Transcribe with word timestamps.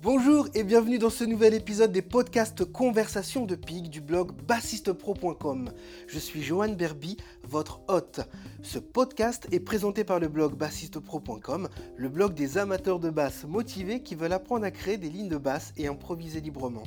Bonjour 0.00 0.46
et 0.54 0.62
bienvenue 0.62 1.00
dans 1.00 1.10
ce 1.10 1.24
nouvel 1.24 1.54
épisode 1.54 1.90
des 1.90 2.02
podcasts 2.02 2.64
Conversation 2.64 3.46
de 3.46 3.56
Pig 3.56 3.88
du 3.88 4.00
blog 4.00 4.30
bassistepro.com. 4.46 5.72
Je 6.06 6.18
suis 6.20 6.40
Johan 6.40 6.68
Berby, 6.68 7.16
votre 7.42 7.80
hôte. 7.88 8.20
Ce 8.62 8.78
podcast 8.78 9.48
est 9.50 9.58
présenté 9.58 10.04
par 10.04 10.20
le 10.20 10.28
blog 10.28 10.54
bassistepro.com, 10.54 11.68
le 11.96 12.08
blog 12.08 12.34
des 12.34 12.58
amateurs 12.58 13.00
de 13.00 13.10
basse 13.10 13.42
motivés 13.42 14.04
qui 14.04 14.14
veulent 14.14 14.32
apprendre 14.32 14.64
à 14.64 14.70
créer 14.70 14.98
des 14.98 15.10
lignes 15.10 15.28
de 15.28 15.36
basse 15.36 15.72
et 15.76 15.88
improviser 15.88 16.40
librement. 16.40 16.84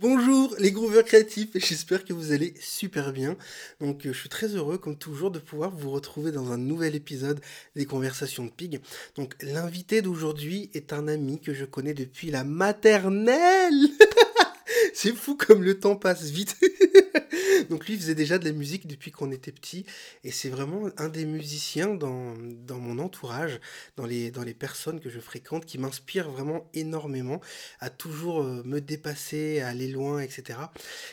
Bonjour 0.00 0.56
les 0.58 0.72
grooveurs 0.72 1.04
créatifs 1.04 1.50
j'espère 1.54 2.04
que 2.04 2.12
vous 2.12 2.32
allez 2.32 2.54
super 2.60 3.12
bien. 3.12 3.36
Donc 3.80 4.04
euh, 4.04 4.12
je 4.12 4.18
suis 4.18 4.28
très 4.28 4.48
heureux 4.48 4.76
comme 4.76 4.98
toujours 4.98 5.30
de 5.30 5.38
pouvoir 5.38 5.70
vous 5.70 5.90
retrouver 5.90 6.32
dans 6.32 6.50
un 6.50 6.58
nouvel 6.58 6.96
épisode 6.96 7.40
des 7.76 7.86
conversations 7.86 8.44
de 8.44 8.50
Pig. 8.50 8.80
Donc 9.14 9.36
l'invité 9.40 10.02
d'aujourd'hui 10.02 10.68
est 10.74 10.92
un 10.92 11.06
ami 11.06 11.40
que 11.40 11.54
je 11.54 11.64
connais 11.64 11.94
depuis 11.94 12.32
la 12.32 12.42
maternelle. 12.42 13.88
C'est 14.94 15.14
fou 15.14 15.36
comme 15.36 15.62
le 15.62 15.78
temps 15.78 15.94
passe 15.94 16.24
vite. 16.24 16.56
Donc 17.70 17.86
lui 17.86 17.96
faisait 17.96 18.14
déjà 18.14 18.38
de 18.38 18.44
la 18.44 18.52
musique 18.52 18.86
depuis 18.86 19.10
qu'on 19.10 19.30
était 19.30 19.52
petit 19.52 19.84
et 20.22 20.30
c'est 20.30 20.48
vraiment 20.48 20.88
un 20.96 21.08
des 21.08 21.24
musiciens 21.24 21.94
dans, 21.94 22.34
dans 22.66 22.78
mon 22.78 22.98
entourage, 22.98 23.60
dans 23.96 24.06
les, 24.06 24.30
dans 24.30 24.42
les 24.42 24.54
personnes 24.54 25.00
que 25.00 25.10
je 25.10 25.20
fréquente 25.20 25.66
qui 25.66 25.78
m'inspire 25.78 26.30
vraiment 26.30 26.68
énormément 26.74 27.40
à 27.80 27.90
toujours 27.90 28.42
euh, 28.42 28.62
me 28.64 28.80
dépasser, 28.80 29.60
à 29.60 29.68
aller 29.68 29.88
loin, 29.88 30.20
etc. 30.20 30.58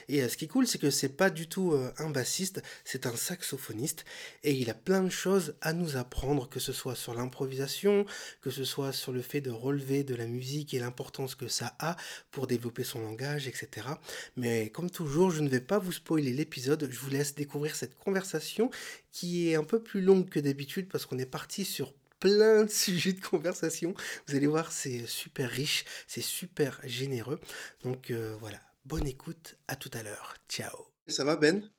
Et 0.07 0.21
euh, 0.21 0.29
ce 0.29 0.37
qui 0.37 0.45
est 0.45 0.47
cool 0.47 0.67
c'est 0.67 0.79
que 0.79 0.89
c'est 0.89 1.09
pas 1.09 1.29
du 1.29 1.47
tout 1.47 1.73
euh, 1.73 1.91
un 1.97 2.09
bassiste, 2.09 2.61
c'est 2.85 3.05
un 3.05 3.15
saxophoniste 3.15 4.05
et 4.43 4.53
il 4.53 4.69
a 4.69 4.73
plein 4.73 5.03
de 5.03 5.09
choses 5.09 5.55
à 5.61 5.73
nous 5.73 5.97
apprendre, 5.97 6.49
que 6.49 6.59
ce 6.59 6.73
soit 6.73 6.95
sur 6.95 7.13
l'improvisation, 7.13 8.05
que 8.41 8.49
ce 8.49 8.63
soit 8.63 8.93
sur 8.93 9.11
le 9.11 9.21
fait 9.21 9.41
de 9.41 9.51
relever 9.51 10.03
de 10.03 10.15
la 10.15 10.27
musique 10.27 10.73
et 10.73 10.79
l'importance 10.79 11.35
que 11.35 11.47
ça 11.47 11.75
a 11.79 11.95
pour 12.31 12.47
développer 12.47 12.83
son 12.83 13.01
langage, 13.01 13.47
etc. 13.47 13.87
Mais 14.35 14.69
comme 14.69 14.89
toujours, 14.89 15.31
je 15.31 15.41
ne 15.41 15.49
vais 15.49 15.61
pas 15.61 15.79
vous 15.79 15.91
spoiler 15.91 16.30
l'épisode, 16.33 16.87
je 16.89 16.99
vous 16.99 17.09
laisse 17.09 17.35
découvrir 17.35 17.75
cette 17.75 17.97
conversation 17.97 18.69
qui 19.11 19.49
est 19.49 19.55
un 19.55 19.63
peu 19.63 19.81
plus 19.81 20.01
longue 20.01 20.29
que 20.29 20.39
d'habitude 20.39 20.87
parce 20.89 21.05
qu'on 21.05 21.17
est 21.17 21.25
parti 21.25 21.65
sur 21.65 21.93
plein 22.19 22.63
de 22.63 22.69
sujets 22.71 23.13
de 23.13 23.21
conversation. 23.21 23.93
Vous 24.27 24.35
allez 24.35 24.47
voir, 24.47 24.71
c'est 24.71 25.05
super 25.07 25.49
riche, 25.49 25.85
c'est 26.07 26.21
super 26.21 26.79
généreux. 26.85 27.39
Donc 27.83 28.11
euh, 28.11 28.35
voilà, 28.39 28.59
bonne 28.85 29.07
écoute, 29.07 29.57
à 29.67 29.75
tout 29.75 29.91
à 29.93 30.03
l'heure. 30.03 30.35
Ciao. 30.47 30.87
Ça 31.07 31.25
va 31.25 31.35
Ben? 31.35 31.69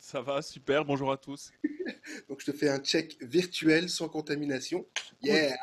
Ça 0.00 0.20
va, 0.20 0.42
super, 0.42 0.84
bonjour 0.84 1.12
à 1.12 1.16
tous. 1.16 1.52
Donc 2.28 2.40
je 2.40 2.50
te 2.50 2.56
fais 2.56 2.68
un 2.68 2.80
check 2.80 3.16
virtuel 3.22 3.88
sans 3.88 4.08
contamination. 4.08 4.84
Yeah 5.22 5.56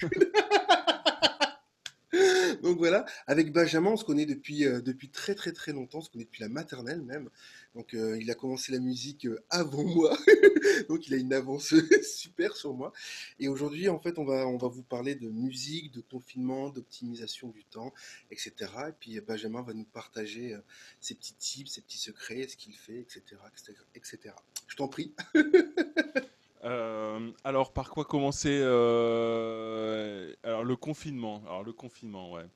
Donc 2.62 2.78
voilà, 2.78 3.04
avec 3.26 3.52
Benjamin, 3.52 3.90
on 3.90 3.96
se 3.96 4.04
connaît 4.04 4.26
depuis, 4.26 4.64
euh, 4.64 4.80
depuis 4.80 5.08
très 5.08 5.34
très 5.34 5.52
très 5.52 5.72
longtemps, 5.72 5.98
on 5.98 6.02
se 6.02 6.10
connaît 6.10 6.24
depuis 6.24 6.42
la 6.42 6.48
maternelle 6.48 7.02
même. 7.02 7.30
Donc 7.74 7.94
euh, 7.94 8.18
il 8.20 8.30
a 8.30 8.34
commencé 8.34 8.72
la 8.72 8.78
musique 8.78 9.26
euh, 9.26 9.42
avant 9.50 9.84
moi, 9.96 10.16
donc 10.88 11.06
il 11.06 11.14
a 11.14 11.16
une 11.16 11.32
avance 11.32 11.74
super 12.02 12.56
sur 12.56 12.74
moi. 12.74 12.92
Et 13.38 13.48
aujourd'hui, 13.48 13.88
en 13.88 13.98
fait, 13.98 14.18
on 14.18 14.24
va, 14.24 14.46
on 14.46 14.56
va 14.56 14.68
vous 14.68 14.82
parler 14.82 15.14
de 15.14 15.28
musique, 15.28 15.92
de 15.92 16.00
confinement, 16.00 16.70
d'optimisation 16.70 17.48
du 17.48 17.64
temps, 17.64 17.92
etc. 18.30 18.52
Et 18.88 18.92
puis 18.98 19.20
Benjamin 19.20 19.62
va 19.62 19.74
nous 19.74 19.84
partager 19.84 20.56
ses 21.00 21.14
petits 21.14 21.34
tips, 21.34 21.72
ses 21.72 21.80
petits 21.80 21.98
secrets, 21.98 22.46
ce 22.48 22.56
qu'il 22.56 22.74
fait, 22.74 23.00
etc., 23.00 23.22
etc., 23.52 23.78
etc. 23.94 24.34
Je 24.68 24.76
t'en 24.76 24.88
prie. 24.88 25.14
Euh, 26.66 27.30
alors, 27.44 27.72
par 27.72 27.90
quoi 27.90 28.04
commencer 28.04 28.58
euh, 28.60 30.32
Alors, 30.42 30.64
le 30.64 30.76
confinement. 30.76 31.42
Alors, 31.46 31.62
le 31.62 31.72
confinement, 31.72 32.32
ouais. 32.32 32.46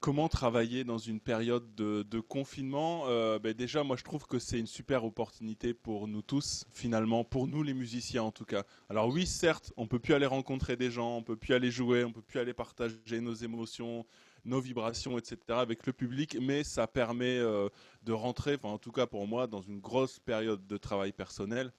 Comment 0.00 0.28
travailler 0.28 0.82
dans 0.82 0.98
une 0.98 1.20
période 1.20 1.74
de, 1.76 2.20
confinement 2.20 3.04
Euh, 3.06 3.38
ben 3.38 3.54
Déjà, 3.54 3.84
moi, 3.84 3.96
je 3.96 4.02
trouve 4.02 4.26
que 4.26 4.38
c'est 4.40 4.58
une 4.58 4.66
super 4.66 5.04
opportunité 5.04 5.72
pour 5.74 6.08
nous 6.08 6.22
tous, 6.22 6.64
finalement, 6.72 7.24
pour 7.24 7.46
nous 7.46 7.62
les 7.62 7.72
musiciens 7.72 8.24
en 8.24 8.32
tout 8.32 8.44
cas. 8.44 8.64
Alors 8.90 9.08
oui, 9.08 9.26
certes, 9.26 9.72
on 9.76 9.86
peut 9.86 10.00
plus 10.00 10.14
aller 10.14 10.26
rencontrer 10.26 10.76
des 10.76 10.90
gens, 10.90 11.16
on 11.18 11.22
peut 11.22 11.36
plus 11.36 11.54
aller 11.54 11.70
jouer, 11.70 12.02
on 12.02 12.10
peut 12.10 12.20
plus 12.20 12.40
aller 12.40 12.52
partager 12.52 13.20
nos 13.20 13.34
émotions, 13.34 14.04
nos 14.44 14.60
vibrations, 14.60 15.18
etc. 15.18 15.38
avec 15.50 15.86
le 15.86 15.92
public, 15.92 16.36
mais 16.40 16.64
ça 16.64 16.88
permet 16.88 17.38
de 17.38 18.12
rentrer, 18.12 18.56
enfin 18.56 18.70
en 18.70 18.78
tout 18.78 18.90
cas 18.90 19.06
pour 19.06 19.28
moi, 19.28 19.46
dans 19.46 19.62
une 19.62 19.78
grosse 19.78 20.18
période 20.18 20.66
de 20.66 20.76
travail 20.78 21.12
personnel 21.12 21.72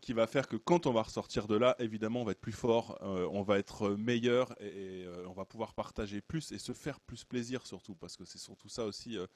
qui 0.00 0.12
va 0.12 0.26
faire 0.26 0.48
que 0.48 0.56
quand 0.56 0.86
on 0.86 0.92
va 0.92 1.02
ressortir 1.02 1.46
de 1.46 1.56
là, 1.56 1.76
évidemment, 1.78 2.22
on 2.22 2.24
va 2.24 2.32
être 2.32 2.40
plus 2.40 2.52
fort, 2.52 2.98
euh, 3.02 3.28
on 3.30 3.42
va 3.42 3.58
être 3.58 3.90
meilleur 3.90 4.54
et, 4.60 4.66
et, 4.66 5.04
euh, 5.04 5.26
on 5.28 5.32
va 5.32 5.44
pouvoir 5.44 5.74
partager 5.74 6.20
plus 6.20 6.52
et 6.52 6.58
se 6.58 6.72
faire 6.72 7.00
plus 7.00 7.24
plaisir 7.24 7.66
surtout, 7.66 7.94
parce 7.94 8.16
que 8.16 8.24
c'est 8.24 8.38
surtout 8.38 8.68
ça 8.68 8.84
aussi 8.84 9.18
euh, 9.18 9.26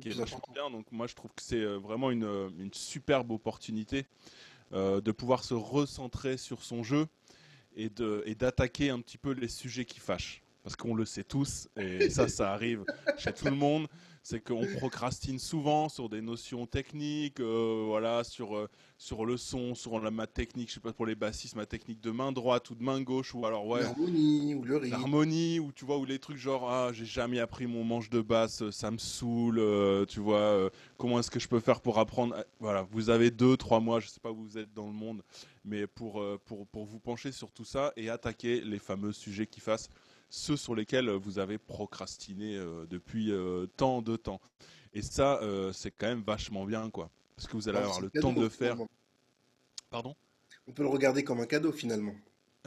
qui 0.00 0.08
est 0.08 0.12
vachement 0.12 0.42
bien. 0.52 0.70
Donc 0.70 0.90
moi, 0.90 1.06
je 1.06 1.14
trouve 1.14 1.32
que 1.34 1.42
c'est 1.42 1.64
vraiment 1.64 2.10
une, 2.10 2.24
une 2.58 2.72
superbe 2.72 3.30
opportunité 3.30 4.06
de 4.72 5.12
pouvoir 5.12 5.44
se 5.44 5.54
recentrer 5.54 6.36
sur 6.36 6.64
son 6.64 6.82
jeu 6.82 7.06
et 7.76 7.88
d'attaquer 7.90 8.90
un 8.90 9.00
petit 9.00 9.18
peu 9.18 9.30
les 9.30 9.46
sujets 9.48 9.84
qui 9.84 10.00
fâchent. 10.00 10.42
Parce 10.64 10.74
qu'on 10.74 10.94
le 10.94 11.04
sait 11.04 11.22
tous, 11.22 11.68
et 11.76 12.08
ça, 12.08 12.26
ça 12.26 12.52
arrive 12.52 12.84
chez 13.18 13.32
tout 13.34 13.44
le 13.44 13.50
monde, 13.50 13.86
c'est 14.24 14.40
qu'on 14.40 14.64
procrastine 14.78 15.38
souvent 15.38 15.90
sur 15.90 16.08
des 16.08 16.22
notions 16.22 16.64
techniques, 16.64 17.40
euh, 17.40 17.84
voilà, 17.86 18.24
sur, 18.24 18.56
euh, 18.56 18.70
sur 18.96 19.26
le 19.26 19.36
son, 19.36 19.74
sur 19.74 20.00
la 20.00 20.10
ma 20.10 20.26
technique, 20.26 20.70
je 20.70 20.74
sais 20.74 20.80
pas 20.80 20.94
pour 20.94 21.04
les 21.04 21.14
bassistes, 21.14 21.54
ma 21.56 21.66
technique 21.66 22.00
de 22.00 22.10
main 22.10 22.32
droite 22.32 22.70
ou 22.70 22.74
de 22.74 22.82
main 22.82 23.02
gauche, 23.02 23.34
ou 23.34 23.44
alors 23.44 23.66
ouais, 23.66 23.82
L'harmonie 23.82 24.54
ou 24.54 24.64
le 24.64 24.78
rythme. 24.78 24.92
l'harmonie, 24.96 25.60
ou 25.60 25.72
tu 25.72 25.84
vois, 25.84 25.98
ou 25.98 26.06
les 26.06 26.18
trucs 26.18 26.38
genre 26.38 26.70
ah 26.70 26.90
j'ai 26.94 27.04
jamais 27.04 27.38
appris 27.38 27.66
mon 27.66 27.84
manche 27.84 28.08
de 28.08 28.22
basse, 28.22 28.62
euh, 28.62 28.70
ça 28.72 28.90
me 28.90 28.96
saoule, 28.96 29.58
euh, 29.58 30.06
tu 30.06 30.20
vois, 30.20 30.70
comment 30.96 31.18
est-ce 31.18 31.30
que 31.30 31.38
je 31.38 31.46
peux 31.46 31.60
faire 31.60 31.82
pour 31.82 31.98
apprendre 31.98 32.34
Voilà, 32.60 32.86
vous 32.90 33.10
avez 33.10 33.30
deux, 33.30 33.58
trois 33.58 33.80
mois, 33.80 34.00
je 34.00 34.08
sais 34.08 34.20
pas 34.20 34.30
où 34.32 34.36
vous 34.42 34.56
êtes 34.56 34.72
dans 34.72 34.86
le 34.86 34.94
monde, 34.94 35.22
mais 35.66 35.86
pour, 35.86 36.24
pour, 36.46 36.66
pour 36.68 36.86
vous 36.86 36.98
pencher 36.98 37.30
sur 37.30 37.50
tout 37.52 37.66
ça 37.66 37.92
et 37.94 38.08
attaquer 38.08 38.62
les 38.62 38.78
fameux 38.78 39.12
sujets 39.12 39.46
qui 39.46 39.60
fassent 39.60 39.90
ceux 40.34 40.56
sur 40.56 40.74
lesquels 40.74 41.08
euh, 41.08 41.16
vous 41.16 41.38
avez 41.38 41.58
procrastiné 41.58 42.56
euh, 42.56 42.86
depuis 42.90 43.30
euh, 43.30 43.66
tant 43.76 44.02
de 44.02 44.16
temps. 44.16 44.40
Et 44.92 45.02
ça, 45.02 45.40
c'est 45.72 45.90
quand 45.90 46.06
même 46.06 46.22
vachement 46.22 46.64
bien, 46.64 46.88
quoi. 46.88 47.10
Parce 47.34 47.48
que 47.48 47.56
vous 47.56 47.68
allez 47.68 47.78
Alors, 47.78 47.90
avoir 47.90 48.00
le 48.02 48.10
cadeau, 48.10 48.28
temps 48.28 48.32
de 48.32 48.40
le 48.42 48.48
faire. 48.48 48.74
finalement. 48.74 48.88
Pardon? 49.90 50.14
On 50.68 50.72
peut 50.72 50.84
le 50.84 50.88
regarder 50.88 51.24
comme 51.24 51.40
un 51.40 51.46
cadeau 51.46 51.72
finalement. 51.72 52.14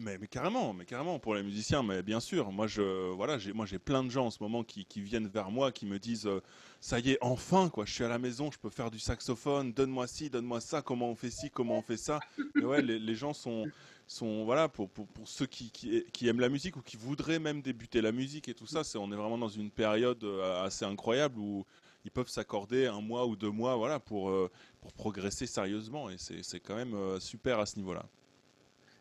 mais, 0.01 0.17
mais 0.17 0.27
carrément, 0.27 0.73
mais 0.73 0.83
carrément 0.83 1.19
pour 1.19 1.35
les 1.35 1.41
musiciens, 1.41 1.83
mais 1.83 2.03
bien 2.03 2.19
sûr. 2.19 2.51
Moi, 2.51 2.67
je, 2.67 3.11
voilà, 3.13 3.37
j'ai, 3.37 3.53
moi, 3.53 3.65
j'ai 3.65 3.79
plein 3.79 4.03
de 4.03 4.09
gens 4.09 4.25
en 4.25 4.29
ce 4.31 4.43
moment 4.43 4.65
qui, 4.65 4.83
qui 4.85 4.99
viennent 4.99 5.27
vers 5.29 5.49
moi, 5.49 5.71
qui 5.71 5.85
me 5.85 5.99
disent, 5.99 6.27
euh, 6.27 6.41
ça 6.81 6.99
y 6.99 7.11
est, 7.11 7.17
enfin, 7.21 7.69
quoi, 7.69 7.85
je 7.85 7.93
suis 7.93 8.03
à 8.03 8.09
la 8.09 8.19
maison, 8.19 8.51
je 8.51 8.59
peux 8.59 8.69
faire 8.69 8.91
du 8.91 8.99
saxophone, 8.99 9.71
donne-moi 9.71 10.05
ci, 10.07 10.29
donne-moi 10.29 10.59
ça, 10.59 10.81
comment 10.81 11.09
on 11.09 11.15
fait 11.15 11.31
ci, 11.31 11.49
comment 11.49 11.77
on 11.77 11.81
fait 11.81 11.95
ça. 11.97 12.19
Et 12.61 12.65
ouais, 12.65 12.81
les, 12.81 12.99
les 12.99 13.15
gens 13.15 13.33
sont, 13.33 13.65
sont, 14.07 14.45
voilà, 14.45 14.69
pour, 14.69 14.89
pour, 14.89 15.05
pour 15.07 15.27
ceux 15.27 15.45
qui, 15.45 15.69
qui, 15.71 16.27
aiment 16.27 16.39
la 16.39 16.49
musique 16.49 16.77
ou 16.77 16.81
qui 16.81 16.97
voudraient 16.97 17.39
même 17.39 17.61
débuter 17.61 18.01
la 18.01 18.11
musique 18.11 18.47
et 18.47 18.53
tout 18.53 18.65
ça, 18.65 18.81
on 18.95 19.11
est 19.11 19.15
vraiment 19.15 19.37
dans 19.37 19.49
une 19.49 19.69
période 19.69 20.23
euh, 20.23 20.63
assez 20.63 20.85
incroyable 20.85 21.37
où 21.37 21.65
ils 22.05 22.11
peuvent 22.11 22.29
s'accorder 22.29 22.87
un 22.87 23.01
mois 23.01 23.25
ou 23.25 23.35
deux 23.35 23.51
mois, 23.51 23.75
voilà, 23.75 23.99
pour, 23.99 24.29
euh, 24.29 24.49
pour 24.79 24.93
progresser 24.93 25.45
sérieusement. 25.45 26.09
Et 26.09 26.17
c'est, 26.17 26.41
c'est 26.41 26.61
quand 26.61 26.75
même 26.75 26.93
euh, 26.93 27.19
super 27.19 27.59
à 27.59 27.65
ce 27.65 27.75
niveau-là. 27.77 28.05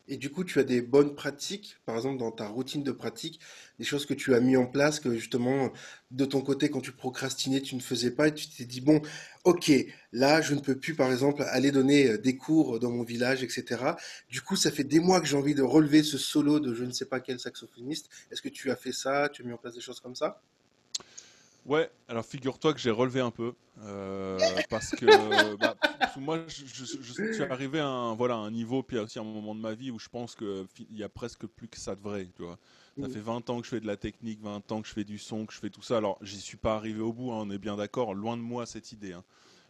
Et 0.08 0.16
du 0.16 0.30
coup, 0.30 0.44
tu 0.44 0.60
as 0.60 0.64
des 0.64 0.82
bonnes 0.82 1.14
pratiques, 1.16 1.76
par 1.84 1.96
exemple 1.96 2.18
dans 2.18 2.30
ta 2.30 2.46
routine 2.48 2.84
de 2.84 2.92
pratique, 2.92 3.40
des 3.78 3.84
choses 3.84 4.06
que 4.06 4.14
tu 4.14 4.34
as 4.34 4.40
mis 4.40 4.56
en 4.56 4.66
place 4.66 5.00
que 5.00 5.12
justement, 5.14 5.72
de 6.12 6.24
ton 6.24 6.42
côté, 6.42 6.70
quand 6.70 6.80
tu 6.80 6.92
procrastinais, 6.92 7.60
tu 7.60 7.74
ne 7.74 7.80
faisais 7.80 8.12
pas 8.12 8.28
et 8.28 8.34
tu 8.34 8.48
t'es 8.48 8.64
dit, 8.64 8.80
bon, 8.80 9.02
ok, 9.44 9.72
là, 10.12 10.40
je 10.40 10.54
ne 10.54 10.60
peux 10.60 10.78
plus, 10.78 10.94
par 10.94 11.10
exemple, 11.10 11.42
aller 11.48 11.72
donner 11.72 12.10
euh, 12.10 12.18
des 12.18 12.36
cours 12.36 12.78
dans 12.78 12.90
mon 12.90 13.02
village, 13.02 13.42
etc. 13.42 13.96
Du 14.28 14.40
coup, 14.42 14.54
ça 14.56 14.70
fait 14.70 14.84
des 14.84 15.00
mois 15.00 15.20
que 15.20 15.26
j'ai 15.26 15.36
envie 15.36 15.54
de 15.54 15.62
relever 15.62 16.02
ce 16.04 16.18
solo 16.18 16.60
de 16.60 16.72
je 16.74 16.84
ne 16.84 16.92
sais 16.92 17.06
pas 17.06 17.20
quel 17.20 17.40
saxophoniste. 17.40 18.08
Est-ce 18.30 18.42
que 18.42 18.48
tu 18.48 18.70
as 18.70 18.76
fait 18.76 18.92
ça? 18.92 19.28
Tu 19.32 19.42
as 19.42 19.44
mis 19.44 19.52
en 19.52 19.58
place 19.58 19.74
des 19.74 19.80
choses 19.80 20.00
comme 20.00 20.14
ça? 20.14 20.40
Ouais, 21.66 21.90
alors 22.08 22.24
figure-toi 22.24 22.72
que 22.74 22.78
j'ai 22.80 22.92
relevé 22.92 23.20
un 23.20 23.32
peu 23.32 23.54
euh, 23.80 24.62
parce 24.68 24.92
que 24.92 25.56
bah, 25.60 25.74
parce 26.04 26.14
que 26.14 26.20
moi 26.20 26.38
je, 26.46 26.64
je- 26.64 27.02
je 27.02 27.12
suis 27.28 27.42
arrivé 27.42 27.80
à 27.80 27.88
un, 27.88 28.14
voilà, 28.14 28.34
à 28.34 28.38
un 28.38 28.52
niveau 28.52 28.84
puis 28.84 28.98
aussi 28.98 29.18
à 29.18 29.22
un 29.22 29.24
moment 29.24 29.52
de 29.54 29.60
ma 29.60 29.74
vie 29.74 29.90
où 29.90 29.98
je 29.98 30.08
pense 30.08 30.36
que 30.36 30.64
fi- 30.72 30.86
il 30.90 30.96
y 30.96 31.02
a 31.02 31.08
presque 31.08 31.44
plus 31.46 31.66
que 31.68 31.76
ça 31.78 31.96
de 31.96 32.00
vrai, 32.00 32.28
tu 32.36 32.42
vois. 32.44 32.56
Ça 33.00 33.08
fait 33.08 33.20
20 33.20 33.50
ans 33.50 33.58
que 33.60 33.64
je 33.66 33.70
fais 33.70 33.80
de 33.80 33.86
la 33.86 33.96
technique, 33.96 34.40
20 34.42 34.70
ans 34.72 34.80
que 34.80 34.86
je 34.88 34.92
fais 34.92 35.04
du 35.04 35.18
son, 35.18 35.44
que 35.44 35.52
je 35.52 35.58
fais 35.58 35.70
tout 35.70 35.82
ça. 35.82 35.96
Alors 35.98 36.18
j'y 36.22 36.40
suis 36.40 36.56
pas 36.56 36.76
arrivé 36.76 37.00
au 37.00 37.12
bout, 37.12 37.32
hein, 37.32 37.38
on 37.40 37.50
est 37.50 37.58
bien 37.58 37.76
d'accord, 37.76 38.14
loin 38.14 38.36
de 38.36 38.42
moi 38.42 38.64
cette 38.64 38.92
idée. 38.92 39.12
hein. 39.12 39.24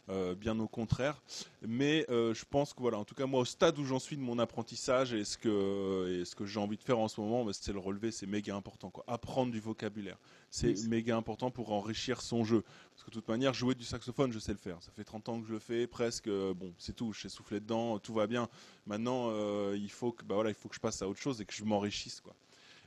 Euh, 0.09 0.35
bien 0.35 0.57
au 0.59 0.69
contraire. 0.69 1.21
Mais 1.61 2.05
euh, 2.09 2.33
je 2.33 2.45
pense 2.49 2.73
que 2.73 2.79
voilà, 2.79 2.97
en 2.97 3.03
tout 3.03 3.13
cas 3.13 3.25
moi 3.25 3.41
au 3.41 3.45
stade 3.45 3.77
où 3.77 3.83
j'en 3.83 3.99
suis 3.99 4.15
de 4.15 4.21
mon 4.21 4.39
apprentissage 4.39 5.11
et 5.13 5.25
ce 5.25 5.37
que, 5.37 6.21
et 6.21 6.23
ce 6.23 6.33
que 6.33 6.45
j'ai 6.45 6.61
envie 6.61 6.77
de 6.77 6.83
faire 6.83 6.97
en 6.97 7.09
ce 7.09 7.19
moment, 7.19 7.43
bah, 7.43 7.51
c'est 7.53 7.73
le 7.73 7.79
relever, 7.79 8.11
c'est 8.11 8.25
méga 8.25 8.55
important. 8.55 8.89
Quoi. 8.89 9.03
Apprendre 9.07 9.51
du 9.51 9.59
vocabulaire, 9.59 10.17
c'est 10.49 10.67
Oui, 10.79 10.87
méga 10.87 11.17
important 11.17 11.51
pour 11.51 11.73
enrichir 11.73 12.21
son 12.21 12.45
jeu. 12.45 12.63
Parce 12.93 13.03
que 13.03 13.09
de 13.09 13.15
toute 13.15 13.27
manière, 13.27 13.53
jouer 13.53 13.75
du 13.75 13.83
saxophone, 13.83 14.31
je 14.31 14.39
sais 14.39 14.53
le 14.53 14.57
faire. 14.57 14.81
Ça 14.81 14.93
fait 14.93 15.03
30 15.03 15.27
ans 15.27 15.41
que 15.41 15.47
je 15.47 15.51
le 15.53 15.59
fais, 15.59 15.87
presque. 15.87 16.27
euh, 16.27 16.53
Bon, 16.53 16.73
c'est 16.77 16.95
tout, 16.95 17.11
je 17.11 17.23
sais 17.23 17.29
souffler 17.29 17.59
dedans, 17.59 17.99
tout 17.99 18.13
va 18.13 18.27
bien. 18.27 18.47
Maintenant, 18.85 19.29
il, 19.73 19.91
faut 19.91 20.13
que, 20.13 20.23
bah 20.23 20.35
voilà, 20.35 20.51
il 20.51 20.55
faut 20.55 20.69
que 20.69 20.75
je 20.75 20.79
passe 20.79 21.01
à 21.01 21.07
autre 21.09 21.19
chose 21.19 21.41
et 21.41 21.45
que 21.45 21.53
je 21.53 21.65
m'enrichisse. 21.65 22.21
quoi. 22.21 22.33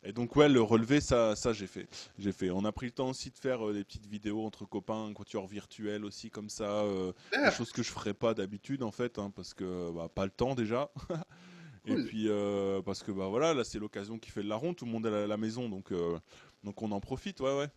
Et 0.03 0.13
donc 0.13 0.35
ouais, 0.37 0.49
le 0.49 0.63
relevé, 0.63 1.01
ça, 1.01 1.37
ça 1.37 1.53
j'ai 1.53 1.67
fait. 1.67 1.87
J'ai 2.19 2.33
fait. 2.33 2.51
On 2.51 2.65
a 2.65 2.73
pris 2.73 2.87
le 2.87 2.93
temps 2.93 3.11
aussi 3.11 3.31
de 3.31 3.39
faire 3.39 3.69
euh, 3.69 3.75
des 3.75 3.85
petites 3.85 4.07
vidéos 4.07 4.45
entre 4.47 4.65
copains, 4.65 5.05
un 5.07 5.13
quatuor 5.13 5.47
virtuel 5.47 6.05
aussi 6.07 6.31
comme 6.31 6.49
ça, 6.49 6.85
euh, 6.85 7.13
Ah, 7.33 7.39
des 7.45 7.51
choses 7.51 7.71
que 7.73 7.83
je 7.83 7.91
ferais 7.91 8.15
pas 8.15 8.33
d'habitude 8.33 8.83
en 8.83 8.93
fait, 8.93 9.19
hein, 9.19 9.31
parce 9.35 9.53
que 9.53 9.91
bah, 9.93 10.09
pas 10.15 10.25
le 10.25 10.31
temps 10.31 10.55
déjà. 10.55 10.91
Et 11.87 11.97
cool. 11.97 12.05
puis 12.05 12.27
euh, 12.29 12.83
parce 12.83 13.03
que 13.03 13.13
bah 13.13 13.29
voilà, 13.29 13.55
là 13.55 13.65
c'est 13.65 13.79
l'occasion 13.79 14.19
qui 14.19 14.31
fait 14.31 14.43
de 14.43 14.49
la 14.49 14.57
ronde, 14.57 14.77
tout 14.77 14.85
le 14.87 14.91
monde 14.93 15.07
est 15.07 15.15
à 15.15 15.27
la 15.27 15.37
maison, 15.39 15.69
donc 15.69 15.93
euh, 15.93 16.19
donc 16.65 16.83
on 16.83 16.93
en 16.93 17.01
profite, 17.01 17.41
ouais 17.41 17.57
ouais. 17.57 17.69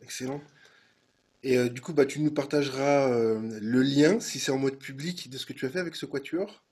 Excellent. 0.00 0.42
Et 1.42 1.70
du 1.70 1.80
coup, 1.80 1.94
bah, 1.94 2.06
tu 2.06 2.20
nous 2.20 2.30
partageras 2.32 3.08
le 3.08 3.82
lien, 3.82 4.20
si 4.20 4.38
c'est 4.40 4.52
en 4.52 4.58
mode 4.58 4.78
public, 4.78 5.30
de 5.30 5.38
ce 5.38 5.46
que 5.46 5.52
tu 5.54 5.66
as 5.66 5.70
fait 5.70 5.78
avec 5.80 5.96
ce 5.96 6.06
quatuor? 6.06 6.65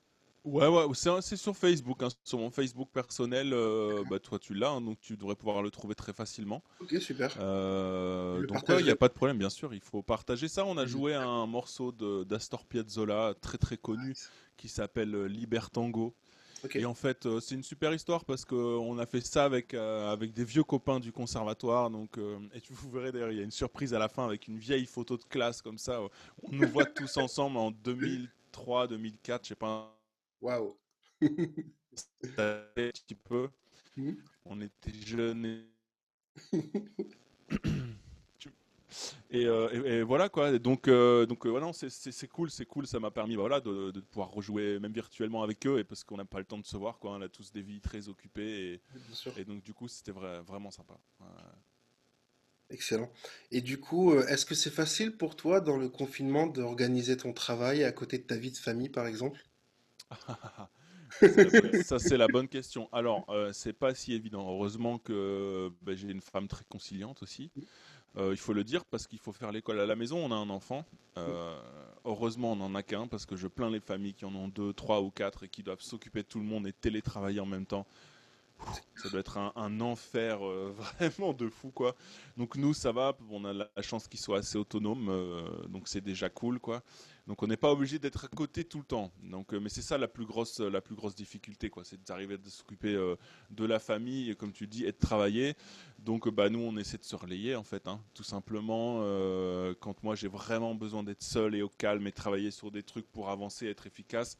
Ouais 0.45 0.67
ouais, 0.67 0.85
c'est 0.93 1.09
c'est 1.21 1.37
sur 1.37 1.57
Facebook, 1.57 2.03
hein, 2.03 2.09
sur 2.23 2.37
mon 2.37 2.51
Facebook 2.51 2.89
personnel, 2.93 3.51
euh, 3.51 4.03
bah 4.07 4.19
toi 4.19 4.37
tu 4.37 4.53
l'as, 4.53 4.69
hein, 4.69 4.81
donc 4.81 4.99
tu 5.01 5.17
devrais 5.17 5.35
pouvoir 5.35 5.63
le 5.63 5.71
trouver 5.71 5.95
très 5.95 6.13
facilement. 6.13 6.63
Ok, 6.79 6.95
super. 7.01 7.35
Euh, 7.39 8.37
le 8.41 8.45
donc 8.45 8.69
ouais, 8.69 8.79
il 8.79 8.85
n'y 8.85 8.91
a 8.91 8.95
pas 8.95 9.07
de 9.07 9.13
problème, 9.13 9.39
bien 9.39 9.49
sûr, 9.49 9.73
il 9.73 9.81
faut 9.81 10.03
partager 10.03 10.47
ça. 10.47 10.63
On 10.65 10.77
a 10.77 10.85
joué 10.85 11.15
un 11.15 11.47
morceau 11.47 11.91
de 11.91 12.23
d'Astor 12.25 12.63
Piazzolla 12.65 13.33
très 13.41 13.57
très 13.57 13.75
connu 13.77 14.13
qui 14.55 14.69
s'appelle 14.69 15.15
euh, 15.15 15.25
Libertango. 15.27 16.13
Ok. 16.63 16.75
Et 16.77 16.85
en 16.85 16.93
fait, 16.93 17.25
euh, 17.25 17.39
c'est 17.39 17.55
une 17.55 17.63
super 17.63 17.93
histoire 17.93 18.23
parce 18.25 18.45
qu'on 18.45 18.97
a 18.99 19.05
fait 19.05 19.21
ça 19.21 19.45
avec, 19.45 19.73
euh, 19.73 20.11
avec 20.11 20.33
des 20.33 20.43
vieux 20.45 20.63
copains 20.63 20.99
du 20.99 21.11
conservatoire. 21.11 21.89
Donc, 21.89 22.17
euh, 22.17 22.37
et 22.53 22.61
tu 22.61 22.73
vous 22.73 22.89
verrez 22.91 23.11
d'ailleurs, 23.11 23.31
il 23.31 23.37
y 23.37 23.41
a 23.41 23.43
une 23.43 23.51
surprise 23.51 23.93
à 23.93 23.99
la 23.99 24.09
fin 24.09 24.25
avec 24.25 24.47
une 24.47 24.57
vieille 24.57 24.85
photo 24.85 25.17
de 25.17 25.23
classe 25.23 25.61
comme 25.61 25.77
ça. 25.77 25.99
euh, 25.99 26.07
On 26.43 26.51
nous 26.53 26.67
voit 26.67 26.85
tous 26.85 27.17
ensemble 27.17 27.57
en 27.57 27.71
2003, 27.71 28.87
2004, 28.87 29.43
je 29.43 29.49
sais 29.49 29.55
pas, 29.55 29.94
Waouh. 30.45 30.77
un 32.37 32.61
petit 32.75 33.15
peu. 33.15 33.49
Mhm. 33.97 34.15
On 34.45 34.61
était 34.61 34.93
jeunes 34.93 35.45
et 35.45 35.65
Et, 39.31 39.45
euh, 39.45 39.69
et- 39.85 39.97
et 39.99 40.03
voilà 40.03 40.29
quoi. 40.29 40.57
Donc, 40.59 40.87
euh, 40.87 41.25
donc 41.25 41.45
euh, 41.45 41.49
voilà, 41.49 41.65
non, 41.67 41.73
c'est 41.73 42.27
cool, 42.27 42.49
c'est 42.49 42.65
cool. 42.65 42.87
Ça 42.87 42.99
m'a 42.99 43.11
permis, 43.11 43.35
bah, 43.35 43.41
voilà, 43.41 43.59
de, 43.59 43.91
de 43.91 43.99
pouvoir 43.99 44.29
rejouer 44.31 44.79
même 44.79 44.93
virtuellement 44.93 45.43
avec 45.43 45.65
eux, 45.67 45.79
et 45.79 45.83
parce 45.83 46.03
qu'on 46.03 46.17
n'a 46.17 46.25
pas 46.25 46.39
le 46.39 46.45
temps 46.45 46.59
de 46.59 46.65
se 46.65 46.77
voir, 46.77 46.99
quoi. 46.99 47.11
On 47.11 47.21
a 47.21 47.29
tous 47.29 47.51
des 47.51 47.61
vies 47.61 47.81
très 47.81 48.07
occupées, 48.09 48.73
et, 49.35 49.41
et 49.41 49.45
donc 49.45 49.63
du 49.63 49.73
coup, 49.73 49.87
c'était 49.87 50.11
vrai- 50.11 50.41
vraiment 50.41 50.71
sympa. 50.71 50.97
Ouais. 51.19 51.27
Excellent. 52.69 53.11
Et 53.49 53.61
du 53.61 53.79
coup, 53.79 54.11
euh, 54.13 54.23
est-ce 54.27 54.45
que 54.45 54.53
c'est 54.53 54.69
facile 54.69 55.17
pour 55.17 55.35
toi 55.35 55.61
dans 55.61 55.77
le 55.77 55.89
confinement 55.89 56.45
d'organiser 56.45 57.17
ton 57.17 57.33
travail 57.33 57.83
à 57.83 57.91
côté 57.91 58.19
de 58.19 58.23
ta 58.23 58.37
vie 58.37 58.51
de 58.51 58.57
famille, 58.57 58.89
par 58.89 59.07
exemple? 59.07 59.43
Ça, 61.83 61.99
c'est 61.99 62.17
la 62.17 62.27
bonne 62.27 62.47
question. 62.47 62.89
Alors, 62.91 63.25
euh, 63.29 63.51
c'est 63.53 63.73
pas 63.73 63.95
si 63.95 64.13
évident. 64.13 64.49
Heureusement 64.49 64.97
que 64.97 65.71
bah, 65.81 65.95
j'ai 65.95 66.09
une 66.09 66.21
femme 66.21 66.47
très 66.47 66.65
conciliante 66.65 67.23
aussi. 67.23 67.51
Euh, 68.17 68.31
il 68.31 68.37
faut 68.37 68.53
le 68.53 68.63
dire 68.63 68.85
parce 68.85 69.07
qu'il 69.07 69.19
faut 69.19 69.33
faire 69.33 69.51
l'école 69.51 69.79
à 69.79 69.85
la 69.85 69.95
maison. 69.95 70.17
On 70.17 70.31
a 70.31 70.35
un 70.35 70.49
enfant. 70.49 70.85
Euh, 71.17 71.59
heureusement, 72.05 72.53
on 72.53 72.55
n'en 72.55 72.75
a 72.75 72.83
qu'un 72.83 73.07
parce 73.07 73.25
que 73.25 73.35
je 73.35 73.47
plains 73.47 73.69
les 73.69 73.79
familles 73.79 74.13
qui 74.13 74.25
en 74.25 74.35
ont 74.35 74.47
deux, 74.47 74.73
trois 74.73 75.01
ou 75.01 75.11
quatre 75.11 75.43
et 75.43 75.49
qui 75.49 75.63
doivent 75.63 75.81
s'occuper 75.81 76.21
de 76.23 76.27
tout 76.27 76.39
le 76.39 76.45
monde 76.45 76.67
et 76.67 76.73
télétravailler 76.73 77.39
en 77.39 77.45
même 77.45 77.65
temps. 77.65 77.85
Ça 78.95 79.09
doit 79.09 79.19
être 79.19 79.37
un, 79.37 79.81
enfer 79.81 80.45
euh, 80.45 80.73
vraiment 80.99 81.33
de 81.33 81.49
fou 81.49 81.69
quoi. 81.69 81.95
Donc 82.37 82.55
nous 82.55 82.73
ça 82.73 82.91
va, 82.91 83.15
on 83.29 83.43
a 83.45 83.53
la 83.53 83.69
chance 83.81 84.07
qu'il 84.07 84.19
soit 84.19 84.39
assez 84.39 84.57
autonome, 84.57 85.09
euh, 85.09 85.67
donc 85.67 85.87
c'est 85.87 86.01
déjà 86.01 86.29
cool 86.29 86.59
quoi. 86.59 86.81
Donc 87.27 87.43
on 87.43 87.47
n'est 87.47 87.57
pas 87.57 87.71
obligé 87.71 87.99
d'être 87.99 88.25
à 88.25 88.27
côté 88.29 88.63
tout 88.63 88.79
le 88.79 88.85
temps. 88.85 89.11
Donc 89.21 89.53
euh, 89.53 89.59
mais 89.59 89.69
c'est 89.69 89.81
ça 89.81 89.97
la 89.97 90.07
plus 90.07 90.25
grosse 90.25 90.59
la 90.59 90.81
plus 90.81 90.95
grosse 90.95 91.13
difficulté 91.13 91.69
quoi, 91.69 91.83
c'est 91.83 92.01
d'arriver 92.03 92.35
à 92.35 92.49
s'occuper 92.49 92.95
de 93.51 93.65
la 93.65 93.79
famille 93.79 94.35
comme 94.35 94.53
tu 94.53 94.65
dis 94.65 94.85
et 94.85 94.91
de 94.91 94.97
travailler. 94.97 95.55
Donc 95.99 96.29
bah 96.29 96.49
nous 96.49 96.59
on 96.59 96.77
essaie 96.77 96.97
de 96.97 97.03
se 97.03 97.15
relayer 97.15 97.55
en 97.55 97.63
fait, 97.63 97.87
hein, 97.87 98.01
tout 98.13 98.23
simplement. 98.23 99.01
quand 99.81 100.01
moi 100.03 100.15
j'ai 100.15 100.29
vraiment 100.29 100.73
besoin 100.73 101.03
d'être 101.03 101.23
seul 101.23 101.53
et 101.55 101.61
au 101.61 101.69
calme 101.69 102.07
et 102.07 102.11
travailler 102.11 102.51
sur 102.51 102.71
des 102.71 102.83
trucs 102.83 103.11
pour 103.11 103.29
avancer, 103.29 103.67
être 103.67 103.85
efficace. 103.85 104.37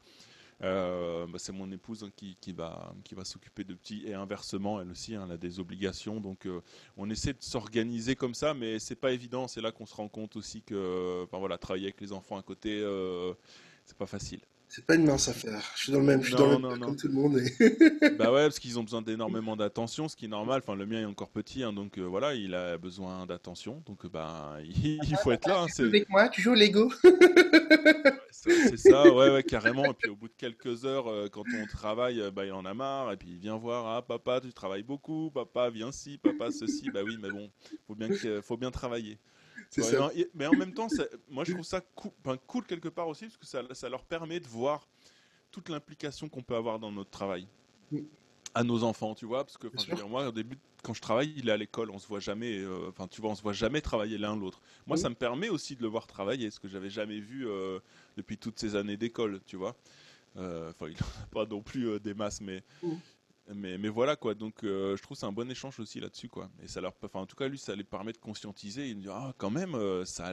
Euh, 0.63 1.27
bah, 1.27 1.37
c'est 1.37 1.51
mon 1.51 1.69
épouse 1.71 2.03
hein, 2.03 2.11
qui, 2.15 2.53
va, 2.53 2.93
s'occuper 3.23 3.63
de 3.63 3.73
petits 3.73 4.03
et 4.05 4.13
inversement, 4.13 4.79
elle 4.79 4.89
aussi, 4.89 5.15
hein, 5.15 5.23
elle 5.25 5.33
a 5.33 5.37
des 5.37 5.59
obligations. 5.59 6.19
Donc 6.19 6.45
euh, 6.45 6.61
on 6.97 7.09
essaie 7.09 7.33
de 7.33 7.41
s'organiser 7.41 8.15
comme 8.15 8.33
ça, 8.33 8.53
mais 8.53 8.79
c'est 8.79 8.95
pas 8.95 9.11
évident. 9.11 9.47
C'est 9.47 9.61
là 9.61 9.71
qu'on 9.71 9.85
se 9.85 9.95
rend 9.95 10.07
compte 10.07 10.35
aussi 10.35 10.61
que 10.61 11.27
voilà, 11.31 11.57
travailler 11.57 11.87
avec 11.87 12.01
les 12.01 12.13
enfants 12.13 12.37
à 12.37 12.43
côté, 12.43 12.79
euh, 12.81 13.33
c'est 13.85 13.97
pas 13.97 14.07
facile. 14.07 14.41
C'est 14.75 14.85
pas 14.85 14.95
une 14.95 15.05
mince 15.05 15.29
affaire. 15.29 15.63
Je 15.77 15.83
suis 15.83 15.93
dans 15.93 15.99
le 15.99 16.05
même, 16.05 16.21
je 16.21 16.27
suis 16.27 16.35
dans 16.35 16.47
le 16.47 16.57
Non, 16.57 16.59
même 16.59 16.69
non, 16.71 16.77
non. 16.77 16.85
comme 16.87 16.95
tout 16.97 17.07
le 17.07 17.13
monde. 17.13 17.37
et- 17.37 18.09
Bah 18.19 18.29
ouais, 18.33 18.43
parce 18.43 18.59
qu'ils 18.59 18.77
ont 18.77 18.83
besoin 18.83 19.01
d'énormément 19.01 19.55
d'attention, 19.55 20.09
ce 20.09 20.17
qui 20.17 20.25
est 20.25 20.27
normal. 20.27 20.61
Enfin, 20.61 20.75
le 20.75 20.85
mien 20.85 20.99
est 21.01 21.05
encore 21.05 21.29
petit, 21.29 21.63
hein, 21.63 21.71
donc 21.71 21.97
euh, 21.97 22.01
voilà, 22.03 22.33
il 22.33 22.53
a 22.53 22.77
besoin 22.77 23.25
d'attention. 23.25 23.81
Donc 23.85 24.03
euh, 24.03 24.09
bah, 24.09 24.57
il, 24.65 24.99
il 25.09 25.15
faut 25.23 25.31
être 25.31 25.47
là. 25.47 25.61
hein, 25.61 25.67
Avec 25.79 26.09
moi, 26.09 26.27
tu 26.27 26.41
joues 26.41 26.51
au 26.51 26.55
Lego? 26.55 26.91
c'est- 28.31 28.75
ça, 28.75 29.03
ouais, 29.13 29.29
ouais, 29.31 29.43
carrément. 29.43 29.85
Et 29.85 29.93
puis 29.93 30.09
au 30.09 30.15
bout 30.17 30.27
de 30.27 30.33
quelques 30.37 30.83
heures, 30.83 31.07
euh, 31.09 31.29
quand 31.31 31.43
on 31.57 31.65
travaille, 31.67 32.19
euh, 32.19 32.31
bah, 32.31 32.45
il 32.45 32.51
en 32.51 32.65
a 32.65 32.73
marre. 32.73 33.13
Et 33.13 33.17
puis 33.17 33.29
il 33.29 33.37
vient 33.37 33.55
voir, 33.57 33.87
ah 33.87 34.01
papa, 34.01 34.41
tu 34.41 34.51
travailles 34.51 34.83
beaucoup, 34.83 35.31
papa, 35.33 35.69
viens 35.69 35.93
ci, 35.93 36.17
papa, 36.17 36.51
ceci. 36.51 36.89
Bah 36.93 36.99
oui, 37.05 37.17
mais 37.21 37.29
bon, 37.29 37.49
faut 37.87 37.95
bien, 37.95 38.09
que- 38.09 38.41
faut 38.41 38.57
bien 38.57 38.71
travailler. 38.71 39.19
C'est 39.69 39.81
Ouais, 39.81 39.91
ça. 39.91 39.99
non, 39.99 40.09
et- 40.15 40.29
mais 40.33 40.47
en 40.47 40.53
même 40.55 40.73
temps, 40.73 40.89
ça- 40.89 41.05
moi 41.29 41.43
je 41.43 41.51
trouve 41.53 41.65
ça 41.65 41.81
cool 42.47 42.65
quelque 42.65 42.89
part 42.89 43.07
aussi, 43.07 43.25
parce 43.25 43.37
que 43.37 43.45
ça, 43.45 43.61
ça 43.73 43.89
leur 43.89 44.03
permet 44.05 44.39
de 44.39 44.47
voir 44.47 44.87
toute 45.51 45.69
l'implication 45.69 46.27
qu'on 46.29 46.41
peut 46.43 46.55
avoir 46.55 46.79
dans 46.79 46.91
notre 46.91 47.09
travail 47.09 47.47
à 48.53 48.63
nos 48.63 48.83
enfants, 48.83 49.15
tu 49.15 49.25
vois, 49.25 49.43
parce 49.43 49.57
que 49.57 49.67
je 49.73 49.85
veux 49.85 49.95
dire, 49.95 50.07
moi 50.09 50.27
au 50.27 50.31
début 50.31 50.57
quand 50.83 50.93
je 50.93 51.01
travaille, 51.01 51.33
il 51.35 51.49
est 51.49 51.51
à 51.51 51.57
l'école, 51.57 51.89
on 51.89 51.97
se 51.99 52.07
voit 52.07 52.19
jamais, 52.19 52.59
euh, 52.59 52.89
enfin 52.89 53.07
tu 53.07 53.19
vois, 53.19 53.31
on 53.31 53.35
se 53.35 53.41
voit 53.41 53.53
jamais 53.53 53.81
travailler 53.81 54.17
l'un 54.19 54.35
l'autre. 54.35 54.61
Moi, 54.85 54.97
ça 54.97 55.09
me 55.09 55.15
permet 55.15 55.49
aussi 55.49 55.75
de 55.75 55.81
le 55.81 55.87
voir 55.87 56.05
travailler, 56.07 56.51
ce 56.51 56.59
que 56.59 56.67
j'avais 56.67 56.89
jamais 56.91 57.19
vu 57.19 57.47
euh, 57.47 57.79
depuis 58.17 58.37
toutes 58.37 58.59
ces 58.59 58.75
années 58.75 58.95
d'école, 58.97 59.41
tu 59.47 59.55
vois. 59.57 59.75
Euh, 60.37 60.69
Enfin, 60.69 60.87
il 60.89 60.93
n'en 60.93 61.23
a 61.23 61.27
pas 61.31 61.45
non 61.47 61.61
plus 61.61 61.87
euh, 61.89 61.99
des 61.99 62.13
masses, 62.13 62.39
mais. 62.41 62.61
Mais, 63.53 63.89
voilà 63.89 64.15
quoi, 64.15 64.33
donc 64.33 64.63
euh, 64.63 64.97
je 64.97 65.03
trouve 65.03 65.15
c'est 65.17 65.25
un 65.25 65.31
bon 65.31 65.49
échange 65.49 65.79
aussi 65.79 65.99
là-dessus 65.99 66.29
quoi. 66.29 66.49
Et 66.63 66.67
ça 66.67 66.81
leur, 66.81 66.93
enfin 67.03 67.19
en 67.19 67.25
tout 67.25 67.35
cas 67.35 67.47
lui 67.47 67.59
ça 67.59 67.75
les 67.75 67.83
permet 67.83 68.11
de 68.11 68.17
conscientiser 68.17 68.89
et 68.89 68.95
de 68.95 69.01
dire 69.01 69.13
ah 69.13 69.33
quand 69.37 69.51
même 69.51 69.75
euh, 69.75 70.03
ça 70.05 70.31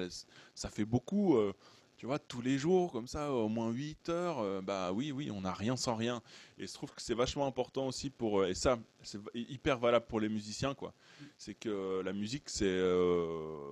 ça 0.54 0.70
fait 0.70 0.86
beaucoup, 0.86 1.36
euh, 1.36 1.52
tu 1.96 2.06
vois 2.06 2.18
tous 2.18 2.40
les 2.40 2.58
jours 2.58 2.90
comme 2.90 3.06
ça 3.06 3.30
au 3.32 3.48
moins 3.48 3.70
8 3.70 4.08
heures, 4.08 4.62
bah 4.62 4.92
oui 4.92 5.12
oui 5.12 5.30
on 5.30 5.42
n'a 5.42 5.52
rien 5.52 5.76
sans 5.76 5.94
rien. 5.94 6.22
Et 6.58 6.66
je 6.66 6.72
trouve 6.72 6.94
que 6.94 7.02
c'est 7.02 7.14
vachement 7.14 7.46
important 7.46 7.86
aussi 7.86 8.08
pour 8.08 8.46
et 8.46 8.54
ça 8.54 8.78
c'est 9.02 9.20
hyper 9.34 9.78
valable 9.78 10.06
pour 10.06 10.18
les 10.20 10.30
musiciens 10.30 10.74
quoi. 10.74 10.94
C'est 11.36 11.54
que 11.54 12.00
la 12.00 12.12
musique 12.14 12.48
c'est 12.48 12.80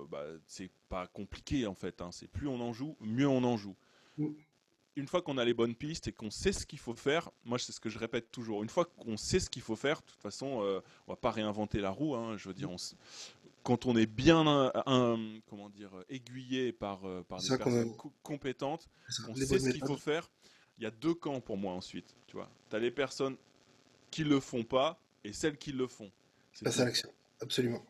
bah, 0.09 0.23
pas 0.87 1.07
compliqué 1.07 1.65
en 1.65 1.75
fait, 1.75 2.01
hein. 2.01 2.09
c'est 2.11 2.27
plus 2.27 2.47
on 2.47 2.61
en 2.61 2.73
joue 2.73 2.95
mieux 3.01 3.27
on 3.27 3.43
en 3.43 3.57
joue 3.57 3.75
Mm. 4.17 4.35
Une 4.95 5.07
fois 5.07 5.21
qu'on 5.21 5.37
a 5.37 5.45
les 5.45 5.53
bonnes 5.53 5.75
pistes 5.75 6.07
et 6.07 6.11
qu'on 6.11 6.29
sait 6.31 6.51
ce 6.51 6.65
qu'il 6.65 6.79
faut 6.79 6.93
faire, 6.95 7.29
moi 7.45 7.57
c'est 7.57 7.71
ce 7.71 7.79
que 7.79 7.89
je 7.89 7.97
répète 7.97 8.31
toujours, 8.31 8.61
une 8.63 8.69
fois 8.69 8.85
qu'on 8.85 9.17
sait 9.17 9.39
ce 9.39 9.49
qu'il 9.49 9.61
faut 9.61 9.75
faire, 9.75 10.01
de 10.01 10.05
toute 10.07 10.21
façon, 10.21 10.61
euh, 10.63 10.81
on 11.07 11.13
va 11.13 11.15
pas 11.15 11.31
réinventer 11.31 11.79
la 11.79 11.89
roue. 11.91 12.15
hein, 12.15 12.37
je 12.37 12.47
veux 12.47 12.53
dire, 12.53 12.69
on 12.71 12.75
quand 13.63 13.85
on 13.85 13.95
est 13.95 14.07
bien 14.07 14.47
un, 14.47 14.71
un- 14.87 15.39
comment 15.47 15.69
dire, 15.69 15.91
aiguillé 16.09 16.71
par, 16.71 17.05
euh, 17.05 17.21
par 17.21 17.39
des 17.39 17.45
personnes 17.57 17.95
co- 17.95 18.11
compétentes, 18.23 18.89
les 19.35 19.45
sait 19.45 19.59
ce 19.59 19.69
qu'il 19.69 19.85
faut 19.85 19.97
faire, 19.97 20.29
il 20.79 20.83
y 20.83 20.87
a 20.87 20.91
deux 20.91 21.13
camps 21.13 21.39
pour 21.39 21.57
moi 21.57 21.73
ensuite. 21.73 22.15
Tu 22.25 22.35
vois, 22.35 22.49
as 22.71 22.79
les 22.79 22.89
personnes 22.89 23.37
qui 24.09 24.23
le 24.23 24.39
font 24.39 24.63
pas 24.63 24.99
et 25.23 25.31
celles 25.31 25.57
qui 25.57 25.71
le 25.71 25.85
font. 25.87 26.11
C'est 26.53 26.67
à 26.67 26.85
l'action. 26.85 27.09
Absolument. 27.39 27.85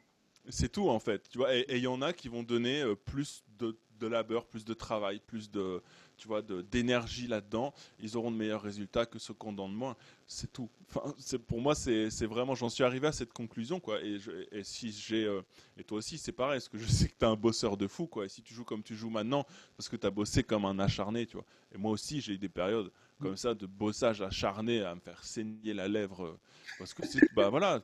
C'est 0.49 0.69
tout 0.71 0.89
en 0.89 0.99
fait, 0.99 1.29
tu 1.29 1.37
vois. 1.37 1.55
Et 1.55 1.65
il 1.69 1.83
y 1.83 1.87
en 1.87 2.01
a 2.01 2.11
qui 2.13 2.27
vont 2.27 2.43
donner 2.43 2.81
euh, 2.81 2.95
plus 2.95 3.43
de, 3.57 3.77
de 3.99 4.07
labeur, 4.07 4.45
plus 4.45 4.65
de 4.65 4.73
travail, 4.73 5.21
plus 5.25 5.49
de, 5.51 5.81
tu 6.21 6.27
vois, 6.27 6.41
d'énergie 6.43 7.25
là-dedans. 7.27 7.73
Ils 7.99 8.15
auront 8.15 8.29
de 8.31 8.35
meilleurs 8.37 8.61
résultats 8.61 9.07
que 9.07 9.17
ceux 9.17 9.33
qu'on 9.33 9.51
donne 9.53 9.73
moins. 9.73 9.95
C'est 10.27 10.51
tout. 10.53 10.69
Enfin, 10.87 11.13
pour 11.47 11.61
moi, 11.61 11.73
c'est 11.73 12.25
vraiment, 12.27 12.53
j'en 12.53 12.69
suis 12.69 12.83
arrivé 12.83 13.07
à 13.07 13.11
cette 13.11 13.33
conclusion 13.33 13.79
quoi. 13.79 13.99
Et, 14.03 14.19
je- 14.19 14.45
et 14.51 14.63
si 14.63 14.91
j'ai, 14.91 15.25
euh, 15.25 15.41
et 15.77 15.83
toi 15.83 15.97
aussi, 15.97 16.17
c'est 16.19 16.31
pareil, 16.31 16.59
parce 16.59 16.69
que 16.69 16.77
je 16.77 16.85
sais 16.85 17.07
que 17.07 17.15
tu 17.17 17.25
es 17.25 17.27
un 17.27 17.35
bosseur 17.35 17.75
de 17.75 17.87
fou 17.87 18.05
quoi. 18.05 18.25
Et 18.25 18.29
si 18.29 18.43
tu 18.43 18.53
joues 18.53 18.63
comme 18.65 18.83
tu 18.83 18.95
joues 18.95 19.09
maintenant, 19.09 19.45
parce 19.75 19.89
que 19.89 19.95
tu 19.95 20.05
as 20.05 20.11
bossé 20.11 20.43
comme 20.43 20.65
un 20.65 20.77
acharné, 20.79 21.25
tu 21.25 21.37
vois. 21.37 21.45
Et 21.73 21.77
moi 21.79 21.91
aussi, 21.91 22.21
j'ai 22.21 22.33
eu 22.33 22.37
des 22.37 22.49
périodes 22.49 22.91
comme 23.19 23.35
ça 23.37 23.53
de 23.55 23.65
bossage 23.65 24.21
acharné 24.21 24.83
à 24.83 24.93
me 24.95 24.99
faire 24.99 25.23
saigner 25.23 25.73
la 25.73 25.87
lèvre, 25.87 26.25
euh, 26.25 26.39
parce 26.77 26.93
que 26.93 27.05
c'est, 27.05 27.21
bah 27.33 27.49
voilà, 27.49 27.81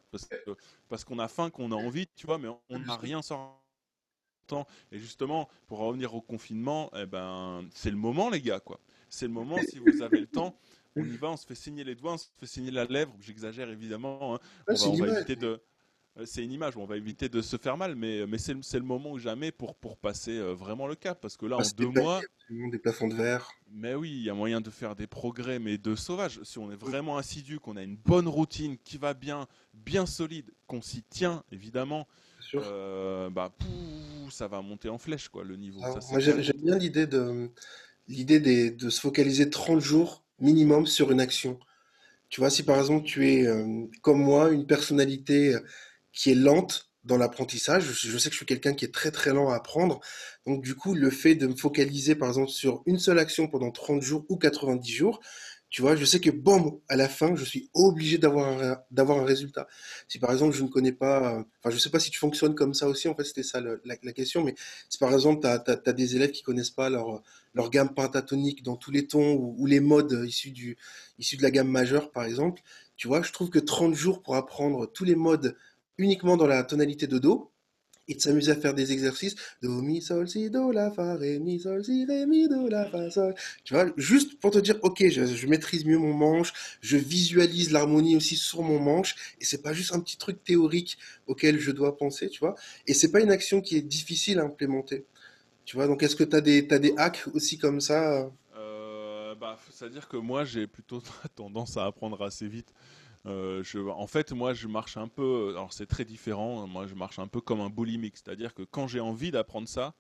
parce 0.88 1.04
qu'on 1.04 1.20
a 1.20 1.28
faim, 1.28 1.50
qu'on 1.50 1.72
a 1.72 1.76
envie, 1.76 2.08
tu 2.16 2.26
vois, 2.28 2.38
mais 2.38 2.50
on 2.70 2.80
n'a 2.80 2.98
rien 2.98 3.22
sans 3.22 3.60
Et 4.92 5.00
justement, 5.00 5.50
pour 5.68 5.82
en 5.82 5.88
revenir 5.88 6.14
au 6.14 6.22
confinement, 6.22 6.90
eh 6.96 7.06
ben, 7.06 7.66
c'est 7.74 7.92
le 7.92 7.98
moment, 7.98 8.30
les 8.30 8.42
gars, 8.42 8.60
quoi. 8.60 8.80
C'est 9.10 9.28
le 9.28 9.34
moment, 9.34 9.58
si 9.70 9.80
vous 9.80 10.02
avez 10.02 10.20
le 10.20 10.28
temps, 10.28 10.58
on 10.96 11.04
y 11.04 11.18
va, 11.18 11.30
on 11.30 11.38
se 11.38 11.46
fait 11.46 11.56
saigner 11.56 11.84
les 11.84 11.96
doigts, 11.96 12.14
on 12.14 12.18
se 12.18 12.28
fait 12.38 12.46
saigner 12.46 12.72
la 12.72 12.86
lèvre, 12.86 13.14
j'exagère 13.20 13.70
évidemment, 13.70 14.36
hein. 14.36 14.40
On, 14.68 14.74
va, 14.74 14.88
on 14.88 15.06
éviter 15.06 15.36
de... 15.36 15.62
euh, 16.18 16.24
c'est 16.26 16.44
une 16.44 16.52
image 16.52 16.76
où 16.76 16.82
on 16.82 16.86
va 16.86 16.98
éviter 16.98 17.30
de 17.30 17.42
se 17.42 17.58
faire 17.58 17.78
mal, 17.78 17.96
mais, 17.96 18.26
mais 18.28 18.38
c'est, 18.38 18.54
le 18.54 18.82
moment 18.82 19.12
ou 19.12 19.20
jamais 19.20 19.52
pour, 19.52 19.76
pour 19.76 19.98
passer 19.98 20.38
euh, 20.38 20.54
vraiment 20.54 20.88
le 20.88 20.96
cap. 20.96 21.20
Parce 21.22 21.38
que 21.38 21.46
là, 21.46 21.58
en 21.58 21.62
deux 21.78 21.90
mois. 21.90 22.22
Des 22.50 22.80
plafonds 22.80 23.08
de 23.08 23.14
verre. 23.14 23.52
Mais 23.70 23.94
oui, 23.94 24.12
il 24.12 24.24
y 24.24 24.30
a 24.30 24.34
moyen 24.34 24.62
de 24.62 24.70
faire 24.70 24.96
des 24.96 25.08
progrès, 25.08 25.60
mais 25.60 25.78
de 25.78 25.96
sauvage. 25.96 26.40
Si 26.44 26.58
on 26.58 26.72
est 26.72 26.80
vraiment 26.80 27.18
assidu, 27.18 27.60
qu'on 27.60 27.76
a 27.76 27.84
une 27.84 27.98
bonne 27.98 28.28
routine 28.28 28.78
qui 28.84 28.98
va 28.98 29.14
bien, 29.14 29.48
bien 29.74 30.06
solide, 30.06 30.52
qu'on 30.66 30.82
s'y 30.82 31.04
tient, 31.04 31.44
évidemment, 31.52 32.08
euh, 32.56 33.30
bah, 33.30 33.54
ça 34.32 34.48
va 34.48 34.62
monter 34.62 34.90
en 34.90 34.98
flèche, 34.98 35.28
quoi, 35.28 35.44
le 35.44 35.58
niveau. 35.58 35.82
moi, 35.82 36.20
j'aime, 36.20 36.42
bien 36.64 36.78
l'idée 36.78 37.06
de, 37.06 37.50
l'idée 38.08 38.72
de 38.72 38.90
se 38.90 39.02
focaliser 39.02 39.50
30 39.50 39.82
jours 39.82 40.24
minimum 40.40 40.88
sur 40.88 41.12
une 41.12 41.20
action. 41.20 41.60
Tu 42.30 42.42
vois, 42.42 42.50
si 42.50 42.64
par 42.64 42.78
exemple 42.78 43.06
tu 43.06 43.28
es 43.28 43.48
comme 44.02 44.22
moi, 44.22 44.52
une 44.52 44.66
personnalité 44.66 45.56
qui 46.18 46.32
est 46.32 46.36
lente 46.36 46.90
dans 47.04 47.18
l'apprentissage. 47.18 47.84
Je 47.84 48.18
sais 48.18 48.30
que 48.30 48.34
je 48.34 48.38
suis 48.38 48.46
quelqu'un 48.46 48.74
qui 48.74 48.84
est 48.86 48.94
très 48.94 49.12
très 49.12 49.34
lent 49.34 49.50
à 49.50 49.56
apprendre. 49.56 50.00
Donc 50.48 50.64
du 50.64 50.76
coup, 50.76 50.96
le 50.96 51.12
fait 51.12 51.36
de 51.36 51.46
me 51.48 51.56
focaliser 51.56 52.16
par 52.16 52.28
exemple 52.30 52.50
sur 52.50 52.82
une 52.88 52.98
seule 52.98 53.20
action 53.20 53.48
pendant 53.48 53.72
30 53.72 54.02
jours 54.02 54.26
ou 54.28 54.36
90 54.36 54.92
jours, 54.92 55.20
tu 55.70 55.82
vois, 55.82 55.96
je 55.96 56.06
sais 56.06 56.20
que 56.20 56.30
bon, 56.30 56.82
à 56.88 56.96
la 56.96 57.10
fin, 57.10 57.36
je 57.36 57.44
suis 57.44 57.70
obligé 57.74 58.18
d'avoir 58.18 58.48
un, 58.48 58.84
un 58.98 59.26
résultat. 59.26 59.68
Si 60.08 60.18
par 60.18 60.32
exemple, 60.32 60.56
je 60.56 60.64
ne 60.64 60.70
connais 60.70 60.94
pas, 60.94 61.44
enfin, 61.60 61.70
je 61.70 61.78
sais 61.78 61.90
pas 61.90 62.00
si 62.00 62.10
tu 62.10 62.18
fonctionnes 62.18 62.56
comme 62.56 62.74
ça 62.74 62.88
aussi, 62.88 63.08
en 63.10 63.16
fait, 63.16 63.26
c'était 63.26 63.44
ça 63.44 63.62
la, 63.62 64.14
question, 64.14 64.44
mais 64.44 64.56
si 64.90 64.98
par 64.98 65.14
exemple, 65.14 65.42
tu 65.42 65.72
as, 65.72 65.94
des 65.94 66.16
élèves 66.16 66.32
qui 66.32 66.42
connaissent 66.42 66.72
pas 66.72 66.90
leur, 66.90 67.22
leur 67.54 67.70
gamme 67.70 67.94
pentatonique 67.94 68.64
dans 68.64 68.78
tous 68.78 68.92
les 68.92 69.08
tons 69.08 69.36
ou, 69.36 69.66
les 69.66 69.82
modes 69.82 70.24
issus, 70.26 70.52
du, 70.52 70.78
issus 71.20 71.36
de 71.36 71.44
la 71.44 71.52
gamme 71.52 71.70
majeure, 71.70 72.12
par 72.12 72.24
exemple, 72.24 72.62
tu 72.96 73.10
vois, 73.10 73.22
je 73.22 73.34
trouve 73.34 73.50
que 73.50 73.60
30 73.60 73.94
jours 73.94 74.24
pour 74.24 74.36
apprendre 74.36 74.88
tous 74.88 75.04
les 75.04 75.16
modes 75.16 75.56
uniquement 75.98 76.38
dans 76.38 76.48
la 76.48 76.64
tonalité 76.64 77.08
de 77.08 77.20
Do. 77.20 77.52
Et 78.10 78.16
de 78.16 78.22
s'amuser 78.22 78.54
à 78.54 78.56
faire 78.56 78.74
des 78.74 78.94
exercices 78.94 79.36
do 79.62 79.82
mi 79.82 80.02
sol 80.02 80.30
si 80.30 80.50
do 80.50 80.72
la 80.72 80.92
fa 80.92 81.16
ré 81.16 81.40
mi 81.40 81.60
sol 81.60 81.84
si 81.84 82.06
ré 82.06 82.26
mi 82.26 82.48
do 82.48 82.70
la 82.70 82.86
fa 82.90 83.10
sol. 83.12 83.36
Tu 83.66 83.74
vois 83.74 83.92
juste 83.98 84.40
pour 84.40 84.52
te 84.52 84.60
dire 84.60 84.80
ok 84.82 85.10
je, 85.10 85.48
maîtrise 85.48 85.84
mieux 85.84 85.98
mon 85.98 86.14
manche 86.14 86.54
je 86.80 86.96
visualise 86.96 87.72
l'harmonie 87.72 88.16
aussi 88.16 88.38
sur 88.38 88.62
mon 88.62 88.80
manche 88.80 89.36
et 89.42 89.46
c'est 89.46 89.62
pas 89.62 89.74
juste 89.74 89.94
un 89.94 90.00
petit 90.00 90.18
truc 90.18 90.42
théorique 90.42 90.98
auquel 91.26 91.60
je 91.60 91.72
dois 91.72 91.98
penser 91.98 92.30
tu 92.30 92.40
vois. 92.40 92.56
Et 92.86 92.94
c'est 92.94 93.12
pas 93.12 93.20
une 93.20 93.32
action 93.32 93.60
qui 93.60 93.76
est 93.76 93.82
difficile 93.82 94.40
à 94.40 94.44
implémenter. 94.44 95.06
Tu 95.66 95.76
vois 95.76 95.88
donc 95.88 96.02
est-ce 96.02 96.16
que 96.16 96.24
tu 96.24 96.36
as 96.36 96.42
des 96.42 96.66
as 96.72 96.80
des 96.80 96.94
hacks 96.96 97.26
aussi 97.34 97.58
comme 97.58 97.82
ça? 97.82 98.32
Euh, 98.56 99.36
bah, 99.36 99.60
c'est 99.70 99.84
à 99.84 99.90
dire 99.90 100.08
que 100.08 100.16
moi 100.16 100.46
j'ai 100.46 100.66
plutôt 100.66 101.04
tendance 101.36 101.76
à 101.76 101.86
apprendre 101.86 102.24
assez 102.24 102.48
vite 102.48 102.74
euh, 103.26 103.64
en 103.90 104.08
fait, 104.08 104.32
moi, 104.32 104.54
je 104.54 104.68
marche 104.68 104.98
un 104.98 105.08
peu. 105.08 105.50
Alors, 105.50 105.74
c'est 105.74 105.86
très 105.86 106.06
différent. 106.06 106.68
Moi, 106.68 106.88
je 106.88 106.96
marche 106.96 107.20
un 107.20 107.28
peu 107.28 107.42
comme 107.42 107.60
un 107.60 107.70
boulimique. 107.70 108.18
C'est-à-dire 108.18 108.54
que 108.54 108.64
quand 108.64 108.88
j'ai 108.88 109.00
envie 109.00 109.32
d'apprendre 109.32 109.68
ça, 109.68 109.96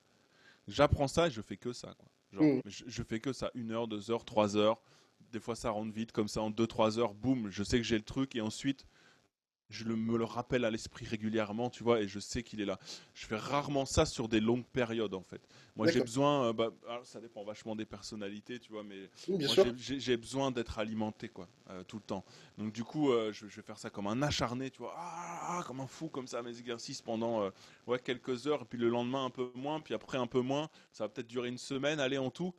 j'apprends 0.67 1.07
ça 1.07 1.27
et 1.27 1.31
je 1.31 1.41
fais 1.41 1.57
que 1.57 1.73
ça. 1.73 1.95
Genre, 2.31 2.43
mm. 2.43 2.61
je, 2.65 3.03
fais 3.03 3.19
que 3.19 3.33
ça. 3.33 3.51
Une 3.53 3.71
heure, 3.71 3.87
deux 3.87 4.11
heures, 4.11 4.25
trois 4.25 4.55
heures. 4.55 4.79
Des 5.31 5.39
fois, 5.39 5.55
ça 5.55 5.71
rentre 5.71 5.91
vite. 5.91 6.11
Comme 6.11 6.27
ça, 6.27 6.41
en 6.41 6.49
deux, 6.49 6.67
trois 6.67 6.99
heures, 6.99 7.13
boum, 7.13 7.49
je 7.49 7.63
sais 7.63 7.77
que 7.77 7.83
j'ai 7.83 7.97
le 7.97 8.03
truc. 8.03 8.35
Et 8.35 8.41
ensuite, 8.41 8.85
je 9.69 9.83
me 9.85 10.17
le 10.17 10.23
rappelle 10.23 10.65
à 10.65 10.71
l'esprit 10.71 11.05
régulièrement, 11.05 11.69
tu 11.69 11.83
vois, 11.83 12.01
et 12.01 12.07
je 12.07 12.19
sais 12.19 12.43
qu'il 12.43 12.61
est 12.61 12.65
là. 12.65 12.79
Je 13.13 13.25
fais 13.25 13.35
rarement 13.35 13.85
ça 13.85 14.05
sur 14.05 14.27
des 14.27 14.39
longues 14.39 14.65
périodes, 14.65 15.13
en 15.13 15.23
fait. 15.23 15.41
Moi, 15.75 15.91
j'ai 15.91 16.01
besoin, 16.01 16.47
euh, 16.47 16.53
bah, 16.53 16.71
ça 17.03 17.19
dépend 17.19 17.43
vachement 17.43 17.75
des 17.75 17.85
personnalités, 17.85 18.59
tu 18.59 18.71
vois, 18.71 18.83
mais 18.83 19.09
j'ai 19.75 20.17
besoin 20.17 20.51
d'être 20.51 20.79
alimenté, 20.79 21.29
quoi, 21.29 21.47
euh, 21.69 21.83
tout 21.83 21.97
le 21.97 22.03
temps. 22.03 22.23
Donc, 22.57 22.73
du 22.73 22.83
coup, 22.83 23.11
euh, 23.11 23.31
je, 23.33 23.45
vais 23.45 23.61
faire 23.61 23.77
ça 23.77 23.89
comme 23.89 24.07
un 24.07 24.21
acharné, 24.21 24.71
tu 24.71 24.79
vois, 24.79 24.93
ah, 24.97 25.63
comme 25.67 25.81
un 25.81 25.87
fou, 25.87 26.07
comme 26.07 26.27
ça, 26.27 26.41
mes 26.41 26.57
exercices 26.57 27.01
pendant 27.01 27.51
ouais, 27.87 27.99
quelques 27.99 28.47
heures, 28.47 28.61
et 28.61 28.65
puis 28.65 28.79
le 28.79 28.89
lendemain 28.89 29.25
un 29.25 29.29
peu 29.29 29.51
moins, 29.55 29.79
puis 29.79 29.93
après 29.93 30.17
un 30.17 30.27
peu 30.27 30.41
moins. 30.41 30.69
Ça 30.91 31.03
va 31.03 31.09
peut-être 31.09 31.27
durer 31.27 31.49
une 31.49 31.57
semaine, 31.57 31.99
aller 31.99 32.17
en 32.17 32.31
tout. 32.31 32.53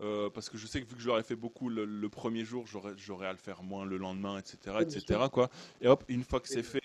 Euh, 0.00 0.28
parce 0.28 0.50
que 0.50 0.58
je 0.58 0.66
sais 0.66 0.80
que 0.82 0.86
vu 0.86 0.94
que 0.94 1.00
j'aurais 1.00 1.22
fait 1.22 1.36
beaucoup 1.36 1.68
le, 1.70 2.08
premier 2.08 2.44
jour, 2.44 2.66
j'aurais 2.66 3.26
à 3.26 3.32
le 3.32 3.38
faire 3.38 3.62
moins 3.62 3.84
le 3.84 3.96
lendemain, 3.96 4.38
etc. 4.38 4.76
etc. 4.80 5.20
Quoi. 5.32 5.50
Et 5.80 5.88
hop, 5.88 6.04
une 6.08 6.22
fois 6.22 6.40
que 6.40 6.48
c'est 6.48 6.62
fait, 6.62 6.82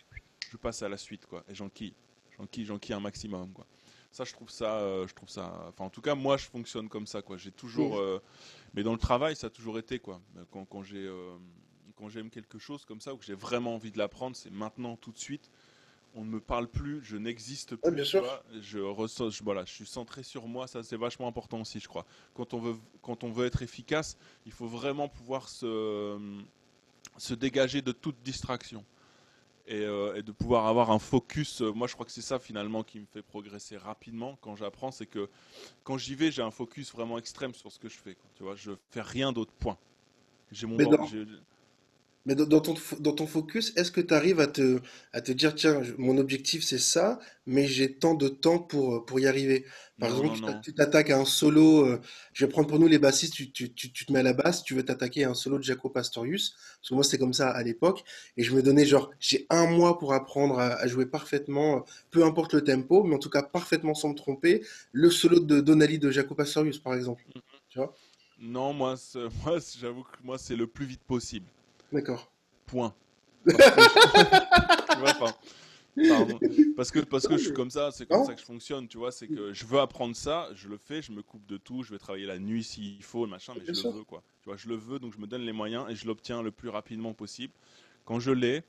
je 0.50 0.58
passe 0.58 0.82
à 0.82 0.89
la 0.89 0.98
suite. 0.98 1.25
Quoi. 1.25 1.44
Et 1.50 1.56
j'enquille. 1.56 1.94
J'enquille, 2.38 2.65
j'enquille 2.65 2.96
un 2.96 3.01
maximum. 3.01 3.51
Quoi. 3.51 3.68
Ça, 4.12 4.24
je 4.24 4.34
trouve 4.34 4.50
ça, 4.50 4.80
euh, 4.80 5.08
je 5.08 5.13
trouve 5.13 5.30
ça. 5.30 5.65
Enfin, 5.70 5.86
en 5.86 5.89
tout 5.89 6.01
cas, 6.01 6.15
moi, 6.15 6.38
je 6.38 6.46
fonctionne 6.46 6.88
comme 6.88 7.06
ça. 7.06 7.22
Quoi. 7.22 7.38
J'ai 7.38 7.51
toujours. 7.51 8.00
Euh, 8.00 8.22
mais 8.74 8.84
dans 8.84 8.94
le 8.94 9.00
travail, 9.00 9.36
ça 9.36 9.48
a 9.48 9.50
toujours 9.50 9.77
été. 9.77 10.00
Quoi. 10.00 10.22
Quand, 10.51 10.65
quand 10.65 10.84
j'ai. 10.84 11.10
quand 11.96 12.08
j'aime 12.08 12.30
quelque 12.30 12.60
chose 12.60 12.86
comme 12.86 13.01
ça, 13.01 13.13
ou 13.13 13.18
que 13.18 13.25
j'ai 13.25 13.36
vraiment 13.36 13.75
envie 13.75 13.91
de 13.91 13.98
l'apprendre, 13.98 14.38
c'est 14.38 14.51
maintenant, 14.51 14.96
tout 14.96 15.12
de 15.12 15.20
suite 15.20 15.51
on 16.15 16.24
ne 16.25 16.30
me 16.30 16.39
parle 16.39 16.68
plus, 16.68 17.01
je 17.03 17.18
n'existe 17.18 17.75
plus. 17.75 17.91
bien 17.91 18.03
sûr. 18.03 18.24
Je 18.62 18.80
ressens, 18.80 19.30
je, 19.30 19.44
voilà, 19.44 19.65
je 19.65 19.72
suis 19.72 19.86
centré 19.86 20.24
sur 20.24 20.48
moi, 20.48 20.68
ça 20.68 20.84
c'est 20.84 20.98
vachement 20.98 21.27
important 21.27 21.62
aussi, 21.62 21.80
je 21.80 21.88
crois. 21.88 22.06
Quand 22.34 22.53
on 22.53 22.60
veut, 22.60 22.75
quand 23.01 23.24
on 23.24 23.32
veut 23.32 23.46
être 23.46 23.62
efficace, 23.62 24.18
il 24.46 24.51
faut 24.51 24.68
vraiment 24.68 25.08
pouvoir 25.08 25.50
se, 25.50 26.18
se 27.18 27.34
dégager 27.34 27.82
de 27.82 27.91
toute 27.91 28.22
distraction. 28.24 28.84
Et, 29.68 29.86
euh, 29.86 30.22
de 30.22 30.32
pouvoir 30.32 30.65
avoir 30.65 30.91
un 30.91 31.00
focus. 31.00 31.62
Euh, 31.62 31.72
moi, 31.72 31.88
je 31.88 31.94
crois 31.94 32.06
que 32.06 32.12
c'est 32.12 32.22
ça 32.22 32.39
finalement 32.39 32.84
qui 32.84 33.00
me 33.00 33.06
fait 33.06 33.22
progresser 33.22 33.77
rapidement 33.77 34.38
quand 34.41 34.56
j'apprends, 34.56 34.91
c'est 34.91 35.06
que 35.06 35.30
quand 35.84 35.98
j'y 35.98 36.15
vais, 36.15 36.32
j'ai 36.32 36.41
un 36.41 36.51
focus 36.51 36.91
vraiment 36.91 37.18
extrême 37.18 37.53
sur 37.53 37.72
ce 37.72 37.80
que 37.80 37.88
je 37.88 37.98
fais. 37.98 38.18
Tu 38.36 38.44
vois, 38.44 38.56
je 38.56 38.72
fais 38.89 39.01
rien 39.01 39.32
d'autre. 39.32 39.53
Point. 39.60 39.77
J'ai 40.51 40.68
mon, 40.68 40.77
mais 42.25 42.36
dans, 42.36 42.60
ton, 42.60 42.75
dans 43.00 43.13
ton 43.13 43.25
focus, 43.25 43.74
est-ce 43.75 43.92
que 43.92 44.01
tu 44.01 44.13
arrives 44.13 44.40
à 44.40 44.48
te, 44.48 44.80
à 45.13 45.22
te 45.22 45.32
dire, 45.32 45.56
tiens, 45.56 45.82
mon 45.98 46.18
objectif 46.18 46.63
c'est 46.63 46.78
ça, 46.78 47.20
mais 47.46 47.68
j'ai 47.68 47.96
tant 47.96 48.13
de 48.13 48.28
temps 48.28 48.60
pour, 48.60 49.06
pour 49.06 49.20
y 49.20 49.28
arriver? 49.28 49.66
Par 50.00 50.10
exemple, 50.10 50.60
tu 50.63 50.74
t'attaques 50.74 51.12
à 51.12 51.20
un 51.20 51.25
solo, 51.25 51.86
euh, 51.86 52.01
je 52.34 52.46
vais 52.46 52.51
prendre 52.51 52.68
pour 52.68 52.80
nous 52.80 52.88
les 52.88 52.98
bassistes, 52.98 53.34
tu, 53.34 53.51
tu, 53.51 53.72
tu, 53.72 54.06
te 54.06 54.12
mets 54.12 54.20
à 54.20 54.24
la 54.24 54.34
basse, 54.34 54.63
tu 54.63 54.74
veux 54.74 54.84
t'attaquer 54.84 55.25
à 55.25 55.30
un 55.30 55.36
solo 55.36 55.60
de 55.60 55.63
Jaco 55.63 55.90
Pastorius, 55.90 56.56
parce 56.80 56.90
que 56.90 56.96
moi 56.96 57.04
c'était 57.04 57.20
comme 57.20 57.34
ça 57.34 57.50
à 57.50 57.62
l'époque, 57.62 58.04
et 58.36 58.44
je 58.44 58.56
me 58.56 58.63
donnais 58.63 58.86
genre, 58.86 59.12
j'ai 59.20 59.46
un 59.51 59.68
mois 59.68 60.00
pour 60.00 60.13
apprendre 60.13 60.58
à, 60.60 60.88
jouer 60.88 61.06
parfaitement, 61.06 61.86
peu 62.10 62.24
importe 62.24 62.54
le 62.54 62.63
tempo, 62.63 63.04
mais 63.04 63.16
en 63.16 63.20
tout 63.20 63.30
cas 63.30 63.44
parfaitement 63.44 63.94
sans 63.94 64.10
me 64.10 64.16
tromper, 64.16 64.66
le 64.92 65.12
solo 65.12 65.40
de 65.40 65.60
Donali 65.60 66.00
de 66.00 66.10
Jaco 66.10 66.34
Pastorius 66.34 66.80
par 66.80 66.96
exemple. 66.96 67.24
Mm-hmm. 67.36 67.42
Tu 67.70 67.78
vois? 67.78 67.94
Non, 68.40 68.74
moi, 68.74 68.96
moi 69.46 69.58
j'avoue 69.80 70.04
que 70.04 70.18
moi 70.24 70.40
c'est 70.40 70.56
le 70.56 70.66
plus 70.66 70.86
vite 70.86 71.04
possible. 71.04 71.46
D'accord. 71.91 72.31
Point. 72.65 72.93
Parce 76.77 76.89
que, 76.89 77.00
parce 77.00 77.27
que 77.27 77.38
je 77.38 77.43
suis 77.43 77.53
comme 77.53 77.69
ça, 77.69 77.91
c'est 77.91 78.05
comme 78.05 78.25
ça 78.25 78.33
que 78.33 78.39
je 78.39 78.45
fonctionne, 78.45 78.88
tu 78.88 78.98
vois. 78.98 79.12
C'est 79.12 79.27
que 79.27 79.51
je 79.51 79.65
veux 79.65 79.79
apprendre 79.79 80.15
ça, 80.15 80.50
je 80.53 80.69
le 80.69 80.77
fais, 80.77 81.01
je 81.01 81.12
me 81.12 81.21
coupe 81.21 81.45
de 81.45 81.57
tout, 81.57 81.83
je 81.83 81.91
vais 81.91 82.00
travailler 82.00 82.25
la 82.25 82.39
nuit 82.39 82.63
s'il 82.63 83.03
faut, 83.03 83.27
machin, 83.27 83.53
mais 83.55 83.74
je 83.74 83.83
le 83.83 83.93
veux, 83.93 84.03
quoi. 84.03 84.24
Tu 84.41 84.50
vois, 84.50 84.57
je 84.57 84.69
le 84.69 84.75
veux, 84.75 85.00
donc 85.00 85.13
je 85.13 85.19
me 85.19 85.27
donne 85.27 85.41
les 85.41 85.51
moyens 85.51 85.86
et 85.89 85.95
je 85.95 86.07
l'obtiens 86.07 86.41
le 86.41 86.51
plus 86.51 86.69
rapidement 86.69 87.13
possible. 87.13 87.53
Quand 88.05 88.19
je 88.19 88.31
l'ai, 88.31 88.63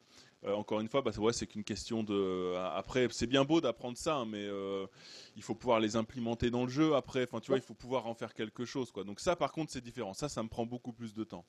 euh, 0.45 0.53
encore 0.55 0.81
une 0.81 0.89
fois, 0.89 1.03
bah, 1.03 1.13
ouais, 1.17 1.33
c'est 1.33 1.47
qu'une 1.47 1.65
question 1.65 2.03
de. 2.03 2.13
Euh, 2.15 2.71
après, 2.75 3.07
c'est 3.11 3.29
bien 3.29 3.45
beau 3.45 3.61
d'apprendre 3.61 3.97
ça, 3.97 4.17
hein, 4.17 4.27
mais 4.27 4.45
euh, 4.45 4.87
il 5.37 5.43
faut 5.43 5.55
pouvoir 5.55 5.79
les 5.79 5.95
implémenter 5.95 6.51
dans 6.51 6.65
le 6.65 6.71
jeu. 6.71 6.95
Après, 6.95 7.23
enfin, 7.23 7.41
tu 7.41 7.53
vois, 7.53 7.59
il 7.59 7.63
faut 7.63 7.75
pouvoir 7.75 8.07
en 8.09 8.15
faire 8.15 8.35
quelque 8.35 8.65
chose, 8.65 8.91
quoi. 8.91 9.05
Donc 9.05 9.21
ça, 9.21 9.37
par 9.37 9.53
contre, 9.53 9.71
c'est 9.71 9.81
différent. 9.81 10.13
Ça, 10.13 10.29
ça 10.29 10.43
me 10.43 10.49
prend 10.49 10.67
beaucoup 10.67 10.93
plus 10.93 11.15
de 11.15 11.23
temps 11.25 11.47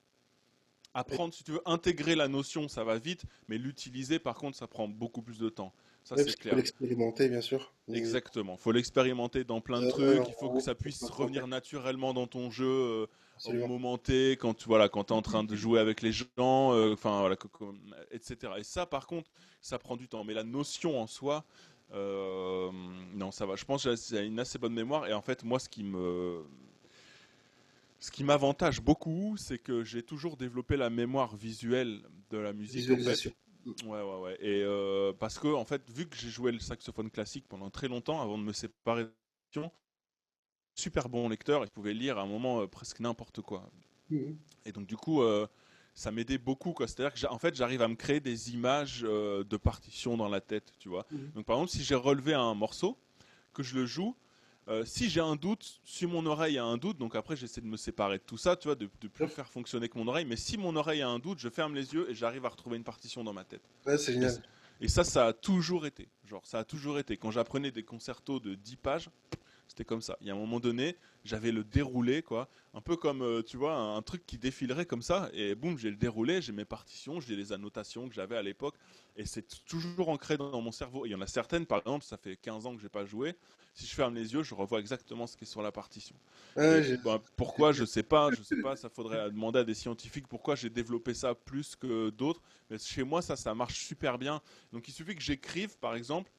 apprendre, 0.93 1.33
si 1.33 1.43
tu 1.43 1.51
veux, 1.51 1.61
intégrer 1.65 2.15
la 2.15 2.27
notion, 2.27 2.67
ça 2.67 2.83
va 2.83 2.97
vite, 2.97 3.23
mais 3.47 3.57
l'utiliser, 3.57 4.19
par 4.19 4.35
contre, 4.35 4.57
ça 4.57 4.67
prend 4.67 4.87
beaucoup 4.87 5.21
plus 5.21 5.39
de 5.39 5.49
temps. 5.49 5.73
Ça, 6.03 6.17
c'est 6.17 6.35
clair. 6.35 6.37
Il 6.45 6.49
faut 6.49 6.55
l'expérimenter, 6.57 7.29
bien 7.29 7.41
sûr. 7.41 7.73
Exactement. 7.91 8.55
Il 8.59 8.61
faut 8.61 8.71
l'expérimenter 8.71 9.43
dans 9.43 9.61
plein 9.61 9.81
de 9.81 9.89
trucs. 9.89 10.27
il 10.27 10.33
faut 10.33 10.49
que 10.49 10.59
ça 10.59 10.75
puisse 10.75 11.03
revenir 11.03 11.47
naturellement 11.47 12.13
dans 12.13 12.27
ton 12.27 12.51
jeu 12.51 12.65
euh, 12.67 13.07
au 13.45 13.67
moment 13.67 13.97
T, 13.97 14.31
quand 14.31 14.53
tu 14.53 14.65
voilà, 14.65 14.89
quand 14.89 15.11
es 15.11 15.13
en 15.13 15.21
train 15.21 15.43
de 15.43 15.55
jouer 15.55 15.79
avec 15.79 16.01
les 16.01 16.11
gens, 16.11 16.73
euh, 16.73 16.93
enfin 16.93 17.21
voilà, 17.21 17.37
etc. 18.11 18.53
Et 18.57 18.63
ça, 18.63 18.85
par 18.85 19.07
contre, 19.07 19.31
ça 19.61 19.79
prend 19.79 19.95
du 19.95 20.09
temps. 20.09 20.25
Mais 20.25 20.33
la 20.33 20.43
notion 20.43 20.99
en 20.99 21.07
soi, 21.07 21.45
euh, 21.93 22.69
non, 23.13 23.31
ça 23.31 23.45
va. 23.45 23.55
Je 23.55 23.63
pense 23.63 23.83
que 23.85 23.95
j'ai 23.95 24.25
une 24.25 24.39
assez 24.39 24.59
bonne 24.59 24.73
mémoire. 24.73 25.07
Et 25.07 25.13
en 25.13 25.21
fait, 25.21 25.43
moi, 25.43 25.59
ce 25.59 25.69
qui 25.69 25.83
me 25.83 26.43
ce 28.03 28.11
qui 28.11 28.25
m'avantage 28.25 28.81
beaucoup, 28.81 29.37
c'est 29.37 29.59
que 29.59 29.85
j'ai 29.85 30.03
toujours 30.03 30.35
développé 30.35 30.75
la 30.75 30.89
mémoire 30.89 31.37
visuelle 31.37 32.01
de 32.31 32.37
la 32.37 32.51
musique. 32.51 32.89
Ouais, 32.89 34.01
ouais, 34.01 34.19
ouais. 34.19 34.37
Et 34.41 34.61
euh, 34.61 35.13
parce 35.13 35.39
que, 35.39 35.47
en 35.47 35.63
fait, 35.63 35.89
vu 35.89 36.05
que 36.09 36.17
j'ai 36.17 36.27
joué 36.27 36.51
le 36.51 36.59
saxophone 36.59 37.09
classique 37.09 37.45
pendant 37.47 37.69
très 37.69 37.87
longtemps, 37.87 38.21
avant 38.21 38.37
de 38.37 38.43
me 38.43 38.51
séparer 38.51 39.05
super 40.75 41.07
bon 41.07 41.29
lecteur, 41.29 41.63
il 41.63 41.69
pouvait 41.69 41.93
lire 41.93 42.17
à 42.17 42.23
un 42.23 42.25
moment 42.25 42.59
euh, 42.59 42.67
presque 42.67 42.99
n'importe 42.99 43.39
quoi. 43.39 43.71
Mhm. 44.09 44.37
Et 44.65 44.73
donc, 44.73 44.85
du 44.85 44.97
coup, 44.97 45.21
euh, 45.21 45.47
ça 45.93 46.11
m'aidait 46.11 46.37
beaucoup. 46.37 46.75
C'est-à-dire 46.79 47.13
que, 47.13 47.25
en 47.27 47.39
fait, 47.39 47.55
j'arrive 47.55 47.83
à 47.83 47.87
me 47.87 47.95
créer 47.95 48.19
des 48.19 48.51
images 48.51 49.03
de 49.03 49.57
partitions 49.57 50.17
dans 50.17 50.27
la 50.27 50.41
tête, 50.41 50.73
tu 50.77 50.89
vois. 50.89 51.05
Mhm. 51.09 51.31
Donc, 51.35 51.45
par 51.45 51.55
exemple, 51.55 51.71
si 51.71 51.85
j'ai 51.85 51.95
relevé 51.95 52.33
un 52.33 52.53
morceau, 52.53 52.97
que 53.53 53.63
je 53.63 53.75
le 53.75 53.85
joue, 53.85 54.13
euh, 54.69 54.85
si 54.85 55.09
j'ai 55.09 55.19
un 55.19 55.35
doute, 55.35 55.81
si 55.83 56.05
mon 56.05 56.25
oreille 56.25 56.57
a 56.57 56.63
un 56.63 56.77
doute, 56.77 56.97
donc 56.97 57.15
après 57.15 57.35
j'essaie 57.35 57.61
de 57.61 57.67
me 57.67 57.77
séparer 57.77 58.17
de 58.17 58.23
tout 58.23 58.37
ça, 58.37 58.55
tu 58.55 58.67
vois, 58.67 58.75
de, 58.75 58.89
de 59.01 59.07
plus 59.07 59.27
faire 59.27 59.47
fonctionner 59.49 59.89
que 59.89 59.97
mon 59.97 60.07
oreille, 60.07 60.25
mais 60.25 60.37
si 60.37 60.57
mon 60.57 60.75
oreille 60.75 61.01
a 61.01 61.09
un 61.09 61.19
doute, 61.19 61.39
je 61.39 61.49
ferme 61.49 61.75
les 61.75 61.93
yeux 61.93 62.09
et 62.09 62.15
j'arrive 62.15 62.45
à 62.45 62.49
retrouver 62.49 62.77
une 62.77 62.83
partition 62.83 63.23
dans 63.23 63.33
ma 63.33 63.43
tête. 63.43 63.61
Ouais, 63.85 63.97
c'est 63.97 64.13
génial. 64.13 64.41
Et 64.81 64.87
ça, 64.87 65.03
ça 65.03 65.27
a 65.27 65.33
toujours 65.33 65.85
été. 65.85 66.09
Genre, 66.25 66.45
ça 66.45 66.59
a 66.59 66.63
toujours 66.63 66.99
été. 66.99 67.15
Quand 67.17 67.31
j'apprenais 67.31 67.71
des 67.71 67.83
concertos 67.83 68.39
de 68.39 68.55
10 68.55 68.75
pages, 68.77 69.09
c'était 69.67 69.85
comme 69.85 70.01
ça. 70.01 70.17
Il 70.21 70.27
y 70.27 70.29
a 70.29 70.33
un 70.33 70.37
moment 70.37 70.59
donné, 70.59 70.97
j'avais 71.23 71.51
le 71.51 71.63
déroulé, 71.63 72.21
quoi. 72.21 72.49
Un 72.73 72.81
peu 72.81 72.95
comme, 72.95 73.21
euh, 73.21 73.41
tu 73.41 73.57
vois, 73.57 73.75
un, 73.75 74.01
truc 74.01 74.25
qui 74.25 74.37
défilerait 74.37 74.85
comme 74.85 75.01
ça. 75.01 75.29
Et 75.33 75.55
boum, 75.55 75.77
j'ai 75.77 75.89
le 75.89 75.95
déroulé, 75.95 76.41
j'ai 76.41 76.51
mes 76.51 76.65
partitions, 76.65 77.19
j'ai 77.19 77.35
les 77.35 77.53
annotations 77.53 78.07
que 78.07 78.13
j'avais 78.13 78.37
à 78.37 78.41
l'époque. 78.41 78.75
Et 79.15 79.25
c'est 79.25 79.47
toujours 79.65 80.09
ancré 80.09 80.37
dans, 80.37 80.61
mon 80.61 80.71
cerveau. 80.71 81.05
il 81.05 81.09
y 81.09 81.15
en 81.15 81.21
a 81.21 81.27
certaines, 81.27 81.65
par 81.65 81.79
exemple, 81.79 82.03
ça 82.03 82.17
fait 82.17 82.35
15 82.35 82.65
ans 82.65 82.75
que 82.75 82.81
j'ai 82.81 82.89
pas 82.89 83.05
joué. 83.05 83.35
Si 83.73 83.87
je 83.87 83.95
ferme 83.95 84.13
les 84.13 84.33
yeux, 84.33 84.43
je 84.43 84.53
revois 84.53 84.79
exactement 84.79 85.25
ce 85.25 85.35
qui 85.35 85.45
est 85.45 85.47
sur 85.47 85.63
la 85.63 85.71
partition. 85.71 86.15
Bah, 87.03 87.21
pourquoi 87.35 87.71
Je 87.71 87.85
sais 87.85 88.03
pas. 88.03 88.29
Je 88.31 88.43
sais 88.43 88.61
pas. 88.61 88.75
Ça 88.75 88.89
faudrait 88.93 89.31
demander 89.31 89.59
à 89.59 89.63
des 89.63 89.73
scientifiques 89.73 90.27
pourquoi 90.27 90.55
j'ai 90.55 90.69
développé 90.69 91.13
ça 91.13 91.33
plus 91.33 91.75
que 91.75 92.11
d'autres. 92.11 92.41
Mais 92.69 92.77
chez 92.77 93.03
moi, 93.03 93.21
ça, 93.21 93.35
ça 93.35 93.55
marche 93.55 93.79
super 93.79 94.19
bien. 94.19 94.41
Donc 94.71 94.87
il 94.87 94.91
suffit 94.91 95.15
que 95.15 95.21
j'écrive, 95.21 95.77
par 95.79 95.95
exemple, 95.95 96.31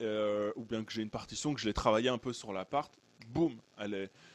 euh, 0.00 0.52
ou 0.56 0.64
bien 0.64 0.84
que 0.84 0.92
j'ai 0.92 1.02
une 1.02 1.10
partition, 1.10 1.54
que 1.54 1.60
je 1.60 1.66
l'ai 1.66 1.74
travaillé 1.74 2.08
un 2.08 2.18
peu 2.18 2.32
sur 2.32 2.52
l'appart, 2.52 2.92
boum, 3.28 3.56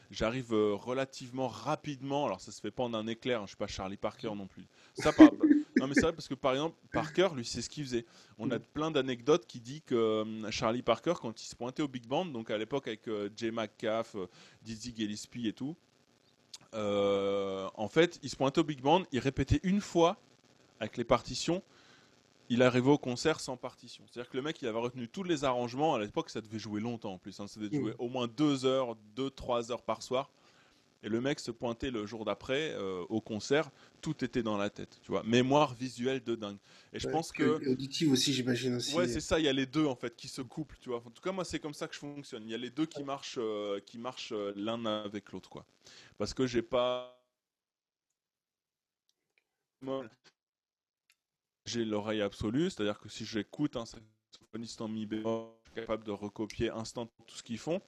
j'arrive 0.10 0.54
euh, 0.54 0.74
relativement 0.74 1.48
rapidement. 1.48 2.26
Alors 2.26 2.42
ça 2.42 2.52
se 2.52 2.60
fait 2.60 2.72
pas 2.72 2.84
en 2.84 2.94
un 2.94 3.08
éclair, 3.08 3.42
hein, 3.42 3.46
je 3.46 3.50
suis 3.50 3.58
pas 3.58 3.68
Charlie 3.68 3.98
Parker 3.98 4.32
non 4.36 4.48
plus. 4.48 4.66
Ça, 4.96 5.12
non 5.78 5.88
mais 5.88 5.94
c'est 5.94 6.02
vrai 6.02 6.14
parce 6.14 6.28
que 6.28 6.34
par 6.34 6.54
exemple 6.54 6.76
Parker, 6.92 7.30
lui, 7.36 7.46
c'est 7.46 7.62
ce 7.62 7.70
qu'il 7.70 7.86
faisait. 7.86 8.06
On 8.38 8.50
a 8.52 8.60
plein 8.60 8.92
d'anecdotes 8.92 9.46
qui 9.46 9.60
dit 9.60 9.82
que 9.82 9.96
euh, 9.96 10.52
Charlie 10.52 10.82
Parker, 10.82 11.14
quand 11.22 11.42
il 11.42 11.46
se 11.46 11.56
pointait 11.56 11.84
au 11.84 11.88
Big 11.88 12.08
Band, 12.08 12.26
donc 12.26 12.50
à 12.50 12.58
l'époque 12.58 12.88
avec 12.88 13.10
Jay 13.36 13.52
McCaff, 13.52 14.16
Dizzy 14.64 14.94
Gillespie 14.96 15.48
et 15.48 15.54
tout, 15.54 15.76
en 16.74 17.88
fait, 17.90 18.20
il 18.24 18.30
se 18.30 18.36
pointait 18.36 18.62
au 18.62 18.64
Big 18.64 18.82
Band, 18.82 19.04
il 19.12 19.20
répétait 19.20 19.60
une 19.64 19.82
fois 19.82 20.18
avec 20.80 20.98
les 20.98 21.04
partitions 21.04 21.62
il 22.52 22.62
arrivait 22.64 22.90
au 22.90 22.98
concert 22.98 23.40
sans 23.40 23.56
partition. 23.56 24.04
C'est-à-dire 24.08 24.30
que 24.30 24.36
le 24.36 24.44
mec, 24.44 24.62
il 24.62 24.68
avait 24.68 24.78
retenu 24.78 25.08
tous 25.08 25.24
les 25.24 25.46
arrangements. 25.46 25.96
À 25.96 26.00
l'époque, 26.00 26.30
ça 26.30 26.42
devait 26.42 26.60
jouer 26.60 26.82
longtemps 26.82 27.14
en 27.14 27.18
plus. 27.18 27.40
Hein. 27.40 27.48
Ça 27.48 27.62
devait 27.62 27.80
jouer 27.80 27.94
au 27.98 28.10
moins 28.10 28.28
deux 28.28 28.66
heures, 28.66 28.98
deux, 29.16 29.30
trois 29.30 29.72
heures 29.72 29.84
par 29.84 30.04
soir. 30.04 30.30
Et 31.02 31.08
le 31.08 31.22
mec 31.22 31.40
se 31.40 31.50
pointait 31.50 31.92
le 31.92 32.06
jour 32.06 32.26
d'après 32.26 32.74
euh, 32.74 33.06
au 33.08 33.22
concert, 33.22 33.72
tout 34.02 34.24
était 34.24 34.44
dans 34.44 34.58
la 34.58 34.70
tête, 34.70 35.00
tu 35.02 35.12
vois. 35.12 35.24
Mémoire 35.24 35.74
visuelle 35.74 36.22
de 36.24 36.36
dingue. 36.36 36.58
Et 36.92 37.00
je 37.00 37.08
pense 37.08 37.32
que. 37.32 37.68
Auditive 37.70 38.12
aussi, 38.12 38.34
j'imagine 38.34 38.76
aussi. 38.76 38.96
Ouais, 38.96 39.08
c'est 39.08 39.22
ça, 39.22 39.40
il 39.40 39.46
y 39.46 39.48
a 39.48 39.54
les 39.54 39.66
deux 39.66 39.86
en 39.86 39.96
fait 39.96 40.16
qui 40.16 40.28
se 40.28 40.42
couplent, 40.42 40.78
tu 40.80 40.90
vois. 40.90 41.00
En 41.00 41.10
tout 41.10 41.22
cas, 41.22 41.32
moi, 41.32 41.46
c'est 41.46 41.60
comme 41.60 41.74
ça 41.74 41.88
que 41.88 41.96
je 41.96 42.00
fonctionne. 42.00 42.44
Il 42.44 42.52
y 42.52 42.54
a 42.54 42.58
les 42.58 42.70
deux 42.70 42.86
qui 42.86 43.04
marchent, 43.04 43.40
euh, 43.40 43.80
qui 43.80 43.98
marchent 43.98 44.34
euh, 44.34 44.54
l'un 44.58 44.86
avec 44.86 45.32
l'autre, 45.32 45.50
quoi. 45.50 45.66
Parce 46.20 46.34
que 46.34 46.46
j'ai 46.46 46.62
pas 46.62 47.18
j'ai 51.66 51.86
l'oreille 51.86 52.22
absolue, 52.22 52.70
c'est-à-dire 52.70 53.00
que 53.00 53.10
si 53.10 53.26
j'écoute 53.26 53.76
un 53.76 53.86
saxophoniste 53.86 54.82
en 54.82 54.88
mi 54.88 55.06
bémol, 55.06 55.50
je 55.64 55.72
suis 55.72 55.82
capable 55.82 56.04
de 56.04 56.12
recopier 56.12 56.70
instant 56.70 57.06
tout 57.28 57.36
ce 57.36 57.44
qu'ils 57.44 57.60
font, 57.60 57.82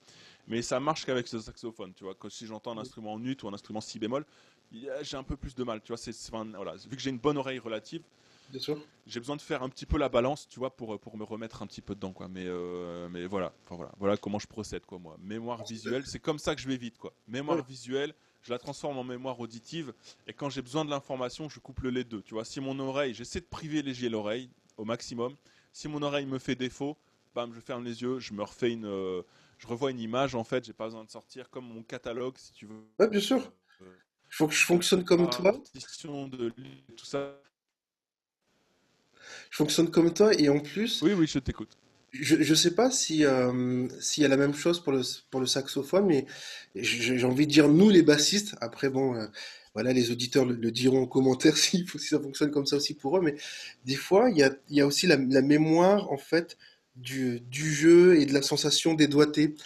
mais 0.46 0.62
ça 0.62 0.80
marche 0.80 1.04
qu'avec 1.04 1.26
ce 1.28 1.38
saxophone, 1.38 1.92
tu 1.94 2.04
vois. 2.04 2.14
Que 2.14 2.28
si 2.28 2.46
j'entends 2.46 2.72
un 2.72 2.78
instrument 2.78 3.14
en 3.14 3.24
ut 3.24 3.36
ou 3.42 3.48
un 3.48 3.54
instrument 3.54 3.80
si 3.80 3.98
bémol, 3.98 4.24
j'ai 4.72 5.16
un 5.16 5.22
peu 5.22 5.36
plus 5.36 5.54
de 5.54 5.64
mal, 5.64 5.82
tu 5.82 5.88
vois. 5.88 5.96
C'est, 5.96 6.14
voilà, 6.30 6.76
vu 6.76 6.96
que 6.96 7.02
j'ai 7.02 7.10
une 7.10 7.18
bonne 7.18 7.36
oreille 7.36 7.58
relative, 7.58 8.02
j'ai 9.06 9.20
besoin 9.20 9.36
de 9.36 9.42
faire 9.42 9.62
un 9.62 9.68
petit 9.68 9.86
peu 9.86 9.98
la 9.98 10.08
balance, 10.08 10.48
tu 10.48 10.58
vois, 10.58 10.74
pour, 10.74 10.98
pour 11.00 11.16
me 11.16 11.24
remettre 11.24 11.62
un 11.62 11.66
petit 11.66 11.80
peu 11.80 11.94
dedans, 11.94 12.12
quoi. 12.12 12.28
Mais, 12.28 12.44
euh, 12.46 13.08
mais 13.08 13.26
voilà, 13.26 13.52
voilà, 13.68 13.92
voilà 13.98 14.16
comment 14.16 14.38
je 14.38 14.46
procède, 14.46 14.84
quoi, 14.86 14.98
moi. 14.98 15.16
Mémoire 15.20 15.64
visuelle, 15.64 16.06
c'est 16.06 16.20
comme 16.20 16.38
ça 16.38 16.54
que 16.54 16.60
je 16.60 16.68
vais 16.68 16.76
vite, 16.76 16.98
quoi. 16.98 17.12
Mémoire 17.26 17.64
visuelle, 17.64 18.14
je 18.44 18.52
la 18.52 18.58
transforme 18.58 18.98
en 18.98 19.04
mémoire 19.04 19.40
auditive, 19.40 19.92
et 20.26 20.32
quand 20.34 20.50
j'ai 20.50 20.62
besoin 20.62 20.84
de 20.84 20.90
l'information, 20.90 21.48
je 21.48 21.58
couple 21.58 21.88
les 21.88 22.04
deux, 22.04 22.22
tu 22.22 22.34
vois. 22.34 22.44
Si 22.44 22.60
mon 22.60 22.78
oreille, 22.78 23.14
j'essaie 23.14 23.40
de 23.40 23.46
privilégier 23.46 24.08
l'oreille 24.08 24.50
au 24.76 24.84
maximum. 24.84 25.34
Si 25.72 25.88
mon 25.88 26.02
oreille 26.02 26.26
me 26.26 26.38
fait 26.38 26.54
défaut, 26.54 26.96
bam, 27.34 27.52
je 27.54 27.60
ferme 27.60 27.84
les 27.84 28.02
yeux, 28.02 28.20
je 28.20 28.34
me 28.34 28.42
refais 28.42 28.70
une, 28.70 28.84
euh, 28.84 29.22
je 29.58 29.66
revois 29.66 29.90
une 29.90 29.98
image, 29.98 30.34
en 30.34 30.44
fait, 30.44 30.64
j'ai 30.64 30.74
pas 30.74 30.84
besoin 30.84 31.04
de 31.04 31.10
sortir 31.10 31.48
comme 31.48 31.66
mon 31.66 31.82
catalogue, 31.82 32.36
si 32.36 32.52
tu 32.52 32.66
veux. 32.66 32.84
Ouais, 32.98 33.08
bien 33.08 33.20
sûr. 33.20 33.50
Il 33.80 34.36
faut 34.36 34.46
que 34.46 34.54
je 34.54 34.64
fonctionne 34.64 35.04
comme 35.04 35.30
toi. 35.30 35.52
De 35.52 36.50
tout 36.96 37.06
ça. 37.06 37.40
Je 39.50 39.56
fonctionne 39.56 39.90
comme 39.90 40.12
toi 40.12 40.34
et 40.34 40.48
en 40.48 40.60
plus. 40.60 41.00
Oui, 41.02 41.14
oui, 41.14 41.26
je 41.26 41.38
t'écoute. 41.38 41.78
Je 42.20 42.36
ne 42.36 42.54
sais 42.54 42.74
pas 42.74 42.90
si 42.90 43.24
euh, 43.24 43.88
s'il 44.00 44.22
y 44.22 44.26
a 44.26 44.28
la 44.28 44.36
même 44.36 44.54
chose 44.54 44.80
pour 44.80 44.92
le, 44.92 45.02
pour 45.30 45.40
le 45.40 45.46
saxophone, 45.46 46.06
mais 46.06 46.26
j'ai 46.76 47.24
envie 47.24 47.46
de 47.46 47.52
dire 47.52 47.68
nous 47.68 47.90
les 47.90 48.02
bassistes. 48.02 48.54
Après, 48.60 48.88
bon, 48.88 49.16
euh, 49.16 49.26
voilà, 49.74 49.92
les 49.92 50.12
auditeurs 50.12 50.44
le, 50.44 50.70
diront 50.70 51.02
en 51.02 51.06
commentaire 51.06 51.56
si, 51.58 51.84
si 51.86 52.06
ça 52.06 52.20
fonctionne 52.20 52.52
comme 52.52 52.66
ça 52.66 52.76
aussi 52.76 52.94
pour 52.94 53.18
eux. 53.18 53.20
Mais 53.20 53.34
des 53.84 53.96
fois, 53.96 54.30
il 54.30 54.36
y 54.38 54.44
a, 54.44 54.54
y 54.70 54.80
a 54.80 54.86
aussi 54.86 55.06
la, 55.08 55.16
mémoire 55.16 56.10
en 56.12 56.16
fait 56.16 56.56
du, 56.94 57.40
du 57.40 57.72
jeu 57.72 58.16
et 58.20 58.26
de 58.26 58.32
la 58.32 58.42
sensation 58.42 58.94
des 58.94 59.08
doigtés. 59.08 59.56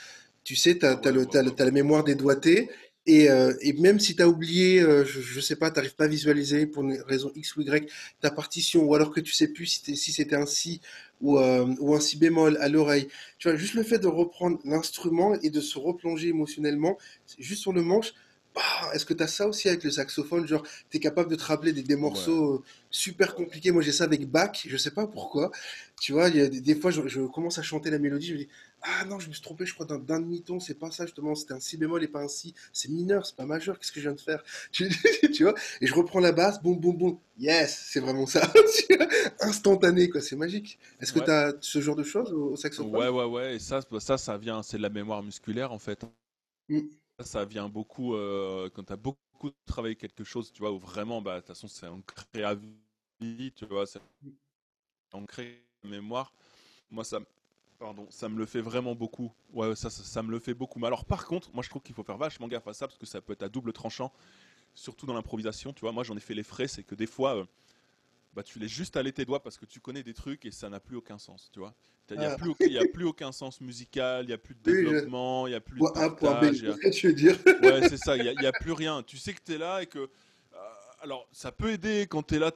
Tu 0.45 0.57
sais, 0.57 0.79
tu 0.79 0.87
as, 0.87 0.99
as, 0.99 1.65
la 1.65 1.71
mémoire 1.71 2.05
des 2.05 2.15
doigtés 2.15 2.71
et, 3.09 3.31
euh, 3.31 3.55
et, 3.63 3.73
même 3.73 3.99
si 3.99 4.15
tu 4.15 4.23
as 4.23 4.29
oublié, 4.29 4.81
euh, 4.83 5.03
je, 5.03 5.37
ne 5.37 5.41
sais 5.41 5.57
pas, 5.57 5.71
tu 5.71 5.77
n'arrives 5.77 5.95
pas 5.95 6.05
à 6.05 6.09
visualiser 6.09 6.67
pour 6.67 6.83
une 6.83 7.01
raison 7.07 7.33
X 7.35 7.57
ou 7.57 7.63
Y 7.63 7.91
ta 8.21 8.31
partition, 8.31 8.85
ou 8.85 8.95
alors 8.95 9.11
que 9.11 9.21
tu 9.21 9.33
sais 9.33 9.49
plus 9.49 9.65
si, 9.65 9.97
si 9.97 10.13
c'était 10.13 10.37
un 10.37 10.45
Si 10.45 10.83
ou, 11.23 11.39
euh, 11.39 11.75
ou 11.81 11.95
un 11.95 12.01
Si 12.01 12.19
bémol 12.19 12.59
à 12.59 12.69
l'oreille, 12.69 13.09
tu 13.39 13.49
vois, 13.49 13.57
juste 13.57 13.73
le 13.73 13.83
fait 13.83 13.99
de 13.99 14.09
reprendre 14.09 14.59
l'instrument 14.67 15.35
et 15.41 15.49
de 15.49 15.61
se 15.63 15.79
replonger 15.79 16.29
émotionnellement, 16.29 16.99
juste 17.39 17.63
sur 17.63 17.73
le 17.73 17.81
manche, 17.83 18.13
bah, 18.55 18.91
est-ce 18.93 19.07
que 19.07 19.15
tu 19.15 19.23
as 19.23 19.27
ça 19.27 19.49
aussi 19.49 19.69
avec 19.69 19.85
le 19.85 19.91
saxophone? 19.91 20.47
Genre, 20.47 20.63
tu 20.91 20.99
es 20.99 21.01
capable 21.01 21.31
de 21.31 21.37
te 21.37 21.45
rappeler 21.45 21.73
des, 21.73 21.97
morceaux 21.97 22.57
euh, 22.57 22.63
super 22.91 23.35
compliqués. 23.35 23.71
Moi, 23.71 23.83
j'ai 23.83 23.93
ça 23.93 24.05
avec 24.05 24.29
Bach, 24.29 24.67
je 24.67 24.77
sais 24.77 24.91
pas 24.91 25.07
pourquoi. 25.07 25.51
Tu 26.01 26.13
vois, 26.13 26.29
il 26.29 26.37
y 26.37 26.41
a 26.41 26.49
des, 26.49 26.75
fois, 26.75 26.91
je, 26.91 27.21
commence 27.27 27.59
à 27.59 27.63
chanter 27.63 27.91
la 27.91 27.99
mélodie, 27.99 28.27
je 28.29 28.33
me 28.35 28.39
dis 28.39 28.49
Ah 28.83 29.05
non, 29.07 29.19
je 29.19 29.29
me 29.29 29.33
suis 29.33 29.43
trompé, 29.43 29.67
je 29.67 29.75
crois, 29.75 29.87
d'un 29.87 30.21
demi-ton, 30.21 30.61
c'est 30.61 30.75
pas 30.75 30.91
ça, 30.91 31.05
justement, 31.05 31.35
c'était 31.35 31.55
un 31.55 31.61
si 31.61 31.77
bémol 31.77 32.03
et 32.05 32.09
pas 32.09 32.21
un 32.21 32.29
si. 32.29 32.55
C'est 32.73 32.89
mineur, 32.89 33.27
c'est 33.27 33.37
pas 33.37 33.45
majeur, 33.45 33.79
qu'est-ce 33.79 33.93
que 33.93 34.01
je 34.01 34.09
viens 34.09 34.15
de 34.15 34.21
faire? 34.21 34.43
Tu, 34.73 35.43
vois? 35.43 35.55
Et 35.81 35.87
je 35.87 35.95
reprends 35.95 36.21
la 36.21 36.33
basse, 36.33 36.63
boum, 36.63 36.79
boum, 36.79 36.97
boum. 36.97 37.19
Yes, 37.39 37.87
c'est 37.91 38.01
vraiment 38.01 38.27
ça. 38.27 38.51
Instantané, 39.41 40.09
quoi, 40.09 40.21
c'est 40.21 40.37
magique. 40.37 40.79
Est-ce 41.01 41.13
que 41.13 41.21
tu 41.21 41.31
as 41.31 41.55
ce 41.61 41.81
genre 41.81 41.97
de 41.97 42.05
choses 42.05 42.33
au, 42.33 42.57
saxophone? 42.57 42.95
Ouais, 42.95 43.09
ouais, 43.09 43.25
ouais. 43.25 43.57
Et 43.57 43.59
ça, 43.59 43.81
ça, 44.01 44.19
ça 44.19 44.39
vient, 44.39 44.63
c'est 44.63 44.77
de 44.77 44.83
la 44.83 44.91
mémoire 44.91 45.23
musculaire, 45.23 45.73
en 45.73 45.79
fait. 45.79 46.05
Mmh 46.69 46.81
ça 47.25 47.45
vient 47.45 47.69
beaucoup 47.69 48.15
euh, 48.15 48.71
quand 48.71 48.85
tu 48.85 48.93
as 48.93 48.97
beaucoup 48.97 49.51
travaillé 49.67 49.97
quelque 49.97 50.25
chose, 50.25 50.53
tu 50.53 50.61
vois, 50.61 50.73
où 50.73 50.79
vraiment, 50.79 51.21
bah, 51.21 51.37
de 51.37 51.41
toute 51.41 51.49
façon, 51.49 51.69
c'est 51.69 51.87
ancré 51.87 52.45
à 52.45 52.55
vie, 53.21 53.53
tu 53.53 53.67
vois, 53.67 53.87
c'est 53.87 54.01
ancré 55.13 55.65
en 55.85 55.89
mémoire. 55.89 56.33
Moi, 56.91 57.05
ça, 57.05 57.21
pardon, 57.79 58.07
ça 58.11 58.29
me 58.29 58.39
le 58.39 58.47
fait 58.47 58.61
vraiment 58.61 58.95
beaucoup. 58.95 59.33
Ouais, 59.53 59.75
ça, 59.77 59.91
ça, 59.91 60.23
me 60.23 60.31
le 60.31 60.39
fait 60.39 60.55
beaucoup. 60.55 60.79
Mais 60.79 60.87
alors, 60.87 61.05
par 61.05 61.27
contre, 61.27 61.51
moi, 61.55 61.63
je 61.63 61.69
trouve 61.69 61.83
qu'il 61.83 61.95
faut 61.95 62.05
faire 62.05 62.19
vachement 62.19 62.49
gaffe 62.49 62.67
à 62.67 62.75
ça 62.75 62.87
parce 62.87 62.99
que 62.99 63.07
ça 63.07 63.21
peut 63.21 63.33
être 63.33 63.43
à 63.43 63.49
double 63.49 63.73
tranchant, 63.73 64.13
surtout 64.75 65.07
dans 65.07 65.15
l'improvisation, 65.15 65.73
tu 65.73 65.81
vois. 65.81 65.93
Moi, 65.93 66.05
j'en 66.05 66.17
ai 66.17 66.21
fait 66.21 66.35
les 66.35 66.43
frais, 66.43 66.69
c'est 66.69 66.83
que 66.83 66.95
des 66.95 67.07
fois. 67.07 67.37
Euh, 67.37 67.45
bah, 68.35 68.45
tu 68.45 68.61
laisses 68.61 68.71
juste 68.71 68.97
aller 68.97 69.13
tes 69.13 69.25
doigts 69.25 69.43
parce 69.43 69.57
que 69.57 69.65
tu 69.65 69.81
connais 69.81 70.05
des 70.05 70.15
trucs 70.15 70.45
et 70.45 70.53
ça 70.53 70.69
n'a 70.69 70.79
plus 70.79 70.97
aucun 70.97 71.19
sens, 71.19 71.51
tu 71.53 71.59
vois. 71.59 71.75
Il 72.11 72.19
n'y 72.19 72.25
a, 72.25 72.31
ah. 72.31 72.83
a, 72.83 72.87
plus 72.87 73.05
aucun 73.05 73.33
sens 73.33 73.61
musical, 73.61 74.25
il 74.25 74.29
n'y 74.29 74.33
a 74.33 74.39
plus 74.39 74.55
de 74.55 74.61
développement, 74.63 75.49
il 75.49 75.51
n'y 75.51 75.57
a 75.57 75.61
plus 75.61 75.81
de 75.81 75.85
partage. 75.93 76.65
tu 76.93 77.09
veux 77.09 77.13
dire 77.15 77.37
Ouais, 77.63 77.89
c'est 77.89 77.97
ça, 77.97 78.17
il 78.17 78.23
n'y 78.23 78.47
a, 78.47 78.53
plus 78.53 78.73
rien. 78.73 79.03
Tu 79.03 79.17
sais 79.17 79.33
que 79.33 79.41
tu 79.45 79.55
es 79.55 79.59
là 79.59 79.83
et 79.83 79.87
que... 79.87 79.99
Euh, 79.99 80.57
alors, 81.01 81.27
ça 81.33 81.51
peut 81.51 81.71
aider 81.71 82.07
quand 82.09 82.23
tu 82.23 82.37
es 82.37 82.39
là 82.39 82.53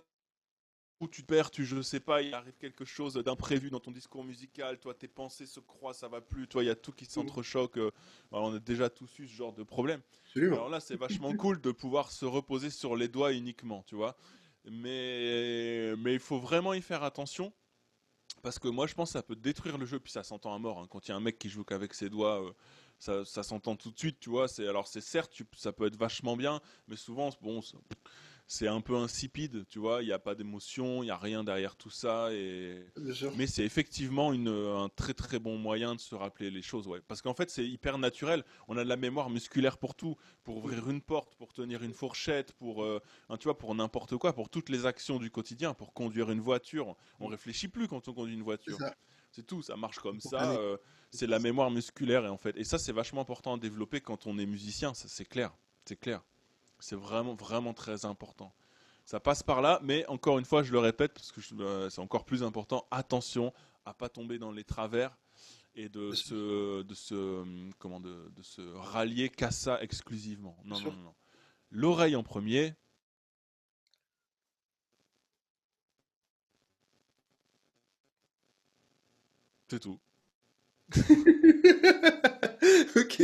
où 1.03 1.09
tu 1.09 1.23
te 1.23 1.27
perds, 1.27 1.51
tu, 1.51 1.65
je 1.65 1.83
sais 1.83 2.01
pas, 2.01 2.23
il 2.23 2.33
arrive 2.35 2.57
quelque 2.59 2.85
chose 2.85 3.15
d'imprévu 3.15 3.71
dans 3.71 3.81
ton 3.81 3.91
discours 3.91 4.25
musical, 4.25 4.79
toi, 4.79 4.95
tes 4.95 5.09
pensées 5.09 5.47
se 5.47 5.61
croisent, 5.61 5.99
ça 6.01 6.09
va 6.09 6.21
plus, 6.21 6.49
toi, 6.49 6.63
il 6.63 6.67
y 6.67 6.71
a 6.71 6.75
tout 6.75 6.93
qui 6.93 7.05
s'entrechoque. 7.05 7.77
Euh, 7.77 7.91
on 8.31 8.55
a 8.55 8.59
déjà 8.59 8.89
tous 8.89 9.19
eu 9.19 9.27
ce 9.27 9.35
genre 9.35 9.53
de 9.53 9.63
problème. 9.63 10.01
Alors 10.37 10.69
là, 10.69 10.81
c'est 10.81 10.97
vachement 10.97 11.35
cool 11.37 11.61
de 11.61 11.73
pouvoir 11.73 12.11
se 12.11 12.25
reposer 12.25 12.71
sur 12.71 12.97
les 12.97 13.09
doigts 13.09 13.33
uniquement, 13.33 13.83
tu 13.87 13.95
vois 13.95 14.17
mais, 14.71 15.95
mais 15.99 16.15
il 16.15 16.21
faut 16.21 16.39
vraiment 16.39 16.75
y 16.75 16.83
faire 16.83 17.03
attention. 17.03 17.53
Parce 18.43 18.59
que 18.59 18.69
moi, 18.69 18.87
je 18.87 18.95
pense 18.95 19.11
que 19.11 19.13
ça 19.13 19.23
peut 19.23 19.37
détruire 19.37 19.79
le 19.79 19.87
jeu, 19.87 20.01
puis 20.01 20.11
ça 20.11 20.25
s'entend 20.25 20.55
à 20.55 20.59
mort. 20.59 20.81
Hein. 20.81 20.87
Quand 20.91 21.07
il 21.07 21.11
y 21.11 21.13
a 21.13 21.17
un 21.17 21.21
mec 21.21 21.39
qui 21.39 21.49
joue 21.49 21.65
qu'avec 21.65 21.95
ses 21.95 22.09
doigts, 22.09 22.43
euh, 22.43 22.53
ça, 22.99 23.25
ça 23.25 23.43
s'entend 23.43 23.77
tout 23.77 23.91
de 23.91 23.99
suite, 23.99 24.19
tu 24.21 24.31
vois. 24.31 24.47
Alors, 24.59 24.89
c'est 24.89 25.01
certes, 25.01 25.43
ça 25.57 25.73
peut 25.73 25.87
être 25.87 25.97
vachement 25.97 26.37
bien, 26.37 26.61
mais 26.89 26.97
souvent, 26.97 27.31
bon, 27.41 27.61
c'est 28.53 28.69
un 28.69 28.83
peu 28.83 28.97
insipide, 28.97 29.65
tu 29.67 29.79
vois. 29.79 30.03
Il 30.03 30.07
n'y 30.07 30.13
a 30.13 30.19
pas 30.19 30.35
d'émotion, 30.35 31.03
il 31.03 31.07
n'y 31.07 31.11
a 31.11 31.17
rien 31.17 31.43
derrière 31.43 31.75
tout 31.75 31.89
ça. 31.89 32.35
Et... 32.35 32.85
Mais 33.35 33.47
c'est 33.47 33.65
effectivement 33.65 34.35
une, 34.35 34.49
un 34.49 34.91
très 34.91 35.15
très 35.15 35.39
bon 35.39 35.57
moyen 35.57 35.95
de 35.95 36.01
se 36.01 36.15
rappeler 36.15 36.51
les 36.51 36.61
choses, 36.61 36.87
ouais. 36.87 37.01
Parce 37.09 37.23
qu'en 37.23 37.33
fait, 37.33 37.49
c'est 37.49 37.67
hyper 37.67 37.97
naturel. 37.97 38.45
On 38.69 38.77
a 38.77 38.85
de 38.85 38.89
la 38.91 38.99
mémoire 38.99 39.31
musculaire 39.31 39.79
pour 39.79 39.95
tout, 39.95 40.17
pour 40.45 40.59
ouvrir 40.59 40.91
une 40.91 41.01
porte, 41.01 41.35
pour 41.37 41.55
tenir 41.55 41.83
une 41.83 41.95
fourchette, 41.95 42.53
pour, 42.53 42.85
euh, 42.85 43.01
tu 43.41 43.45
vois, 43.45 43.57
pour 43.57 43.75
n'importe 43.75 44.19
quoi, 44.19 44.35
pour 44.35 44.51
toutes 44.51 44.69
les 44.69 44.85
actions 44.85 45.19
du 45.19 45.31
quotidien, 45.31 45.73
pour 45.73 45.95
conduire 45.95 46.31
une 46.31 46.41
voiture. 46.41 46.95
On 47.21 47.29
réfléchit 47.29 47.69
plus 47.69 47.89
quand 47.89 48.07
on 48.09 48.13
conduit 48.13 48.35
une 48.35 48.43
voiture. 48.43 48.77
C'est 49.31 49.47
tout, 49.47 49.63
ça 49.63 49.77
marche 49.77 49.99
comme 49.99 50.21
ça. 50.21 50.53
Euh, 50.59 50.77
c'est 51.11 51.27
la 51.27 51.39
mémoire 51.39 51.71
musculaire 51.71 52.27
et 52.27 52.29
en 52.29 52.37
fait, 52.37 52.55
et 52.59 52.65
ça 52.65 52.79
c'est 52.79 52.93
vachement 52.93 53.23
important 53.23 53.55
à 53.55 53.59
développer 53.59 54.03
quand 54.03 54.27
on 54.27 54.39
est 54.39 54.45
musicien. 54.45 54.93
C'est 54.93 55.25
clair, 55.25 55.55
c'est 55.87 55.97
clair. 55.97 56.23
C'est 56.83 56.97
vraiment, 56.97 57.35
vraiment 57.35 57.75
très 57.75 58.07
important. 58.07 58.53
Ça 59.05 59.21
passe 59.21 59.45
par 59.45 59.63
là, 59.63 59.79
mais 59.85 60.05
encore 60.09 60.41
une 60.41 60.45
fois, 60.45 60.65
je 60.65 60.73
le 60.73 60.81
répète 60.81 61.13
parce 61.13 61.31
que 61.31 61.41
euh, 61.61 61.89
c'est 61.89 62.01
encore 62.01 62.25
plus 62.25 62.43
important. 62.43 62.89
Attention 62.91 63.53
à 63.85 63.95
pas 63.95 64.09
tomber 64.09 64.41
dans 64.41 64.51
les 64.51 64.65
travers 64.65 65.17
et 65.77 65.89
de 65.89 66.11
se, 66.11 66.83
de 66.83 66.95
se, 66.95 67.71
comment, 67.79 68.01
de, 68.01 68.29
de 68.35 68.43
se 68.43 68.61
rallier 68.75 69.29
qu'à 69.29 69.53
ça 69.53 69.81
exclusivement. 69.81 70.57
Non, 70.65 70.81
non, 70.81 70.93
non. 70.93 71.15
L'oreille 71.71 72.17
en 72.17 72.25
premier. 72.25 72.75
C'est 79.69 79.79
tout. 79.79 80.01
ok. 82.97 83.23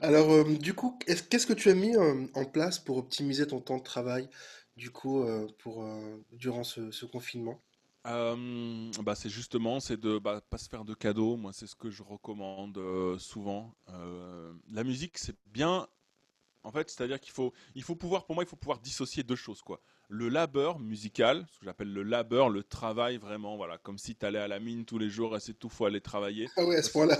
Alors, 0.00 0.32
euh, 0.32 0.44
du 0.44 0.74
coup, 0.74 0.98
qu'est-ce 1.06 1.46
que 1.46 1.52
tu 1.52 1.70
as 1.70 1.74
mis 1.74 1.96
euh, 1.96 2.26
en 2.34 2.44
place 2.44 2.78
pour 2.78 2.98
optimiser 2.98 3.46
ton 3.46 3.60
temps 3.60 3.78
de 3.78 3.82
travail, 3.82 4.28
du 4.76 4.90
coup, 4.90 5.22
euh, 5.22 5.46
pour, 5.58 5.84
durant 6.32 6.64
ce, 6.64 7.04
confinement? 7.06 7.60
bah 8.04 9.14
c'est 9.14 9.28
justement, 9.28 9.80
c'est 9.80 10.00
de 10.00 10.18
bah, 10.18 10.40
pas 10.48 10.56
se 10.56 10.68
faire 10.68 10.84
de 10.84 10.94
cadeaux. 10.94 11.36
Moi, 11.36 11.52
c'est 11.52 11.66
ce 11.66 11.76
que 11.76 11.90
je 11.90 12.02
recommande 12.02 12.80
souvent. 13.18 13.74
la 14.70 14.84
musique, 14.84 15.18
c'est 15.18 15.36
bien. 15.46 15.86
En 16.62 16.72
fait, 16.72 16.90
c'est-à-dire 16.90 17.20
qu'il 17.20 17.32
faut, 17.32 17.52
il 17.74 17.82
faut 17.82 17.94
pouvoir, 17.94 18.26
pour 18.26 18.34
moi, 18.34 18.44
il 18.44 18.48
faut 18.48 18.56
pouvoir 18.56 18.78
dissocier 18.78 19.22
deux 19.22 19.36
choses, 19.36 19.62
quoi 19.62 19.80
le 20.08 20.28
labeur 20.28 20.78
musical, 20.78 21.46
ce 21.50 21.58
que 21.58 21.66
j'appelle 21.66 21.92
le 21.92 22.02
labeur, 22.02 22.48
le 22.48 22.62
travail 22.62 23.18
vraiment, 23.18 23.56
voilà, 23.56 23.76
comme 23.78 23.98
si 23.98 24.16
tu 24.16 24.24
allais 24.24 24.38
à 24.38 24.48
la 24.48 24.58
mine 24.58 24.86
tous 24.86 24.98
les 24.98 25.10
jours 25.10 25.36
et 25.36 25.40
c'est 25.40 25.52
tout, 25.52 25.68
faut 25.68 25.84
aller 25.84 26.00
travailler. 26.00 26.48
Ah 26.56 26.64
ouais, 26.64 26.76
à 26.76 26.82
ce 26.82 26.90
point-là. 26.90 27.16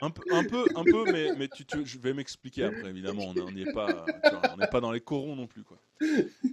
un 0.00 0.10
peu, 0.10 0.22
un 0.30 0.44
peu, 0.44 0.64
un 0.76 0.84
peu, 0.84 1.10
mais, 1.10 1.34
mais 1.36 1.48
tu, 1.48 1.64
je 1.84 1.98
vais 1.98 2.12
m'expliquer 2.12 2.64
après, 2.64 2.88
évidemment, 2.88 3.24
on 3.24 3.50
n'est 3.50 3.72
pas, 3.72 4.06
on 4.52 4.56
n'est 4.56 4.68
pas 4.68 4.80
dans 4.80 4.92
les 4.92 5.00
corons 5.00 5.34
non 5.34 5.48
plus, 5.48 5.64
quoi. 5.64 5.78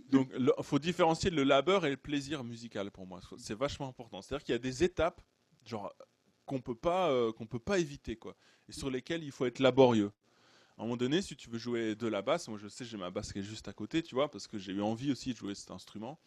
Donc, 0.10 0.32
il 0.36 0.52
faut 0.64 0.80
différencier 0.80 1.30
le 1.30 1.44
labeur 1.44 1.86
et 1.86 1.92
le 1.92 1.98
plaisir 1.98 2.44
musical 2.44 2.90
pour 2.90 3.06
moi. 3.06 3.20
C'est 3.38 3.58
vachement 3.58 3.88
important. 3.88 4.22
C'est-à-dire 4.22 4.44
qu'il 4.44 4.54
y 4.54 4.56
a 4.56 4.60
des 4.60 4.84
étapes, 4.84 5.22
genre 5.66 5.94
qu'on 6.46 6.62
peut 6.62 6.76
pas, 6.76 7.12
euh, 7.12 7.32
qu'on 7.32 7.46
peut 7.46 7.60
pas 7.60 7.78
éviter, 7.78 8.16
quoi, 8.16 8.36
et 8.68 8.72
sur 8.72 8.90
lesquelles 8.90 9.24
il 9.24 9.32
faut 9.32 9.46
être 9.46 9.60
laborieux 9.60 10.12
à 10.78 10.82
un 10.82 10.86
moment 10.86 10.98
donné, 10.98 11.22
si 11.22 11.36
tu 11.36 11.50
veux 11.50 11.58
jouer 11.58 11.96
de 11.96 12.08
la 12.08 12.22
basse, 12.22 12.48
moi 12.48 12.60
je 12.62 12.68
sais, 12.68 12.86
j'ai 12.86 12.98
ma 12.98 13.10
basse 13.10 13.34
qui 13.34 13.40
est 13.40 13.44
juste 13.44 13.68
à 13.68 13.74
côté, 13.74 14.04
tu 14.04 14.14
vois, 14.14 14.30
parce 14.30 14.48
que 14.48 14.58
j'ai 14.60 14.74
eu 14.74 14.82
envie 14.82 15.12
aussi 15.12 15.34
de 15.34 15.38
jouer 15.38 15.56
cet 15.56 15.72
instrument, 15.72 16.20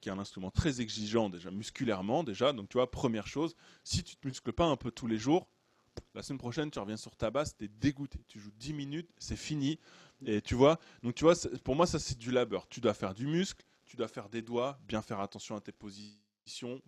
qui 0.00 0.08
est 0.08 0.12
un 0.12 0.18
instrument 0.18 0.50
très 0.50 0.80
exigeant 0.80 1.28
déjà 1.28 1.50
musculairement 1.50 2.24
déjà. 2.24 2.52
Donc 2.52 2.68
tu 2.70 2.78
vois, 2.78 2.90
première 2.90 3.26
chose, 3.26 3.54
si 3.84 4.02
tu 4.02 4.16
te 4.16 4.26
muscles 4.26 4.52
pas 4.52 4.64
un 4.64 4.76
peu 4.76 4.90
tous 4.90 5.06
les 5.06 5.18
jours, 5.18 5.46
la 6.14 6.22
semaine 6.22 6.38
prochaine 6.38 6.70
tu 6.70 6.78
reviens 6.78 6.96
sur 6.96 7.14
ta 7.16 7.30
basse, 7.30 7.56
tu 7.56 7.64
es 7.64 7.68
dégoûté. 7.68 8.18
Tu 8.26 8.38
joues 8.38 8.52
10 8.58 8.72
minutes, 8.72 9.10
c'est 9.18 9.36
fini. 9.36 9.78
Et 10.24 10.40
tu 10.40 10.54
vois, 10.54 10.78
donc 11.02 11.14
tu 11.14 11.24
vois, 11.24 11.34
pour 11.64 11.76
moi 11.76 11.86
ça 11.86 11.98
c'est 11.98 12.16
du 12.16 12.30
labeur. 12.30 12.68
Tu 12.68 12.80
dois 12.80 12.94
faire 12.94 13.12
du 13.12 13.26
muscle, 13.26 13.64
tu 13.84 13.96
dois 13.96 14.08
faire 14.08 14.30
des 14.30 14.40
doigts, 14.40 14.78
bien 14.86 15.02
faire 15.02 15.20
attention 15.20 15.56
à 15.56 15.60
tes 15.60 15.72
positions 15.72 16.16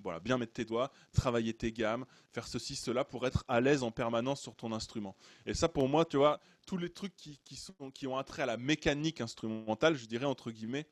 voilà, 0.03 0.21
bien 0.21 0.39
mettre 0.39 0.53
tes 0.53 0.65
doigts, 0.65 0.91
travailler 1.13 1.55
tes 1.55 1.73
gammes, 1.73 2.05
faire 2.33 2.47
ceci, 2.47 2.77
cela 2.77 3.05
pour 3.05 3.27
être 3.27 3.45
à 3.49 3.61
l'aise 3.61 3.83
en 3.83 3.91
permanence 3.91 4.41
sur 4.41 4.55
ton 4.55 4.73
instrument. 4.73 5.17
Et 5.47 5.55
ça, 5.55 5.69
pour 5.69 5.89
moi, 5.89 6.05
tu 6.05 6.17
vois, 6.17 6.41
tous 6.67 6.77
les 6.77 6.91
trucs 6.91 7.17
qui, 7.17 7.57
sont, 7.57 7.91
qui 7.91 8.07
ont 8.07 8.17
attrait 8.17 8.43
à 8.43 8.47
la 8.47 8.57
mécanique 8.57 9.21
instrumentale, 9.21 9.97
je 9.97 10.07
dirais 10.07 10.27
entre 10.27 10.51
guillemets, 10.51 10.87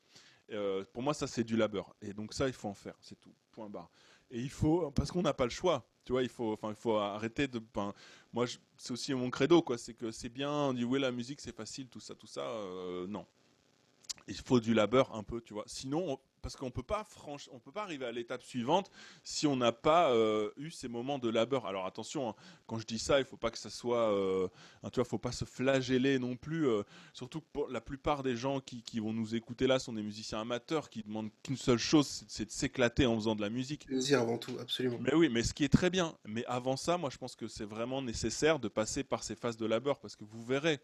euh, 0.51 0.83
pour 0.93 1.03
moi, 1.03 1.13
ça 1.13 1.27
c'est 1.27 1.43
du 1.43 1.55
labeur. 1.55 1.95
Et 2.01 2.13
donc 2.13 2.33
ça, 2.33 2.47
il 2.47 2.53
faut 2.53 2.67
en 2.67 2.73
faire, 2.73 2.95
c'est 3.01 3.19
tout. 3.19 3.33
Point 3.51 3.69
barre. 3.69 3.89
Et 4.31 4.39
il 4.39 4.49
faut, 4.49 4.91
parce 4.91 5.11
qu'on 5.11 5.21
n'a 5.21 5.33
pas 5.33 5.43
le 5.43 5.51
choix. 5.51 5.85
Tu 6.05 6.13
vois, 6.13 6.23
il 6.23 6.29
faut, 6.29 6.53
enfin, 6.53 6.69
il 6.69 6.75
faut 6.75 6.97
arrêter 6.97 7.47
de. 7.47 7.59
Ben, 7.59 7.93
moi, 8.33 8.45
c'est 8.77 8.91
aussi 8.91 9.13
mon 9.13 9.29
credo, 9.29 9.61
quoi. 9.61 9.77
C'est 9.77 9.93
que 9.93 10.11
c'est 10.11 10.29
bien. 10.29 10.51
On 10.51 10.73
dit 10.73 10.83
oui, 10.83 10.99
la 10.99 11.11
musique, 11.11 11.41
c'est 11.41 11.55
facile, 11.55 11.89
tout 11.89 11.99
ça, 11.99 12.15
tout 12.15 12.27
ça. 12.27 12.41
Euh, 12.41 13.07
non. 13.07 13.25
Il 14.27 14.37
faut 14.37 14.59
du 14.59 14.73
labeur 14.73 15.13
un 15.13 15.23
peu, 15.23 15.41
tu 15.41 15.53
vois. 15.53 15.63
Sinon, 15.67 16.19
parce 16.41 16.55
qu'on 16.55 16.71
peut 16.71 16.83
pas 16.83 17.05
on 17.51 17.59
peut 17.59 17.71
pas 17.71 17.83
arriver 17.83 18.05
à 18.05 18.11
l'étape 18.11 18.41
suivante 18.43 18.91
si 19.23 19.47
on 19.47 19.55
n'a 19.55 19.71
pas 19.71 20.11
euh, 20.11 20.51
eu 20.57 20.71
ces 20.71 20.87
moments 20.87 21.19
de 21.19 21.29
labeur. 21.29 21.65
Alors 21.65 21.85
attention, 21.85 22.29
hein, 22.29 22.35
quand 22.67 22.79
je 22.79 22.85
dis 22.85 22.99
ça, 22.99 23.19
il 23.19 23.25
faut 23.25 23.37
pas 23.37 23.51
que 23.51 23.57
ça 23.57 23.69
soit, 23.69 24.11
euh, 24.11 24.47
hein, 24.83 24.89
tu 24.89 24.95
vois, 24.95 25.05
faut 25.05 25.17
pas 25.17 25.31
se 25.31 25.45
flageller 25.45 26.19
non 26.19 26.35
plus. 26.35 26.67
Euh, 26.67 26.83
surtout 27.13 27.41
pour 27.41 27.69
la 27.69 27.81
plupart 27.81 28.23
des 28.23 28.35
gens 28.35 28.59
qui, 28.59 28.81
vont 28.99 29.13
nous 29.13 29.35
écouter 29.35 29.67
là 29.67 29.79
sont 29.79 29.93
des 29.93 30.03
musiciens 30.03 30.41
amateurs 30.41 30.89
qui 30.89 31.01
demandent 31.01 31.31
qu'une 31.43 31.57
seule 31.57 31.79
chose, 31.79 32.23
c'est 32.27 32.45
de 32.45 32.51
s'éclater 32.51 33.05
en 33.05 33.15
faisant 33.15 33.35
de 33.35 33.41
la 33.41 33.49
musique. 33.49 33.85
Plaisir 33.85 34.21
avant 34.21 34.37
tout, 34.37 34.57
absolument. 34.59 34.97
Mais 34.99 35.15
oui, 35.15 35.29
mais 35.29 35.43
ce 35.43 35.53
qui 35.53 35.63
est 35.63 35.73
très 35.73 35.89
bien. 35.89 36.15
Mais 36.25 36.45
avant 36.45 36.77
ça, 36.77 36.97
moi, 36.97 37.09
je 37.09 37.17
pense 37.17 37.35
que 37.35 37.47
c'est 37.47 37.65
vraiment 37.65 38.01
nécessaire 38.01 38.59
de 38.59 38.67
passer 38.67 39.03
par 39.03 39.23
ces 39.23 39.35
phases 39.35 39.57
de 39.57 39.65
labeur 39.65 39.99
parce 39.99 40.15
que 40.15 40.23
vous 40.23 40.43
verrez. 40.43 40.79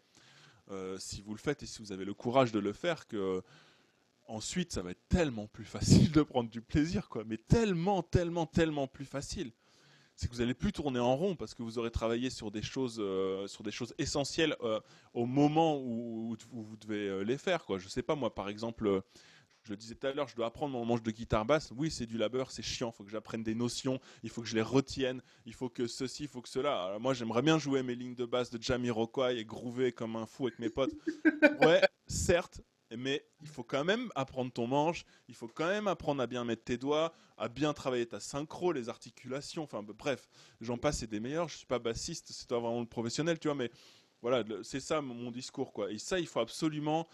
si 0.98 1.22
vous 1.22 1.32
le 1.32 1.38
faites 1.38 1.62
et 1.62 1.66
si 1.66 1.80
vous 1.80 1.92
avez 1.92 2.04
le 2.04 2.14
courage 2.14 2.52
de 2.52 2.58
le 2.58 2.72
faire, 2.72 3.06
que 3.06 3.42
ensuite, 4.28 4.72
ça 4.72 4.82
va 4.82 4.90
être 4.90 5.08
tellement 5.08 5.46
plus 5.48 5.64
facile 5.64 6.12
de 6.12 6.22
prendre 6.22 6.50
du 6.50 6.60
plaisir, 6.60 7.08
quoi. 7.08 7.24
Mais 7.26 7.38
tellement, 7.38 8.02
tellement, 8.02 8.46
tellement 8.46 8.86
plus 8.86 9.04
facile. 9.04 9.52
C'est 10.14 10.26
que 10.26 10.32
vous 10.32 10.40
n'allez 10.40 10.54
plus 10.54 10.72
tourner 10.72 10.98
en 10.98 11.16
rond 11.16 11.36
parce 11.36 11.54
que 11.54 11.62
vous 11.62 11.78
aurez 11.78 11.92
travaillé 11.92 12.28
sur 12.28 12.50
des 12.50 12.62
choses, 12.62 12.98
euh, 12.98 13.46
sur 13.46 13.62
des 13.62 13.70
choses 13.70 13.94
essentielles 13.98 14.56
euh, 14.62 14.80
au 15.14 15.26
moment 15.26 15.78
où, 15.78 16.36
vous 16.50 16.76
devez 16.76 17.08
euh, 17.08 17.20
les 17.22 17.38
faire, 17.38 17.64
quoi. 17.64 17.78
Je 17.78 17.88
sais 17.88 18.02
pas 18.02 18.14
moi, 18.14 18.34
par 18.34 18.48
exemple. 18.48 19.02
Je 19.62 19.74
disais 19.74 19.94
tout 19.94 20.06
à 20.06 20.12
l'heure, 20.12 20.26
je 20.26 20.34
dois 20.34 20.46
apprendre 20.46 20.72
mon 20.72 20.84
manche 20.84 21.02
de 21.02 21.10
guitare 21.10 21.44
basse. 21.44 21.72
Oui, 21.76 21.90
c'est 21.90 22.06
du 22.06 22.16
labeur, 22.16 22.50
c'est 22.50 22.62
chiant. 22.62 22.90
Il 22.92 22.96
faut 22.96 23.04
que 23.04 23.10
j'apprenne 23.10 23.42
des 23.42 23.54
notions. 23.54 24.00
Il 24.22 24.30
faut 24.30 24.40
que 24.40 24.48
je 24.48 24.54
les 24.54 24.62
retienne. 24.62 25.20
Il 25.44 25.52
faut 25.52 25.68
que 25.68 25.86
ceci, 25.86 26.22
il 26.24 26.28
faut 26.28 26.40
que 26.40 26.48
cela. 26.48 26.96
Moi, 26.98 27.12
j'aimerais 27.12 27.42
bien 27.42 27.58
jouer 27.58 27.82
mes 27.82 27.94
lignes 27.94 28.14
de 28.14 28.24
basse 28.24 28.50
de 28.50 28.60
Jamiroquai 28.60 29.38
et 29.38 29.44
groover 29.44 29.92
comme 29.92 30.16
un 30.16 30.24
fou 30.26 30.46
avec 30.46 30.58
mes 30.58 30.70
potes. 30.70 30.94
Ouais, 31.60 31.82
certes, 32.06 32.62
mais 32.96 33.24
il 33.40 33.48
faut 33.48 33.64
quand 33.64 33.84
même 33.84 34.10
apprendre 34.14 34.52
ton 34.52 34.66
manche, 34.66 35.04
il 35.28 35.34
faut 35.34 35.48
quand 35.48 35.68
même 35.68 35.88
apprendre 35.88 36.22
à 36.22 36.26
bien 36.26 36.44
mettre 36.44 36.64
tes 36.64 36.78
doigts, 36.78 37.12
à 37.36 37.48
bien 37.48 37.72
travailler 37.72 38.06
ta 38.06 38.20
synchro, 38.20 38.72
les 38.72 38.88
articulations, 38.88 39.62
enfin 39.62 39.82
bref, 39.82 40.28
j'en 40.60 40.78
passe, 40.78 40.98
c'est 40.98 41.06
des 41.06 41.20
meilleurs, 41.20 41.48
je 41.48 41.58
suis 41.58 41.66
pas 41.66 41.78
bassiste, 41.78 42.32
c'est 42.32 42.46
toi 42.46 42.60
vraiment 42.60 42.80
le 42.80 42.86
professionnel, 42.86 43.38
tu 43.38 43.48
vois, 43.48 43.54
mais 43.54 43.70
voilà, 44.22 44.44
c'est 44.62 44.80
ça 44.80 45.00
mon 45.00 45.30
discours, 45.30 45.72
quoi. 45.72 45.92
Et 45.92 45.98
ça, 45.98 46.18
il 46.18 46.26
faut 46.26 46.40
absolument 46.40 47.08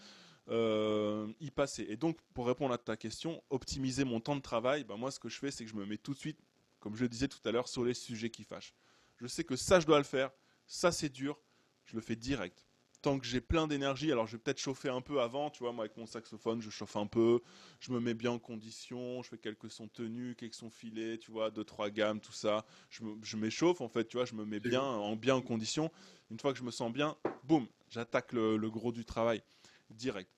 euh, 0.49 1.31
y 1.39 1.51
passer. 1.51 1.85
Et 1.89 1.97
donc, 1.97 2.17
pour 2.33 2.47
répondre 2.47 2.73
à 2.73 2.77
ta 2.77 2.97
question, 2.97 3.43
optimiser 3.49 4.03
mon 4.03 4.19
temps 4.19 4.35
de 4.35 4.41
travail, 4.41 4.83
ben 4.83 4.97
moi, 4.97 5.11
ce 5.11 5.19
que 5.19 5.29
je 5.29 5.37
fais, 5.37 5.51
c'est 5.51 5.65
que 5.65 5.69
je 5.69 5.75
me 5.75 5.85
mets 5.85 5.97
tout 5.97 6.13
de 6.13 6.19
suite, 6.19 6.39
comme 6.79 6.95
je 6.95 7.03
le 7.03 7.09
disais 7.09 7.27
tout 7.27 7.39
à 7.47 7.51
l'heure, 7.51 7.67
sur 7.67 7.83
les 7.83 7.93
sujets 7.93 8.29
qui 8.29 8.43
fâchent. 8.43 8.73
Je 9.17 9.27
sais 9.27 9.43
que 9.43 9.55
ça, 9.55 9.79
je 9.79 9.85
dois 9.85 9.97
le 9.97 10.03
faire, 10.03 10.31
ça, 10.65 10.91
c'est 10.91 11.09
dur, 11.09 11.39
je 11.85 11.95
le 11.95 12.01
fais 12.01 12.15
direct 12.15 12.65
tant 13.05 13.19
que 13.19 13.27
j'ai 13.27 13.39
plein 13.39 13.67
d'énergie, 13.67 14.11
alors 14.11 14.25
je 14.25 14.31
vais 14.31 14.39
peut-être 14.39 14.57
chauffer 14.57 14.89
un 14.89 14.99
peu 14.99 15.21
avant, 15.21 15.51
tu 15.51 15.59
vois, 15.59 15.71
moi 15.71 15.85
avec 15.85 15.95
mon 15.95 16.07
saxophone, 16.07 16.59
je 16.59 16.71
chauffe 16.71 16.95
un 16.95 17.05
peu, 17.05 17.39
je 17.79 17.91
me 17.91 17.99
mets 17.99 18.15
bien 18.15 18.31
en 18.31 18.39
condition, 18.39 19.21
je 19.21 19.29
fais 19.29 19.37
quelques 19.37 19.69
sons 19.69 19.87
tenus, 19.87 20.35
quelques 20.35 20.55
sons 20.55 20.71
filés, 20.71 21.19
tu 21.19 21.29
vois, 21.29 21.51
deux, 21.51 21.63
trois 21.63 21.91
gammes, 21.91 22.19
tout 22.19 22.31
ça. 22.31 22.65
Je 22.89 23.37
m'échauffe, 23.37 23.81
en 23.81 23.89
fait, 23.89 24.07
tu 24.07 24.17
vois, 24.17 24.25
je 24.25 24.33
me 24.33 24.43
mets 24.43 24.59
bien 24.59 24.81
en, 24.81 25.15
bien 25.15 25.35
en 25.35 25.43
condition. 25.43 25.91
Une 26.31 26.39
fois 26.39 26.51
que 26.51 26.57
je 26.57 26.63
me 26.63 26.71
sens 26.71 26.91
bien, 26.91 27.15
boum, 27.43 27.67
j'attaque 27.91 28.33
le, 28.33 28.57
gros 28.71 28.91
du 28.91 29.05
travail, 29.05 29.43
direct. 29.91 30.31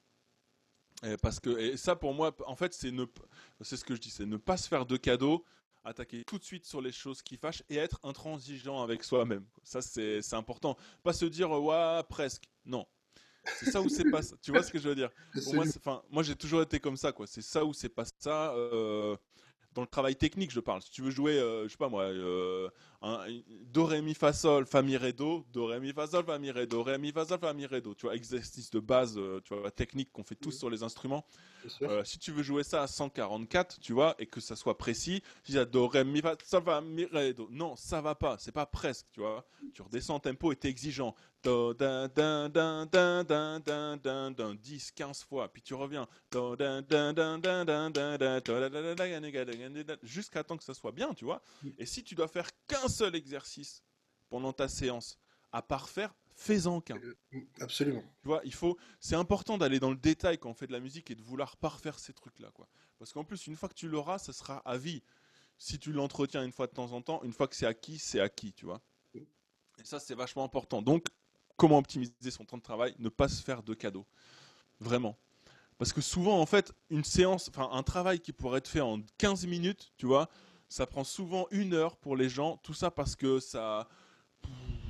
Et 1.03 1.15
parce 1.15 1.39
que, 1.39 1.57
et 1.57 1.77
ça 1.77 1.95
pour 1.95 2.13
moi, 2.13 2.35
en 2.47 2.57
fait, 2.57 2.73
c'est 2.73 2.91
c'est 3.61 3.77
ce 3.77 3.85
que 3.85 3.95
je 3.95 4.01
dis, 4.01 4.09
c'est 4.09 4.25
ne 4.25 4.35
pas 4.35 4.57
se 4.57 4.67
faire 4.67 4.85
de 4.85 4.97
cadeaux, 4.97 5.45
attaquer 5.87 6.23
tout 6.25 6.37
de 6.37 6.43
suite 6.43 6.65
sur 6.65 6.81
les 6.81 6.91
choses 6.91 7.21
qui 7.21 7.37
fâchent 7.37 7.63
et 7.69 7.77
être 7.77 7.99
intransigeant 8.03 8.81
avec 8.83 9.03
soi-même. 9.03 9.45
Ça, 9.63 9.81
c'est 9.81 10.33
important. 10.33 10.77
Pas 11.03 11.13
se 11.13 11.25
dire, 11.25 11.49
ouais, 11.51 12.01
presque. 12.09 12.43
Non. 12.65 12.85
C'est 13.59 13.71
ça 13.71 13.81
ou 13.81 13.87
c'est 13.87 14.09
pas 14.11 14.21
ça. 14.21 14.35
Tu 14.41 14.51
vois 14.51 14.61
ce 14.61 14.71
que 14.71 14.79
je 14.79 14.89
veux 14.89 14.95
dire? 14.95 15.09
Moi, 15.53 15.65
moi 16.09 16.23
j'ai 16.23 16.35
toujours 16.35 16.61
été 16.61 16.79
comme 16.79 16.97
ça. 16.97 17.11
quoi. 17.11 17.25
C'est 17.27 17.41
ça 17.41 17.63
ou 17.63 17.73
c'est 17.73 17.89
pas 17.89 18.03
ça. 18.19 18.53
Euh, 18.53 19.15
dans 19.73 19.81
le 19.81 19.87
travail 19.87 20.15
technique, 20.15 20.51
je 20.51 20.59
parle. 20.59 20.81
Si 20.81 20.89
tu 20.89 21.01
veux 21.01 21.11
jouer, 21.11 21.39
euh, 21.39 21.63
je 21.65 21.69
sais 21.69 21.77
pas 21.77 21.87
moi, 21.87 22.03
euh, 22.03 22.69
un, 23.01 23.25
do, 23.71 23.85
ré, 23.85 24.01
mi, 24.01 24.13
fa, 24.13 24.33
sol, 24.33 24.65
fa, 24.65 24.81
mi, 24.81 24.97
ré, 24.97 25.13
do, 25.13 25.45
do, 25.53 25.65
ré, 25.67 25.79
mi, 25.79 25.93
fa, 25.93 26.07
sol, 26.07 26.25
fa, 26.25 26.39
mi, 26.39 26.51
ré, 26.51 26.65
do, 26.65 26.81
ré, 26.83 26.97
mi, 26.97 27.11
fa, 27.11 27.25
sol, 27.25 27.39
fa, 27.39 27.53
mi, 27.53 27.65
ré, 27.65 27.81
do. 27.81 27.93
Tu 27.93 28.05
vois, 28.05 28.15
exercice 28.15 28.69
de 28.71 28.79
base, 28.79 29.19
tu 29.43 29.55
vois, 29.55 29.71
technique 29.71 30.11
qu'on 30.11 30.23
fait 30.23 30.35
tous 30.35 30.51
sur 30.51 30.69
les 30.69 30.83
instruments. 30.83 31.25
si 32.03 32.19
tu 32.19 32.31
veux 32.31 32.43
jouer 32.43 32.63
ça 32.63 32.83
à 32.83 32.87
144, 32.87 33.79
tu 33.79 33.93
vois, 33.93 34.15
et 34.19 34.25
que 34.25 34.39
ça 34.39 34.55
soit 34.55 34.77
précis, 34.77 35.21
tu 35.43 35.51
dis 35.51 35.65
do, 35.71 35.87
ré, 35.87 36.03
mi, 36.03 36.21
fa, 36.21 36.35
sol, 36.43 36.63
fa, 36.63 36.81
mi, 36.81 37.05
ré, 37.05 37.33
do. 37.33 37.47
Non, 37.51 37.75
ça 37.75 38.01
va 38.01 38.15
pas, 38.15 38.37
c'est 38.39 38.51
pas 38.51 38.65
presque, 38.65 39.05
tu 39.11 39.19
vois. 39.19 39.45
Tu 39.73 39.81
redescends 39.81 40.15
en 40.15 40.19
tempo 40.19 40.51
et 40.51 40.55
t'es 40.55 40.69
exigeant. 40.69 41.15
10, 44.55 44.91
15 44.91 45.23
fois, 45.23 45.47
puis 45.53 45.61
tu 45.61 45.73
reviens 45.73 46.07
jusqu'à 50.03 50.43
temps 50.43 50.57
que 50.57 50.63
ça 50.63 50.73
soit 50.73 50.91
bien, 50.91 51.13
tu 51.13 51.25
vois. 51.25 51.41
Et 51.77 51.85
si 51.85 52.03
tu 52.03 52.15
dois 52.15 52.27
faire 52.27 52.49
qu'un 52.87 52.93
seul 52.93 53.15
exercice 53.15 53.83
pendant 54.29 54.53
ta 54.53 54.67
séance 54.67 55.17
à 55.51 55.61
parfaire, 55.61 56.13
fais-en 56.35 56.81
qu'un. 56.81 56.99
Absolument. 57.59 58.03
Tu 58.21 58.27
vois, 58.27 58.41
il 58.43 58.53
faut. 58.53 58.77
C'est 58.99 59.15
important 59.15 59.57
d'aller 59.57 59.79
dans 59.79 59.91
le 59.91 59.97
détail 59.97 60.37
quand 60.37 60.49
on 60.49 60.53
fait 60.53 60.67
de 60.67 60.73
la 60.73 60.79
musique 60.79 61.11
et 61.11 61.15
de 61.15 61.21
vouloir 61.21 61.57
parfaire 61.57 61.99
ces 61.99 62.13
trucs-là, 62.13 62.51
quoi. 62.51 62.67
Parce 62.99 63.13
qu'en 63.13 63.23
plus, 63.23 63.47
une 63.47 63.55
fois 63.55 63.69
que 63.69 63.75
tu 63.75 63.87
l'auras, 63.87 64.17
ça 64.17 64.33
sera 64.33 64.57
à 64.59 64.77
vie. 64.77 65.03
Si 65.57 65.79
tu 65.79 65.91
l'entretiens 65.91 66.43
une 66.43 66.51
fois 66.51 66.67
de 66.67 66.73
temps 66.73 66.91
en 66.91 67.01
temps, 67.01 67.21
une 67.23 67.33
fois 67.33 67.47
que 67.47 67.55
c'est 67.55 67.65
acquis, 67.65 67.97
c'est 67.97 68.19
acquis, 68.19 68.53
tu 68.53 68.65
vois. 68.65 68.81
Et 69.15 69.83
ça, 69.83 69.99
c'est 69.99 70.15
vachement 70.15 70.43
important. 70.43 70.81
Donc, 70.81 71.07
comment 71.55 71.77
optimiser 71.77 72.31
son 72.31 72.45
temps 72.45 72.57
de 72.57 72.63
travail, 72.63 72.95
ne 72.99 73.09
pas 73.09 73.27
se 73.27 73.43
faire 73.43 73.63
de 73.63 73.73
cadeaux. 73.73 74.05
Vraiment. 74.79 75.17
Parce 75.77 75.93
que 75.93 76.01
souvent, 76.01 76.39
en 76.39 76.45
fait, 76.45 76.73
une 76.89 77.03
séance, 77.03 77.49
enfin, 77.49 77.69
un 77.71 77.83
travail 77.83 78.19
qui 78.19 78.33
pourrait 78.33 78.59
être 78.59 78.67
fait 78.67 78.81
en 78.81 78.99
15 79.19 79.45
minutes, 79.45 79.91
tu 79.97 80.07
vois, 80.07 80.29
ça 80.69 80.85
prend 80.85 81.03
souvent 81.03 81.47
une 81.51 81.73
heure 81.73 81.97
pour 81.97 82.15
les 82.15 82.29
gens. 82.29 82.57
Tout 82.63 82.73
ça 82.73 82.91
parce 82.91 83.15
que 83.15 83.39
ça. 83.39 83.87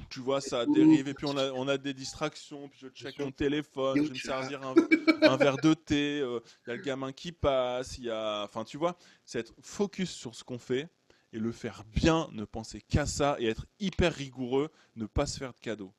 Tu 0.10 0.20
vois, 0.22 0.40
ça 0.40 0.66
dérive. 0.66 1.10
Et 1.10 1.14
puis, 1.14 1.28
on 1.28 1.36
a, 1.38 1.52
on 1.52 1.68
a 1.68 1.78
des 1.78 1.94
distractions. 1.94 2.70
Puis, 2.70 2.80
je 2.82 2.88
check 2.88 3.20
mon 3.20 3.32
téléphone. 3.32 3.98
Je 3.98 4.04
vais 4.04 4.10
me 4.10 4.16
servir 4.16 4.62
un, 4.64 4.74
un 5.22 5.36
verre 5.36 5.58
de 5.58 5.74
thé. 5.74 6.20
euh, 6.22 6.40
Il 6.66 6.70
y 6.70 6.74
a 6.74 6.76
le 6.78 6.82
gamin 6.82 7.12
qui 7.12 7.32
passe. 7.34 7.98
Il 7.98 8.06
y 8.06 8.10
a. 8.10 8.44
Enfin, 8.44 8.64
tu 8.64 8.78
vois, 8.78 8.98
c'est 9.26 9.40
être 9.40 9.54
focus 9.62 10.12
sur 10.12 10.34
ce 10.34 10.44
qu'on 10.46 10.60
fait 10.60 10.88
et 11.34 11.40
le 11.40 11.52
faire 11.52 11.84
bien, 11.84 12.30
ne 12.32 12.46
penser 12.46 12.80
qu'à 12.82 13.06
ça 13.06 13.36
et 13.40 13.48
être 13.48 13.66
hyper 13.80 14.14
rigoureux, 14.14 14.72
ne 14.96 15.06
pas 15.06 15.26
se 15.26 15.38
faire 15.38 15.54
de 15.54 15.60
cadeaux. 15.60 15.94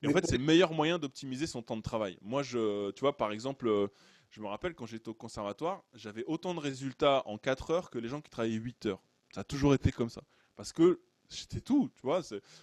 Et 0.00 0.08
en 0.08 0.12
fait, 0.12 0.26
c'est 0.26 0.38
le 0.38 0.44
meilleur 0.44 0.72
moyen 0.72 0.98
d'optimiser 0.98 1.46
son 1.46 1.62
temps 1.62 1.76
de 1.76 1.82
travail. 1.82 2.16
Moi, 2.22 2.42
je, 2.42 2.90
tu 2.92 3.00
vois, 3.00 3.16
par 3.16 3.32
exemple, 3.32 3.68
euh, 3.68 3.86
je 4.30 4.40
me 4.40 4.46
rappelle 4.46 4.74
quand 4.74 4.86
j'étais 4.86 5.10
au 5.10 5.14
conservatoire, 5.14 5.84
j'avais 5.92 6.24
autant 6.24 6.54
de 6.54 6.58
résultats 6.60 7.22
en 7.26 7.36
4 7.36 7.70
heures 7.70 7.90
que 7.90 7.98
les 7.98 8.08
gens 8.08 8.22
qui 8.22 8.30
travaillaient 8.30 8.56
8 8.56 8.86
heures. 8.86 9.02
Ça 9.32 9.40
a 9.40 9.44
toujours 9.44 9.74
été 9.74 9.92
comme 9.92 10.10
ça. 10.10 10.22
Parce 10.56 10.72
que 10.72 11.00
c'était 11.28 11.60
tout, 11.60 11.90
tu 11.94 12.02
vois. 12.02 12.20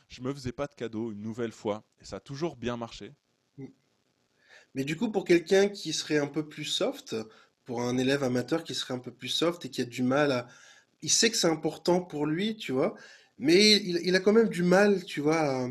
Je 0.08 0.22
me 0.22 0.34
faisais 0.34 0.52
pas 0.52 0.68
de 0.68 0.76
cadeaux 0.76 1.12
une 1.12 1.22
nouvelle 1.22 1.52
fois. 1.52 1.84
Et 2.00 2.06
ça 2.06 2.18
a 2.18 2.20
toujours 2.20 2.56
bien 2.56 2.78
marché. 2.78 3.14
Mais 4.76 4.84
du 4.84 4.96
coup, 4.96 5.12
pour 5.12 5.26
quelqu'un 5.26 5.68
qui 5.68 5.94
serait 5.94 6.20
un 6.20 6.28
peu 6.28 6.48
plus 6.48 6.66
soft, 6.66 7.16
pour 7.66 7.82
un 7.82 7.98
élève 7.98 8.24
amateur 8.24 8.64
qui 8.64 8.76
serait 8.76 8.94
un 8.94 9.00
peu 9.00 9.12
plus 9.12 9.30
soft 9.30 9.66
et 9.66 9.70
qui 9.70 9.82
a 9.82 9.86
du 9.86 10.04
mal 10.04 10.32
à... 10.32 10.48
Il 11.02 11.10
sait 11.10 11.32
que 11.32 11.38
c'est 11.38 11.48
important 11.48 12.02
pour 12.02 12.26
lui, 12.26 12.56
tu 12.58 12.72
vois, 12.72 12.96
mais 13.38 13.78
il, 13.78 14.16
a 14.16 14.20
quand 14.20 14.34
même 14.34 14.50
du 14.50 14.64
mal, 14.64 15.04
tu 15.06 15.22
vois, 15.22 15.70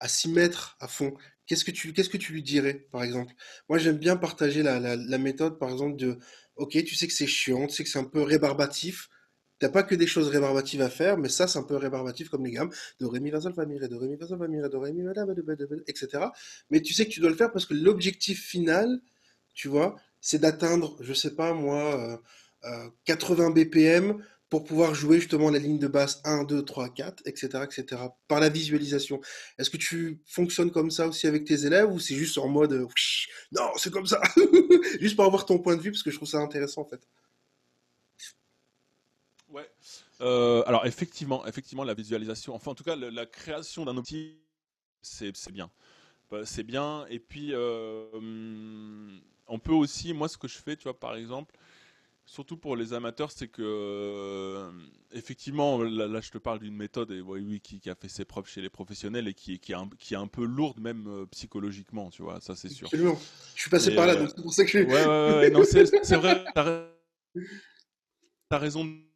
à, 0.00 0.08
s'y 0.08 0.28
mettre 0.28 0.76
à 0.80 0.86
fond. 0.86 1.14
Qu'est-ce 1.46 1.64
que 1.64 1.70
tu, 1.70 1.92
que 1.92 2.16
tu 2.18 2.32
lui 2.32 2.42
dirais, 2.42 2.86
par 2.92 3.02
exemple? 3.02 3.32
Moi, 3.68 3.78
j'aime 3.78 3.96
bien 3.96 4.16
partager 4.16 4.62
la 4.62 5.18
méthode, 5.18 5.58
par 5.58 5.70
exemple, 5.70 5.96
de, 5.96 6.18
OK, 6.56 6.72
tu 6.84 6.94
sais 6.94 7.06
que 7.06 7.12
c'est 7.14 7.26
chiant, 7.26 7.66
tu 7.66 7.74
sais 7.74 7.84
que 7.84 7.90
c'est 7.90 7.98
un 7.98 8.04
peu 8.04 8.22
rébarbatif. 8.22 9.08
T'as 9.60 9.68
pas 9.68 9.82
que 9.84 9.94
des 9.94 10.06
choses 10.06 10.28
rébarbatives 10.28 10.82
à 10.82 10.90
faire, 10.90 11.18
mais 11.18 11.28
ça, 11.28 11.46
c'est 11.46 11.58
un 11.58 11.62
peu 11.62 11.76
rébarbatif 11.76 12.28
comme 12.30 12.44
les 12.44 12.50
gammes. 12.50 12.70
Do, 12.98 13.08
ré, 13.10 13.20
mi, 13.20 13.30
fa, 13.30 13.40
sol, 13.40 13.54
fa, 13.54 13.66
mi, 13.66 13.78
ré, 13.78 13.88
do, 13.88 13.98
ré, 13.98 14.08
mi, 14.08 14.16
fa, 14.16 14.26
sol, 14.26 14.38
fa, 14.38 14.48
mi, 14.48 14.60
ré, 14.60 14.68
do, 14.68 14.80
ré, 14.80 14.92
mi, 14.92 15.04
fa, 15.04 15.12
la, 15.14 15.26
ba, 15.26 15.34
do, 15.34 15.42
ba, 15.42 15.54
do, 15.54 15.68
ba, 15.68 15.76
etc. 15.86 16.24
Mais 16.70 16.80
tu 16.80 16.94
sais 16.94 17.04
que 17.06 17.10
tu 17.10 17.20
dois 17.20 17.30
le 17.30 17.36
faire 17.36 17.52
parce 17.52 17.66
que 17.66 17.74
l'objectif 17.74 18.42
final, 18.42 19.00
tu 19.54 19.68
vois, 19.68 19.96
c'est 20.20 20.38
d'atteindre, 20.38 20.96
je 21.00 21.12
sais 21.12 21.34
pas 21.34 21.52
moi, 21.52 22.00
euh, 22.00 22.16
euh, 22.64 22.90
80 23.04 23.50
BPM 23.50 24.24
pour 24.50 24.64
pouvoir 24.64 24.94
jouer 24.94 25.20
justement 25.20 25.50
la 25.50 25.58
ligne 25.58 25.78
de 25.78 25.86
basse 25.86 26.20
1, 26.24 26.44
2, 26.44 26.64
3, 26.64 26.88
4, 26.90 27.22
etc., 27.26 27.48
etc., 27.64 28.02
par 28.28 28.40
la 28.40 28.48
visualisation. 28.48 29.20
Est-ce 29.58 29.70
que 29.70 29.76
tu 29.76 30.20
fonctionnes 30.26 30.72
comme 30.72 30.90
ça 30.90 31.06
aussi 31.06 31.26
avec 31.28 31.44
tes 31.44 31.66
élèves 31.66 31.90
ou 31.90 32.00
c'est 32.00 32.16
juste 32.16 32.36
en 32.38 32.48
mode, 32.48 32.72
euh, 32.72 32.86
non, 33.52 33.70
c'est 33.76 33.92
comme 33.92 34.06
ça, 34.06 34.20
juste 35.00 35.16
pour 35.16 35.24
avoir 35.24 35.46
ton 35.46 35.58
point 35.58 35.76
de 35.76 35.82
vue 35.82 35.92
parce 35.92 36.02
que 36.02 36.10
je 36.10 36.16
trouve 36.16 36.28
ça 36.28 36.38
intéressant 36.38 36.82
en 36.82 36.86
fait. 36.86 37.00
Ouais. 39.48 39.68
Euh, 40.20 40.62
alors 40.66 40.86
effectivement, 40.86 41.46
effectivement, 41.46 41.84
la 41.84 41.94
visualisation, 41.94 42.54
enfin 42.54 42.72
en 42.72 42.74
tout 42.74 42.84
cas 42.84 42.96
la 42.96 43.26
création 43.26 43.84
d'un 43.84 43.96
outil, 43.96 44.36
c'est 45.02 45.32
bien. 45.52 45.70
Bah, 46.30 46.46
C'est 46.46 46.64
bien. 46.64 47.06
Et 47.10 47.20
puis 47.20 47.50
euh, 47.54 48.06
on 49.48 49.58
peut 49.58 49.72
aussi, 49.72 50.14
moi 50.14 50.28
ce 50.28 50.38
que 50.38 50.48
je 50.48 50.58
fais, 50.58 50.76
tu 50.76 50.84
vois, 50.84 50.98
par 50.98 51.16
exemple, 51.16 51.56
surtout 52.26 52.56
pour 52.56 52.76
les 52.76 52.92
amateurs, 52.94 53.32
c'est 53.32 53.48
que 53.48 53.62
euh, 53.64 54.70
effectivement, 55.12 55.82
là, 55.82 56.06
là, 56.08 56.20
je 56.20 56.30
te 56.30 56.38
parle 56.38 56.60
d'une 56.60 56.76
méthode 56.76 57.10
et 57.12 57.20
oui, 57.20 57.42
oui, 57.46 57.60
qui, 57.60 57.80
qui 57.80 57.90
a 57.90 57.94
fait 57.96 58.08
ses 58.08 58.24
preuves 58.24 58.48
chez 58.48 58.62
les 58.62 58.70
professionnels 58.70 59.28
et 59.28 59.34
qui, 59.34 59.58
qui 59.60 59.72
est 59.72 59.76
un, 59.76 59.88
qui 59.98 60.14
est 60.14 60.18
un 60.18 60.28
peu 60.28 60.44
lourde 60.44 60.80
même 60.80 61.06
euh, 61.08 61.26
psychologiquement, 61.26 62.10
tu 62.10 62.22
vois, 62.22 62.40
ça 62.40 62.56
c'est 62.56 62.68
sûr. 62.70 62.92
Absolument. 62.92 63.18
Je 63.54 63.60
suis 63.62 63.70
passé 63.70 63.90
Et 63.90 63.94
par 63.94 64.06
là, 64.06 64.14
euh, 64.14 64.20
donc 64.20 64.30
c'est 64.34 64.42
pour 64.42 64.52
ça 64.54 64.64
que 64.64 64.70
je 64.70 64.78
suis. 64.78 64.86
ouais, 64.86 65.04
ouais, 65.06 65.06
ouais, 65.06 65.50
non, 65.50 65.62
c'est 65.64 66.16
vrai, 66.16 66.52
t'as 66.54 66.62
ra- 66.62 66.88
t'as 68.48 68.58
raison 68.58 68.84
de 68.84 69.09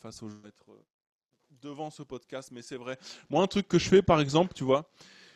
face 0.00 0.22
aux 0.22 0.28
gens, 0.28 0.36
euh, 0.68 0.72
devant 1.62 1.90
ce 1.90 2.02
podcast, 2.02 2.50
mais 2.52 2.62
c'est 2.62 2.76
vrai. 2.76 2.98
Moi, 3.30 3.42
un 3.42 3.46
truc 3.46 3.68
que 3.68 3.78
je 3.78 3.88
fais, 3.88 4.02
par 4.02 4.20
exemple, 4.20 4.52
tu 4.54 4.64
vois, 4.64 4.90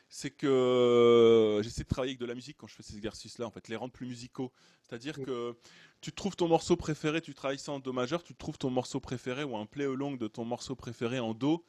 c'est 0.09 0.31
que 0.31 0.47
euh, 0.47 1.63
j'essaie 1.63 1.83
de 1.83 1.89
travailler 1.89 2.13
avec 2.13 2.21
de 2.21 2.27
la 2.27 2.35
musique 2.35 2.57
quand 2.59 2.67
je 2.67 2.75
fais 2.75 2.83
ces 2.83 2.97
exercices-là, 2.97 3.47
en 3.47 3.51
fait, 3.51 3.69
les 3.69 3.77
rendre 3.77 3.93
plus 3.93 4.07
musicaux. 4.07 4.53
C'est-à-dire 4.83 5.17
que 5.17 5.57
tu 6.01 6.13
trouves 6.13 6.37
ton 6.37 6.49
morceau 6.49 6.77
préféré, 6.77 7.21
tu 7.21 7.35
travailles 7.35 7.59
ça 7.59 7.73
en 7.73 7.79
do 7.79 7.93
majeur, 7.93 8.23
tu 8.23 8.35
trouves 8.35 8.59
ton 8.59 8.71
morceau 8.71 9.01
préféré 9.01 9.45
ou 9.45 9.57
un 9.57 9.67
play 9.67 9.85
along 9.85 10.17
de 10.17 10.29
ton 10.29 10.45
morceau 10.45 10.75
préféré 10.75 11.19
en 11.19 11.35
do, 11.35 11.65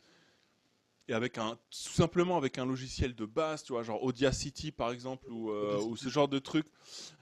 et 1.10 1.14
avec 1.14 1.40
un, 1.40 1.56
tout 1.56 1.92
simplement 1.92 2.38
avec 2.38 2.60
un 2.60 2.66
logiciel 2.66 3.16
de 3.16 3.26
base, 3.26 3.64
tu 3.64 3.74
vois, 3.74 3.82
genre 3.82 4.04
Audacity 4.04 4.72
par 4.72 4.92
exemple, 4.92 5.30
ou, 5.32 5.50
euh, 5.50 5.82
ou 5.82 5.98
ce 5.98 6.08
genre 6.08 6.28
de 6.28 6.38
truc, 6.38 6.68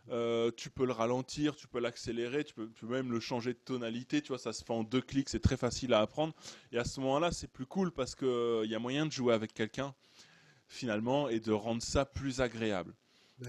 euh, 0.10 0.52
tu 0.56 0.70
peux 0.70 0.86
le 0.86 0.92
ralentir, 0.92 1.56
tu 1.56 1.68
peux 1.68 1.80
l'accélérer, 1.80 2.44
tu 2.44 2.54
peux, 2.54 2.70
tu 2.76 2.86
peux 2.86 2.92
même 2.92 3.12
le 3.12 3.22
changer 3.22 3.54
de 3.54 3.60
tonalité, 3.60 4.22
tu 4.22 4.30
vois, 4.30 4.38
ça 4.38 4.52
se 4.52 4.64
fait 4.64 4.74
en 4.74 4.84
deux 4.84 5.02
clics, 5.02 5.30
c'est 5.30 5.42
très 5.42 5.56
facile 5.56 5.94
à 5.94 6.02
apprendre. 6.02 6.34
Et 6.74 6.78
à 6.78 6.84
ce 6.84 7.00
moment-là, 7.00 7.32
c'est 7.32 7.50
plus 7.50 7.66
cool 7.66 7.92
parce 7.92 8.14
qu'il 8.14 8.66
y 8.70 8.76
a 8.76 8.80
moyen 8.80 9.06
de 9.06 9.12
jouer 9.12 9.34
avec 9.34 9.54
quelqu'un 9.54 9.96
finalement 10.68 11.30
et 11.30 11.40
de 11.40 11.54
rendre 11.54 11.82
ça 11.82 12.04
plus 12.04 12.42
agréable. 12.42 12.94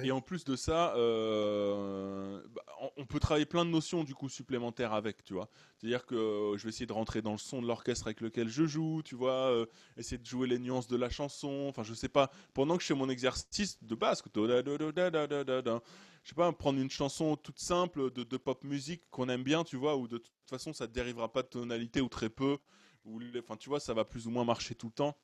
Et 0.03 0.11
en 0.11 0.20
plus 0.20 0.44
de 0.44 0.55
ça, 0.55 0.94
euh, 0.96 2.42
bah, 2.51 2.62
on- 2.98 3.07
peut 3.07 3.18
travailler 3.20 3.46
plein 3.46 3.64
de 3.64 3.70
notions 3.70 4.05
du 4.05 4.14
coup 4.14 4.29
supplémentaires 4.29 4.92
avec, 4.92 5.24
tu 5.24 5.33
vois. 5.33 5.48
C'est-à-dire 5.79 6.05
que 6.05 6.14
euh, 6.14 6.59
je 6.59 6.64
vais 6.64 6.68
essayer 6.68 6.85
de 6.85 6.92
rentrer 6.92 7.22
dans 7.22 7.33
le 7.33 7.38
son 7.38 7.62
de 7.62 7.66
l'orchestre 7.66 8.07
avec 8.07 8.20
lequel 8.20 8.48
je 8.48 8.66
joue, 8.66 9.01
tu 9.03 9.14
vois, 9.14 9.33
euh, 9.51 9.64
essayer 9.96 10.18
de 10.18 10.27
jouer 10.27 10.46
les 10.46 10.59
nuances 10.59 10.88
de 10.88 10.96
la 10.96 11.09
chanson, 11.09 11.66
enfin 11.70 11.85
je 11.85 11.94
sais 11.94 12.11
pas, 12.11 12.31
pendant 12.53 12.77
que 12.77 12.83
je 12.83 12.88
fais 12.88 12.94
mon 12.94 13.09
exercice 13.09 13.83
de 13.83 13.94
base, 13.94 14.20
que 14.20 14.29
je 14.35 16.29
sais 16.29 16.35
pas, 16.35 16.53
prendre 16.53 16.79
une 16.81 16.90
chanson 16.90 17.37
toute 17.37 17.59
simple 17.59 18.11
de, 18.12 18.37
pop 18.37 18.62
musique 18.64 19.03
qu'on 19.11 19.29
aime 19.31 19.42
bien, 19.42 19.64
tu 19.64 19.77
vois, 19.77 19.96
où 19.96 20.07
de 20.07 20.18
toute 20.18 20.33
façon 20.51 20.72
ça 20.74 20.87
ne 20.87 20.92
dérivera 20.92 21.33
pas 21.33 21.42
de 21.42 21.48
tonalité 21.48 22.01
ou 22.03 22.09
très 22.09 22.29
peu, 22.29 22.59
ou 23.07 23.20
enfin 23.38 23.57
tu 23.57 23.70
vois, 23.70 23.81
ça 23.81 23.94
va 23.94 24.05
plus 24.05 24.27
ou 24.27 24.31
moins 24.31 24.44
marcher 24.44 24.74
tout 24.74 24.88
le 24.88 24.92
temps, 24.92 25.16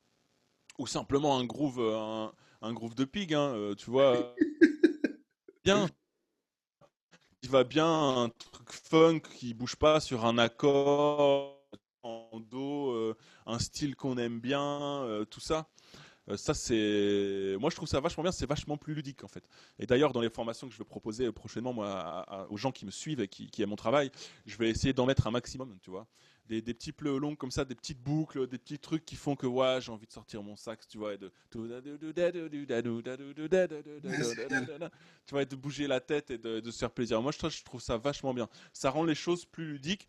ou 0.79 0.87
simplement 0.87 1.39
un 1.39 1.45
groove, 1.45 1.81
un 2.65 2.73
groove 2.73 2.95
de 2.95 3.05
pig, 3.05 3.35
hein, 3.35 3.53
euh, 3.55 3.75
tu 3.75 3.91
vois, 3.91 4.35
bien, 5.65 5.89
il 7.43 7.51
va 7.51 7.65
bien 7.65 7.87
un 7.87 8.29
truc 8.31 8.73
funk 8.73 9.21
qui 9.21 9.55
bouge 9.55 9.77
pas 9.77 10.01
sur 10.01 10.25
un 10.25 10.39
accord 10.39 11.61
en 12.03 12.41
do, 12.41 12.91
euh, 12.93 13.15
un 13.47 13.59
style 13.59 13.97
qu'on 13.97 14.19
aime 14.19 14.41
bien, 14.41 15.03
euh, 15.05 15.25
tout 15.25 15.41
ça. 15.41 15.69
Ça 16.37 16.55
c'est, 16.55 17.57
moi 17.61 17.71
je 17.71 17.77
trouve 17.77 17.89
ça 17.89 18.01
vachement 18.01 18.23
bien, 18.23 18.33
c'est 18.33 18.47
vachement 18.47 18.79
plus 18.79 18.95
ludique 18.95 19.25
en 19.25 19.29
fait. 19.29 19.45
Et 19.79 19.87
d'ailleurs 19.87 20.13
dans 20.13 20.23
les 20.23 20.31
formations 20.31 20.69
que 20.69 20.73
je 20.75 20.79
vais 20.79 20.85
proposer 20.85 21.31
prochainement 21.33 21.73
moi 21.75 21.91
à- 21.91 22.43
à- 22.43 22.47
aux 22.51 22.57
gens 22.57 22.73
qui 22.73 22.87
me 22.87 22.93
suivent 22.93 23.21
et 23.21 23.29
qui, 23.29 23.49
qui 23.51 23.63
aiment 23.63 23.71
mon 23.71 23.77
travail, 23.77 24.11
je 24.47 24.57
vais 24.59 24.71
essayer 24.71 24.93
d'en 24.95 25.07
mettre 25.07 25.27
un 25.27 25.33
maximum, 25.33 25.77
tu 25.83 25.91
vois. 25.91 26.07
Des, 26.47 26.61
petits 26.63 26.93
pleux 26.93 27.17
longs 27.19 27.37
comme 27.37 27.51
ça, 27.51 27.65
des 27.65 27.75
petites 27.75 28.03
boucles, 28.03 28.47
des 28.47 28.59
petits 28.59 28.79
trucs 28.79 29.07
qui 29.07 29.17
font 29.17 29.35
que 29.35 29.47
ouais, 29.47 29.79
j'ai 29.81 29.91
envie 29.91 30.07
de 30.07 30.13
sortir 30.13 30.43
mon 30.43 30.57
sax, 30.57 30.87
tu 30.87 30.99
vois, 30.99 31.15
et 31.15 31.19
de 31.19 31.33
tu 31.51 31.59
vois, 35.31 35.43
et 35.43 35.47
de 35.47 35.57
bouger 35.57 35.87
la 35.87 36.01
tête 36.01 36.31
et 36.31 36.37
de, 36.37 36.71
se 36.71 36.79
faire 36.79 36.91
plaisir. 36.91 37.23
Moi 37.23 37.33
je 37.33 37.63
trouve, 37.65 37.81
ça 37.81 37.97
vachement 37.97 38.35
bien. 38.35 38.49
Ça 38.73 38.91
rend 38.91 39.05
les 39.05 39.15
choses 39.15 39.47
plus 39.47 39.65
ludiques. 39.65 40.09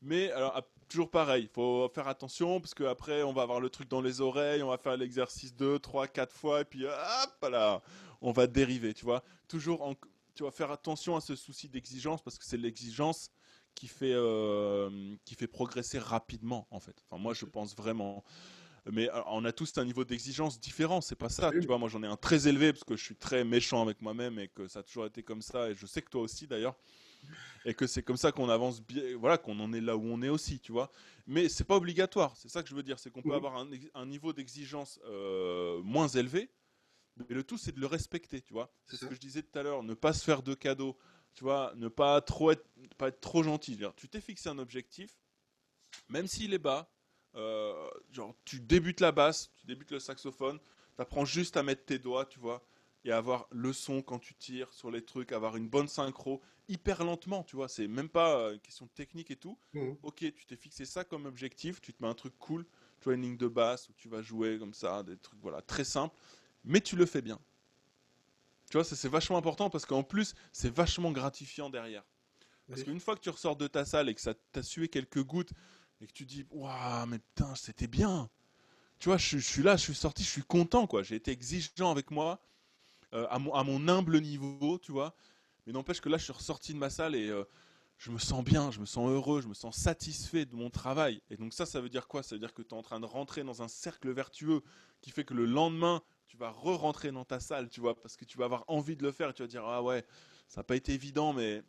Mais 0.00 0.30
alors, 0.32 0.56
à- 0.56 0.66
toujours 0.88 1.10
pareil, 1.10 1.44
il 1.44 1.48
faut 1.48 1.90
faire 1.94 2.08
attention 2.08 2.60
parce 2.60 2.74
qu'après, 2.74 3.22
on 3.22 3.32
va 3.32 3.42
avoir 3.42 3.60
le 3.60 3.70
truc 3.70 3.88
dans 3.88 4.02
les 4.02 4.20
oreilles, 4.20 4.62
on 4.62 4.68
va 4.68 4.78
faire 4.78 4.96
l'exercice 4.96 5.54
2, 5.54 5.78
3, 5.78 6.08
4 6.08 6.32
fois, 6.32 6.60
et 6.60 6.64
puis 6.64 6.84
hop 6.86 7.50
là, 7.50 7.82
on 8.20 8.32
va 8.32 8.46
dériver, 8.46 8.94
tu 8.94 9.04
vois. 9.04 9.22
Toujours, 9.48 9.94
tu 10.34 10.42
vas 10.42 10.50
faire 10.50 10.70
attention 10.70 11.16
à 11.16 11.20
ce 11.20 11.36
souci 11.36 11.68
d'exigence 11.68 12.22
parce 12.22 12.38
que 12.38 12.44
c'est 12.44 12.56
l'exigence 12.56 13.30
qui 13.74 13.88
fait, 13.88 14.12
euh, 14.12 15.14
qui 15.24 15.34
fait 15.34 15.46
progresser 15.46 15.98
rapidement, 15.98 16.66
en 16.70 16.80
fait. 16.80 16.96
Enfin, 17.08 17.20
moi, 17.20 17.34
je 17.34 17.44
pense 17.44 17.74
vraiment. 17.76 18.24
Mais 18.92 19.08
alors, 19.08 19.28
on 19.30 19.44
a 19.44 19.52
tous 19.52 19.76
un 19.78 19.84
niveau 19.84 20.04
d'exigence 20.04 20.60
différent, 20.60 21.00
c'est 21.00 21.16
pas 21.16 21.30
ça. 21.30 21.50
Tu 21.50 21.60
vois, 21.60 21.78
moi, 21.78 21.88
j'en 21.88 22.02
ai 22.02 22.06
un 22.06 22.16
très 22.16 22.48
élevé 22.48 22.72
parce 22.72 22.84
que 22.84 22.96
je 22.96 23.02
suis 23.02 23.16
très 23.16 23.42
méchant 23.44 23.82
avec 23.82 24.02
moi-même 24.02 24.38
et 24.38 24.48
que 24.48 24.68
ça 24.68 24.80
a 24.80 24.82
toujours 24.82 25.06
été 25.06 25.22
comme 25.22 25.40
ça, 25.40 25.70
et 25.70 25.74
je 25.74 25.86
sais 25.86 26.02
que 26.02 26.10
toi 26.10 26.20
aussi 26.20 26.46
d'ailleurs 26.46 26.76
et 27.64 27.74
que 27.74 27.86
c'est 27.86 28.02
comme 28.02 28.16
ça 28.16 28.32
qu'on 28.32 28.48
avance 28.48 28.82
bien, 28.82 29.16
voilà, 29.16 29.38
qu'on 29.38 29.58
en 29.60 29.72
est 29.72 29.80
là 29.80 29.96
où 29.96 30.04
on 30.04 30.22
est 30.22 30.28
aussi, 30.28 30.60
tu 30.60 30.72
vois. 30.72 30.90
Mais 31.26 31.48
c'est 31.48 31.64
pas 31.64 31.76
obligatoire, 31.76 32.36
c'est 32.36 32.48
ça 32.48 32.62
que 32.62 32.68
je 32.68 32.74
veux 32.74 32.82
dire, 32.82 32.98
c'est 32.98 33.10
qu'on 33.10 33.22
peut 33.22 33.34
avoir 33.34 33.56
un, 33.56 34.06
niveau 34.06 34.32
d'exigence 34.32 35.00
euh, 35.06 35.80
moins 35.82 36.08
élevé, 36.08 36.50
mais 37.16 37.26
le 37.30 37.42
tout 37.42 37.56
c'est 37.56 37.74
de 37.74 37.80
le 37.80 37.86
respecter, 37.86 38.42
tu 38.42 38.52
vois. 38.52 38.72
C'est 38.86 38.96
ce 38.96 39.06
que 39.06 39.14
je 39.14 39.20
disais 39.20 39.42
tout 39.42 39.58
à 39.58 39.62
l'heure, 39.62 39.82
ne 39.82 39.94
pas 39.94 40.12
se 40.12 40.24
faire 40.24 40.42
de 40.42 40.54
cadeaux, 40.54 40.98
tu 41.34 41.44
vois, 41.44 41.72
ne 41.76 41.88
pas 41.88 42.20
trop 42.20 42.50
être, 42.50 42.66
pas 42.98 43.08
être 43.08 43.20
trop 43.20 43.42
gentil. 43.42 43.78
Tu 43.96 44.08
t'es 44.08 44.20
fixé 44.20 44.48
un 44.48 44.58
objectif, 44.58 45.18
même 46.08 46.26
s'il 46.26 46.54
est 46.54 46.58
bas, 46.58 46.90
euh, 47.34 47.88
genre 48.10 48.34
tu 48.44 48.60
débutes 48.60 49.00
la 49.00 49.12
basse, 49.12 49.52
tu 49.56 49.66
débutes 49.66 49.90
le 49.90 49.98
saxophone, 50.00 50.58
tu 50.96 51.02
apprends 51.02 51.24
juste 51.24 51.56
à 51.56 51.62
mettre 51.62 51.84
tes 51.84 51.98
doigts, 51.98 52.26
tu 52.26 52.38
vois, 52.38 52.64
et 53.04 53.12
avoir 53.12 53.46
le 53.50 53.72
son 53.72 54.02
quand 54.02 54.18
tu 54.18 54.34
tires 54.34 54.72
sur 54.72 54.90
les 54.90 55.04
trucs, 55.04 55.32
avoir 55.32 55.56
une 55.56 55.68
bonne 55.68 55.88
synchro, 55.88 56.40
hyper 56.68 57.04
lentement, 57.04 57.42
tu 57.44 57.56
vois, 57.56 57.68
c'est 57.68 57.88
même 57.88 58.08
pas 58.08 58.38
euh, 58.38 58.54
une 58.54 58.60
question 58.60 58.86
de 58.86 58.90
technique 58.92 59.30
et 59.30 59.36
tout. 59.36 59.58
Mhm. 59.74 59.96
Ok, 60.02 60.18
tu 60.18 60.46
t'es 60.46 60.56
fixé 60.56 60.84
ça 60.84 61.04
comme 61.04 61.26
objectif, 61.26 61.80
tu 61.80 61.92
te 61.92 62.02
mets 62.02 62.08
un 62.08 62.14
truc 62.14 62.34
cool, 62.38 62.64
tu 63.00 63.04
vois 63.04 63.14
une 63.14 63.22
ligne 63.22 63.36
de 63.36 63.48
basse 63.48 63.88
où 63.88 63.92
tu 63.94 64.08
vas 64.08 64.22
jouer 64.22 64.58
comme 64.58 64.74
ça, 64.74 65.02
des 65.02 65.16
trucs 65.16 65.40
voilà 65.40 65.62
très 65.62 65.84
simples, 65.84 66.16
mais 66.64 66.80
tu 66.80 66.96
le 66.96 67.06
fais 67.06 67.22
bien. 67.22 67.40
Tu 68.74 68.78
vois, 68.78 68.84
c'est 68.84 69.06
vachement 69.06 69.38
important 69.38 69.70
parce 69.70 69.86
qu'en 69.86 70.02
plus, 70.02 70.34
c'est 70.50 70.68
vachement 70.68 71.12
gratifiant 71.12 71.70
derrière. 71.70 72.02
Parce 72.68 72.82
qu'une 72.82 72.98
fois 72.98 73.14
que 73.14 73.20
tu 73.20 73.30
ressors 73.30 73.54
de 73.54 73.68
ta 73.68 73.84
salle 73.84 74.08
et 74.08 74.16
que 74.16 74.20
ça 74.20 74.34
t'a 74.50 74.64
sué 74.64 74.88
quelques 74.88 75.22
gouttes 75.22 75.52
et 76.00 76.08
que 76.08 76.12
tu 76.12 76.26
dis, 76.26 76.44
waouh, 76.50 77.06
mais 77.06 77.20
putain, 77.20 77.54
c'était 77.54 77.86
bien. 77.86 78.28
Tu 78.98 79.10
vois, 79.10 79.16
je, 79.16 79.38
suis 79.38 79.62
là, 79.62 79.76
je 79.76 79.82
suis 79.82 79.94
sorti, 79.94 80.24
je 80.24 80.28
suis 80.28 80.42
content, 80.42 80.88
quoi. 80.88 81.04
J'ai 81.04 81.14
été 81.14 81.30
exigeant 81.30 81.92
avec 81.92 82.10
moi, 82.10 82.40
euh, 83.12 83.28
à, 83.30 83.38
mon, 83.38 83.54
à, 83.54 83.62
mon, 83.62 83.86
humble 83.86 84.20
niveau, 84.20 84.80
tu 84.82 84.90
vois. 84.90 85.14
Mais 85.68 85.72
n'empêche 85.72 86.00
que 86.00 86.08
là, 86.08 86.18
je 86.18 86.24
suis 86.24 86.32
ressorti 86.32 86.74
de 86.74 86.78
ma 86.78 86.90
salle 86.90 87.14
et 87.14 87.28
euh, 87.28 87.44
je 87.96 88.10
me 88.10 88.18
sens 88.18 88.42
bien, 88.42 88.72
je 88.72 88.80
me 88.80 88.86
sens 88.86 89.08
heureux, 89.08 89.40
je 89.40 89.46
me 89.46 89.54
sens 89.54 89.76
satisfait 89.76 90.46
de 90.46 90.56
mon 90.56 90.68
travail. 90.68 91.22
Et 91.30 91.36
donc 91.36 91.54
ça, 91.54 91.64
ça 91.64 91.80
veut 91.80 91.90
dire 91.90 92.08
quoi? 92.08 92.24
Ça 92.24 92.34
veut 92.34 92.40
dire 92.40 92.52
que 92.52 92.62
tu 92.62 92.70
es 92.70 92.74
en 92.74 92.82
train 92.82 92.98
de 92.98 93.06
rentrer 93.06 93.44
dans 93.44 93.62
un 93.62 93.68
cercle 93.68 94.10
vertueux 94.10 94.64
qui 95.00 95.12
fait 95.12 95.24
que 95.24 95.34
le 95.34 95.46
lendemain, 95.46 96.02
tu 96.34 96.38
vas 96.40 96.50
re-rentrer 96.50 97.12
dans 97.12 97.24
ta 97.24 97.40
salle, 97.40 97.68
tu 97.68 97.80
vois, 97.80 97.94
parce 98.00 98.16
que 98.16 98.24
tu 98.24 98.38
vas 98.38 98.46
avoir 98.46 98.64
envie 98.68 98.96
de 98.96 99.02
le 99.04 99.12
faire 99.12 99.32
tu 99.34 99.42
vas 99.42 99.48
dire, 99.48 99.64
ah 99.66 99.82
ouais, 99.82 100.04
ça 100.48 100.60
n'a 100.60 100.64
pas 100.64 100.76
été 100.76 100.92
évident, 100.92 101.32
mais 101.32 101.62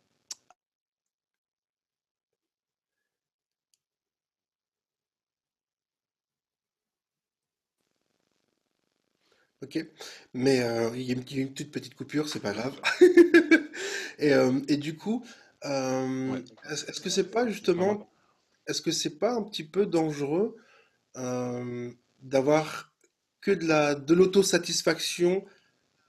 Ok, 9.62 9.78
mais 10.34 10.60
euh, 10.62 10.90
il 10.94 11.02
y 11.02 11.10
a 11.12 11.14
une, 11.14 11.54
toute 11.54 11.70
petite 11.70 11.94
coupure, 11.94 12.28
c'est 12.28 12.40
pas 12.40 12.52
grave. 12.52 12.78
Et, 14.18 14.32
euh, 14.32 14.60
et 14.68 14.78
du 14.78 14.96
coup, 14.96 15.26
euh, 15.66 16.32
ouais, 16.32 16.44
est-ce 16.70 17.00
que 17.02 17.10
c'est 17.10 17.30
pas 17.30 17.46
justement, 17.46 18.08
est-ce 18.68 18.82
que 18.82 18.92
c'est 18.92 19.18
pas 19.18 19.32
un 19.34 19.42
petit 19.42 19.64
peu 19.64 19.86
dangereux 19.86 20.56
d'avoir 22.22 22.92
que 23.40 23.50
de 23.50 23.66
la, 23.66 23.94
de 23.94 24.14
l'autosatisfaction 24.14 25.44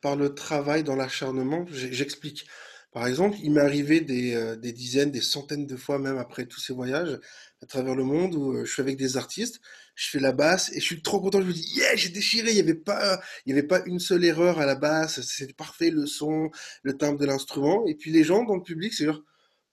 par 0.02 0.16
le 0.16 0.34
travail 0.36 0.84
dans 0.84 0.96
l'acharnement? 0.96 1.66
J'explique. 1.72 2.46
Par 2.92 3.06
exemple, 3.06 3.38
il 3.44 3.52
m'est 3.52 3.62
arrivé 3.62 4.02
des, 4.02 4.34
euh, 4.34 4.56
des 4.56 4.72
dizaines, 4.72 5.12
des 5.12 5.22
centaines 5.22 5.68
de 5.68 5.76
fois, 5.76 6.00
même 6.00 6.18
après 6.18 6.46
tous 6.46 6.60
ces 6.60 6.74
voyages 6.74 7.20
à 7.62 7.66
travers 7.66 7.96
le 7.96 8.04
monde, 8.04 8.34
où 8.36 8.54
euh, 8.54 8.66
je 8.66 8.72
suis 8.72 8.82
avec 8.82 8.98
des 8.98 9.18
artistes, 9.18 9.60
je 9.96 10.10
fais 10.10 10.20
la 10.20 10.32
basse 10.32 10.72
et 10.74 10.80
je 10.80 10.86
suis 10.86 11.02
trop 11.02 11.20
content. 11.20 11.42
Je 11.42 11.48
me 11.48 11.54
dis, 11.54 11.74
yeah, 11.76 11.96
j'ai 11.96 12.10
déchiré. 12.10 12.52
Il 12.52 12.56
n'y 12.56 12.62
avait 12.62 12.76
pas, 12.76 13.22
avait 13.48 13.64
pas 13.64 13.84
une 13.86 14.00
seule 14.00 14.24
erreur 14.26 14.60
à 14.60 14.66
la 14.66 14.76
basse. 14.76 15.22
C'était 15.22 15.54
parfait, 15.54 15.92
le 15.92 16.08
son, 16.08 16.50
le 16.84 16.98
timbre 16.98 17.20
de 17.20 17.26
l'instrument. 17.26 17.86
Et 17.88 17.96
puis 17.96 18.12
les 18.12 18.24
gens 18.24 18.44
dans 18.44 18.56
le 18.56 18.64
public, 18.64 18.94
c'est 18.94 19.06
genre, 19.06 19.22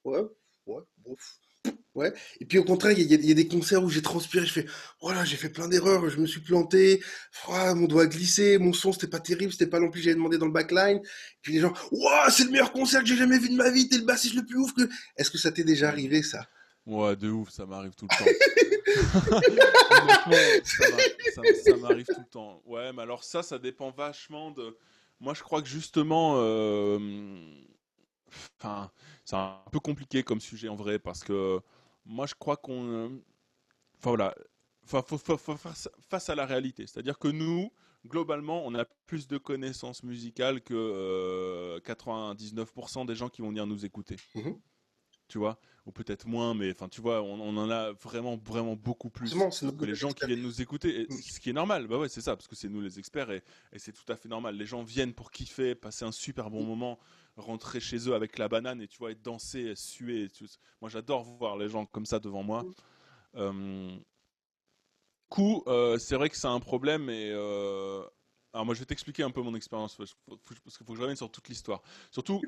ouais, 0.05 0.21
ouais, 0.67 0.83
bon, 0.99 1.17
ouais. 1.95 2.13
Et 2.41 2.45
puis 2.45 2.59
au 2.59 2.65
contraire, 2.65 2.93
il 2.93 3.11
y, 3.11 3.15
a 3.15 3.17
il 3.17 3.27
y 3.27 3.33
a 3.33 3.35
des 3.35 3.49
concerts 3.49 3.83
où 3.83 3.89
j'ai 3.89 4.03
transpiré, 4.03 4.47
je 4.47 4.53
fais, 4.53 4.67
voilà, 5.01 5.25
j'ai 5.25 5.37
fait 5.37 5.49
plein 5.49 5.69
d'erreurs, 5.69 6.09
je 6.09 6.19
me 6.19 6.27
suis 6.27 6.41
planté, 6.41 7.03
mon 7.49 7.87
doigt 7.87 8.03
a 8.03 8.07
glissé, 8.07 8.59
mon 8.59 8.73
son 8.73 8.93
c'était 8.93 9.07
pas 9.07 9.21
terrible, 9.21 9.53
c'était 9.53 9.67
pas 9.67 9.79
l'ampli 9.79 10.01
que 10.01 10.05
j'avais 10.05 10.17
demandé 10.17 10.39
dans 10.39 10.47
le 10.47 10.53
backline. 10.53 10.99
Et 10.99 11.39
puis 11.43 11.53
les 11.55 11.61
gens, 11.61 11.73
waouh, 11.91 12.31
c'est 12.31 12.45
le 12.45 12.51
meilleur 12.51 12.73
concert 12.73 13.01
que 13.01 13.07
j'ai 13.07 13.17
jamais 13.17 13.39
vu 13.39 13.49
de 13.49 13.57
ma 13.57 13.71
vie, 13.71 13.89
t'es 13.89 13.99
le 13.99 14.05
bassiste 14.05 14.35
le 14.35 14.45
plus 14.45 14.59
ouf 14.59 14.73
que. 14.75 14.89
Est-ce 15.17 15.31
que 15.31 15.39
ça 15.39 15.53
t'est 15.53 15.65
déjà 15.65 15.89
arrivé 15.89 16.23
ça? 16.23 16.47
Ouais, 16.87 17.17
de 17.17 17.31
ouf, 17.31 17.51
ça 17.51 17.65
m'arrive 17.65 17.95
tout 17.95 18.07
le 18.11 18.17
temps. 18.17 18.25
Ça 20.65 21.77
m'arrive 21.77 22.07
tout 22.07 22.21
le 22.21 22.31
temps. 22.31 22.63
Ouais, 22.67 22.93
mais 22.93 23.03
alors 23.03 23.25
ça, 23.25 23.43
ça 23.43 23.59
dépend 23.59 23.91
vachement 23.91 24.51
de... 24.51 24.77
Moi, 25.21 25.35
je 25.35 25.43
crois 25.43 25.63
que 25.63 25.69
justement, 25.69 26.35
euh, 26.39 26.99
enfin, 28.59 28.91
c'est 29.25 29.37
un 29.37 29.57
peu 29.73 29.81
compliqué 29.81 30.23
comme 30.23 30.41
sujet 30.41 30.69
en 30.69 30.77
vrai, 30.77 30.99
parce 30.99 31.25
que 31.25 31.61
moi, 32.05 32.27
je 32.27 32.35
crois 32.35 32.57
qu'on... 32.57 32.85
euh, 32.89 33.09
Enfin 33.99 34.11
voilà, 34.11 34.35
Enfin, 34.85 35.01
faut, 35.07 35.17
faut- 35.17 35.39
faut 35.39 35.57
faire 35.57 35.75
face 36.11 36.29
à 36.29 36.35
la 36.35 36.45
réalité. 36.45 36.87
C'est-à-dire 36.87 37.19
que 37.19 37.29
nous, 37.29 37.71
globalement, 38.07 38.67
on 38.67 38.75
a 38.75 38.85
plus 39.07 39.27
de 39.27 39.39
connaissances 39.39 40.03
musicales 40.03 40.61
que 40.61 40.75
euh, 40.75 41.81
99% 41.81 43.07
des 43.07 43.15
gens 43.15 43.31
qui 43.31 43.41
vont 43.41 43.49
venir 43.49 43.67
nous 43.67 43.85
écouter 43.87 44.17
Mhm. 44.35 44.59
tu 45.27 45.39
vois, 45.39 45.59
ou 45.87 45.91
peut-être 45.91 46.27
moins, 46.27 46.53
mais 46.53 46.71
enfin, 46.71 46.87
tu 46.91 47.01
vois, 47.01 47.23
on, 47.23 47.41
on 47.41 47.57
en 47.57 47.71
a 47.71 47.93
vraiment, 47.93 48.37
vraiment 48.37 48.77
beaucoup 48.77 49.09
plus 49.09 49.33
que 49.79 49.85
les 49.87 49.95
gens 49.95 50.13
qui 50.13 50.27
viennent 50.27 50.43
nous 50.43 50.61
écouter, 50.61 51.01
et 51.01 51.07
Mm. 51.09 51.17
ce 51.17 51.41
qui 51.41 51.49
est 51.49 51.55
normal, 51.55 51.87
bah 51.87 51.97
ouais, 51.97 52.11
c'est 52.11 52.21
ça, 52.21 52.37
parce 52.37 52.47
que 52.47 52.55
c'est 52.55 52.69
nous 52.69 52.83
les 52.83 52.99
experts, 52.99 53.31
et, 53.31 53.43
et 53.73 53.79
c'est 53.79 53.93
tout 53.93 54.05
à 54.13 54.17
fait 54.17 54.29
normal. 54.29 54.55
Les 54.55 54.67
gens 54.67 54.83
viennent 54.83 55.15
pour 55.15 55.31
kiffer, 55.31 55.75
passer 55.75 56.05
un 56.05 56.13
super 56.13 56.51
bon 56.51 56.63
moment, 56.63 56.99
rentrer 57.37 57.81
chez 57.81 58.09
eux 58.09 58.15
avec 58.15 58.39
la 58.39 58.49
banane, 58.49 58.81
et 58.81 58.89
tu 58.89 58.99
vois, 58.99 59.13
et 59.13 59.15
danser, 59.15 59.75
suer. 59.77 60.29
Moi, 60.81 60.91
j'adore 60.91 61.25
voir 61.25 61.57
les 61.57 61.69
gens 61.69 61.87
comme 61.87 62.07
ça 62.07 62.19
devant 62.19 62.43
moi. 62.43 62.65
Euh, 63.37 63.97
coup, 65.29 65.63
euh, 65.67 65.99
c'est 65.99 66.17
vrai 66.17 66.31
que 66.31 66.37
c'est 66.37 66.47
un 66.47 66.61
problème, 66.61 67.11
et 67.11 67.31
euh, 67.33 68.03
alors 68.53 68.65
moi, 68.65 68.75
je 68.75 68.81
vais 68.81 68.87
t'expliquer 68.87 69.25
un 69.25 69.31
peu 69.31 69.43
mon 69.43 69.55
expérience, 69.55 69.97
parce 69.97 70.15
qu'il 70.15 70.21
faut, 70.25 70.39
parce 70.65 70.79
qu'il 70.79 70.87
faut 70.87 70.93
que 70.93 70.97
je 70.97 71.03
revienne 71.03 71.17
sur 71.17 71.31
toute 71.31 71.49
l'histoire. 71.49 71.83
Surtout, 72.11 72.41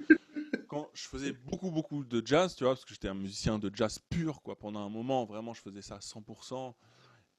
quand 0.69 0.89
je 0.95 1.03
faisais 1.09 1.33
beaucoup 1.33 1.71
beaucoup 1.71 2.05
de 2.05 2.25
jazz, 2.25 2.55
tu 2.55 2.65
vois, 2.65 2.75
parce 2.75 2.85
que 2.85 2.95
j'étais 2.95 3.09
un 3.09 3.15
musicien 3.15 3.59
de 3.59 3.71
jazz 3.75 3.99
pur, 4.11 4.43
quoi. 4.43 4.57
Pendant 4.57 4.87
un 4.87 4.89
moment, 4.89 5.25
vraiment, 5.25 5.55
je 5.55 5.63
faisais 5.63 5.83
ça 5.83 5.97
à 5.97 6.01
100%. 6.01 6.75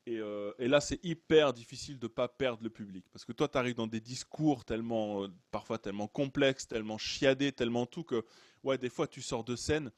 Et, 0.08 0.20
euh, 0.20 0.54
et 0.58 0.70
là, 0.70 0.80
c'est 0.80 1.04
hyper 1.04 1.52
difficile 1.52 2.00
de 2.00 2.08
pas 2.08 2.30
perdre 2.30 2.64
le 2.64 2.70
public, 2.70 3.04
parce 3.12 3.26
que 3.26 3.34
toi, 3.34 3.50
tu 3.50 3.58
arrives 3.58 3.76
dans 3.76 3.88
des 3.88 4.00
discours 4.00 4.64
tellement, 4.64 5.24
euh, 5.24 5.28
parfois 5.52 5.78
tellement 5.78 6.08
complexes, 6.08 6.66
tellement 6.66 6.98
chiadés, 6.98 7.52
tellement 7.52 7.86
tout 7.86 8.06
que, 8.06 8.24
ouais, 8.64 8.78
des 8.78 8.88
fois, 8.90 9.06
tu 9.08 9.22
sors 9.22 9.44
de 9.44 9.58
scène 9.58 9.92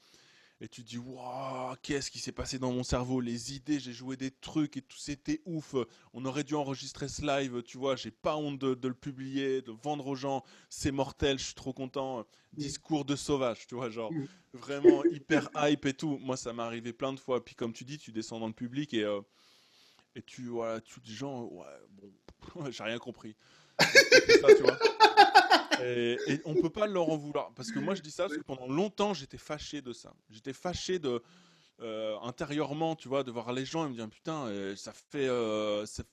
et 0.61 0.67
tu 0.67 0.83
te 0.83 0.89
dis, 0.89 0.97
waouh, 0.97 1.75
qu'est-ce 1.83 2.09
qui 2.09 2.17
s'est 2.17 2.31
passé 2.31 2.57
dans 2.57 2.73
mon 2.73 2.81
cerveau? 2.83 3.21
Les 3.21 3.53
idées, 3.55 3.79
j'ai 3.79 3.93
joué 3.93 4.17
des 4.17 4.31
trucs 4.31 4.77
et 4.77 4.81
tout, 4.81 4.97
c'était 4.97 5.41
ouf. 5.45 5.75
On 6.13 6.25
aurait 6.25 6.43
dû 6.43 6.55
enregistrer 6.55 7.07
ce 7.07 7.21
live, 7.23 7.61
tu 7.61 7.77
vois. 7.77 7.95
J'ai 7.95 8.11
pas 8.11 8.35
honte 8.35 8.57
de, 8.57 8.73
de 8.73 8.87
le 8.87 8.95
publier, 8.95 9.61
de 9.61 9.71
vendre 9.71 10.07
aux 10.07 10.15
gens. 10.15 10.43
C'est 10.69 10.91
mortel, 10.91 11.37
je 11.37 11.45
suis 11.45 11.53
trop 11.53 11.71
content. 11.71 12.21
Mm. 12.21 12.25
Discours 12.57 13.05
de 13.05 13.15
sauvage, 13.15 13.67
tu 13.67 13.75
vois, 13.75 13.89
genre 13.91 14.11
Mm. 14.11 14.25
vraiment 14.53 15.05
hyper 15.05 15.49
hype 15.55 15.85
et 15.85 15.93
tout. 15.93 16.17
Moi, 16.17 16.35
ça 16.35 16.51
m'est 16.51 16.63
arrivé 16.63 16.93
plein 16.93 17.13
de 17.13 17.19
fois. 17.19 17.45
Puis 17.45 17.53
comme 17.53 17.73
tu 17.73 17.85
dis, 17.85 17.99
tu 17.99 18.11
descends 18.11 18.39
dans 18.39 18.47
le 18.47 18.53
public 18.53 18.93
et, 18.95 19.03
euh, 19.03 19.21
et 20.15 20.21
tu, 20.21 20.47
voilà, 20.47 20.81
tu 20.81 20.99
dis, 20.99 21.15
genre, 21.15 21.51
ouais, 21.51 21.65
bon, 21.91 22.11
j'ai 22.71 22.83
rien 22.83 22.97
compris. 22.97 23.35
C'est 23.79 24.41
ça, 24.41 24.47
tu 24.55 24.63
vois. 24.63 24.77
Et, 25.81 26.17
et 26.27 26.41
on 26.43 26.55
peut 26.55 26.69
pas 26.69 26.87
leur 26.87 27.09
en 27.09 27.15
vouloir. 27.15 27.53
Parce 27.55 27.71
que 27.71 27.79
moi, 27.79 27.95
je 27.95 28.01
dis 28.01 28.11
ça 28.11 28.23
parce 28.23 28.37
que 28.37 28.43
pendant 28.43 28.67
longtemps, 28.67 29.13
j'étais 29.13 29.37
fâché 29.37 29.81
de 29.81 29.93
ça. 29.93 30.13
J'étais 30.29 30.51
fâché 30.51 30.99
de, 30.99 31.23
euh, 31.81 32.17
intérieurement, 32.23 32.95
tu 32.97 33.07
vois, 33.07 33.23
de 33.23 33.31
voir 33.31 33.53
les 33.53 33.63
gens 33.63 33.85
et 33.85 33.89
me 33.89 33.93
dire, 33.93 34.09
putain, 34.09 34.47
euh, 34.47 34.75
ça 34.75 34.91
fait, 34.91 35.29
euh, 35.29 35.85
ça, 35.85 36.03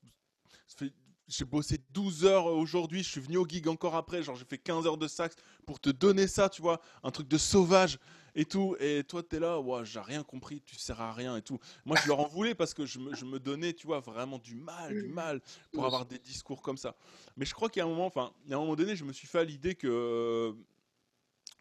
ça 0.68 0.76
fait 0.78 0.92
j'ai 1.28 1.44
bossé 1.44 1.80
12 1.90 2.24
heures 2.24 2.46
aujourd'hui, 2.46 3.02
je 3.02 3.08
suis 3.10 3.20
venu 3.20 3.36
au 3.36 3.46
gig 3.46 3.66
encore 3.66 3.96
après, 3.96 4.22
genre 4.22 4.36
j'ai 4.36 4.44
fait 4.44 4.58
15 4.58 4.86
heures 4.86 4.96
de 4.96 5.08
sax 5.08 5.34
pour 5.66 5.80
te 5.80 5.90
donner 5.90 6.28
ça, 6.28 6.48
tu 6.48 6.62
vois, 6.62 6.80
un 7.02 7.10
truc 7.10 7.26
de 7.26 7.36
sauvage 7.36 7.98
et 8.36 8.44
tout. 8.44 8.76
Et 8.78 9.02
toi, 9.02 9.22
t'es 9.24 9.40
là, 9.40 9.58
ouais, 9.58 9.84
j'ai 9.84 9.98
rien 9.98 10.22
compris, 10.22 10.60
tu 10.60 10.76
sers 10.76 11.00
à 11.00 11.12
rien 11.12 11.36
et 11.36 11.42
tout. 11.42 11.58
Moi, 11.84 11.96
je 12.00 12.06
leur 12.06 12.20
en 12.20 12.28
voulais 12.28 12.54
parce 12.54 12.74
que 12.74 12.86
je 12.86 13.00
me, 13.00 13.12
je 13.16 13.24
me 13.24 13.40
donnais, 13.40 13.72
tu 13.72 13.88
vois, 13.88 13.98
vraiment 13.98 14.38
du 14.38 14.54
mal, 14.54 14.94
du 14.94 15.08
mal 15.08 15.40
pour 15.72 15.84
avoir 15.84 16.06
des 16.06 16.18
discours 16.18 16.62
comme 16.62 16.76
ça. 16.76 16.94
Mais 17.36 17.44
je 17.44 17.54
crois 17.54 17.68
qu'il 17.68 17.80
y 17.80 17.82
a 17.82 17.86
un 17.86 17.88
moment, 17.88 18.06
enfin, 18.06 18.32
il 18.44 18.50
y 18.50 18.54
a 18.54 18.56
un 18.56 18.60
moment 18.60 18.76
donné, 18.76 18.94
je 18.94 19.04
me 19.04 19.12
suis 19.12 19.26
fait 19.26 19.40
à 19.40 19.44
l'idée 19.44 19.74
que, 19.74 19.88
euh, 19.88 20.52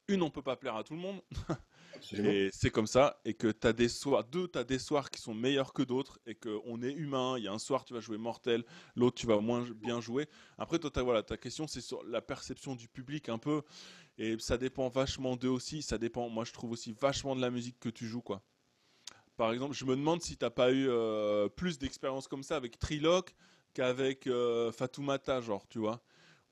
une, 0.07 0.21
on 0.21 0.29
peut 0.29 0.43
pas 0.43 0.55
plaire 0.55 0.75
à 0.75 0.83
tout 0.83 0.93
le 0.93 0.99
monde. 0.99 1.19
Absolument. 1.95 2.29
Et 2.29 2.49
c'est 2.51 2.69
comme 2.69 2.87
ça, 2.87 3.19
et 3.23 3.33
que 3.33 3.47
tu 3.47 3.65
as 3.65 3.73
des 3.73 3.87
soirs, 3.87 4.23
deux, 4.25 4.47
tu 4.49 4.59
as 4.59 4.63
des 4.63 4.77
soirs 4.77 5.09
qui 5.09 5.19
sont 5.21 5.33
meilleurs 5.33 5.73
que 5.73 5.81
d'autres, 5.81 6.19
et 6.27 6.35
qu'on 6.35 6.81
est 6.83 6.91
humain. 6.91 7.37
Il 7.37 7.45
y 7.45 7.47
a 7.47 7.53
un 7.53 7.57
soir, 7.57 7.85
tu 7.85 7.93
vas 7.93 8.01
jouer 8.01 8.17
mortel, 8.17 8.65
l'autre, 8.95 9.15
tu 9.15 9.25
vas 9.25 9.39
moins 9.39 9.61
bien 9.61 10.01
jouer. 10.01 10.27
Après, 10.57 10.77
toi, 10.77 10.91
t'as- 10.91 11.01
voilà, 11.01 11.23
ta 11.23 11.37
question, 11.37 11.67
c'est 11.67 11.81
sur 11.81 12.03
la 12.03 12.21
perception 12.21 12.75
du 12.75 12.87
public 12.89 13.29
un 13.29 13.37
peu, 13.37 13.63
et 14.17 14.37
ça 14.39 14.57
dépend 14.57 14.87
vachement 14.87 15.35
d'eux 15.35 15.49
aussi. 15.49 15.81
Ça 15.81 15.97
dépend, 15.97 16.29
moi, 16.29 16.45
je 16.45 16.53
trouve 16.53 16.71
aussi 16.71 16.93
vachement 16.93 17.35
de 17.35 17.41
la 17.41 17.49
musique 17.49 17.79
que 17.79 17.89
tu 17.89 18.07
joues, 18.07 18.21
quoi. 18.21 18.41
Par 19.37 19.51
exemple, 19.51 19.75
je 19.75 19.83
me 19.83 19.95
demande 19.95 20.21
si 20.21 20.37
t'as 20.37 20.49
pas 20.49 20.71
eu 20.71 20.87
euh, 20.87 21.49
plus 21.49 21.77
d'expérience 21.77 22.27
comme 22.27 22.43
ça 22.43 22.55
avec 22.55 22.79
Triloc 22.79 23.35
qu'avec 23.73 24.27
euh, 24.27 24.71
Fatoumata, 24.71 25.41
genre, 25.41 25.67
tu 25.67 25.79
vois, 25.79 26.01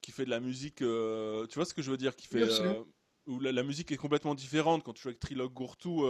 qui 0.02 0.12
fait 0.12 0.26
de 0.26 0.30
la 0.30 0.41
musique, 0.41 0.82
euh, 0.82 1.47
tu 1.47 1.56
vois 1.56 1.65
ce 1.65 1.73
que 1.73 1.82
je 1.82 1.89
veux 1.89 1.97
dire, 1.97 2.15
qui 2.15 2.28
fait 2.28 2.43
euh, 2.43 2.84
où 3.26 3.39
la, 3.39 3.54
la 3.54 3.63
musique 3.63 3.91
est 3.93 3.97
complètement 3.97 4.36
différente 4.36 4.84
quand 4.84 4.91
tu 4.91 5.04
joues 5.04 5.10
avec 5.10 5.19
Triloc 5.19 5.54
Gourtou. 5.54 6.06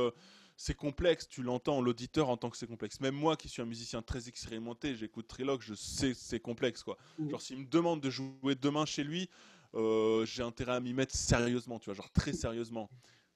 c'est 0.58 0.74
complexe, 0.74 1.28
tu 1.30 1.44
l'entends 1.44 1.80
l'auditeur 1.80 2.30
en 2.30 2.38
tant 2.38 2.50
que 2.50 2.58
c'est 2.58 2.66
complexe. 2.66 3.00
Même 3.00 3.14
moi 3.14 3.38
qui 3.38 3.50
suis 3.50 3.62
un 3.62 3.66
musicien 3.66 4.02
très 4.02 4.28
expérimenté, 4.28 4.96
j'écoute 4.96 5.28
Triloc, 5.28 5.62
je 5.62 5.76
sais 5.76 6.14
que 6.14 6.18
c'est 6.18 6.40
complexe 6.40 6.82
quoi. 6.82 6.98
Mm. 7.20 7.30
Genre 7.30 7.42
s'il 7.42 7.58
me 7.60 7.66
demande 7.66 8.02
de 8.02 8.10
jouer 8.10 8.56
demain 8.56 8.88
chez 8.88 9.04
lui, 9.04 9.30
euh, 9.76 10.26
j'ai 10.26 10.44
intérêt 10.44 10.74
à 10.74 10.80
m'y 10.80 10.94
mettre 10.94 11.16
sérieusement, 11.16 11.80
tu 11.80 11.86
vois, 11.86 11.96
genre 11.96 12.12
très 12.12 12.34
sérieusement. 12.34 12.90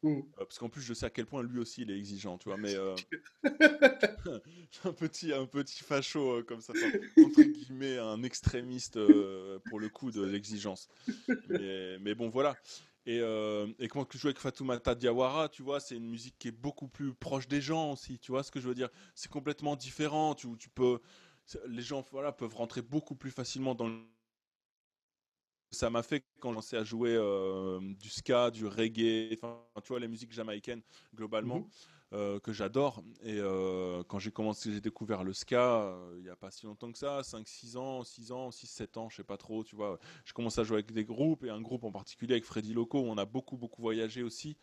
Mm. 0.04 0.10
Euh, 0.10 0.22
parce 0.38 0.60
qu'en 0.60 0.70
plus 0.70 0.82
je 0.82 0.94
sais 0.94 1.08
à 1.08 1.10
quel 1.10 1.26
point 1.26 1.42
lui 1.42 1.60
aussi 1.60 1.82
il 1.82 1.92
est 1.92 1.98
exigeant, 1.98 2.38
tu 2.38 2.50
vois, 2.50 2.58
mais 2.58 2.76
euh, 2.76 2.96
un 4.84 4.94
petit, 4.94 5.34
un 5.34 5.46
petit 5.46 5.84
facho 5.84 6.38
euh, 6.38 6.44
comme 6.44 6.62
ça, 6.62 6.74
entre 7.18 7.42
guillemets, 7.42 7.98
un 7.98 8.22
extrémiste 8.24 9.00
pour 9.70 9.80
le 9.80 9.90
coup 9.90 10.12
de 10.12 10.24
l'exigence. 10.24 10.88
Mais, 11.50 11.98
mais 12.00 12.14
bon, 12.14 12.30
voilà. 12.30 12.56
Et, 13.06 13.20
et 13.80 13.88
quand 13.88 14.04
tu 14.04 14.18
joues 14.18 14.28
avec 14.28 14.40
Fatoumata 14.40 14.94
Diawara, 14.94 15.48
tu 15.48 15.64
vois, 15.64 15.80
c'est 15.80 15.96
une 15.96 16.10
musique 16.10 16.36
qui 16.38 16.50
est 16.50 16.52
beaucoup 16.52 16.90
plus 16.90 17.14
proche 17.14 17.48
des 17.48 17.62
gens 17.62 17.94
aussi, 17.94 18.20
tu 18.20 18.34
vois 18.34 18.44
ce 18.44 18.52
que 18.52 18.60
je 18.60 18.68
veux 18.68 18.76
dire? 18.76 18.90
C'est 19.16 19.32
complètement 19.32 19.78
différent, 19.78 20.36
tu, 20.36 20.50
tu 20.58 20.70
peux, 20.70 21.00
les 21.68 21.82
gens 21.82 22.06
voilà, 22.12 22.34
peuvent 22.34 22.56
rentrer 22.56 22.82
beaucoup 22.82 23.16
plus 23.16 23.32
facilement 23.32 23.76
dans 23.76 23.88
le 23.88 24.02
ça 25.72 25.90
m'a 25.90 26.04
fait 26.04 26.22
quand 26.22 26.28
j'ai 26.36 26.42
commencé 26.42 26.78
à 26.78 26.84
jouer 26.84 27.16
euh, 27.16 27.80
du 28.00 28.10
ska, 28.10 28.52
du 28.52 28.66
reggae, 28.66 29.34
enfin, 29.34 29.60
tu 29.84 29.90
vois, 29.90 30.00
les 30.00 30.08
musiques 30.08 30.32
jamaïcaines 30.34 30.82
globalement. 31.16 31.60
Mhm. 31.60 31.70
euh, 32.14 32.40
que 32.40 32.54
j'adore 32.54 33.04
et 33.22 33.38
euh, 33.38 34.02
quand 34.08 34.18
j'ai 34.18 34.32
commencé 34.32 34.72
j'ai 34.72 34.80
découvert 34.80 35.26
le 35.26 35.34
ska 35.34 35.94
il 36.16 36.24
n'y 36.24 36.30
a 36.30 36.38
pas 36.38 36.52
si 36.52 36.66
longtemps 36.66 36.90
que 36.90 36.98
ça 36.98 37.22
5 37.22 37.46
6 37.46 37.76
ans 37.76 38.06
6 38.06 38.32
ans 38.32 38.50
6 38.50 38.66
7 38.68 38.96
ans 38.96 39.10
je 39.10 39.18
sais 39.18 39.26
pas 39.26 39.36
trop 39.36 39.66
tu 39.66 39.76
vois 39.76 40.00
je 40.24 40.32
commence 40.32 40.58
à 40.58 40.64
jouer 40.64 40.76
avec 40.78 40.94
des 40.94 41.04
groupes 41.04 41.44
et 41.44 41.50
un 41.50 41.60
groupe 41.60 41.84
en 41.84 41.92
particulier 41.92 42.36
avec 42.36 42.46
Freddy 42.46 42.74
Loco 42.74 43.02
où 43.02 43.08
on 43.08 43.18
a 43.18 43.26
beaucoup 43.26 43.58
beaucoup 43.58 43.82
voyagé 43.82 44.24
aussi 44.24 44.56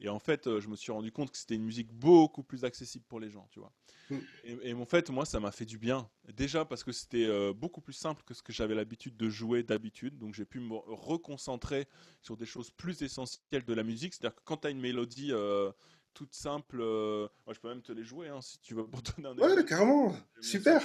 et 0.00 0.08
en 0.08 0.18
fait 0.18 0.46
euh, 0.46 0.60
je 0.60 0.68
me 0.68 0.76
suis 0.76 0.90
rendu 0.92 1.12
compte 1.12 1.30
que 1.30 1.36
c'était 1.38 1.54
une 1.56 1.64
musique 1.64 1.92
beaucoup 1.92 2.42
plus 2.42 2.64
accessible 2.64 3.04
pour 3.08 3.20
les 3.20 3.30
gens 3.30 3.46
tu 3.50 3.60
vois 3.60 3.72
Mm. 4.10 4.16
et, 4.42 4.70
et 4.70 4.74
en 4.74 4.84
fait 4.86 5.08
moi 5.10 5.24
ça 5.24 5.38
m'a 5.38 5.52
fait 5.52 5.64
du 5.66 5.78
bien 5.78 6.10
déjà 6.34 6.64
parce 6.64 6.82
que 6.82 6.90
c'était 6.90 7.26
euh, 7.26 7.52
beaucoup 7.52 7.80
plus 7.80 7.92
simple 7.92 8.24
que 8.24 8.34
ce 8.34 8.42
que 8.42 8.52
j'avais 8.52 8.74
l'habitude 8.74 9.16
de 9.16 9.28
jouer 9.30 9.62
d'habitude 9.62 10.18
donc 10.18 10.34
j'ai 10.34 10.44
pu 10.44 10.58
me 10.58 10.74
reconcentrer 10.74 11.86
sur 12.20 12.36
des 12.36 12.44
choses 12.46 12.70
plus 12.72 13.02
essentielles 13.02 13.64
de 13.64 13.72
la 13.72 13.84
musique 13.84 14.14
c'est 14.14 14.24
à 14.24 14.30
dire 14.30 14.34
que 14.34 14.42
quand 14.44 14.56
tu 14.56 14.66
as 14.66 14.70
une 14.70 14.80
mélodie 14.80 15.30
euh, 15.30 15.70
toute 16.12 16.34
simple 16.34 16.78
euh, 16.80 17.28
moi 17.46 17.54
je 17.54 17.60
peux 17.60 17.68
même 17.68 17.82
te 17.82 17.92
les 17.92 18.02
jouer 18.02 18.28
hein, 18.28 18.40
si 18.40 18.58
tu 18.58 18.74
veux 18.74 18.84
pour 18.84 19.00
donner 19.00 19.28
un 19.28 19.38
Ouais, 19.38 19.64
carrément. 19.64 20.12
Super. 20.40 20.82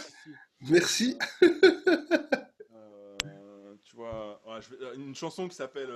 Merci. 0.61 1.18
Tu 3.84 3.95
vois, 3.95 4.41
ouais, 4.47 4.61
je 4.61 4.70
vais- 4.76 4.95
une 4.95 5.16
chanson 5.16 5.47
qui 5.47 5.55
s'appelle 5.55 5.91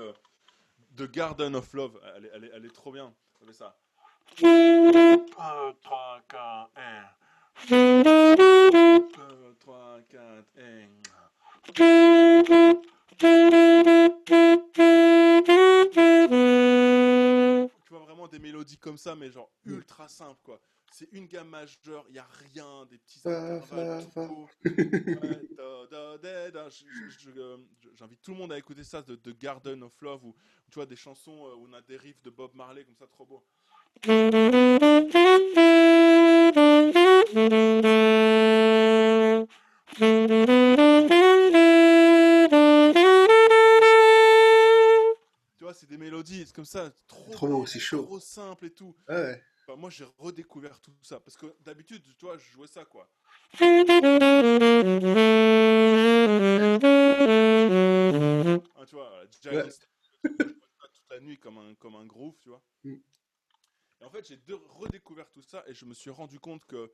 The 0.96 1.04
Garden 1.12 1.56
of 1.56 1.74
Love. 1.74 2.00
Elle 2.16 2.26
est, 2.26 2.32
elle 2.34 2.44
est- 2.46 2.52
elle 2.56 2.66
est 2.66 2.74
trop 2.74 2.92
bien. 2.92 3.14
Ça 3.40 3.46
fait 3.46 3.54
ça. 3.54 3.76
1, 4.44 5.74
3, 5.82 6.22
4, 6.28 6.72
1. 6.76 7.04
2, 7.70 9.56
3, 9.60 10.00
4, 10.10 10.46
1. 10.58 10.88
Tu 17.86 17.90
vois 17.90 18.00
vraiment 18.06 18.28
des 18.28 18.40
mélodies 18.40 18.78
comme 18.78 18.98
ça, 18.98 19.16
mais 19.16 19.30
genre 19.32 19.50
ultra 19.66 20.08
simples 20.08 20.40
quoi. 20.44 20.60
C'est 20.92 21.08
une 21.14 21.28
gamme 21.28 21.50
majeure, 21.50 22.04
il 22.10 22.14
n'y 22.14 22.20
a 22.20 22.28
rien, 22.54 22.86
des 22.90 22.98
petits 22.98 23.22
intervalles 23.26 24.06
J'invite 27.96 28.22
tout 28.22 28.32
le 28.32 28.38
monde 28.38 28.52
à 28.52 28.58
écouter 28.58 28.84
ça 28.84 29.02
de, 29.02 29.16
de 29.16 29.32
Garden 29.32 29.84
of 29.84 29.94
Love 30.02 30.26
ou 30.26 30.36
tu 30.70 30.76
vois 30.76 30.86
des 30.86 30.96
chansons 30.96 31.48
euh, 31.48 31.56
où 31.56 31.68
on 31.70 31.74
a 31.74 31.82
des 31.82 31.98
riffs 31.98 32.22
de 32.24 32.30
Bob 32.30 32.52
Marley 32.54 32.84
comme 32.84 32.96
ça 32.96 33.08
trop 33.08 33.26
beau. 33.26 33.44
Tu 45.58 45.64
vois, 45.64 45.74
c'est 45.74 45.90
des 45.90 45.98
mélodies 45.98 46.44
c'est 46.46 46.56
comme 46.56 46.66
ça, 46.66 46.92
trop, 47.08 47.32
Trop 47.32 47.48
beau, 47.48 47.66
c'est 47.66 47.80
chaud. 47.80 48.04
trop 48.04 48.20
simple 48.20 48.66
et 48.68 48.72
tout. 48.72 48.96
Ouais. 49.08 49.42
Enfin, 49.70 49.80
moi 49.80 49.92
j'ai 49.92 50.06
redécouvert 50.18 50.82
tout 50.82 50.92
ça 51.04 51.20
parce 51.20 51.38
que 51.38 51.46
d'habitude, 51.60 52.02
tu 52.18 52.26
vois, 52.26 52.40
je 52.40 52.50
jouais 52.50 52.66
ça 52.66 52.86
quoi. 52.86 53.08
Ah, 58.76 58.86
tu 58.88 58.96
vois, 58.96 59.22
Giant 59.40 59.52
Ouais. 59.52 59.70
Toute 60.24 61.12
la 61.12 61.20
nuit 61.20 61.38
comme 61.38 61.60
un, 61.60 61.76
comme 61.76 61.96
un 61.98 62.06
groove, 62.08 62.36
tu 62.42 62.50
vois. 62.50 62.64
Mm. 62.84 62.96
Et 64.02 64.04
en 64.06 64.10
fait, 64.10 64.28
j'ai 64.28 64.42
redécouvert 64.48 65.30
tout 65.30 65.44
ça 65.44 65.64
et 65.68 65.76
je 65.76 65.86
me 65.86 65.94
suis 65.94 66.10
rendu 66.10 66.40
compte 66.40 66.66
que 66.66 66.92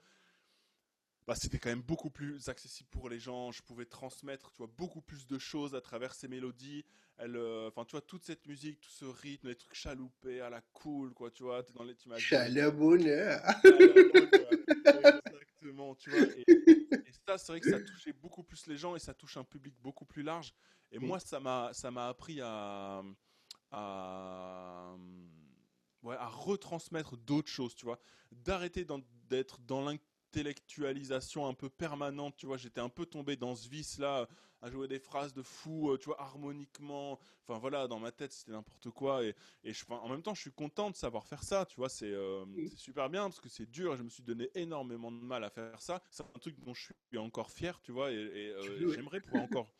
bah, 1.28 1.36
c'était 1.36 1.57
quand 1.59 1.69
même 1.69 1.82
beaucoup 1.82 2.09
plus 2.09 2.49
accessible 2.49 2.89
pour 2.89 3.09
les 3.09 3.19
gens. 3.19 3.51
Je 3.51 3.63
pouvais 3.63 3.86
transmettre, 3.86 4.51
tu 4.51 4.57
vois, 4.57 4.71
beaucoup 4.78 5.01
plus 5.01 5.26
de 5.28 5.39
choses 5.39 5.73
à 5.76 5.82
travers 5.82 6.13
ces 6.13 6.28
mélodies. 6.28 6.86
Elle, 7.17 7.36
euh, 7.38 7.67
enfin, 7.69 7.86
tu 7.86 7.91
vois, 7.91 8.01
toute 8.01 8.23
cette 8.23 8.45
musique, 8.45 8.80
tout 8.82 8.89
ce 8.91 9.05
rythme, 9.05 9.47
les 9.47 9.55
trucs 9.55 9.73
chaloupés 9.73 10.41
à 10.41 10.49
la 10.49 10.61
cool, 10.61 11.13
quoi, 11.13 11.32
tu 11.32 11.43
vois. 11.43 11.63
t'es 11.63 11.73
Dans 11.73 11.84
les, 11.84 11.95
tu 11.95 12.09
m'as. 12.09 12.17
Exactement, 15.26 15.95
tu 15.95 16.09
vois. 16.11 16.19
Et, 16.19 16.43
et 16.47 17.11
ça, 17.28 17.38
c'est 17.38 17.51
vrai 17.53 17.59
que 17.61 17.69
ça 17.69 17.80
touchait 17.80 18.13
beaucoup 18.13 18.43
plus 18.43 18.67
les 18.67 18.78
gens 18.78 18.95
et 18.95 18.99
ça 18.99 19.13
touche 19.13 19.38
un 19.38 19.43
public 19.43 19.76
beaucoup 19.82 20.05
plus 20.05 20.23
large. 20.23 20.53
Et 20.91 20.99
moi, 20.99 21.19
ça 21.19 21.39
m'a, 21.39 21.71
ça 21.73 21.89
m'a 21.89 22.07
appris 22.07 22.39
à, 22.41 23.01
à, 23.71 24.95
ouais, 26.03 26.15
à 26.15 26.28
retransmettre 26.28 27.17
d'autres 27.17 27.49
choses, 27.49 27.76
tu 27.76 27.86
vois. 27.86 27.99
D'arrêter 28.32 28.86
d'être 29.30 29.59
dans 29.61 29.82
l'intellectualisation 30.43 31.47
un 31.47 31.53
peu 31.53 31.69
permanente, 31.69 32.36
tu 32.38 32.45
vois. 32.45 32.57
J'étais 32.57 32.81
un 32.81 32.89
peu 32.89 33.05
tombé 33.05 33.36
dans 33.36 33.55
ce 33.55 33.67
vice-là, 33.69 34.27
à 34.61 34.69
jouer 34.71 34.88
des 34.88 34.99
phrases 34.99 35.33
de 35.33 35.41
fou, 35.43 35.91
euh, 35.91 35.97
tu 35.97 36.05
vois, 36.05 36.19
harmoniquement. 36.21 37.19
Enfin 37.47 37.59
voilà, 37.59 37.88
dans 37.88 37.99
ma 37.99 38.11
tête, 38.11 38.31
c'était 38.33 38.51
n'importe 38.51 38.89
quoi. 38.91 39.23
Et, 39.23 39.36
et 39.63 39.73
je, 39.73 39.86
en 39.89 40.09
même 40.09 40.21
temps, 40.23 40.33
je 40.33 40.41
suis 40.41 40.51
content 40.51 40.89
de 40.89 40.95
savoir 40.95 41.27
faire 41.27 41.43
ça, 41.43 41.65
tu 41.65 41.75
vois. 41.77 41.89
C'est 41.89 42.11
euh, 42.11 42.45
c'est 42.67 42.77
super 42.77 43.09
bien 43.09 43.23
parce 43.23 43.39
que 43.39 43.49
c'est 43.49 43.69
dur 43.69 43.93
et 43.93 43.97
je 43.97 44.03
me 44.03 44.09
suis 44.09 44.23
donné 44.23 44.49
énormément 44.55 45.11
de 45.11 45.17
mal 45.19 45.43
à 45.43 45.49
faire 45.49 45.81
ça. 45.81 46.01
C'est 46.09 46.23
un 46.23 46.39
truc 46.39 46.59
dont 46.59 46.73
je 46.73 46.86
suis 47.09 47.17
encore 47.17 47.51
fier, 47.51 47.79
tu 47.81 47.91
vois. 47.91 48.11
Et, 48.11 48.15
euh, 48.15 48.88
j'aimerais 48.88 49.21
pouvoir 49.21 49.43
encore 49.43 49.71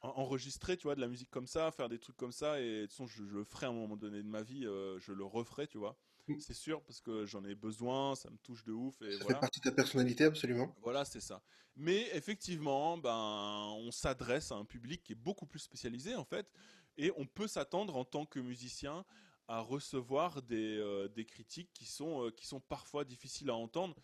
en- 0.00 0.08
enregistrer, 0.10 0.76
tu 0.76 0.84
vois, 0.84 0.94
de 0.96 1.00
la 1.00 1.08
musique 1.08 1.30
comme 1.30 1.46
ça, 1.46 1.70
faire 1.70 1.88
des 1.88 1.98
trucs 1.98 2.16
comme 2.16 2.32
ça. 2.32 2.60
Et 2.60 2.82
de 2.82 2.82
toute 2.82 2.90
façon, 2.92 3.06
je, 3.06 3.24
je 3.24 3.36
le 3.38 3.44
ferai 3.44 3.66
à 3.66 3.70
un 3.70 3.72
moment 3.72 3.96
donné 3.96 4.22
de 4.22 4.28
ma 4.28 4.42
vie, 4.42 4.66
euh, 4.66 4.98
je 5.00 5.12
le 5.12 5.24
referai, 5.24 5.66
tu 5.68 5.78
vois. 5.78 5.96
C'est 6.38 6.54
sûr 6.54 6.82
parce 6.82 7.00
que 7.00 7.26
j'en 7.26 7.44
ai 7.44 7.54
besoin, 7.54 8.14
ça 8.14 8.30
me 8.30 8.36
touche 8.38 8.64
de 8.64 8.72
ouf. 8.72 9.00
Et 9.02 9.12
Ça 9.12 9.24
fait 9.24 9.40
partie 9.40 9.60
de 9.60 9.64
ta 9.64 9.72
personnalité, 9.72 10.24
absolument. 10.24 10.74
Voilà, 10.82 11.04
c'est 11.04 11.20
ça. 11.20 11.42
Mais 11.76 12.08
effectivement, 12.14 12.98
ben, 12.98 13.74
on 13.78 13.90
s'adresse 13.90 14.52
à 14.52 14.56
un 14.56 14.64
public 14.64 15.02
qui 15.02 15.12
est 15.12 15.16
beaucoup 15.16 15.46
plus 15.46 15.60
spécialisé 15.60 16.14
en 16.14 16.24
fait, 16.24 16.50
et 16.96 17.10
on 17.16 17.26
peut 17.26 17.48
s'attendre 17.48 17.96
en 17.96 18.04
tant 18.04 18.26
que 18.26 18.38
musicien 18.40 19.04
à 19.48 19.60
recevoir 19.60 20.42
des, 20.42 20.78
euh, 20.78 21.08
des 21.08 21.24
critiques 21.24 21.70
qui 21.72 21.84
sont, 21.84 22.26
euh, 22.26 22.30
qui 22.30 22.46
sont 22.46 22.60
parfois 22.60 23.04
difficiles 23.04 23.50
à 23.50 23.54
entendre, 23.54 23.96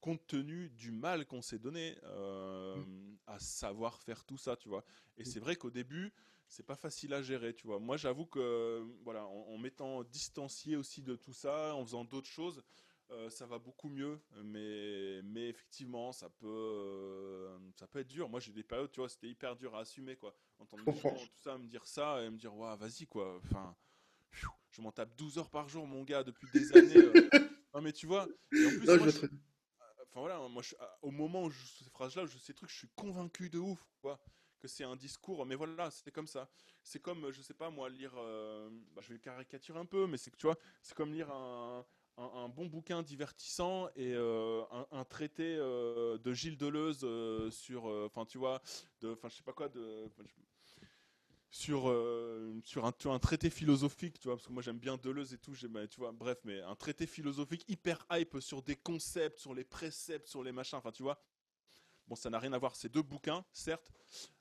compte 0.00 0.26
tenu 0.26 0.70
du 0.70 0.90
mal 0.92 1.26
qu'on 1.26 1.42
s'est 1.42 1.58
donné 1.58 1.98
euh, 2.04 2.82
à 3.26 3.38
savoir 3.38 4.00
faire 4.00 4.24
tout 4.24 4.38
ça, 4.38 4.56
tu 4.56 4.68
vois. 4.68 4.84
Et 5.16 5.24
c'est 5.24 5.40
vrai 5.40 5.56
qu'au 5.56 5.70
début, 5.70 6.12
c'est 6.48 6.66
pas 6.66 6.76
facile 6.76 7.12
à 7.14 7.22
gérer, 7.22 7.54
tu 7.54 7.66
vois. 7.66 7.78
Moi, 7.80 7.96
j'avoue 7.96 8.26
que, 8.26 8.84
voilà, 9.04 9.26
en, 9.26 9.54
en 9.54 9.58
m'étant 9.58 10.04
distancié 10.04 10.76
aussi 10.76 11.02
de 11.02 11.16
tout 11.16 11.32
ça, 11.32 11.74
en 11.74 11.84
faisant 11.84 12.04
d'autres 12.04 12.28
choses, 12.28 12.62
euh, 13.10 13.30
ça 13.30 13.46
va 13.46 13.58
beaucoup 13.58 13.88
mieux, 13.88 14.20
mais, 14.44 15.20
mais 15.24 15.48
effectivement, 15.48 16.12
ça 16.12 16.28
peut, 16.28 16.46
euh, 16.48 17.58
ça 17.76 17.86
peut 17.86 18.00
être 18.00 18.08
dur. 18.08 18.28
Moi, 18.28 18.40
j'ai 18.40 18.52
des 18.52 18.64
périodes, 18.64 18.90
tu 18.90 19.00
vois, 19.00 19.08
c'était 19.08 19.28
hyper 19.28 19.56
dur 19.56 19.74
à 19.76 19.80
assumer, 19.80 20.16
quoi. 20.16 20.34
Entendre 20.58 20.84
des 20.86 20.94
gens, 20.96 21.26
tout 21.26 21.38
ça, 21.38 21.56
me 21.58 21.66
dire 21.68 21.86
ça 21.86 22.22
et 22.22 22.30
me 22.30 22.36
dire, 22.38 22.54
ouais, 22.54 22.76
vas-y, 22.76 23.06
quoi. 23.06 23.36
Enfin, 23.44 23.76
pfiou, 24.30 24.50
je 24.70 24.82
m'en 24.82 24.92
tape 24.92 25.14
12 25.16 25.38
heures 25.38 25.50
par 25.50 25.68
jour, 25.68 25.86
mon 25.86 26.02
gars, 26.04 26.24
depuis 26.24 26.48
des 26.48 26.72
années. 26.72 26.96
euh. 27.00 27.28
Non, 27.74 27.82
mais 27.82 27.92
tu 27.92 28.06
vois, 28.06 28.28
et 28.58 28.64
en 28.64 28.72
plus, 28.72 28.86
Non, 28.86 28.94
je 28.94 28.98
moi, 28.98 29.06
le 29.06 29.12
je- 29.12 29.18
truc. 29.18 29.30
enfin 30.10 30.20
voilà, 30.20 30.38
moi, 30.48 30.62
je- 30.62 30.74
au 31.02 31.10
moment 31.10 31.44
où 31.44 31.50
je 31.50 31.64
ces 31.66 31.90
phrases-là, 31.90 32.26
je, 32.26 32.38
ces 32.38 32.54
trucs, 32.54 32.70
je 32.70 32.78
suis 32.78 32.88
convaincu 32.96 33.50
de 33.50 33.58
ouf, 33.58 33.84
quoi, 34.00 34.18
que 34.58 34.68
c'est 34.68 34.84
un 34.84 34.96
discours. 34.96 35.44
Mais 35.46 35.54
voilà, 35.54 35.90
c'est 35.90 36.10
comme 36.12 36.26
ça. 36.26 36.48
C'est 36.82 37.00
comme, 37.00 37.30
je 37.30 37.42
sais 37.42 37.54
pas 37.54 37.70
moi, 37.70 37.88
lire. 37.88 38.12
euh, 38.16 38.68
bah, 38.94 39.02
je 39.04 39.12
vais 39.12 39.18
caricaturer 39.18 39.78
un 39.78 39.86
peu, 39.86 40.06
mais 40.06 40.16
c'est 40.16 40.30
que 40.30 40.36
tu 40.36 40.46
vois, 40.46 40.56
c'est 40.82 40.94
comme 40.94 41.12
lire 41.12 41.30
un, 41.30 41.84
un- 42.16 42.48
bon 42.48 42.66
bouquin 42.66 43.02
divertissant 43.02 43.88
et 43.96 44.14
euh, 44.14 44.62
un, 44.92 45.04
traité 45.04 45.56
euh, 45.58 46.18
de 46.18 46.32
Gilles 46.32 46.56
Deleuze 46.58 47.06
sur, 47.52 47.84
enfin 47.86 48.24
tu 48.24 48.38
vois, 48.38 48.62
enfin 49.04 49.28
je 49.28 49.36
sais 49.36 49.42
pas 49.42 49.52
quoi, 49.52 49.68
de, 49.68 50.08
sur 51.50 51.86
sur 52.64 52.84
un, 52.84 52.92
tu 52.92 53.08
un 53.08 53.18
traité 53.18 53.50
philosophique, 53.50 54.18
tu 54.18 54.28
vois, 54.28 54.36
parce 54.36 54.46
que 54.46 54.52
moi 54.52 54.62
j'aime 54.62 54.78
bien 54.78 54.96
Deleuze 54.96 55.32
et 55.32 55.38
tout, 55.38 55.52
bah, 55.70 55.86
tu 55.86 56.00
vois, 56.00 56.12
bref, 56.12 56.38
mais 56.44 56.60
un 56.62 56.74
traité 56.74 57.06
philosophique 57.06 57.64
hyper 57.68 58.04
hype 58.12 58.38
sur 58.40 58.62
des 58.62 58.76
concepts, 58.76 59.38
sur 59.38 59.54
les 59.54 59.64
préceptes, 59.64 60.26
sur 60.28 60.42
les 60.42 60.52
machins, 60.52 60.78
enfin 60.78 60.92
tu 60.92 61.02
vois. 61.02 61.18
Bon, 62.08 62.14
ça 62.14 62.30
n'a 62.30 62.38
rien 62.38 62.52
à 62.52 62.58
voir, 62.58 62.76
c'est 62.76 62.88
deux 62.88 63.02
bouquins, 63.02 63.44
certes, 63.52 63.92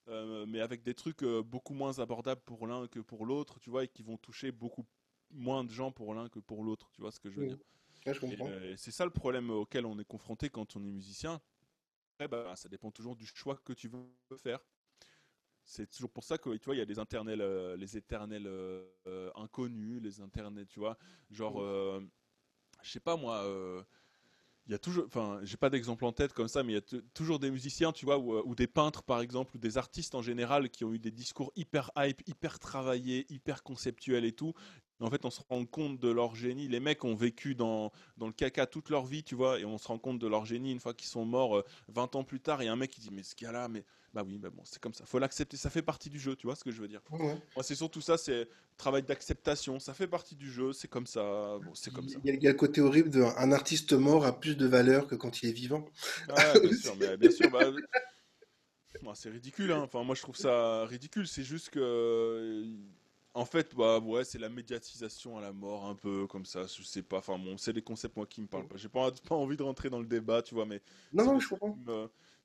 euh, 0.08 0.46
mais 0.48 0.62
avec 0.62 0.84
des 0.84 0.94
trucs 0.94 1.24
euh, 1.24 1.42
beaucoup 1.44 1.74
moins 1.74 1.98
abordables 2.00 2.42
pour 2.42 2.68
l'un 2.68 2.88
que 2.88 3.00
pour 3.00 3.26
l'autre, 3.26 3.60
tu 3.60 3.70
vois, 3.72 3.84
et 3.86 3.88
qui 3.88 4.04
vont 4.04 4.18
toucher 4.18 4.52
beaucoup 4.52 4.86
moins 5.32 5.64
de 5.64 5.72
gens 5.72 5.92
pour 5.92 6.14
l'un 6.14 6.30
que 6.30 6.40
pour 6.40 6.64
l'autre, 6.64 6.92
tu 6.92 7.02
vois 7.02 7.12
ce 7.12 7.20
que 7.20 7.32
je 7.32 7.40
veux 7.40 7.46
dire. 7.48 7.58
Ouais, 8.06 8.14
je 8.14 8.20
comprends. 8.20 8.48
euh, 8.48 8.74
et 8.74 8.78
c'est 8.78 8.92
ça 8.92 9.04
le 9.06 9.12
problème 9.12 9.50
auquel 9.50 9.86
on 9.86 9.98
est 10.00 10.06
confronté 10.06 10.50
quand 10.50 10.76
on 10.76 10.84
est 10.86 10.92
musicien. 10.92 11.42
Après, 12.20 12.28
bah, 12.28 12.56
ça 12.56 12.70
dépend 12.70 12.92
toujours 12.92 13.16
du 13.16 13.26
choix 13.26 13.58
que 13.58 13.74
tu 13.74 13.88
veux 13.90 14.08
faire. 14.38 14.60
C'est 15.64 15.90
toujours 15.90 16.12
pour 16.12 16.24
ça 16.24 16.38
que 16.38 16.56
tu 16.58 16.66
vois, 16.66 16.76
il 16.76 16.78
y 16.78 16.82
a 16.82 16.86
les 16.86 17.00
internels, 17.00 17.42
euh, 17.42 17.76
les 17.76 17.98
éternels 17.98 18.48
inconnus, 19.36 20.02
les 20.02 20.22
internels, 20.22 20.68
tu 20.68 20.80
vois, 20.80 20.98
genre, 21.32 21.60
je 22.84 22.90
sais 22.92 23.00
pas 23.00 23.18
moi. 23.18 23.44
Il 24.68 24.72
y 24.72 24.76
a 24.76 24.80
toujours, 24.80 25.06
enfin, 25.06 25.40
j'ai 25.44 25.58
pas 25.58 25.70
d'exemple 25.70 26.06
en 26.06 26.12
tête 26.12 26.34
comme 26.34 26.48
ça, 26.48 26.64
mais 26.64 26.74
il 26.74 26.76
y 26.76 26.98
a 26.98 27.02
toujours 27.14 27.40
des 27.40 27.52
musiciens, 27.52 27.92
tu 27.92 28.06
vois, 28.06 28.18
ou, 28.18 28.34
euh, 28.34 28.42
ou 28.46 28.56
des 28.56 28.68
peintres 28.68 29.04
par 29.04 29.22
exemple, 29.22 29.56
ou 29.56 29.60
des 29.60 29.78
artistes 29.78 30.16
en 30.16 30.22
général 30.22 30.70
qui 30.70 30.84
ont 30.84 30.94
eu 30.94 31.00
des 31.00 31.12
discours 31.12 31.52
hyper 31.56 31.92
hype, 31.98 32.28
hyper 32.28 32.58
travaillés, 32.58 33.26
hyper 33.30 33.62
conceptuels 33.64 34.26
et 34.26 34.32
tout. 34.32 34.54
En 35.02 35.10
fait, 35.10 35.26
on 35.26 35.30
se 35.30 35.42
rend 35.50 35.66
compte 35.66 36.00
de 36.00 36.10
leur 36.10 36.36
génie. 36.36 36.68
Les 36.68 36.80
mecs 36.80 37.04
ont 37.04 37.16
vécu 37.16 37.56
dans, 37.56 37.92
dans 38.18 38.28
le 38.28 38.34
caca 38.34 38.66
toute 38.66 38.90
leur 38.90 39.06
vie, 39.06 39.24
tu 39.24 39.36
vois, 39.36 39.60
et 39.60 39.66
on 39.66 39.78
se 39.78 39.88
rend 39.88 39.98
compte 39.98 40.20
de 40.20 40.28
leur 40.28 40.46
génie 40.46 40.72
une 40.72 40.80
fois 40.80 40.94
qu'ils 40.94 41.10
sont 41.10 41.26
morts 41.26 41.64
20 41.90 42.16
ans 42.16 42.24
plus 42.24 42.40
tard. 42.40 42.62
Et 42.62 42.68
un 42.68 42.76
mec 42.76 42.92
qui 42.92 43.02
dit, 43.02 43.10
mais 43.12 43.24
ce 43.24 43.36
gars-là, 43.36 43.68
mais 43.68 43.84
bah 44.16 44.24
oui, 44.26 44.38
bah 44.38 44.50
bon, 44.50 44.62
c'est 44.64 44.80
comme 44.80 44.94
ça. 44.94 45.06
Faut 45.06 45.20
l'accepter. 45.20 45.58
Ça 45.58 45.70
fait 45.70 45.82
partie 45.82 46.10
du 46.10 46.18
jeu, 46.18 46.38
tu 46.38 46.48
vois 46.48 46.56
ce 46.56 46.64
que 46.64 46.72
je 46.72 46.80
veux 46.80 46.88
dire. 46.88 47.02
Moi, 47.12 47.38
c'est 47.64 47.76
surtout 47.76 48.00
ça, 48.00 48.18
c'est 48.18 48.48
travail 48.78 49.04
d'acceptation. 49.04 49.78
Ça 49.78 49.94
fait 49.94 50.08
partie 50.08 50.38
du 50.38 50.50
jeu. 50.50 50.72
C'est 50.72 50.88
comme 50.88 51.06
ça. 51.06 51.60
Bon, 51.62 51.76
c'est 51.76 51.92
comme 51.92 52.08
ça. 52.08 52.18
Il 52.24 52.42
y, 52.42 52.48
a, 52.48 52.52
le 52.52 52.58
côté 52.58 52.80
horrible 52.80 53.10
d'un 53.10 53.52
artiste 53.52 53.92
mort 53.92 54.26
a 54.26 54.40
plus 54.40 54.56
de 54.56 54.66
valeur 54.66 55.08
que 55.08 55.16
quand 55.16 55.44
il 55.44 55.50
est 55.50 55.54
vivant. 55.54 55.86
Ah, 56.30 56.54
bien 56.62 56.74
sûr, 56.74 56.96
mais 56.98 57.18
bien 57.18 57.30
sûr. 57.30 57.52
Bah, 57.52 59.12
c'est 59.16 59.30
ridicule. 59.30 59.74
Hein. 59.74 59.82
Enfin, 59.82 60.02
moi, 60.04 60.16
je 60.16 60.22
trouve 60.22 60.38
ça 60.38 60.86
ridicule. 60.86 61.28
C'est 61.28 61.44
juste 61.44 61.70
que 61.70 62.64
en 63.36 63.46
fait, 63.46 63.76
bah 63.76 64.00
ouais, 64.00 64.24
c'est 64.24 64.40
la 64.40 64.48
médiatisation 64.48 65.38
à 65.38 65.42
la 65.42 65.52
mort, 65.52 65.86
un 65.86 65.96
peu 65.96 66.26
comme 66.26 66.46
ça. 66.46 66.66
Je 66.66 66.84
sais 66.84 67.02
pas. 67.02 67.18
Enfin 67.18 67.38
bon, 67.38 67.58
c'est 67.58 67.74
des 67.74 67.82
concepts 67.82 68.16
moi 68.16 68.26
qui 68.26 68.42
me 68.42 68.48
parlent 68.48 68.68
pas. 68.68 68.78
J'ai 68.78 68.88
pas, 68.88 69.12
pas 69.28 69.36
envie 69.36 69.58
de 69.58 69.64
rentrer 69.64 69.90
dans 69.90 70.00
le 70.00 70.08
débat, 70.08 70.42
tu 70.42 70.56
vois, 70.56 70.66
mais 70.66 70.82
non, 71.14 71.26
non, 71.26 71.40
je 71.40 71.50
comprends. 71.50 71.78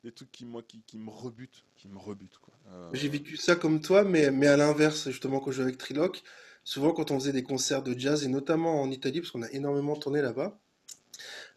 des 0.02 0.12
trucs 0.12 0.32
qui 0.32 0.44
moi 0.44 0.62
qui, 0.62 0.82
qui, 0.86 0.98
me 0.98 1.08
rebutent, 1.10 1.64
qui 1.76 1.88
me 1.88 1.96
rebutent 1.96 2.38
quoi. 2.38 2.52
Euh, 2.72 2.90
J'ai 2.92 3.08
vécu 3.08 3.36
ça 3.36 3.54
comme 3.54 3.80
toi, 3.80 4.02
mais 4.02 4.32
mais 4.32 4.48
à 4.48 4.56
l'inverse, 4.56 5.08
justement 5.10 5.38
quand 5.38 5.52
je 5.52 5.56
jouais 5.56 5.64
avec 5.64 5.78
Triloc, 5.78 6.22
souvent 6.64 6.92
quand 6.92 7.12
on 7.12 7.20
faisait 7.20 7.32
des 7.32 7.44
concerts 7.44 7.84
de 7.84 7.96
jazz 7.96 8.24
et 8.24 8.28
notamment 8.28 8.82
en 8.82 8.90
Italie, 8.90 9.20
parce 9.20 9.30
qu'on 9.30 9.42
a 9.42 9.50
énormément 9.52 9.96
tourné 9.96 10.20
là-bas. 10.20 10.58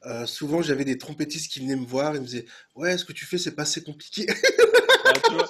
Euh, 0.06 0.26
souvent, 0.26 0.62
j'avais 0.62 0.84
des 0.86 0.98
trompettistes 0.98 1.52
qui 1.52 1.62
venaient 1.62 1.78
me 1.78 1.86
voir 1.86 2.16
et 2.16 2.20
me 2.20 2.26
disaient 2.26 2.46
Ouais, 2.76 2.98
ce 2.98 3.06
que 3.06 3.14
tu 3.14 3.26
fais, 3.26 3.38
c'est 3.38 3.56
pas 3.56 3.62
assez 3.64 3.84
compliqué. 3.84 4.28
Ah, 5.06 5.14
tu 5.28 5.34
vois, 5.34 5.48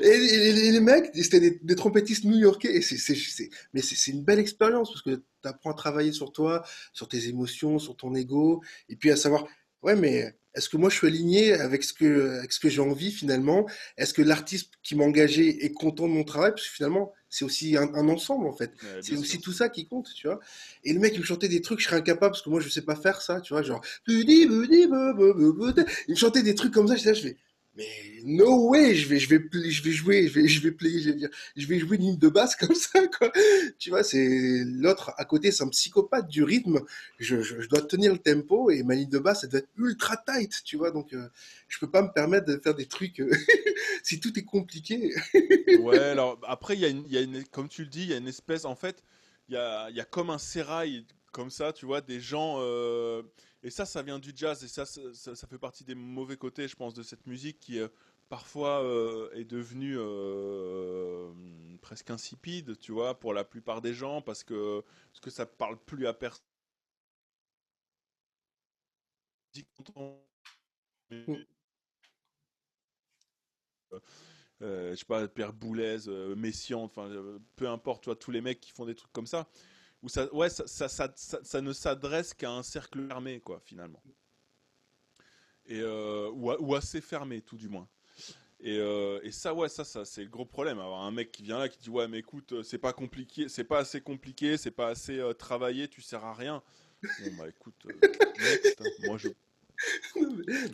et, 0.00 0.70
les, 0.70 0.80
mecs, 0.80 1.10
c'était 1.14 1.58
des, 1.62 1.76
trompettistes 1.76 2.24
new-yorkais. 2.24 2.76
Et 2.76 2.82
c'est, 2.82 3.50
mais 3.74 3.82
c'est, 3.82 4.10
une 4.10 4.22
belle 4.22 4.38
expérience 4.38 4.90
parce 4.90 5.02
que 5.02 5.16
tu 5.16 5.48
apprends 5.48 5.72
à 5.72 5.74
travailler 5.74 6.12
sur 6.12 6.32
toi, 6.32 6.64
sur 6.92 7.08
tes 7.08 7.28
émotions, 7.28 7.78
sur 7.78 7.96
ton 7.96 8.14
ego, 8.14 8.62
et 8.88 8.96
puis 8.96 9.10
à 9.10 9.16
savoir, 9.16 9.46
ouais, 9.82 9.96
mais 9.96 10.34
est-ce 10.54 10.68
que 10.68 10.76
moi 10.76 10.90
je 10.90 10.96
suis 10.96 11.06
aligné 11.06 11.54
avec 11.54 11.82
ce 11.82 11.92
que, 11.92 12.38
avec 12.38 12.52
ce 12.52 12.60
que 12.60 12.68
j'ai 12.68 12.82
envie 12.82 13.10
finalement? 13.10 13.66
Est-ce 13.96 14.12
que 14.12 14.22
l'artiste 14.22 14.72
qui 14.82 14.94
m'a 14.94 15.04
engagé 15.04 15.64
est 15.64 15.72
content 15.72 16.06
de 16.06 16.12
mon 16.12 16.24
travail? 16.24 16.50
Parce 16.50 16.68
que 16.68 16.74
finalement, 16.74 17.12
c'est 17.30 17.44
aussi 17.46 17.76
un, 17.76 18.08
ensemble 18.08 18.46
en 18.46 18.52
fait. 18.52 18.72
c'est 19.00 19.16
aussi 19.16 19.40
tout 19.40 19.52
ça 19.52 19.70
qui 19.70 19.86
compte, 19.86 20.08
tu 20.14 20.26
vois. 20.26 20.40
Et 20.84 20.92
le 20.92 21.00
mec, 21.00 21.14
il 21.14 21.20
me 21.20 21.24
chantait 21.24 21.48
des 21.48 21.62
trucs, 21.62 21.80
je 21.80 21.86
serais 21.86 21.96
incapable 21.96 22.32
parce 22.32 22.42
que 22.42 22.50
moi 22.50 22.60
je 22.60 22.68
sais 22.68 22.82
pas 22.82 22.96
faire 22.96 23.22
ça, 23.22 23.40
tu 23.40 23.54
vois. 23.54 23.62
Genre, 23.62 23.80
il 24.06 24.48
me 26.08 26.14
chantait 26.14 26.42
des 26.42 26.54
trucs 26.54 26.74
comme 26.74 26.88
ça, 26.88 26.96
je 26.96 27.14
fais, 27.14 27.36
mais 27.74 27.88
no 28.24 28.68
way, 28.68 28.94
je 28.94 29.08
vais, 29.08 29.18
je 29.18 29.28
vais, 29.30 29.70
je 29.70 29.82
vais 29.82 29.90
jouer, 29.92 30.28
je 30.28 30.40
vais, 30.40 30.46
je 30.46 30.60
vais 30.60 31.14
dire, 31.14 31.30
je 31.56 31.66
vais 31.66 31.78
jouer 31.78 31.96
une 31.96 32.02
ligne 32.02 32.18
de 32.18 32.28
basse 32.28 32.54
comme 32.60 32.74
ça, 32.74 33.00
quoi. 33.08 33.32
Tu 33.78 33.88
vois, 33.88 34.04
c'est 34.04 34.62
l'autre 34.66 35.12
à 35.16 35.24
côté, 35.24 35.50
c'est 35.50 35.64
un 35.64 35.68
psychopathe 35.68 36.28
du 36.28 36.42
rythme. 36.42 36.80
Je, 37.18 37.40
je, 37.40 37.66
dois 37.68 37.80
tenir 37.80 38.12
le 38.12 38.18
tempo 38.18 38.70
et 38.70 38.82
ma 38.82 38.94
ligne 38.94 39.08
de 39.08 39.18
basse, 39.18 39.44
elle 39.44 39.50
doit 39.50 39.60
être 39.60 39.70
ultra 39.78 40.18
tight, 40.18 40.62
tu 40.64 40.76
vois. 40.76 40.90
Donc, 40.90 41.14
euh, 41.14 41.28
je 41.68 41.78
peux 41.78 41.90
pas 41.90 42.02
me 42.02 42.12
permettre 42.12 42.46
de 42.46 42.58
faire 42.58 42.74
des 42.74 42.86
trucs 42.86 43.20
euh, 43.20 43.30
si 44.02 44.20
tout 44.20 44.38
est 44.38 44.44
compliqué. 44.44 45.14
ouais, 45.80 45.98
alors 45.98 46.38
après, 46.46 46.74
il 46.74 46.80
y 46.80 46.84
a 46.84 46.88
une, 46.88 47.06
y 47.08 47.16
a 47.16 47.22
une, 47.22 47.42
comme 47.44 47.68
tu 47.68 47.82
le 47.82 47.88
dis, 47.88 48.02
il 48.02 48.10
y 48.10 48.14
a 48.14 48.18
une 48.18 48.28
espèce, 48.28 48.66
en 48.66 48.76
fait, 48.76 49.02
il 49.48 49.54
y 49.54 49.56
a, 49.56 49.88
y 49.90 50.00
a 50.00 50.04
comme 50.04 50.28
un 50.28 50.38
sérail 50.38 51.06
comme 51.32 51.50
ça, 51.50 51.72
tu 51.72 51.86
vois, 51.86 52.02
des 52.02 52.20
gens. 52.20 52.56
Euh, 52.58 53.22
et 53.62 53.70
ça, 53.70 53.86
ça 53.86 54.02
vient 54.02 54.18
du 54.18 54.32
jazz, 54.34 54.64
et 54.64 54.68
ça, 54.68 54.84
ça, 54.86 55.46
fait 55.46 55.58
partie 55.58 55.84
des 55.84 55.94
mauvais 55.94 56.36
côtés, 56.36 56.66
je 56.68 56.76
pense, 56.76 56.94
de 56.94 57.02
cette 57.02 57.26
musique 57.26 57.60
qui 57.60 57.78
euh, 57.78 57.88
parfois 58.28 58.82
euh, 58.82 59.30
est 59.34 59.44
devenue 59.44 59.96
euh, 59.98 61.32
presque 61.80 62.10
insipide, 62.10 62.78
tu 62.78 62.92
vois, 62.92 63.18
pour 63.18 63.32
la 63.34 63.44
plupart 63.44 63.80
des 63.80 63.94
gens, 63.94 64.20
parce 64.20 64.42
que, 64.42 64.82
parce 65.12 65.20
que 65.20 65.30
ça 65.30 65.46
parle 65.46 65.78
plus 65.78 66.06
à 66.06 66.14
personne. 66.14 66.42
je 74.60 74.94
sais 74.96 75.04
pas, 75.06 75.28
Pierre 75.28 75.52
Boulez, 75.52 75.98
Messian, 76.36 76.82
enfin, 76.84 77.10
peu 77.56 77.68
importe, 77.68 78.04
toi, 78.04 78.16
tous 78.16 78.30
les 78.32 78.40
mecs 78.40 78.60
qui 78.60 78.72
font 78.72 78.86
des 78.86 78.94
trucs 78.94 79.12
comme 79.12 79.26
ça 79.26 79.48
où 80.02 80.08
ça, 80.08 80.32
ouais, 80.34 80.50
ça, 80.50 80.66
ça, 80.66 80.88
ça, 80.88 81.40
ça 81.42 81.60
ne 81.60 81.72
s'adresse 81.72 82.34
qu'à 82.34 82.50
un 82.50 82.62
cercle 82.62 83.06
fermé, 83.06 83.40
quoi, 83.40 83.60
finalement. 83.64 84.02
Et, 85.66 85.80
euh, 85.80 86.28
ou, 86.32 86.74
assez 86.74 87.00
fermé, 87.00 87.40
tout 87.40 87.56
du 87.56 87.68
moins. 87.68 87.88
Et, 88.60 88.78
euh, 88.78 89.20
et 89.22 89.30
ça, 89.30 89.54
ouais, 89.54 89.68
ça, 89.68 89.84
ça 89.84 90.04
c'est 90.04 90.22
le 90.22 90.28
gros 90.28 90.44
problème. 90.44 90.78
Avoir 90.78 91.02
un 91.02 91.10
mec 91.10 91.30
qui 91.32 91.42
vient 91.42 91.58
là, 91.58 91.68
qui 91.68 91.78
dit 91.78 91.90
ouais, 91.90 92.08
mais 92.08 92.18
écoute, 92.18 92.52
euh, 92.52 92.62
c'est 92.62 92.78
pas 92.78 92.92
compliqué, 92.92 93.48
c'est 93.48 93.64
pas 93.64 93.78
assez 93.78 94.00
compliqué, 94.00 94.56
c'est 94.56 94.70
pas 94.70 94.88
assez 94.88 95.20
travaillé, 95.38 95.88
tu 95.88 96.00
sers 96.00 96.24
à 96.24 96.34
rien. 96.34 96.62
Bon 97.02 97.32
bah 97.38 97.48
écoute, 97.48 97.74
hein, 97.88 98.84
moi 99.04 99.18
je. 99.18 99.28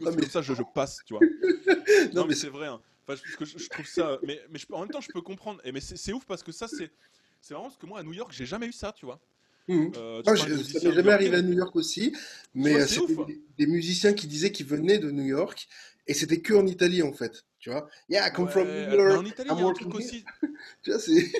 Non, 0.03 0.13
mais... 0.15 0.27
ça, 0.27 0.43
je, 0.43 0.53
je, 0.53 0.63
passe, 0.75 1.01
tu 1.07 1.15
vois. 1.15 1.23
non, 2.13 2.27
mais, 2.27 2.35
c'est 2.35 2.51
vrai. 2.51 2.67
Hein. 2.67 2.79
Enfin, 3.07 3.19
je, 3.25 3.45
je, 3.47 3.59
je, 3.59 3.69
trouve 3.71 3.87
ça. 3.87 4.19
Mais, 4.23 4.39
mais 4.51 4.59
en 4.71 4.81
même 4.81 4.91
temps, 4.91 5.01
je 5.01 5.11
peux 5.11 5.23
comprendre. 5.23 5.63
Et 5.65 5.73
mais 5.73 5.81
c'est 5.81 6.13
ouf 6.13 6.27
parce 6.27 6.43
que 6.43 6.53
ça, 6.53 6.69
c'est 6.69 6.91
c'est 7.41 7.55
marrant 7.55 7.65
parce 7.67 7.77
que 7.77 7.87
moi 7.87 8.01
à 8.01 8.03
New 8.03 8.13
York, 8.13 8.33
j'ai 8.33 8.47
jamais 8.47 8.67
eu 8.67 8.73
ça, 8.73 8.93
tu 8.93 9.07
vois. 9.07 9.21
Mmh. 9.69 9.91
Euh, 9.97 10.23
ça 10.25 10.33
m'est 10.49 10.95
jamais 10.95 11.13
arrivé 11.13 11.37
à 11.37 11.43
New 11.43 11.53
York 11.53 11.77
aussi, 11.77 12.17
mais 12.55 12.75
euh, 12.75 12.87
c'était 12.87 13.39
des, 13.59 13.67
musiciens 13.67 14.15
qui 14.15 14.27
disaient 14.27 14.51
qu'ils 14.51 14.67
venaient 14.67 14.99
de 14.99 15.11
New 15.11 15.27
York 15.27 15.69
et 16.07 16.15
c'était 16.15 16.41
que 16.41 16.55
en 16.55 16.67
Italie 16.67 17.03
en 17.03 17.13
fait, 17.13 17.45
tu 17.59 17.71
vois. 17.71 17.87
Yeah, 18.09 18.27
I 18.27 18.33
come 18.33 18.49
from 18.49 18.67
New 18.67 18.97
York. 18.97 19.19
En 19.19 19.25
Italie, 19.27 19.51
il 19.53 19.59
y 19.59 19.63
a 19.63 19.67
un 19.67 19.73
truc 19.75 19.95
aussi. 19.95 20.25
tu 20.83 20.91
vois, 20.91 20.99
c'est. 20.99 21.31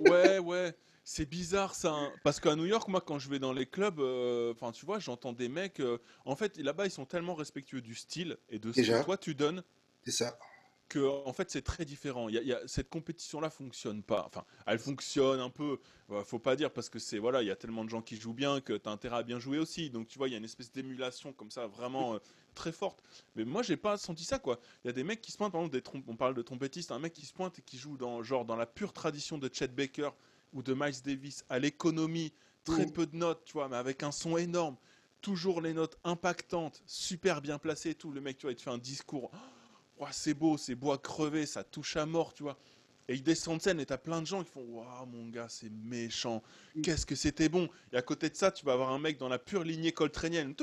ouais, 0.10 0.38
ouais. 0.38 0.74
C'est 1.04 1.28
bizarre 1.28 1.74
ça, 1.74 1.92
hein. 1.92 2.12
parce 2.22 2.38
qu'à 2.38 2.54
New 2.54 2.66
York, 2.66 2.86
moi, 2.88 3.00
quand 3.00 3.18
je 3.18 3.30
vais 3.30 3.38
dans 3.38 3.54
les 3.54 3.64
clubs, 3.64 3.98
euh, 3.98 4.52
enfin, 4.52 4.72
tu 4.72 4.84
vois, 4.84 4.98
j'entends 4.98 5.32
des 5.32 5.48
mecs. 5.48 5.82
en 6.24 6.36
fait, 6.36 6.58
là-bas, 6.58 6.86
ils 6.86 6.90
sont 6.90 7.06
tellement 7.06 7.34
respectueux 7.34 7.80
du 7.80 7.94
style 7.94 8.36
et 8.50 8.58
de 8.58 8.72
ce 8.72 8.80
que 8.80 9.04
toi 9.04 9.16
tu 9.16 9.34
donnes. 9.34 9.62
C'est 10.04 10.12
ça 10.12 10.38
que 10.88 10.98
en 11.26 11.32
fait 11.32 11.50
c'est 11.50 11.62
très 11.62 11.84
différent. 11.84 12.28
Il 12.28 12.34
y 12.34 12.52
a, 12.52 12.60
cette 12.66 12.88
compétition-là 12.88 13.50
fonctionne 13.50 14.02
pas. 14.02 14.24
Enfin, 14.26 14.44
elle 14.66 14.78
fonctionne 14.78 15.40
un 15.40 15.50
peu. 15.50 15.78
faut 16.24 16.38
pas 16.38 16.56
dire 16.56 16.70
parce 16.70 16.88
que 16.88 16.98
c'est 16.98 17.18
voilà, 17.18 17.42
il 17.42 17.46
y 17.46 17.50
a 17.50 17.56
tellement 17.56 17.84
de 17.84 17.90
gens 17.90 18.02
qui 18.02 18.16
jouent 18.16 18.34
bien 18.34 18.60
que 18.60 18.72
tu 18.72 18.88
as 18.88 18.92
intérêt 18.92 19.16
à 19.16 19.22
bien 19.22 19.38
jouer 19.38 19.58
aussi. 19.58 19.90
Donc 19.90 20.08
tu 20.08 20.18
vois, 20.18 20.28
il 20.28 20.32
y 20.32 20.34
a 20.34 20.38
une 20.38 20.44
espèce 20.44 20.72
d'émulation 20.72 21.32
comme 21.32 21.50
ça 21.50 21.66
vraiment 21.66 22.14
euh, 22.14 22.18
très 22.54 22.72
forte. 22.72 23.02
Mais 23.36 23.44
moi 23.44 23.62
j'ai 23.62 23.76
pas 23.76 23.96
senti 23.96 24.24
ça 24.24 24.38
quoi. 24.38 24.58
Il 24.84 24.88
y 24.88 24.90
a 24.90 24.94
des 24.94 25.04
mecs 25.04 25.20
qui 25.20 25.32
se 25.32 25.36
pointent 25.36 25.52
par 25.52 25.60
exemple 25.60 25.80
des 25.80 26.02
on 26.08 26.16
parle 26.16 26.34
de 26.34 26.42
trompettistes, 26.42 26.92
un 26.92 26.98
mec 26.98 27.12
qui 27.12 27.26
se 27.26 27.32
pointe 27.32 27.58
et 27.58 27.62
qui 27.62 27.78
joue 27.78 27.96
dans 27.96 28.22
genre 28.22 28.44
dans 28.44 28.56
la 28.56 28.66
pure 28.66 28.92
tradition 28.92 29.38
de 29.38 29.50
Chet 29.52 29.68
Baker 29.68 30.10
ou 30.52 30.62
de 30.62 30.74
Miles 30.74 31.02
Davis 31.04 31.44
à 31.48 31.58
l'économie, 31.58 32.32
très 32.64 32.86
peu 32.86 33.06
de 33.06 33.16
notes, 33.16 33.44
tu 33.44 33.54
vois, 33.54 33.68
mais 33.68 33.76
avec 33.76 34.02
un 34.02 34.12
son 34.12 34.36
énorme. 34.36 34.76
Toujours 35.20 35.60
les 35.60 35.74
notes 35.74 35.98
impactantes, 36.04 36.80
super 36.86 37.40
bien 37.40 37.58
placées, 37.58 37.94
tout. 37.94 38.12
Le 38.12 38.20
mec, 38.20 38.38
tu 38.38 38.46
vois, 38.46 38.52
il 38.52 38.56
te 38.56 38.62
fait 38.62 38.70
un 38.70 38.78
discours 38.78 39.32
c'est 40.10 40.34
beau, 40.34 40.56
c'est 40.56 40.74
beau 40.74 40.92
à 40.92 40.98
crever, 40.98 41.46
ça 41.46 41.64
touche 41.64 41.96
à 41.96 42.06
mort, 42.06 42.34
tu 42.34 42.42
vois. 42.42 42.56
Et 43.10 43.14
il 43.14 43.22
descend 43.22 43.56
de 43.56 43.62
scène 43.62 43.80
et 43.80 43.86
t'as 43.86 43.96
plein 43.96 44.20
de 44.20 44.26
gens 44.26 44.44
qui 44.44 44.50
font 44.50 44.60
Waouh, 44.62 45.06
mon 45.06 45.28
gars, 45.28 45.48
c'est 45.48 45.70
méchant. 45.70 46.42
Qu'est-ce 46.82 47.06
que 47.06 47.14
c'était 47.14 47.48
bon. 47.48 47.68
Et 47.90 47.96
à 47.96 48.02
côté 48.02 48.28
de 48.28 48.36
ça, 48.36 48.52
tu 48.52 48.66
vas 48.66 48.74
avoir 48.74 48.90
un 48.90 48.98
mec 48.98 49.16
dans 49.16 49.30
la 49.30 49.38
pure 49.38 49.64
lignée 49.64 49.92
coltrénienne. 49.92 50.54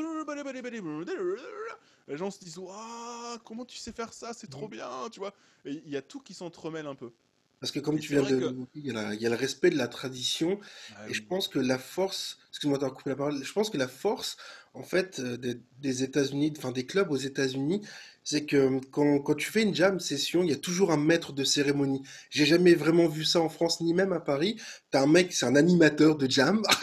Les 2.08 2.18
gens 2.18 2.30
se 2.30 2.40
disent 2.40 2.60
Waouh, 2.60 3.40
comment 3.44 3.66
tu 3.66 3.78
sais 3.78 3.92
faire 3.92 4.14
ça 4.14 4.34
C'est 4.34 4.50
trop 4.50 4.68
bien, 4.68 4.90
tu 5.12 5.20
vois. 5.20 5.34
Et 5.66 5.82
il 5.86 5.90
y 5.90 5.98
a 5.98 6.04
tout 6.04 6.20
qui 6.20 6.36
s'entremêle 6.36 6.86
un 6.86 6.94
peu. 6.94 7.12
Parce 7.60 7.72
que 7.72 7.80
comme 7.80 8.00
tu 8.00 8.14
viens 8.14 8.22
de 8.22 8.56
il, 8.76 8.86
y 8.86 9.26
a 9.26 9.30
le 9.30 9.36
respect 9.36 9.70
de 9.70 9.78
la 9.78 9.88
tradition. 9.88 10.60
Ah 10.96 11.10
et 11.10 11.14
je 11.14 11.24
pense 11.24 11.48
que 11.48 11.60
la 11.60 11.78
force, 11.78 12.38
excuse-moi 12.50 12.78
d'avoir 12.78 12.96
coupé 12.96 13.12
la 13.12 13.16
parole, 13.16 13.44
je 13.44 13.54
pense 13.54 13.70
que 13.70 13.78
la 13.78 13.88
force, 13.88 14.38
en 14.74 14.84
fait, 14.84 15.20
euh, 15.20 15.38
des, 15.38 15.60
des 15.80 16.04
États-Unis, 16.04 16.54
enfin 16.58 16.72
des 16.72 16.86
clubs 16.86 17.12
aux 17.12 17.18
États-Unis, 17.18 17.82
c'est 18.24 18.46
que 18.46 18.80
quand, 18.92 19.20
quand, 19.20 19.36
tu 19.36 19.52
fais 19.52 19.62
une 19.62 19.74
jam 19.74 20.00
session, 20.00 20.44
il 20.44 20.50
y 20.50 20.54
a 20.54 20.58
toujours 20.58 20.92
un 20.92 20.98
maître 20.98 21.32
de 21.32 21.44
cérémonie. 21.44 22.02
J'ai 22.30 22.46
jamais 22.46 22.74
vraiment 22.74 23.08
vu 23.08 23.24
ça 23.24 23.40
en 23.40 23.50
France, 23.50 23.82
ni 23.82 23.94
même 23.94 24.14
à 24.14 24.20
Paris. 24.20 24.60
T'as 24.92 25.04
un 25.04 25.08
mec, 25.08 25.32
c'est 25.32 25.46
un 25.46 25.56
animateur 25.56 26.18
de 26.18 26.30
jam. 26.30 26.62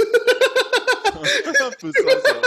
un 1.60 1.70
peu 1.78 1.92
ça, 1.92 2.20
ça 2.24 2.40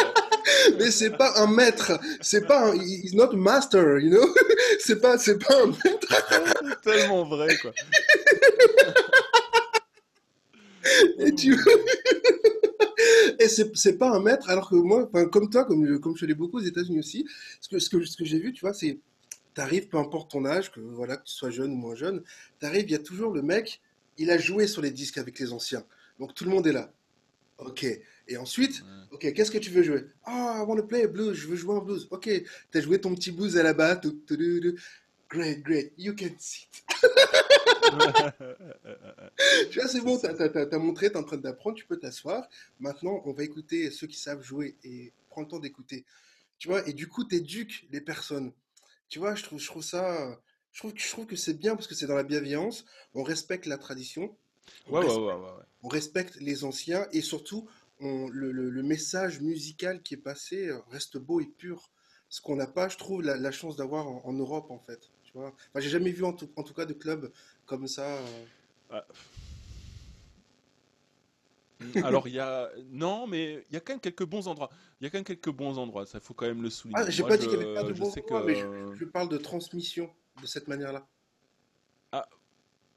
mais 0.77 0.91
c'est 0.91 1.11
pas 1.11 1.33
un 1.37 1.47
maître, 1.47 1.99
c'est 2.21 2.45
pas 2.45 2.69
un, 2.69 2.75
he's 2.75 3.13
not 3.13 3.33
a 3.33 3.37
master, 3.37 3.99
you 3.99 4.09
know, 4.09 4.27
c'est 4.79 4.99
pas, 5.01 5.17
c'est 5.17 5.37
pas 5.37 5.63
un 5.63 5.67
maître. 5.67 6.81
tellement 6.83 7.25
vrai, 7.25 7.57
quoi. 7.57 7.71
Et 11.19 11.33
tu, 11.33 11.57
et 13.39 13.47
c'est 13.47 13.97
pas 13.97 14.11
un 14.11 14.19
maître, 14.19 14.49
alors 14.49 14.69
que 14.69 14.75
moi, 14.75 15.09
comme 15.31 15.49
toi, 15.49 15.65
comme, 15.65 15.99
comme 15.99 16.15
je 16.17 16.25
l'ai 16.25 16.35
beaucoup 16.35 16.57
aux 16.57 16.63
États-Unis 16.63 16.99
aussi, 16.99 17.25
ce 17.59 17.69
que, 17.69 17.79
ce 17.79 17.89
que, 17.89 18.03
ce 18.05 18.17
que 18.17 18.25
j'ai 18.25 18.39
vu, 18.39 18.53
tu 18.53 18.61
vois, 18.61 18.73
c'est, 18.73 18.99
t'arrives, 19.53 19.87
peu 19.87 19.97
importe 19.97 20.31
ton 20.31 20.45
âge, 20.45 20.71
que 20.71 20.79
voilà, 20.79 21.17
que 21.17 21.23
tu 21.23 21.33
sois 21.33 21.49
jeune 21.49 21.71
ou 21.71 21.75
moins 21.75 21.95
jeune, 21.95 22.23
t'arrives, 22.59 22.85
il 22.85 22.91
y 22.91 22.95
a 22.95 22.99
toujours 22.99 23.31
le 23.33 23.41
mec, 23.41 23.81
il 24.17 24.31
a 24.31 24.37
joué 24.37 24.67
sur 24.67 24.81
les 24.81 24.91
disques 24.91 25.17
avec 25.17 25.39
les 25.39 25.51
anciens. 25.51 25.83
Donc 26.19 26.33
tout 26.33 26.45
le 26.45 26.51
monde 26.51 26.67
est 26.67 26.73
là. 26.73 26.91
Ok. 27.57 27.85
Et 28.27 28.37
ensuite, 28.37 28.83
ok, 29.11 29.33
qu'est-ce 29.33 29.51
que 29.51 29.57
tu 29.57 29.69
veux 29.69 29.83
jouer? 29.83 30.05
Ah, 30.23 30.59
I 30.59 30.67
want 30.67 30.77
to 30.77 30.87
play 30.87 31.03
a 31.03 31.07
blues, 31.07 31.33
je 31.33 31.47
veux 31.47 31.55
jouer 31.55 31.75
un 31.75 31.79
blues. 31.79 32.07
Ok, 32.11 32.29
t'as 32.71 32.81
joué 32.81 32.99
ton 32.99 33.13
petit 33.15 33.31
blues 33.31 33.57
à 33.57 33.63
la 33.63 33.73
batte. 33.73 34.05
great, 35.29 35.63
great, 35.63 35.93
you 35.97 36.15
can 36.15 36.35
sit. 36.37 36.69
tu 39.71 39.79
vois, 39.79 39.87
c'est 39.87 40.01
bon, 40.01 40.17
t'as 40.17 40.33
as, 40.33 40.77
montré, 40.77 41.11
t'es 41.11 41.17
en 41.17 41.23
train 41.23 41.37
d'apprendre, 41.37 41.75
tu 41.75 41.85
peux 41.85 41.97
t'asseoir. 41.97 42.47
Maintenant, 42.79 43.21
on 43.25 43.33
va 43.33 43.43
écouter 43.43 43.91
ceux 43.91 44.07
qui 44.07 44.17
savent 44.17 44.41
jouer 44.41 44.75
et 44.83 45.11
prends 45.29 45.41
le 45.41 45.47
temps 45.47 45.59
d'écouter. 45.59 46.05
Tu 46.57 46.67
vois, 46.67 46.87
et 46.87 46.93
du 46.93 47.07
coup, 47.07 47.23
t'éduques 47.23 47.87
les 47.91 48.01
personnes. 48.01 48.51
Tu 49.09 49.19
vois, 49.19 49.35
je 49.35 49.43
trouve, 49.43 49.59
je 49.59 49.67
trouve 49.67 49.83
ça, 49.83 50.39
je 50.71 50.79
trouve, 50.79 50.93
je 50.95 51.09
trouve 51.09 51.25
que 51.25 51.35
c'est 51.35 51.53
bien 51.53 51.75
parce 51.75 51.87
que 51.87 51.95
c'est 51.95 52.07
dans 52.07 52.15
la 52.15 52.23
bienveillance, 52.23 52.85
on 53.13 53.23
respecte 53.23 53.65
la 53.65 53.77
tradition, 53.77 54.35
on, 54.87 54.93
ouais, 54.93 55.01
respecte, 55.01 55.19
ouais, 55.19 55.33
ouais, 55.33 55.63
on 55.83 55.87
respecte 55.87 56.35
les 56.37 56.63
anciens 56.63 57.07
et 57.11 57.21
surtout, 57.21 57.67
on, 58.05 58.29
le, 58.29 58.51
le, 58.51 58.69
le, 58.69 58.83
message 58.83 59.41
musical 59.41 60.01
qui 60.01 60.13
est 60.13 60.17
passé 60.17 60.71
reste 60.91 61.17
beau 61.17 61.39
et 61.41 61.45
pur. 61.45 61.89
Ce 62.29 62.41
qu'on 62.41 62.55
n'a 62.55 62.67
pas, 62.67 62.89
je 62.89 62.97
trouve, 62.97 63.21
la, 63.21 63.37
la 63.37 63.51
chance 63.51 63.75
d'avoir 63.75 64.07
en, 64.07 64.21
en, 64.25 64.33
Europe, 64.33 64.71
en 64.71 64.79
fait. 64.79 65.09
Tu 65.23 65.33
vois 65.33 65.47
enfin, 65.47 65.79
j'ai 65.79 65.89
jamais 65.89 66.11
vu, 66.11 66.23
en 66.23 66.33
tout, 66.33 66.49
en 66.55 66.63
tout, 66.63 66.73
cas, 66.73 66.85
de 66.85 66.93
club 66.93 67.31
comme 67.65 67.87
ça. 67.87 68.05
Euh... 68.05 68.45
Ah. 68.91 69.05
Alors 72.03 72.27
il 72.27 72.33
y 72.33 72.39
a 72.39 72.69
non 72.91 73.27
mais 73.27 73.65
il 73.69 73.73
y 73.73 73.77
a 73.77 73.79
quand 73.81 73.93
même 73.93 73.99
quelques 73.99 74.25
bons 74.25 74.47
endroits. 74.47 74.69
Il 74.99 75.03
y 75.03 75.07
a 75.07 75.09
quand 75.09 75.17
même 75.17 75.25
quelques 75.25 75.51
bons 75.51 75.77
endroits. 75.77 76.05
Ça 76.05 76.19
faut 76.19 76.33
quand 76.33 76.45
même 76.45 76.61
le 76.61 76.69
souligner. 76.69 77.01
Ah, 77.01 77.09
j'ai 77.09 77.23
pas 77.23 77.35
je, 77.35 77.41
dit 77.41 77.47
qu'il 77.47 77.57
n'y 77.57 77.65
avait 77.65 77.73
pas 77.73 77.83
de 77.83 77.93
bons 77.93 78.07
endroits, 78.17 78.41
que... 78.41 78.45
mais 78.45 78.55
je, 78.55 78.95
je, 78.95 79.05
parle 79.05 79.29
de 79.29 79.37
transmission 79.37 80.09
de 80.41 80.47
cette 80.47 80.67
manière-là. 80.67 81.05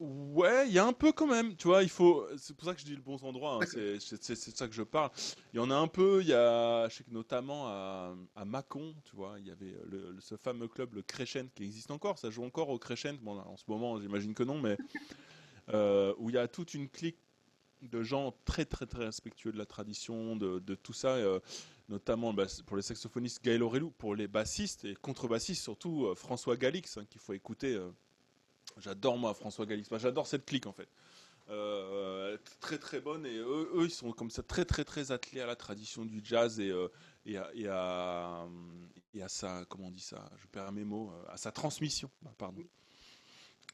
Ouais, 0.00 0.68
il 0.68 0.72
y 0.72 0.78
a 0.78 0.86
un 0.86 0.92
peu 0.92 1.10
quand 1.10 1.26
même. 1.26 1.56
Tu 1.56 1.66
vois, 1.66 1.82
il 1.82 1.88
faut. 1.88 2.24
C'est 2.36 2.56
pour 2.56 2.66
ça 2.66 2.74
que 2.74 2.80
je 2.80 2.84
dis 2.84 2.94
le 2.94 3.02
bon 3.02 3.16
endroit. 3.22 3.58
Hein. 3.60 3.66
C'est 3.98 4.36
ça 4.36 4.68
que 4.68 4.74
je 4.74 4.84
parle. 4.84 5.10
Il 5.52 5.56
y 5.56 5.60
en 5.60 5.70
a 5.72 5.74
un 5.74 5.88
peu. 5.88 6.20
Il 6.20 6.28
y 6.28 6.34
a, 6.34 6.88
je 6.88 6.96
sais 6.96 7.04
que 7.04 7.10
notamment 7.10 7.66
à, 7.66 8.14
à 8.36 8.44
Mâcon, 8.44 8.94
tu 9.04 9.16
vois, 9.16 9.36
il 9.40 9.46
y 9.48 9.50
avait 9.50 9.74
le, 9.86 10.16
ce 10.20 10.36
fameux 10.36 10.68
club, 10.68 10.94
le 10.94 11.02
Crescent, 11.02 11.48
qui 11.52 11.64
existe 11.64 11.90
encore. 11.90 12.16
Ça 12.18 12.30
joue 12.30 12.44
encore 12.44 12.68
au 12.68 12.78
Crescent. 12.78 13.14
Bon, 13.22 13.38
en 13.38 13.56
ce 13.56 13.64
moment, 13.66 14.00
j'imagine 14.00 14.34
que 14.34 14.44
non, 14.44 14.60
mais 14.60 14.76
euh, 15.70 16.14
où 16.18 16.30
il 16.30 16.36
y 16.36 16.38
a 16.38 16.46
toute 16.46 16.74
une 16.74 16.88
clique 16.88 17.18
de 17.82 18.02
gens 18.04 18.34
très 18.44 18.64
très 18.64 18.86
très 18.86 19.04
respectueux 19.04 19.50
de 19.50 19.58
la 19.58 19.66
tradition, 19.66 20.36
de, 20.36 20.60
de 20.60 20.74
tout 20.76 20.92
ça, 20.92 21.16
euh, 21.16 21.40
notamment 21.88 22.32
bah, 22.32 22.46
pour 22.66 22.76
les 22.76 22.82
saxophonistes 22.82 23.42
Gaël 23.42 23.64
Aurelou, 23.64 23.90
pour 23.90 24.14
les 24.14 24.28
bassistes 24.28 24.84
et 24.84 24.94
contrebassistes 24.94 25.62
surtout 25.62 26.06
euh, 26.06 26.14
François 26.14 26.56
Galix, 26.56 26.98
hein, 26.98 27.04
qu'il 27.10 27.20
faut 27.20 27.32
écouter. 27.32 27.76
Euh, 28.76 28.80
j'adore 28.80 29.18
moi 29.18 29.34
François 29.34 29.66
Galix, 29.66 29.88
bah, 29.88 29.98
j'adore 29.98 30.26
cette 30.26 30.44
clique 30.44 30.66
en 30.66 30.72
fait. 30.72 30.88
très 32.60 32.78
très 32.78 33.00
bonne. 33.00 33.26
Et 33.26 33.38
eux, 33.38 33.84
ils 33.84 33.90
sont 33.90 34.12
comme 34.12 34.30
ça 34.30 34.42
très 34.42 34.64
très 34.64 34.84
très 34.84 35.12
attelés 35.12 35.40
à 35.40 35.46
la 35.46 35.56
tradition 35.56 36.04
du 36.04 36.20
jazz 36.22 36.60
et, 36.60 36.72
et, 37.26 37.66
à, 37.68 38.46
sa 39.28 39.64
comment 39.66 39.88
on 39.88 39.90
dit 39.90 40.00
ça? 40.00 40.30
Je 40.36 40.46
perds 40.46 40.72
mes 40.72 40.84
mots 40.84 41.12
à 41.28 41.36
sa 41.36 41.52
transmission. 41.52 42.10
Pardon. 42.36 42.62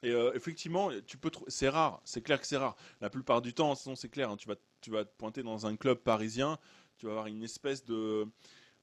Et 0.04 0.10
euh, 0.10 0.32
effectivement, 0.34 0.90
tu 1.06 1.16
peux 1.16 1.30
c'est 1.48 1.70
rare, 1.70 2.00
c'est 2.04 2.20
clair 2.20 2.38
que 2.38 2.46
c'est 2.46 2.58
rare. 2.58 2.76
La 3.00 3.08
plupart 3.08 3.40
du 3.40 3.54
temps, 3.54 3.74
sinon 3.74 3.96
c'est 3.96 4.10
clair, 4.10 4.30
hein, 4.30 4.36
tu, 4.36 4.46
vas, 4.46 4.56
tu 4.82 4.90
vas 4.90 5.04
te 5.04 5.16
pointer 5.16 5.42
dans 5.42 5.66
un 5.66 5.76
club 5.76 5.98
parisien, 5.98 6.58
tu 6.98 7.06
vas 7.06 7.12
avoir 7.12 7.26
une 7.26 7.42
espèce 7.42 7.84
de, 7.84 8.28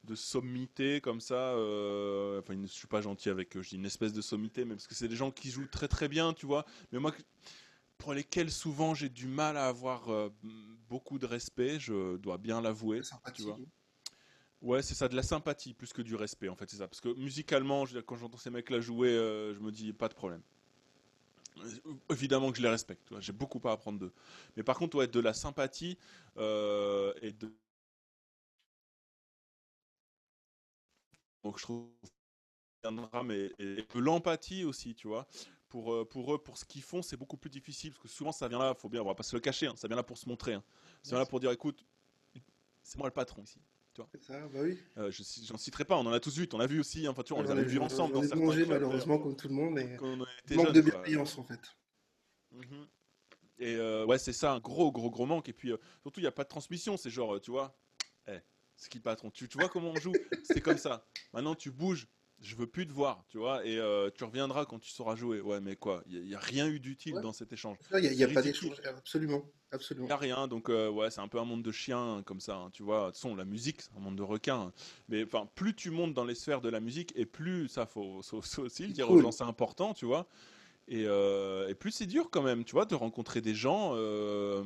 de 0.04 0.16
sommité 0.16 1.02
comme 1.02 1.22
ça. 1.22 1.36
Euh, 1.56 2.40
enfin, 2.40 2.56
je 2.62 2.68
suis 2.68 2.88
pas 2.88 3.02
gentil 3.02 3.30
avec 3.30 3.56
eux, 3.56 3.62
je 3.62 3.70
dis 3.70 3.76
une 3.76 3.86
espèce 3.86 4.14
de 4.14 4.22
sommité, 4.22 4.66
mais 4.66 4.76
parce 4.76 4.88
que 4.88 4.96
c'est 4.96 5.08
des 5.08 5.16
gens 5.16 5.32
qui 5.32 5.50
jouent 5.50 5.68
très 5.68 5.88
très 5.88 6.08
bien, 6.08 6.34
tu 6.34 6.46
vois. 6.46 6.66
Mais 6.92 7.00
moi, 7.00 7.14
pour 7.98 8.14
lesquels 8.14 8.52
souvent 8.52 8.94
j'ai 8.96 9.10
du 9.10 9.28
mal 9.28 9.58
à 9.58 9.68
avoir 9.68 10.10
euh, 10.10 10.30
beaucoup 10.90 11.20
de 11.20 11.26
respect, 11.26 11.80
je 11.80 12.18
dois 12.18 12.38
bien 12.38 12.62
l'avouer. 12.62 13.02
Tu 13.36 13.44
vois. 13.44 13.58
Ouais, 14.62 14.82
c'est 14.84 14.94
ça, 14.94 15.08
de 15.08 15.16
la 15.16 15.24
sympathie 15.24 15.74
plus 15.74 15.92
que 15.92 16.02
du 16.04 16.16
respect, 16.16 16.50
en 16.50 16.56
fait, 16.56 16.70
c'est 16.70 16.78
ça. 16.78 16.88
Parce 16.88 17.02
que 17.02 17.10
musicalement, 17.18 17.86
je 17.86 18.00
quand 18.00 18.16
j'entends 18.16 18.38
ces 18.38 18.52
mecs-là 18.52 18.80
jouer, 18.80 19.10
je 19.10 19.60
me 19.60 19.72
dis 19.72 19.92
pas 19.94 20.08
de 20.08 20.14
problème. 20.14 20.42
Évidemment 22.10 22.52
que 22.52 22.58
je 22.58 22.62
les 22.62 22.70
respecte, 22.70 23.08
j'ai 23.20 23.34
beaucoup 23.34 23.60
à 23.68 23.72
apprendre 23.72 24.00
d'eux. 24.00 24.14
Mais 24.56 24.64
par 24.64 24.78
contre, 24.78 24.98
ouais, 24.98 25.08
de 25.08 25.20
la 25.20 25.34
sympathie 25.34 25.98
euh, 26.38 27.14
et 27.22 27.32
de. 27.34 27.52
Donc 31.44 31.58
je 31.58 31.64
trouve 31.64 31.90
mais 33.24 33.52
et 33.60 33.86
de 33.94 34.00
l'empathie 34.00 34.64
aussi, 34.64 34.96
tu 34.96 35.08
vois. 35.08 35.28
Pour, 35.70 35.94
euh, 35.94 36.04
pour 36.04 36.34
eux, 36.34 36.38
pour 36.38 36.58
ce 36.58 36.66
qu'ils 36.66 36.82
font, 36.82 37.02
c'est 37.02 37.16
beaucoup 37.16 37.38
plus 37.38 37.50
difficile 37.50 37.92
parce 37.92 38.02
que 38.02 38.08
souvent 38.08 38.32
ça 38.32 38.48
vient 38.48 38.60
là, 38.60 38.74
faut 38.74 38.90
bien, 38.90 39.02
on 39.02 39.06
va 39.06 39.16
pas 39.16 39.24
se 39.24 39.36
le 39.36 39.40
cacher, 39.40 39.68
hein, 39.68 39.74
ça 39.78 39.88
vient 39.88 39.96
là 39.96 40.04
pour 40.04 40.18
se 40.18 40.28
montrer. 40.28 40.54
Hein. 40.54 40.64
Ça 41.04 41.12
vient 41.12 41.20
là 41.20 41.26
pour 41.26 41.40
dire 41.40 41.52
écoute, 41.52 41.86
c'est 42.84 42.98
moi 42.98 43.08
le 43.08 43.14
patron 43.14 43.44
ici. 43.44 43.60
Tu 43.94 44.02
vois. 44.02 44.10
Ça, 44.20 44.48
bah 44.48 44.60
oui. 44.64 44.78
Euh, 44.98 45.12
je 45.12 45.24
j'en 45.46 45.58
citerai 45.58 45.86
pas, 45.86 45.98
on 45.98 46.06
en 46.06 46.12
a 46.12 46.20
tous 46.20 46.38
vu, 46.38 46.48
on 46.54 46.60
a 46.60 46.68
vu 46.68 46.80
aussi, 46.80 47.06
hein, 47.06 47.12
enfin, 47.12 47.24
tu 47.24 47.34
vois, 47.34 47.44
on, 47.44 47.46
les 47.46 47.52
a 47.52 47.64
vu 47.64 47.80
ensemble. 47.80 48.16
On, 48.16 48.22
dans 48.26 48.36
mangé 48.36 48.66
malheureusement 48.66 49.20
comme 49.20 49.36
tout 49.36 49.48
le 49.48 49.54
monde, 49.54 49.74
mais 49.74 49.98
manque 50.56 50.72
de 50.74 50.82
bienveillance 50.82 51.38
en 51.38 51.44
fait. 51.44 51.62
Mhm. 52.52 52.88
Et 53.62 53.76
euh, 53.76 54.06
ouais, 54.06 54.18
c'est 54.18 54.34
ça, 54.34 54.54
un 54.54 54.60
gros, 54.60 54.92
gros, 54.92 55.12
gros 55.12 55.28
manque. 55.28 55.48
Et 55.48 55.54
puis, 55.54 55.72
euh, 55.72 55.78
surtout, 56.02 56.20
il 56.20 56.24
n'y 56.24 56.28
a 56.28 56.32
pas 56.32 56.44
de 56.44 56.50
transmission. 56.50 56.98
C'est 56.98 57.12
genre, 57.12 57.36
euh, 57.36 57.40
tu 57.40 57.52
vois, 57.52 57.78
c'est 58.82 58.90
qui 58.90 58.98
le 58.98 59.04
patron 59.04 59.30
tu, 59.30 59.48
tu 59.48 59.58
vois 59.58 59.70
comment 59.70 59.92
on 59.92 60.00
joue? 60.00 60.14
C'est 60.44 60.62
comme 60.62 60.78
ça. 60.78 61.06
Maintenant, 61.34 61.56
tu 61.56 61.72
bouges. 61.72 62.08
Je 62.44 62.56
veux 62.56 62.66
plus 62.66 62.88
te 62.88 62.92
voir, 62.92 63.24
tu 63.30 63.38
vois, 63.38 63.64
et 63.64 63.80
tu 64.16 64.24
reviendras 64.24 64.66
quand 64.66 64.80
tu 64.80 64.90
sauras 64.90 65.16
jouer. 65.16 65.42
Ouais, 65.42 65.62
mais 65.62 65.76
quoi? 65.76 66.04
Il 66.08 66.24
n'y 66.24 66.34
a, 66.34 66.40
a, 66.40 66.42
rien 66.42 66.68
eu 66.68 66.80
d'utile 66.80 67.14
ouais. 67.14 67.22
dans 67.22 67.34
cet 67.34 67.54
échange. 67.54 67.78
Il 67.94 68.12
n'y 68.12 68.24
a, 68.24 68.28
a 68.28 68.34
pas 68.34 68.42
d'échange, 68.42 68.82
absolument. 68.84 69.44
Absolument. 69.72 70.08
Il 70.08 70.10
n'y 70.10 70.14
a 70.14 70.18
rien, 70.18 70.48
donc 70.48 70.70
ouais, 70.70 71.12
c'est 71.12 71.22
un 71.22 71.28
peu 71.28 71.40
un 71.40 71.46
monde 71.46 71.62
de 71.62 71.72
chiens 71.72 72.24
comme 72.26 72.40
ça, 72.40 72.56
hein, 72.56 72.70
tu 72.72 72.82
vois. 72.82 73.02
De 73.02 73.06
toute 73.12 73.18
façon, 73.18 73.36
la 73.36 73.46
musique, 73.46 73.84
c'est 73.84 73.96
un 73.96 74.00
monde 74.00 74.16
de 74.16 74.24
requins. 74.24 74.60
Hein. 74.60 74.74
Mais 75.08 75.24
enfin, 75.24 75.48
plus 75.54 75.76
tu 75.76 75.92
montes 75.92 76.16
dans 76.16 76.26
les 76.26 76.34
sphères 76.34 76.62
de 76.62 76.70
la 76.70 76.80
musique, 76.80 77.14
et 77.16 77.28
plus 77.28 77.68
ça, 77.68 77.86
faut, 77.86 78.24
faut, 78.24 78.42
faut 78.42 78.64
aussi 78.64 78.88
le 78.88 78.94
dire 78.94 79.06
cool. 79.06 79.20
aux 79.20 79.22
gens, 79.22 79.32
c'est 79.32 79.44
important, 79.44 79.94
tu 79.94 80.06
vois. 80.06 80.28
Et, 80.88 81.06
euh, 81.06 81.70
et, 81.70 81.76
plus 81.76 81.92
c'est 81.92 82.08
dur 82.08 82.30
quand 82.32 82.42
même, 82.42 82.66
tu 82.66 82.72
vois, 82.72 82.86
de 82.86 82.96
rencontrer 82.96 83.42
des 83.42 83.54
gens. 83.54 83.92
Euh... 83.94 84.64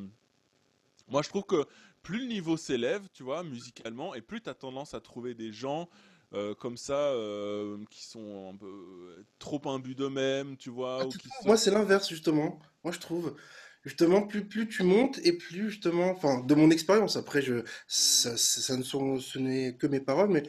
Moi, 1.07 1.22
je 1.22 1.30
trouve 1.30 1.43
que 1.43 1.66
plus 2.06 2.20
le 2.20 2.28
niveau 2.28 2.56
s'élève, 2.56 3.01
tu 3.14 3.24
vois, 3.24 3.43
musicalement, 3.43 4.14
et 4.14 4.22
plus 4.22 4.39
tu 4.39 4.49
as 4.49 4.53
tendance 4.53 4.93
à 4.93 5.01
trouver 5.01 5.34
des 5.34 5.51
gens 5.51 5.89
euh, 6.34 6.53
comme 6.53 6.78
ça 6.78 6.93
euh, 6.93 7.78
qui 7.89 8.06
sont 8.06 8.51
un 8.53 8.56
peu 8.56 9.26
trop 9.39 9.60
imbus 9.66 9.95
d'eux-mêmes, 9.95 10.56
tu 10.56 10.70
vois. 10.70 10.99
Ah, 11.01 11.06
ou 11.08 11.10
qui 11.10 11.28
Moi, 11.45 11.58
c'est 11.58 11.72
l'inverse, 11.72 12.08
justement. 12.08 12.60
Moi, 12.84 12.93
je 12.93 12.99
trouve. 12.99 13.36
Justement, 13.84 14.22
plus, 14.22 14.45
plus 14.45 14.68
tu 14.68 14.84
montes 14.84 15.20
et 15.24 15.34
plus 15.34 15.70
justement, 15.70 16.10
enfin, 16.10 16.41
de 16.41 16.56
mon 16.56 16.70
expérience, 16.72 17.18
après, 17.18 17.41
je, 17.41 17.64
ça, 17.88 18.38
ça 18.38 18.78
ne 18.78 18.84
sont, 18.84 19.20
ce 19.20 19.38
n'est 19.39 19.76
que 19.76 19.88
mes 19.88 19.99
paroles, 19.99 20.30
mais 20.30 20.43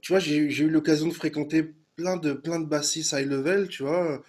tu 0.00 0.12
vois, 0.12 0.20
j'ai 0.20 0.36
eu 0.36 0.70
l'occasion 0.70 1.08
de 1.08 1.12
fréquenter 1.12 1.74
plein 1.96 2.16
de, 2.16 2.32
plein 2.32 2.60
de 2.60 2.66
bassistes 2.66 3.12
high 3.12 3.26
level, 3.26 3.68
tu 3.68 3.82
vois, 3.82 4.22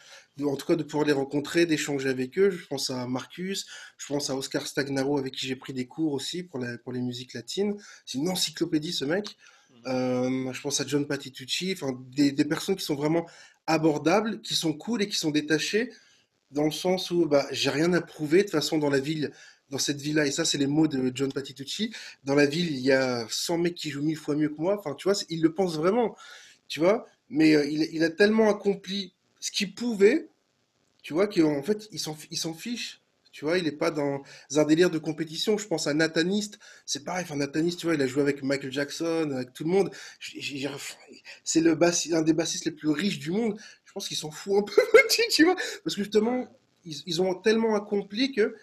en 0.45 0.55
tout 0.55 0.65
cas 0.65 0.75
de 0.75 0.83
pouvoir 0.83 1.05
les 1.05 1.13
rencontrer, 1.13 1.65
d'échanger 1.65 2.09
avec 2.09 2.37
eux. 2.37 2.49
Je 2.49 2.65
pense 2.67 2.89
à 2.89 3.07
Marcus, 3.07 3.65
je 3.97 4.07
pense 4.07 4.29
à 4.29 4.35
Oscar 4.35 4.67
Stagnaro 4.67 5.17
avec 5.17 5.33
qui 5.33 5.47
j'ai 5.47 5.55
pris 5.55 5.73
des 5.73 5.87
cours 5.87 6.13
aussi 6.13 6.43
pour, 6.43 6.59
la, 6.59 6.77
pour 6.77 6.91
les 6.91 7.01
musiques 7.01 7.33
latines. 7.33 7.75
C'est 8.05 8.17
une 8.17 8.29
encyclopédie 8.29 8.93
ce 8.93 9.05
mec. 9.05 9.37
Mmh. 9.69 9.75
Euh, 9.87 10.53
je 10.53 10.61
pense 10.61 10.81
à 10.81 10.87
John 10.87 11.07
Patitucci, 11.07 11.73
enfin 11.73 11.97
des, 12.11 12.31
des, 12.31 12.45
personnes 12.45 12.75
qui 12.75 12.83
sont 12.83 12.95
vraiment 12.95 13.27
abordables, 13.67 14.41
qui 14.41 14.55
sont 14.55 14.73
cool 14.73 15.01
et 15.01 15.07
qui 15.07 15.15
sont 15.15 15.31
détachées 15.31 15.91
dans 16.51 16.65
le 16.65 16.71
sens 16.71 17.11
où 17.11 17.25
bah, 17.25 17.45
j'ai 17.51 17.69
rien 17.69 17.93
à 17.93 18.01
prouver 18.01 18.39
de 18.39 18.43
toute 18.43 18.51
façon 18.51 18.77
dans 18.77 18.89
la 18.89 18.99
ville, 18.99 19.31
dans 19.69 19.77
cette 19.77 20.01
ville-là. 20.01 20.25
Et 20.25 20.31
ça, 20.31 20.45
c'est 20.45 20.57
les 20.57 20.67
mots 20.67 20.87
de 20.87 21.11
John 21.13 21.31
Patitucci. 21.31 21.93
Dans 22.23 22.35
la 22.35 22.45
ville, 22.45 22.71
il 22.71 22.79
y 22.79 22.91
a 22.91 23.27
100 23.29 23.59
mecs 23.59 23.75
qui 23.75 23.89
jouent 23.91 24.03
mille 24.03 24.17
fois 24.17 24.35
mieux 24.35 24.49
que 24.49 24.59
moi. 24.59 24.77
Enfin, 24.77 24.95
tu 24.95 25.07
vois, 25.07 25.17
il 25.29 25.41
le 25.41 25.53
pense 25.53 25.77
vraiment, 25.77 26.15
tu 26.67 26.79
vois. 26.79 27.05
Mais 27.29 27.55
euh, 27.55 27.65
il, 27.65 27.87
il 27.91 28.03
a 28.03 28.09
tellement 28.09 28.49
accompli 28.49 29.13
ce 29.39 29.51
qu'il 29.51 29.73
pouvait, 29.73 30.29
tu 31.01 31.13
vois, 31.13 31.27
qu'en 31.27 31.63
fait, 31.63 31.87
il 31.91 31.99
s'en 31.99 32.53
fiche. 32.53 33.01
Tu 33.31 33.45
vois, 33.45 33.57
il 33.57 33.63
n'est 33.63 33.71
pas 33.71 33.91
dans 33.91 34.23
un 34.55 34.63
délire 34.65 34.89
de 34.89 34.97
compétition. 34.97 35.57
Je 35.57 35.67
pense 35.67 35.87
à 35.87 35.93
Nathaniste. 35.93 36.59
C'est 36.85 37.03
pareil. 37.03 37.23
Enfin, 37.23 37.35
Nathaniste, 37.35 37.79
tu 37.79 37.85
vois, 37.85 37.95
il 37.95 38.01
a 38.01 38.07
joué 38.07 38.21
avec 38.21 38.41
Michael 38.43 38.71
Jackson, 38.71 39.31
avec 39.31 39.53
tout 39.53 39.63
le 39.63 39.69
monde. 39.69 39.91
C'est 41.43 41.63
un 42.13 42.21
des 42.21 42.33
bassistes 42.33 42.65
les 42.65 42.71
plus 42.71 42.89
riches 42.89 43.19
du 43.19 43.31
monde. 43.31 43.59
Je 43.85 43.93
pense 43.93 44.07
qu'il 44.07 44.17
s'en 44.17 44.31
fout 44.31 44.57
un 44.57 44.61
peu, 44.63 44.81
tu 45.31 45.45
vois. 45.45 45.55
Parce 45.55 45.95
que 45.95 46.03
justement, 46.03 46.47
ils, 46.85 47.01
ils 47.05 47.21
ont 47.21 47.35
tellement 47.35 47.75
accompli 47.75 48.31
que 48.31 48.55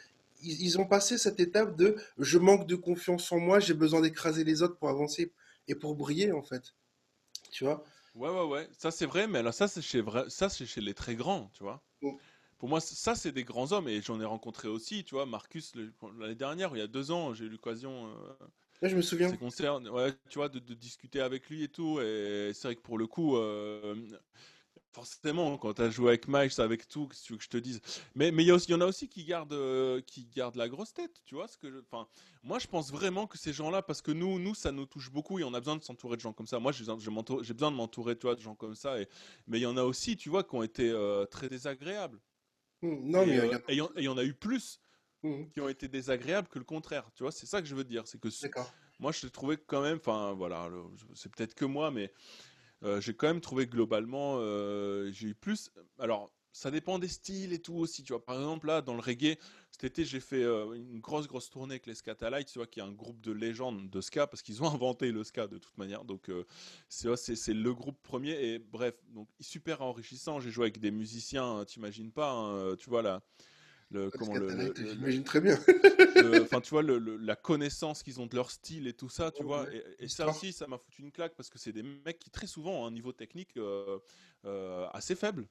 ils, 0.42 0.62
ils, 0.62 0.78
ont 0.78 0.86
passé 0.86 1.16
cette 1.16 1.40
étape 1.40 1.76
de 1.76 1.96
je 2.18 2.38
manque 2.38 2.66
de 2.66 2.76
confiance 2.76 3.32
en 3.32 3.38
moi, 3.38 3.60
j'ai 3.60 3.74
besoin 3.74 4.00
d'écraser 4.02 4.44
les 4.44 4.62
autres 4.62 4.76
pour 4.76 4.88
avancer 4.88 5.32
et 5.68 5.74
pour 5.74 5.94
briller, 5.94 6.32
en 6.32 6.42
fait. 6.42 6.74
Tu 7.50 7.64
vois? 7.64 7.84
Ouais, 8.16 8.30
ouais, 8.30 8.44
ouais, 8.44 8.68
ça 8.72 8.90
c'est 8.90 9.04
vrai, 9.04 9.26
mais 9.28 9.40
alors 9.40 9.52
ça 9.52 9.68
c'est 9.68 9.82
chez, 9.82 10.00
vrai... 10.00 10.24
ça, 10.28 10.48
c'est 10.48 10.64
chez 10.64 10.80
les 10.80 10.94
très 10.94 11.14
grands, 11.14 11.50
tu 11.52 11.62
vois. 11.62 11.82
Mm. 12.00 12.12
Pour 12.58 12.70
moi, 12.70 12.80
ça 12.80 13.14
c'est 13.14 13.32
des 13.32 13.44
grands 13.44 13.72
hommes, 13.72 13.88
et 13.88 14.00
j'en 14.00 14.18
ai 14.20 14.24
rencontré 14.24 14.68
aussi, 14.68 15.04
tu 15.04 15.14
vois, 15.14 15.26
Marcus, 15.26 15.74
l'année 16.18 16.34
dernière, 16.34 16.70
il 16.74 16.78
y 16.78 16.82
a 16.82 16.86
deux 16.86 17.10
ans, 17.10 17.34
j'ai 17.34 17.44
eu 17.44 17.50
l'occasion. 17.50 18.06
Euh, 18.06 18.46
ouais, 18.80 18.88
je 18.88 18.96
me 18.96 19.02
souviens. 19.02 19.30
Concerts, 19.36 19.82
ouais, 19.92 20.14
tu 20.30 20.38
vois, 20.38 20.48
de, 20.48 20.58
de, 20.58 20.72
discuter 20.72 21.20
avec 21.20 21.50
lui 21.50 21.64
et 21.64 21.68
tout, 21.68 22.00
et 22.00 22.52
c'est 22.54 22.68
vrai 22.68 22.76
que 22.76 22.80
pour 22.80 22.96
le 22.96 23.06
coup, 23.06 23.36
euh, 23.36 23.94
Forcément, 24.96 25.58
quand 25.58 25.74
tu 25.74 25.82
as 25.82 25.90
joué 25.90 26.08
avec 26.08 26.26
Miles, 26.26 26.50
avec 26.56 26.88
tout, 26.88 27.06
que 27.06 27.14
tu 27.14 27.34
veux 27.34 27.36
que 27.36 27.44
je 27.44 27.50
te 27.50 27.58
dise 27.58 27.82
Mais 28.14 28.30
il 28.30 28.40
y, 28.40 28.74
en 28.74 28.80
a 28.80 28.86
aussi 28.86 29.10
qui 29.10 29.24
gardent, 29.24 29.52
euh, 29.52 30.00
qui 30.00 30.24
gardent 30.24 30.56
la 30.56 30.70
grosse 30.70 30.94
tête, 30.94 31.20
tu 31.26 31.34
vois 31.34 31.46
ce 31.48 31.58
que 31.58 31.66
Enfin, 31.82 32.08
moi, 32.42 32.58
je 32.58 32.66
pense 32.66 32.90
vraiment 32.90 33.26
que 33.26 33.36
ces 33.36 33.52
gens-là, 33.52 33.82
parce 33.82 34.00
que 34.00 34.10
nous, 34.10 34.38
nous, 34.38 34.54
ça 34.54 34.72
nous 34.72 34.86
touche 34.86 35.10
beaucoup 35.10 35.38
et 35.38 35.44
on 35.44 35.52
a 35.52 35.60
besoin 35.60 35.76
de 35.76 35.82
s'entourer 35.82 36.16
de 36.16 36.22
gens 36.22 36.32
comme 36.32 36.46
ça. 36.46 36.58
Moi, 36.60 36.72
j'ai 36.72 36.86
besoin 36.86 37.70
de 37.70 37.76
m'entourer, 37.76 38.16
tu 38.16 38.22
vois, 38.22 38.36
de 38.36 38.40
gens 38.40 38.54
comme 38.54 38.74
ça. 38.74 38.98
Et... 38.98 39.06
Mais 39.46 39.58
il 39.58 39.62
y 39.64 39.66
en 39.66 39.76
a 39.76 39.82
aussi, 39.82 40.16
tu 40.16 40.30
vois, 40.30 40.42
qui 40.42 40.54
ont 40.54 40.62
été 40.62 40.88
euh, 40.88 41.26
très 41.26 41.50
désagréables. 41.50 42.18
Mmh, 42.80 42.88
non, 43.02 43.26
mais 43.26 43.38
euh, 43.38 43.58
et 43.68 43.74
il 43.74 44.04
y, 44.04 44.08
en 44.08 44.16
a 44.16 44.24
eu 44.24 44.32
plus 44.32 44.80
mmh. 45.24 45.48
qui 45.52 45.60
ont 45.60 45.68
été 45.68 45.88
désagréables 45.88 46.48
que 46.48 46.58
le 46.58 46.64
contraire. 46.64 47.10
Tu 47.14 47.22
vois, 47.22 47.32
c'est 47.32 47.44
ça 47.44 47.60
que 47.60 47.68
je 47.68 47.74
veux 47.74 47.84
dire. 47.84 48.04
C'est 48.06 48.18
que 48.18 48.28
moi, 48.98 49.12
je 49.12 49.26
l'ai 49.26 49.30
trouvé 49.30 49.58
quand 49.58 49.82
même. 49.82 49.98
Enfin, 49.98 50.32
voilà, 50.32 50.70
c'est 51.12 51.30
peut-être 51.30 51.52
que 51.52 51.66
moi, 51.66 51.90
mais 51.90 52.10
euh, 52.82 53.00
j'ai 53.00 53.14
quand 53.14 53.26
même 53.26 53.40
trouvé 53.40 53.66
globalement, 53.66 54.36
euh, 54.38 55.10
j'ai 55.12 55.28
eu 55.28 55.34
plus. 55.34 55.70
Alors, 55.98 56.32
ça 56.52 56.70
dépend 56.70 56.98
des 56.98 57.08
styles 57.08 57.52
et 57.52 57.60
tout 57.60 57.74
aussi. 57.74 58.02
Tu 58.02 58.12
vois, 58.12 58.24
par 58.24 58.36
exemple, 58.36 58.66
là, 58.66 58.80
dans 58.82 58.94
le 58.94 59.00
reggae, 59.00 59.36
cet 59.70 59.84
été, 59.84 60.04
j'ai 60.04 60.20
fait 60.20 60.42
euh, 60.42 60.72
une 60.74 61.00
grosse, 61.00 61.26
grosse 61.26 61.50
tournée 61.50 61.74
avec 61.74 61.86
les 61.86 61.94
Scatalites, 61.94 62.48
tu 62.48 62.58
vois, 62.58 62.66
qui 62.66 62.80
est 62.80 62.82
un 62.82 62.92
groupe 62.92 63.20
de 63.20 63.32
légendes 63.32 63.90
de 63.90 64.00
ska, 64.00 64.26
parce 64.26 64.42
qu'ils 64.42 64.62
ont 64.62 64.70
inventé 64.74 65.12
le 65.12 65.24
ska 65.24 65.46
de 65.46 65.58
toute 65.58 65.76
manière. 65.78 66.04
Donc, 66.04 66.30
c'est 66.88 67.54
le 67.54 67.74
groupe 67.74 68.02
premier. 68.02 68.32
Et 68.32 68.58
bref, 68.58 68.94
donc, 69.08 69.28
super 69.40 69.82
enrichissant. 69.82 70.40
J'ai 70.40 70.50
joué 70.50 70.64
avec 70.64 70.78
des 70.78 70.90
musiciens, 70.90 71.64
t'imagines 71.66 72.12
pas, 72.12 72.30
hein, 72.30 72.76
tu 72.76 72.88
vois, 72.90 73.02
là 73.02 73.22
le, 73.90 74.10
comment 74.10 74.34
le, 74.34 74.74
j'imagine 74.76 75.24
très 75.24 75.40
bien. 75.40 75.58
Enfin, 76.42 76.60
tu 76.60 76.70
vois, 76.70 76.82
la 76.82 77.36
connaissance 77.36 78.02
qu'ils 78.02 78.20
ont 78.20 78.26
de 78.26 78.34
leur 78.34 78.50
style 78.50 78.86
et 78.86 78.92
tout 78.92 79.08
ça, 79.08 79.30
tu 79.30 79.42
vois. 79.42 79.66
Et, 79.98 80.08
ça 80.08 80.28
aussi, 80.28 80.52
ça 80.52 80.66
m'a 80.66 80.78
foutu 80.78 81.02
une 81.02 81.12
claque 81.12 81.34
parce 81.36 81.50
que 81.50 81.58
c'est 81.58 81.72
des 81.72 81.82
mecs 81.82 82.18
qui 82.18 82.30
très 82.30 82.46
souvent 82.46 82.82
ont 82.82 82.86
un 82.86 82.90
niveau 82.90 83.12
technique 83.12 83.56
euh, 83.56 83.98
euh, 84.44 84.86
assez 84.92 85.14
faible. 85.14 85.46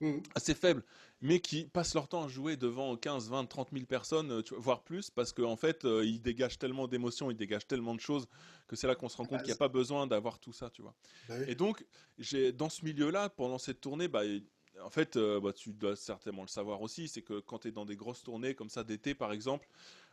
Mmh. 0.00 0.18
assez 0.34 0.54
faible, 0.54 0.82
mais 1.20 1.38
qui 1.38 1.64
passent 1.64 1.94
leur 1.94 2.08
temps 2.08 2.24
à 2.24 2.28
jouer 2.28 2.56
devant 2.56 2.96
15, 2.96 3.30
20, 3.30 3.46
30 3.46 3.68
000 3.72 3.84
personnes, 3.86 4.32
euh, 4.32 4.42
voire 4.56 4.82
plus, 4.82 5.10
parce 5.10 5.32
qu'en 5.32 5.52
en 5.52 5.56
fait, 5.56 5.84
ils 5.84 6.20
dégagent 6.20 6.58
tellement 6.58 6.88
d'émotions, 6.88 7.30
ils 7.30 7.36
dégagent 7.36 7.68
tellement 7.68 7.94
de 7.94 8.00
choses, 8.00 8.26
que 8.66 8.74
c'est 8.74 8.88
là 8.88 8.96
qu'on 8.96 9.08
se 9.08 9.16
rend 9.16 9.26
compte 9.26 9.38
qu'il 9.42 9.48
n'y 9.48 9.52
a 9.52 9.56
pas 9.56 9.68
besoin 9.68 10.08
d'avoir 10.08 10.40
tout 10.40 10.52
ça, 10.52 10.70
tu 10.70 10.82
vois. 10.82 10.96
Bah 11.28 11.36
et 11.46 11.54
donc, 11.54 11.86
j'ai 12.18 12.50
dans 12.50 12.68
ce 12.68 12.84
milieu-là, 12.84 13.28
pendant 13.28 13.58
cette 13.58 13.80
tournée, 13.80 14.08
bah, 14.08 14.22
en 14.84 14.90
fait, 14.90 15.16
euh, 15.16 15.40
bah, 15.40 15.52
tu 15.52 15.72
dois 15.72 15.96
certainement 15.96 16.42
le 16.42 16.48
savoir 16.48 16.82
aussi, 16.82 17.08
c'est 17.08 17.22
que 17.22 17.40
quand 17.40 17.60
tu 17.60 17.68
es 17.68 17.72
dans 17.72 17.84
des 17.84 17.96
grosses 17.96 18.22
tournées 18.22 18.54
comme 18.54 18.68
ça 18.68 18.84
d'été, 18.84 19.14
par 19.14 19.32
exemple, 19.32 19.68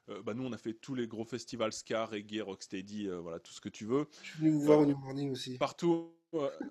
euh, 0.09 0.22
bah, 0.24 0.34
nous 0.34 0.43
on 0.43 0.53
a 0.53 0.57
fait 0.57 0.74
tous 0.74 0.95
les 0.95 1.07
gros 1.07 1.26
festivals 1.26 1.74
ska, 1.74 2.05
reggae, 2.05 2.41
rocksteady, 2.41 3.07
euh, 3.07 3.20
voilà, 3.20 3.39
tout 3.39 3.51
ce 3.51 3.61
que 3.61 3.70
tu 3.70 3.86
veux. 3.86 4.07
Je 4.22 4.30
suis 4.30 4.39
venu 4.39 4.51
vous 4.51 4.61
voir 4.61 4.80
au 4.80 4.86
New 4.86 4.97
Morning 4.97 5.32
aussi. 5.32 5.57
Partout. 5.57 6.13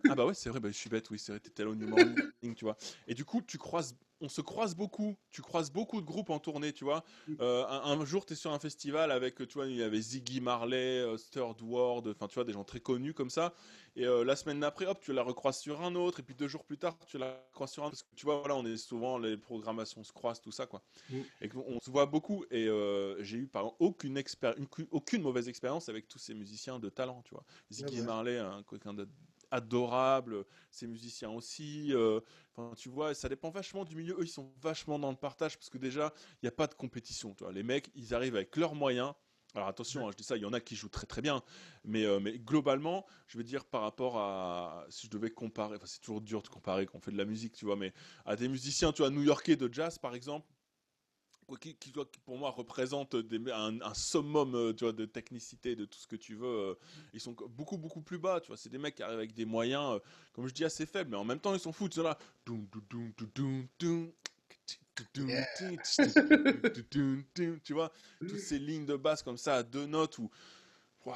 ah 0.08 0.14
bah 0.14 0.24
ouais, 0.26 0.34
c'est 0.34 0.50
vrai, 0.50 0.60
bah, 0.60 0.70
je 0.70 0.76
suis 0.76 0.90
bête, 0.90 1.10
oui, 1.10 1.18
c'est 1.18 1.32
vrai, 1.32 1.40
t'étais 1.40 1.64
là 1.64 1.70
au 1.70 1.74
New 1.74 1.88
Morning, 1.88 2.54
tu 2.54 2.64
vois. 2.64 2.76
Et 3.06 3.14
du 3.14 3.24
coup, 3.24 3.42
tu 3.42 3.58
croises 3.58 3.96
on 4.20 4.28
se 4.28 4.40
croise 4.40 4.74
beaucoup. 4.74 5.16
Tu 5.30 5.42
croises 5.42 5.70
beaucoup 5.70 6.00
de 6.00 6.06
groupes 6.06 6.30
en 6.30 6.38
tournée, 6.38 6.72
tu 6.72 6.84
vois. 6.84 7.04
Mm. 7.26 7.34
Euh, 7.40 7.66
un, 7.66 8.04
jour, 8.04 8.26
tu 8.26 8.32
es 8.32 8.36
sur 8.36 8.52
un 8.52 8.58
festival 8.58 9.10
avec, 9.10 9.36
tu 9.36 9.54
vois, 9.54 9.66
il 9.66 9.76
y 9.76 9.82
avait 9.82 10.00
Ziggy 10.00 10.40
Marley, 10.40 11.00
euh, 11.00 11.16
Sturd 11.16 11.60
Ward, 11.62 12.08
enfin, 12.08 12.26
tu 12.26 12.34
vois, 12.34 12.44
des 12.44 12.52
gens 12.52 12.64
très 12.64 12.80
connus 12.80 13.14
comme 13.14 13.30
ça. 13.30 13.54
Et 13.96 14.06
euh, 14.06 14.24
la 14.24 14.36
semaine 14.36 14.60
d'après, 14.60 14.86
hop, 14.86 15.00
tu 15.00 15.12
la 15.12 15.22
recroises 15.22 15.58
sur 15.58 15.82
un 15.82 15.94
autre. 15.94 16.20
Et 16.20 16.22
puis 16.22 16.34
deux 16.34 16.48
jours 16.48 16.64
plus 16.64 16.78
tard, 16.78 16.96
tu 17.06 17.18
la 17.18 17.40
recroises 17.50 17.72
sur 17.72 17.82
un 17.82 17.86
autre. 17.86 17.96
Parce 17.96 18.02
que, 18.02 18.16
tu 18.16 18.24
vois, 18.24 18.40
voilà, 18.40 18.56
on 18.56 18.64
est 18.64 18.76
souvent, 18.76 19.18
les 19.18 19.36
programmations 19.36 20.02
se 20.04 20.12
croisent, 20.12 20.40
tout 20.40 20.52
ça, 20.52 20.66
quoi. 20.66 20.82
Mm. 21.10 21.16
Et 21.42 21.50
on 21.54 21.80
se 21.80 21.90
voit 21.90 22.06
beaucoup. 22.06 22.44
Et 22.50 22.68
j'ai 23.20 23.38
eu, 23.38 23.46
par 23.46 23.62
exemple, 23.62 23.76
aucune, 23.80 24.22
aucune 24.90 25.22
mauvaise 25.22 25.48
expérience 25.48 25.88
avec 25.88 26.08
tous 26.08 26.18
ces 26.18 26.34
musiciens 26.34 26.78
de 26.78 26.88
talent, 26.88 27.22
tu 27.24 27.34
vois. 27.34 27.44
Ziggy 27.70 28.02
Marley, 28.02 28.38
un, 28.38 28.62
quelqu'un 28.68 28.94
de 28.94 29.08
adorable, 29.50 30.44
ces 30.70 30.86
musiciens 30.86 31.30
aussi. 31.30 31.94
Euh, 31.94 32.20
enfin, 32.54 32.74
tu 32.76 32.88
vois, 32.88 33.14
ça 33.14 33.28
dépend 33.28 33.50
vachement 33.50 33.84
du 33.84 33.96
milieu. 33.96 34.14
Eux, 34.14 34.24
ils 34.24 34.28
sont 34.28 34.52
vachement 34.60 34.98
dans 34.98 35.10
le 35.10 35.16
partage 35.16 35.56
parce 35.56 35.70
que 35.70 35.78
déjà, 35.78 36.12
il 36.34 36.44
n'y 36.44 36.48
a 36.48 36.52
pas 36.52 36.66
de 36.66 36.74
compétition. 36.74 37.34
Tu. 37.34 37.44
Les 37.52 37.62
mecs, 37.62 37.90
ils 37.94 38.14
arrivent 38.14 38.36
avec 38.36 38.56
leurs 38.56 38.74
moyens. 38.74 39.14
Alors 39.54 39.68
attention, 39.68 40.06
hein, 40.06 40.10
je 40.12 40.16
dis 40.16 40.24
ça, 40.24 40.36
il 40.36 40.42
y 40.42 40.46
en 40.46 40.52
a 40.52 40.60
qui 40.60 40.76
jouent 40.76 40.90
très 40.90 41.06
très 41.06 41.22
bien, 41.22 41.42
mais, 41.82 42.04
euh, 42.04 42.20
mais 42.20 42.38
globalement, 42.38 43.06
je 43.26 43.38
veux 43.38 43.44
dire 43.44 43.64
par 43.64 43.80
rapport 43.80 44.18
à, 44.18 44.84
si 44.90 45.06
je 45.06 45.10
devais 45.10 45.30
comparer, 45.30 45.76
enfin 45.76 45.86
c'est 45.86 46.00
toujours 46.00 46.20
dur 46.20 46.42
de 46.42 46.48
comparer 46.48 46.84
quand 46.84 46.98
on 46.98 47.00
fait 47.00 47.12
de 47.12 47.16
la 47.16 47.24
musique, 47.24 47.54
tu 47.54 47.64
vois, 47.64 47.74
mais 47.74 47.94
à 48.26 48.36
des 48.36 48.46
musiciens, 48.46 48.92
tu 48.92 49.00
vois, 49.00 49.10
new-yorkais 49.10 49.56
de 49.56 49.72
jazz 49.72 49.98
par 49.98 50.14
exemple, 50.14 50.46
qui, 51.56 51.74
qui, 51.76 51.92
pour 52.24 52.36
moi 52.36 52.50
représente 52.50 53.14
un, 53.14 53.94
summum 53.94 54.54
euh, 54.54 54.72
tu 54.72 54.84
vois, 54.84 54.92
de 54.92 55.06
technicité, 55.06 55.74
de 55.74 55.84
tout 55.86 55.98
ce 55.98 56.06
que 56.06 56.16
tu 56.16 56.34
veux. 56.34 56.46
Euh, 56.46 56.74
ils 57.14 57.20
sont 57.20 57.34
beaucoup, 57.48 57.78
beaucoup 57.78 58.02
plus 58.02 58.18
bas. 58.18 58.40
Tu 58.40 58.48
vois, 58.48 58.56
c'est 58.56 58.68
des 58.68 58.78
mecs 58.78 58.96
qui 58.96 59.02
arrivent 59.02 59.18
avec 59.18 59.32
des 59.34 59.46
moyens, 59.46 59.94
euh, 59.94 59.98
comme 60.34 60.46
je 60.46 60.52
dis, 60.52 60.64
assez 60.64 60.84
faibles, 60.84 61.10
mais 61.10 61.16
en 61.16 61.24
même 61.24 61.40
temps, 61.40 61.54
ils 61.54 61.60
sont 61.60 61.72
fous. 61.72 61.88
Sont 61.90 62.02
là. 62.02 62.18
Tu 67.64 67.72
vois, 67.72 67.92
toutes 68.20 68.38
ces 68.38 68.58
lignes 68.58 68.86
de 68.86 68.96
basse 68.96 69.22
comme 69.22 69.38
ça 69.38 69.56
à 69.56 69.62
deux 69.62 69.86
notes 69.86 70.18
où 70.18 70.30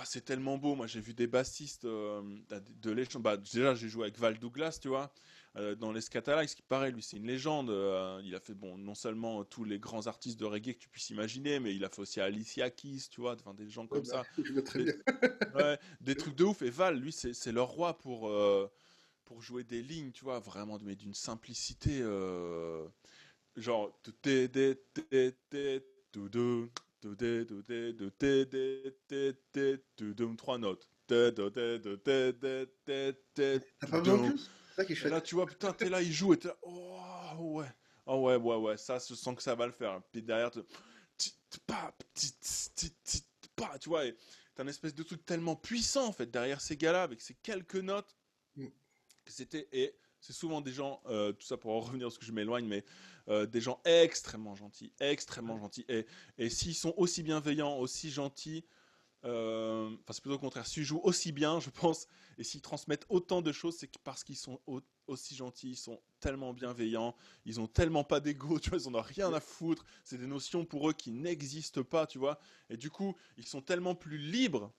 c'est 0.05 0.24
tellement 0.24 0.57
beau. 0.57 0.74
Moi, 0.74 0.87
j'ai 0.87 1.01
vu 1.01 1.12
des 1.12 1.26
bassistes 1.26 1.85
de 1.85 2.91
légende. 2.91 3.22
Bah, 3.22 3.37
déjà, 3.37 3.74
j'ai 3.74 3.89
joué 3.89 4.05
avec 4.05 4.18
Val 4.18 4.39
Douglas, 4.39 4.78
tu 4.80 4.89
vois. 4.89 5.12
Euh, 5.57 5.74
dans 5.74 5.92
les 5.92 6.00
ce 6.00 6.09
qui 6.09 6.62
paraît, 6.62 6.90
lui, 6.90 7.03
c'est 7.03 7.18
une 7.18 7.26
légende. 7.26 7.68
Euh, 7.68 8.20
il 8.24 8.34
a 8.34 8.40
fait, 8.40 8.55
bon, 8.55 8.78
non 8.78 8.94
seulement 8.94 9.44
tous 9.44 9.64
les 9.64 9.78
grands 9.78 10.07
artistes 10.07 10.40
de 10.40 10.46
reggae 10.46 10.72
que 10.72 10.78
tu 10.78 10.88
puisses 10.88 11.11
imaginer, 11.11 11.61
mais 11.61 11.74
il 11.74 11.84
a 11.84 11.90
fait 11.90 12.00
aussi 12.00 12.20
Alicia 12.20 12.70
Keys, 12.70 13.09
tu 13.11 13.20
vois, 13.20 13.36
des 13.55 13.68
gens 13.68 13.86
comme 13.86 14.05
ça. 14.05 14.24
Bah, 15.53 15.76
des, 16.00 16.14
trucs 16.14 16.36
de 16.36 16.44
ouf. 16.44 16.62
Et 16.62 16.70
Val, 16.70 16.98
lui, 16.98 17.12
c'est 17.12 17.53
leur 17.53 17.68
roi 17.68 17.98
pour, 17.98 18.28
euh, 18.28 18.70
pour 19.26 19.42
jouer 19.42 19.62
des 19.62 19.82
lignes, 19.82 20.12
tu 20.12 20.24
vois, 20.24 20.38
vraiment, 20.38 20.78
mais 20.82 20.96
d'une 20.96 21.14
simplicité. 21.14 22.03
genre, 23.57 23.92
trois 30.36 30.57
notes. 30.57 30.88
Là, 35.09 35.20
tu 35.20 35.35
vois, 35.35 35.47
putain, 35.47 35.73
t'es 35.73 35.89
là, 35.89 36.03
il 36.03 36.12
joue 36.12 36.35
et 36.35 36.39
t'es 36.39 36.49
là, 36.49 36.57
oh 36.62 36.99
ouais, 37.39 37.66
oh 38.07 38.16
ouais, 38.27 38.37
ouais, 38.37 38.57
ouais, 38.57 38.77
ça, 38.77 38.99
je 38.99 39.14
sens 39.14 39.35
que 39.37 39.43
ça 39.43 39.55
va 39.55 39.66
le 39.66 39.73
faire. 39.73 40.01
Puis 40.11 40.23
derrière, 40.23 40.51
tu 40.51 40.62
vois, 43.87 44.03
t'as 44.55 44.62
un 44.62 44.66
espèce 44.66 44.95
de 44.95 45.03
truc 45.03 45.25
tellement 45.25 45.57
puissant 45.57 46.07
en 46.07 46.12
fait 46.12 46.31
derrière 46.31 46.61
ces 46.61 46.77
gars-là 46.77 47.03
avec 47.03 47.20
ces 47.20 47.35
quelques 47.35 47.77
notes 47.77 48.16
mm. 48.57 48.66
que 49.25 49.33
c'était 49.33 49.68
et 49.73 49.95
c'est 50.23 50.33
souvent 50.33 50.61
des 50.61 50.73
gens, 50.73 51.03
euh, 51.07 51.33
tout 51.33 51.45
ça 51.45 51.57
pour 51.57 51.73
en 51.73 51.81
revenir 51.81 52.07
parce 52.07 52.16
que 52.16 52.25
je 52.25 52.31
m'éloigne, 52.31 52.66
mais 52.66 52.85
euh, 53.29 53.45
des 53.45 53.61
gens 53.61 53.81
extrêmement 53.85 54.55
gentils, 54.55 54.93
extrêmement 55.01 55.59
gentils. 55.59 55.85
Et, 55.89 56.07
et 56.39 56.49
s'ils 56.49 56.77
sont 56.77 56.95
aussi 56.97 57.25
bienveillants, 57.25 57.77
aussi 57.79 58.09
gentils, 58.11 58.64
euh, 59.25 59.89
enfin, 59.89 60.12
c'est 60.12 60.20
plutôt 60.20 60.37
au 60.37 60.41
contraire. 60.41 60.66
S'ils 60.66 60.85
jouent 60.85 61.01
aussi 61.03 61.33
bien, 61.33 61.61
je 61.61 61.70
pense, 61.70 62.09
et 62.39 62.45
s'ils 62.45 62.62
transmettent 62.62 63.07
autant 63.09 63.43
de 63.43 63.53
choses, 63.53 63.77
c'est 63.79 63.91
parce 63.99 64.25
qu'ils 64.25 64.37
sont 64.37 64.61
aussi 65.07 65.37
gentils, 65.37 65.70
ils 65.70 65.77
sont 65.77 66.01
tellement 66.20 66.53
bienveillants, 66.53 67.14
ils 67.45 67.61
ont 67.61 67.66
tellement 67.66 68.05
pas 68.05 68.20
d'ego, 68.20 68.59
tu 68.61 68.70
vois, 68.70 68.79
ils 68.79 68.89
en 68.89 68.95
ont 68.95 69.03
rien 69.03 69.33
à 69.33 69.41
foutre. 69.41 69.85
C'est 70.05 70.18
des 70.18 70.27
notions 70.27 70.64
pour 70.64 70.89
eux 70.89 70.93
qui 70.93 71.12
n'existent 71.12 71.85
pas, 71.85 72.07
tu 72.07 72.18
vois. 72.18 72.39
Et 72.70 72.77
du 72.77 72.91
coup, 72.91 73.16
ils 73.37 73.47
sont 73.47 73.62
tellement 73.62 73.95
plus 73.95 74.18
libres 74.18 74.73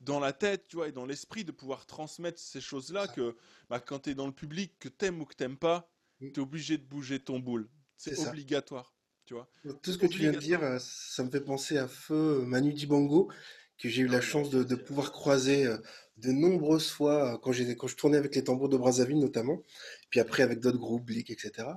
dans 0.00 0.20
la 0.20 0.32
tête, 0.32 0.68
tu 0.68 0.76
vois, 0.76 0.88
et 0.88 0.92
dans 0.92 1.06
l'esprit 1.06 1.44
de 1.44 1.52
pouvoir 1.52 1.86
transmettre 1.86 2.38
ces 2.38 2.60
choses-là 2.60 3.08
que 3.08 3.36
bah, 3.70 3.80
quand 3.80 4.00
tu 4.00 4.10
es 4.10 4.14
dans 4.14 4.26
le 4.26 4.32
public, 4.32 4.78
que 4.78 4.88
t'aimes 4.88 5.20
ou 5.20 5.24
que 5.24 5.34
t'aimes 5.34 5.56
pas, 5.56 5.90
mm. 6.20 6.32
tu 6.32 6.40
es 6.40 6.42
obligé 6.42 6.78
de 6.78 6.84
bouger 6.84 7.18
ton 7.18 7.40
boule. 7.40 7.68
C'est 7.96 8.18
obligatoire. 8.26 8.95
Tu 9.26 9.34
vois 9.34 9.48
Tout 9.82 9.92
ce 9.92 9.98
que 9.98 10.06
tu 10.06 10.20
viens 10.20 10.30
de 10.30 10.38
dire, 10.38 10.62
euh, 10.62 10.78
ça 10.80 11.24
me 11.24 11.30
fait 11.30 11.40
penser 11.40 11.78
à 11.78 11.88
feu 11.88 12.44
Manu 12.46 12.72
Dibango, 12.72 13.28
que 13.76 13.88
j'ai 13.88 14.02
eu 14.02 14.06
la 14.06 14.20
chance 14.20 14.50
de, 14.50 14.74
pouvoir 14.76 15.10
croiser 15.10 15.66
euh, 15.66 15.78
de 16.18 16.30
nombreuses 16.30 16.88
fois 16.88 17.34
euh, 17.34 17.38
quand, 17.38 17.50
quand 17.76 17.86
je 17.88 17.96
tournais 17.96 18.18
avec 18.18 18.36
les 18.36 18.44
tambours 18.44 18.68
de 18.68 18.76
Brazzaville 18.76 19.18
notamment, 19.18 19.64
puis 20.10 20.20
après 20.20 20.44
avec 20.44 20.60
d'autres 20.60 20.78
groupes, 20.78 21.04
Blick, 21.04 21.30
etc. 21.30 21.68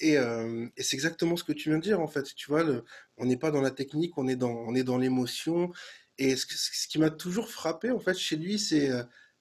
Et, 0.00 0.14
et 0.14 0.82
c'est 0.82 0.94
exactement 0.94 1.36
ce 1.36 1.44
que 1.44 1.52
tu 1.52 1.70
viens 1.70 1.78
de 1.78 1.82
dire 1.82 2.00
en 2.00 2.06
fait. 2.06 2.34
Tu 2.34 2.50
vois, 2.50 2.62
le, 2.62 2.84
on 3.16 3.24
n'est 3.26 3.38
pas 3.38 3.50
dans 3.50 3.62
la 3.62 3.70
technique, 3.70 4.18
on 4.18 4.28
est 4.28 4.36
dans, 4.36 4.50
on 4.50 4.74
est 4.74 4.84
dans 4.84 4.98
l'émotion. 4.98 5.72
Et 6.18 6.36
ce, 6.36 6.46
ce 6.48 6.88
qui 6.88 6.98
m'a 6.98 7.10
toujours 7.10 7.50
frappé 7.50 7.90
en 7.90 7.98
fait 7.98 8.14
chez 8.14 8.36
lui, 8.36 8.58
c'est 8.58 8.90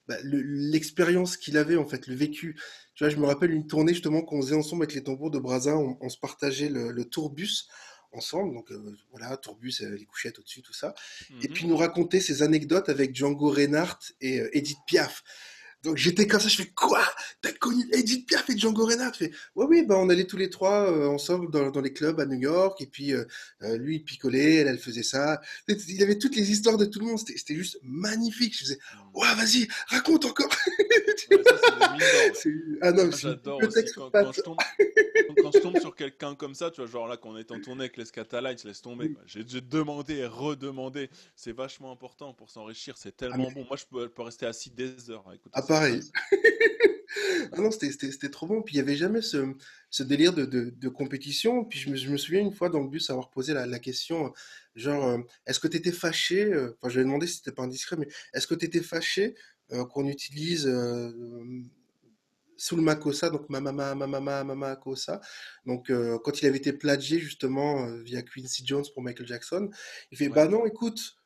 bah, 0.07 0.17
l'expérience 0.23 1.37
qu'il 1.37 1.57
avait 1.57 1.77
en 1.77 1.85
fait, 1.85 2.07
le 2.07 2.15
vécu. 2.15 2.59
Tu 2.93 3.03
vois, 3.03 3.09
je 3.09 3.17
me 3.17 3.25
rappelle 3.25 3.51
une 3.51 3.67
tournée 3.67 3.93
justement 3.93 4.21
qu'on 4.21 4.41
faisait 4.41 4.55
ensemble 4.55 4.83
avec 4.83 4.95
les 4.95 5.03
tambours 5.03 5.31
de 5.31 5.39
Brazza, 5.39 5.75
on, 5.77 6.09
se 6.09 6.17
partageait 6.17 6.69
le, 6.69 7.05
tourbus 7.05 7.67
ensemble, 8.11 8.53
donc 8.53 8.71
euh, 8.71 8.97
voilà, 9.11 9.35
tourbus, 9.35 9.81
euh, 9.81 9.89
les 9.97 10.05
couchettes 10.05 10.39
au-dessus, 10.39 10.61
tout 10.61 10.73
ça, 10.73 10.93
et 11.41 11.47
mhm. 11.49 11.53
puis 11.53 11.67
nous 11.67 11.75
raconter 11.75 12.21
ses 12.21 12.43
anecdotes 12.43 12.87
avec 12.87 13.13
Django 13.13 13.49
Reinhardt 13.49 14.13
et 14.21 14.39
euh, 14.39 14.57
Edith 14.57 14.77
Piaf. 14.87 15.23
Donc 15.85 15.97
j'étais 15.97 16.25
comme 16.25 16.39
ça, 16.39 16.49
je 16.49 16.57
fais 16.57 16.71
quoi? 16.75 17.01
T'as 17.41 17.51
connu 17.51 17.87
Edith 17.93 18.27
Piaf 18.27 18.49
et 18.49 18.57
Django 18.57 18.85
Reinhardt? 18.85 19.13
Je 19.13 19.25
fais 19.25 19.31
ouais 19.55 19.65
oui, 19.69 19.85
bah 19.85 19.95
on 19.97 20.09
allait 20.09 20.25
tous 20.25 20.35
les 20.35 20.49
trois 20.49 20.91
euh, 20.91 21.07
ensemble 21.07 21.51
dans, 21.51 21.69
dans, 21.69 21.81
les 21.81 21.93
clubs 21.93 22.19
à 22.19 22.25
New 22.25 22.39
York 22.39 22.81
et 22.81 22.87
puis 22.87 23.13
euh, 23.13 23.23
euh, 23.61 23.77
lui 23.77 23.97
il 23.97 24.03
picolait, 24.03 24.55
elle 24.55 24.67
elle 24.67 24.79
faisait 24.79 25.03
ça. 25.03 25.39
Il 25.67 26.01
avait 26.01 26.17
toutes 26.17 26.35
les 26.35 26.51
histoires 26.51 26.77
de 26.77 26.85
tout 26.85 26.99
le 26.99 27.05
monde, 27.05 27.19
c'était 27.19 27.55
juste 27.55 27.77
magnifique. 27.83 28.55
Je 28.55 28.63
faisais 28.63 28.79
mm. 28.95 29.19
ouais 29.19 29.35
vas-y 29.35 29.67
raconte 29.87 30.25
encore. 30.25 30.49
Ouais, 31.31 32.33
ça, 32.33 32.49
ah 32.81 32.91
non, 32.91 33.09
j'adore 33.11 33.59
aussi 33.63 33.83
quand, 33.93 34.09
quand, 34.11 34.31
je 34.31 34.41
tombe, 34.41 34.57
quand, 35.41 35.51
je 35.51 35.59
tombe, 35.59 35.77
sur 35.79 35.95
quelqu'un 35.95 36.35
comme 36.35 36.55
ça, 36.55 36.71
tu 36.71 36.81
vois 36.81 36.89
genre 36.89 37.07
là 37.07 37.17
quand 37.17 37.29
on 37.29 37.37
est 37.37 37.51
en 37.51 37.59
tournée 37.59 37.83
avec 37.83 37.97
les 37.97 38.05
Scatalites, 38.05 38.63
laisse 38.63 38.81
tomber. 38.81 39.09
Mm. 39.09 39.17
J'ai 39.25 39.61
demandé 39.61 40.15
et 40.15 40.25
redemandé, 40.25 41.09
c'est 41.35 41.51
vachement 41.51 41.91
important 41.91 42.33
pour 42.33 42.49
s'enrichir, 42.49 42.97
c'est 42.97 43.09
ah, 43.09 43.29
tellement 43.29 43.51
bon. 43.51 43.65
Moi 43.65 43.77
je 43.77 43.85
peux, 43.85 44.09
peux, 44.09 44.21
rester 44.21 44.45
assis 44.45 44.71
des 44.71 45.09
heures 45.09 45.27
à 45.27 45.35
écouter. 45.35 45.51
Ah 45.53 45.61
pareil. 45.61 46.01
ah 47.51 47.61
non, 47.61 47.71
c'était 47.71 48.29
trop 48.29 48.47
bon. 48.47 48.61
Puis 48.61 48.75
il 48.75 48.77
n'y 48.77 48.81
avait 48.81 48.95
jamais 48.95 49.21
ce, 49.21 49.53
ce 49.89 50.03
délire 50.03 50.33
de, 50.33 50.45
de, 50.45 50.89
compétition. 50.89 51.65
Puis 51.65 51.79
je 51.79 51.89
me, 51.89 51.95
je 51.95 52.09
me, 52.09 52.17
souviens 52.17 52.41
une 52.41 52.53
fois 52.53 52.69
dans 52.69 52.81
le 52.81 52.87
bus 52.87 53.09
avoir 53.09 53.29
posé 53.29 53.53
la, 53.53 53.65
la 53.65 53.79
question, 53.79 54.33
genre, 54.75 55.05
euh, 55.05 55.17
est-ce 55.45 55.59
que 55.59 55.67
tu 55.67 55.77
étais 55.77 55.91
fâché 55.91 56.43
euh, 56.45 56.77
Enfin, 56.81 56.89
je 56.89 56.95
lui 56.95 57.01
ai 57.01 57.05
demandé 57.05 57.27
si 57.27 57.37
c'était 57.37 57.51
pas 57.51 57.63
indiscret, 57.63 57.95
mais 57.97 58.07
est-ce 58.33 58.47
que 58.47 58.55
tu 58.55 58.65
étais 58.65 58.81
fâché 58.81 59.35
euh, 59.71 59.85
qu'on 59.85 60.07
utilise 60.07 60.67
le 62.71 62.81
Makossa, 62.81 63.29
donc 63.29 63.49
Mama 63.49 63.71
Mama 63.71 63.95
Mama 63.95 64.43
Mama 64.43 64.75
Kosa. 64.75 65.21
Donc 65.65 65.91
quand 66.23 66.41
il 66.41 66.47
avait 66.47 66.57
été 66.57 66.73
plagié 66.73 67.19
justement 67.19 67.87
via 68.03 68.21
Quincy 68.21 68.65
Jones 68.65 68.85
pour 68.93 69.03
Michael 69.03 69.27
Jackson, 69.27 69.69
il 70.11 70.17
fait 70.17 70.29
bah 70.29 70.47
non, 70.47 70.65
écoute, 70.65 71.17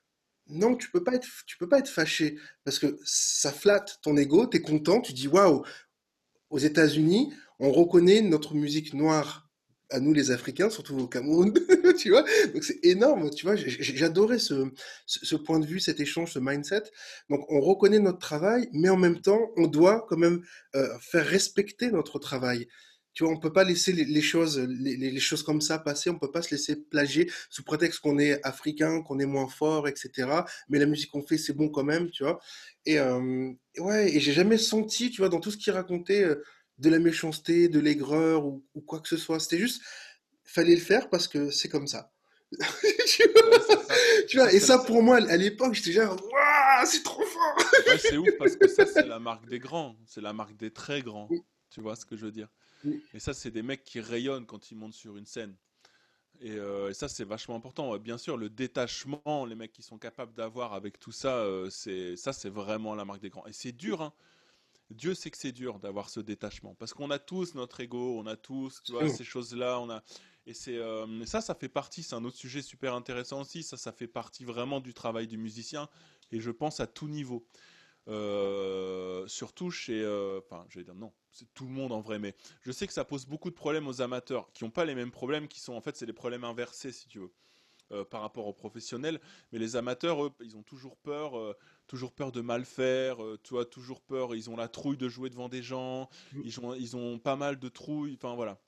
non, 0.48 0.76
tu 0.76 0.90
peux 0.92 1.04
pas 1.04 1.16
être, 1.16 1.28
tu 1.46 1.58
peux 1.58 1.70
pas 1.70 1.80
être 1.80 1.90
fâché 1.90 2.38
parce 2.64 2.80
que 2.80 3.00
ça 3.04 3.52
flatte 3.52 4.00
ton 4.02 4.18
ego, 4.18 4.48
tu 4.48 4.58
es 4.58 4.62
content, 4.62 5.02
tu 5.02 5.14
dis 5.14 5.28
waouh, 5.28 5.64
aux 6.50 6.58
États-Unis, 6.58 7.34
on 7.60 7.72
reconnaît 7.72 8.22
notre 8.22 8.56
musique 8.56 8.94
noire 8.94 9.49
à 9.90 10.00
nous 10.00 10.14
les 10.14 10.32
Africains, 10.32 10.70
surtout 10.70 10.98
au 10.98 11.08
Cameroun, 11.08 11.54
tu 11.98 12.10
vois. 12.10 12.24
Donc 12.54 12.64
c'est 12.64 12.80
énorme, 12.84 13.30
tu 13.32 13.46
vois. 13.46 13.56
J'adorais 13.56 14.40
ce, 14.40 14.70
ce, 15.06 15.36
point 15.36 15.60
de 15.60 15.66
vue, 15.66 15.80
cet 15.80 16.00
échange, 16.00 16.34
ce 16.34 16.40
mindset. 16.40 16.84
Donc 17.30 17.46
on 17.50 17.60
reconnaît 17.60 18.00
notre 18.00 18.20
travail, 18.20 18.70
mais 18.74 18.90
en 18.90 18.98
même 18.98 19.22
temps, 19.22 19.52
on 19.58 19.68
doit 19.68 20.06
quand 20.08 20.18
même 20.18 20.44
euh, 20.76 20.88
faire 21.00 21.26
respecter 21.26 21.92
notre 21.92 22.20
travail. 22.20 22.68
Tu 23.14 23.24
vois, 23.24 23.34
on 23.34 23.40
peut 23.40 23.52
pas 23.52 23.64
laisser 23.64 23.92
les, 23.92 24.22
choses, 24.22 24.60
les, 24.60 25.20
choses 25.20 25.44
comme 25.44 25.62
ça 25.62 25.80
passer. 25.80 26.10
On 26.10 26.18
peut 26.18 26.32
pas 26.32 26.42
se 26.42 26.52
laisser 26.52 26.78
plagier 26.78 27.30
sous 27.50 27.64
prétexte 27.64 28.00
qu'on 28.00 28.18
est 28.18 28.42
africain, 28.46 29.02
qu'on 29.02 29.20
est 29.20 29.26
moins 29.26 29.50
fort, 29.50 29.88
etc. 29.88 30.30
Mais 30.70 30.80
la 30.80 30.86
musique 30.86 31.12
qu'on 31.12 31.24
fait, 31.24 31.38
c'est 31.38 31.54
bon 31.54 31.70
quand 31.70 31.84
même, 31.84 32.12
tu 32.12 32.24
vois. 32.24 32.40
Et 32.86 33.00
euh, 33.00 33.52
ouais, 33.80 34.16
et 34.16 34.20
j'ai 34.20 34.32
jamais 34.32 34.58
senti, 34.58 35.10
tu 35.10 35.22
vois, 35.22 35.30
dans 35.30 35.40
tout 35.42 35.52
ce 35.52 35.58
qu'il 35.58 35.74
racontait, 35.74 36.24
euh, 36.24 36.42
de 36.80 36.90
la 36.90 37.00
méchanceté, 37.00 37.68
de 37.68 37.80
l'aigreur 37.80 38.46
ou, 38.46 38.64
quoi 38.86 39.00
que 39.00 39.08
ce 39.08 39.18
soit. 39.18 39.40
C'était 39.40 39.58
juste, 39.60 39.82
fallait 40.44 40.76
le 40.76 40.82
faire 40.82 41.10
parce 41.10 41.28
que 41.28 41.52
c'est 41.52 41.70
comme 41.70 41.88
ça. 41.88 42.12
tu 44.28 44.38
vois, 44.38 44.52
et 44.54 44.60
ça 44.60 44.80
pour 44.80 45.04
moi 45.04 45.18
à 45.18 45.38
l'époque, 45.38 45.76
j'étais 45.76 45.92
genre, 45.92 46.16
waouh, 46.32 46.86
c'est 46.86 47.04
trop 47.04 47.24
fort. 47.24 47.58
c'est 48.00 48.18
ouf 48.18 48.30
parce 48.40 48.56
que 48.56 48.68
ça, 48.68 48.86
c'est 48.86 49.06
la 49.08 49.20
marque 49.20 49.48
des 49.48 49.60
grands, 49.60 49.96
c'est 50.06 50.22
la 50.22 50.34
marque 50.34 50.56
des 50.58 50.72
très 50.72 51.02
grands. 51.02 51.30
Tu 51.70 51.82
vois 51.82 51.96
ce 51.96 52.06
que 52.06 52.16
je 52.16 52.26
veux 52.26 52.32
dire? 52.32 52.48
Et 53.14 53.20
ça, 53.20 53.34
c'est 53.34 53.52
des 53.52 53.62
mecs 53.62 53.84
qui 53.84 54.00
rayonnent 54.00 54.46
quand 54.46 54.72
ils 54.72 54.76
montent 54.76 54.94
sur 54.94 55.18
une 55.18 55.26
scène. 55.26 55.56
Et, 56.40 56.52
euh, 56.52 56.94
ça, 56.94 57.10
c'est 57.10 57.26
vachement 57.26 57.56
important. 57.56 57.96
Bien 57.98 58.18
sûr, 58.18 58.38
le 58.38 58.50
détachement, 58.50 59.46
les 59.46 59.56
mecs 59.56 59.74
qui 59.74 59.84
sont 59.84 59.98
capables 59.98 60.34
d'avoir 60.34 60.74
avec 60.74 60.98
tout 60.98 61.12
ça, 61.12 61.36
euh, 61.36 61.70
c'est 61.70 62.16
ça, 62.16 62.32
c'est 62.32 62.50
vraiment 62.50 62.96
la 62.96 63.04
marque 63.04 63.22
des 63.22 63.30
grands. 63.30 63.46
Et 63.46 63.54
c'est 63.54 63.74
dur, 63.74 64.02
hein. 64.02 64.14
Dieu 64.90 65.14
sait 65.14 65.30
que 65.30 65.38
c'est 65.38 65.52
dur 65.52 65.80
d'avoir 65.80 66.10
ce 66.10 66.20
détachement 66.20 66.76
parce 66.76 66.94
qu'on 66.94 67.12
a 67.12 67.20
tous 67.20 67.54
notre 67.54 67.80
ego, 67.80 68.20
on 68.20 68.26
a 68.26 68.36
tous, 68.36 68.82
tu 68.84 68.92
vois, 68.92 69.08
ces 69.08 69.24
choses-là, 69.24 69.80
on 69.80 69.90
a. 69.90 70.04
Et 70.48 70.54
c'est 70.54 70.78
euh, 70.78 71.26
ça, 71.26 71.42
ça 71.42 71.54
fait 71.54 71.70
partie. 71.70 72.02
C'est 72.02 72.16
un 72.16 72.26
autre 72.26 72.38
sujet 72.38 72.64
super 72.64 72.96
intéressant 72.96 73.42
aussi. 73.42 73.62
Ça, 73.62 73.78
ça 73.78 73.92
fait 73.92 74.08
partie 74.08 74.46
vraiment 74.46 74.80
du 74.80 74.94
travail 74.96 75.28
du 75.28 75.38
musicien. 75.38 75.90
Et 76.32 76.40
je 76.40 76.50
pense 76.50 76.80
à 76.80 76.88
tout 76.88 77.08
niveau. 77.08 77.46
Euh, 78.08 79.28
surtout 79.28 79.70
chez, 79.70 80.02
euh, 80.02 80.40
enfin, 80.40 80.66
je 80.70 80.80
vais 80.80 80.86
dire 80.86 80.96
non, 80.96 81.14
c'est 81.32 81.54
tout 81.54 81.66
le 81.66 81.72
monde 81.72 81.92
en 81.92 82.02
vrai, 82.02 82.18
mais 82.18 82.36
je 82.62 82.72
sais 82.72 82.88
que 82.88 82.94
ça 82.94 83.06
pose 83.06 83.28
beaucoup 83.28 83.52
de 83.52 83.56
problèmes 83.56 83.88
aux 83.88 84.02
amateurs 84.02 84.52
qui 84.54 84.64
n'ont 84.64 84.72
pas 84.72 84.86
les 84.86 84.96
mêmes 84.96 85.12
problèmes, 85.12 85.48
qui 85.48 85.60
sont 85.60 85.74
en 85.74 85.82
fait 85.82 85.96
c'est 85.96 86.08
des 86.08 86.14
problèmes 86.14 86.44
inversés 86.44 86.92
si 86.92 87.08
tu 87.08 87.20
veux. 87.20 87.32
Euh, 87.92 88.06
par 88.06 88.22
rapport 88.22 88.46
aux 88.46 88.54
professionnels, 88.54 89.20
mais 89.52 89.58
les 89.58 89.76
amateurs, 89.76 90.24
eux, 90.24 90.32
ils 90.42 90.56
ont 90.56 90.62
toujours 90.62 90.96
peur, 90.98 91.56
toujours 91.88 92.12
peur 92.12 92.32
de 92.32 92.42
mal 92.42 92.64
faire, 92.64 93.18
tu 93.44 93.56
vois, 93.56 93.66
toujours 93.66 94.02
peur, 94.02 94.36
ils 94.36 94.50
ont 94.50 94.56
la 94.56 94.68
trouille 94.68 94.98
de 94.98 95.10
jouer 95.10 95.30
devant 95.32 95.50
des 95.50 95.64
gens, 95.64 96.08
mmh. 96.34 96.42
ils 96.44 96.60
ont, 96.60 96.76
ils 96.76 96.96
ont 96.96 97.18
pas 97.18 97.36
mal 97.36 97.58
de 97.58 97.68
trouilles, 97.68 98.14
enfin 98.14 98.36
voilà. 98.36 98.60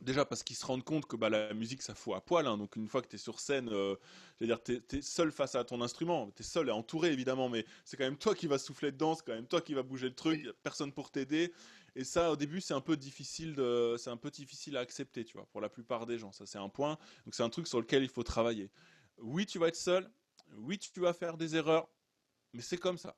Déjà 0.00 0.24
parce 0.24 0.42
qu'ils 0.42 0.56
se 0.56 0.64
rendent 0.64 0.84
compte 0.84 1.04
que 1.04 1.14
bah, 1.14 1.28
la 1.28 1.52
musique 1.52 1.82
ça 1.82 1.94
fout 1.94 2.14
à 2.14 2.22
poil, 2.22 2.46
hein. 2.46 2.56
donc 2.56 2.74
une 2.76 2.88
fois 2.88 3.02
que 3.02 3.08
tu 3.08 3.16
es 3.16 3.18
sur 3.18 3.38
scène, 3.38 3.68
euh, 3.70 3.96
dire, 4.40 4.62
tu 4.62 4.80
es, 4.92 5.02
seul 5.02 5.30
face 5.30 5.54
à 5.54 5.64
ton 5.64 5.82
instrument, 5.82 6.30
tu 6.34 6.40
es 6.40 6.44
seul 6.44 6.68
et 6.68 6.72
entouré 6.72 7.12
évidemment, 7.12 7.50
mais 7.50 7.66
c'est 7.84 7.98
quand 7.98 8.04
même 8.04 8.16
toi 8.16 8.34
qui 8.34 8.46
vas 8.46 8.56
souffler 8.56 8.92
dedans, 8.92 9.14
c'est 9.14 9.26
quand 9.26 9.34
même 9.34 9.46
toi 9.46 9.60
qui 9.60 9.74
vas 9.74 9.82
bouger 9.82 10.08
le 10.08 10.14
truc, 10.14 10.46
a 10.46 10.52
personne 10.62 10.90
pour 10.90 11.10
t'aider. 11.10 11.52
Et 11.96 12.04
ça 12.04 12.30
au 12.30 12.36
début 12.36 12.60
c'est 12.60 12.74
un 12.74 12.80
peu 12.80 12.96
difficile 12.96 13.54
de, 13.54 13.96
c'est 13.98 14.10
un 14.10 14.16
peu 14.16 14.30
difficile 14.30 14.76
à 14.76 14.80
accepter, 14.80 15.24
tu 15.24 15.36
vois, 15.36 15.46
pour 15.46 15.60
la 15.60 15.68
plupart 15.68 16.06
des 16.06 16.18
gens, 16.18 16.32
ça 16.32 16.46
c'est 16.46 16.58
un 16.58 16.68
point, 16.68 16.98
donc 17.24 17.34
c'est 17.34 17.42
un 17.42 17.50
truc 17.50 17.66
sur 17.66 17.80
lequel 17.80 18.02
il 18.02 18.08
faut 18.08 18.22
travailler. 18.22 18.70
Oui 19.18 19.46
tu 19.46 19.58
vas 19.58 19.68
être 19.68 19.76
seul, 19.76 20.10
oui 20.56 20.78
tu 20.78 21.00
vas 21.00 21.12
faire 21.12 21.36
des 21.36 21.56
erreurs, 21.56 21.88
mais 22.52 22.62
c'est 22.62 22.78
comme 22.78 22.98
ça. 22.98 23.16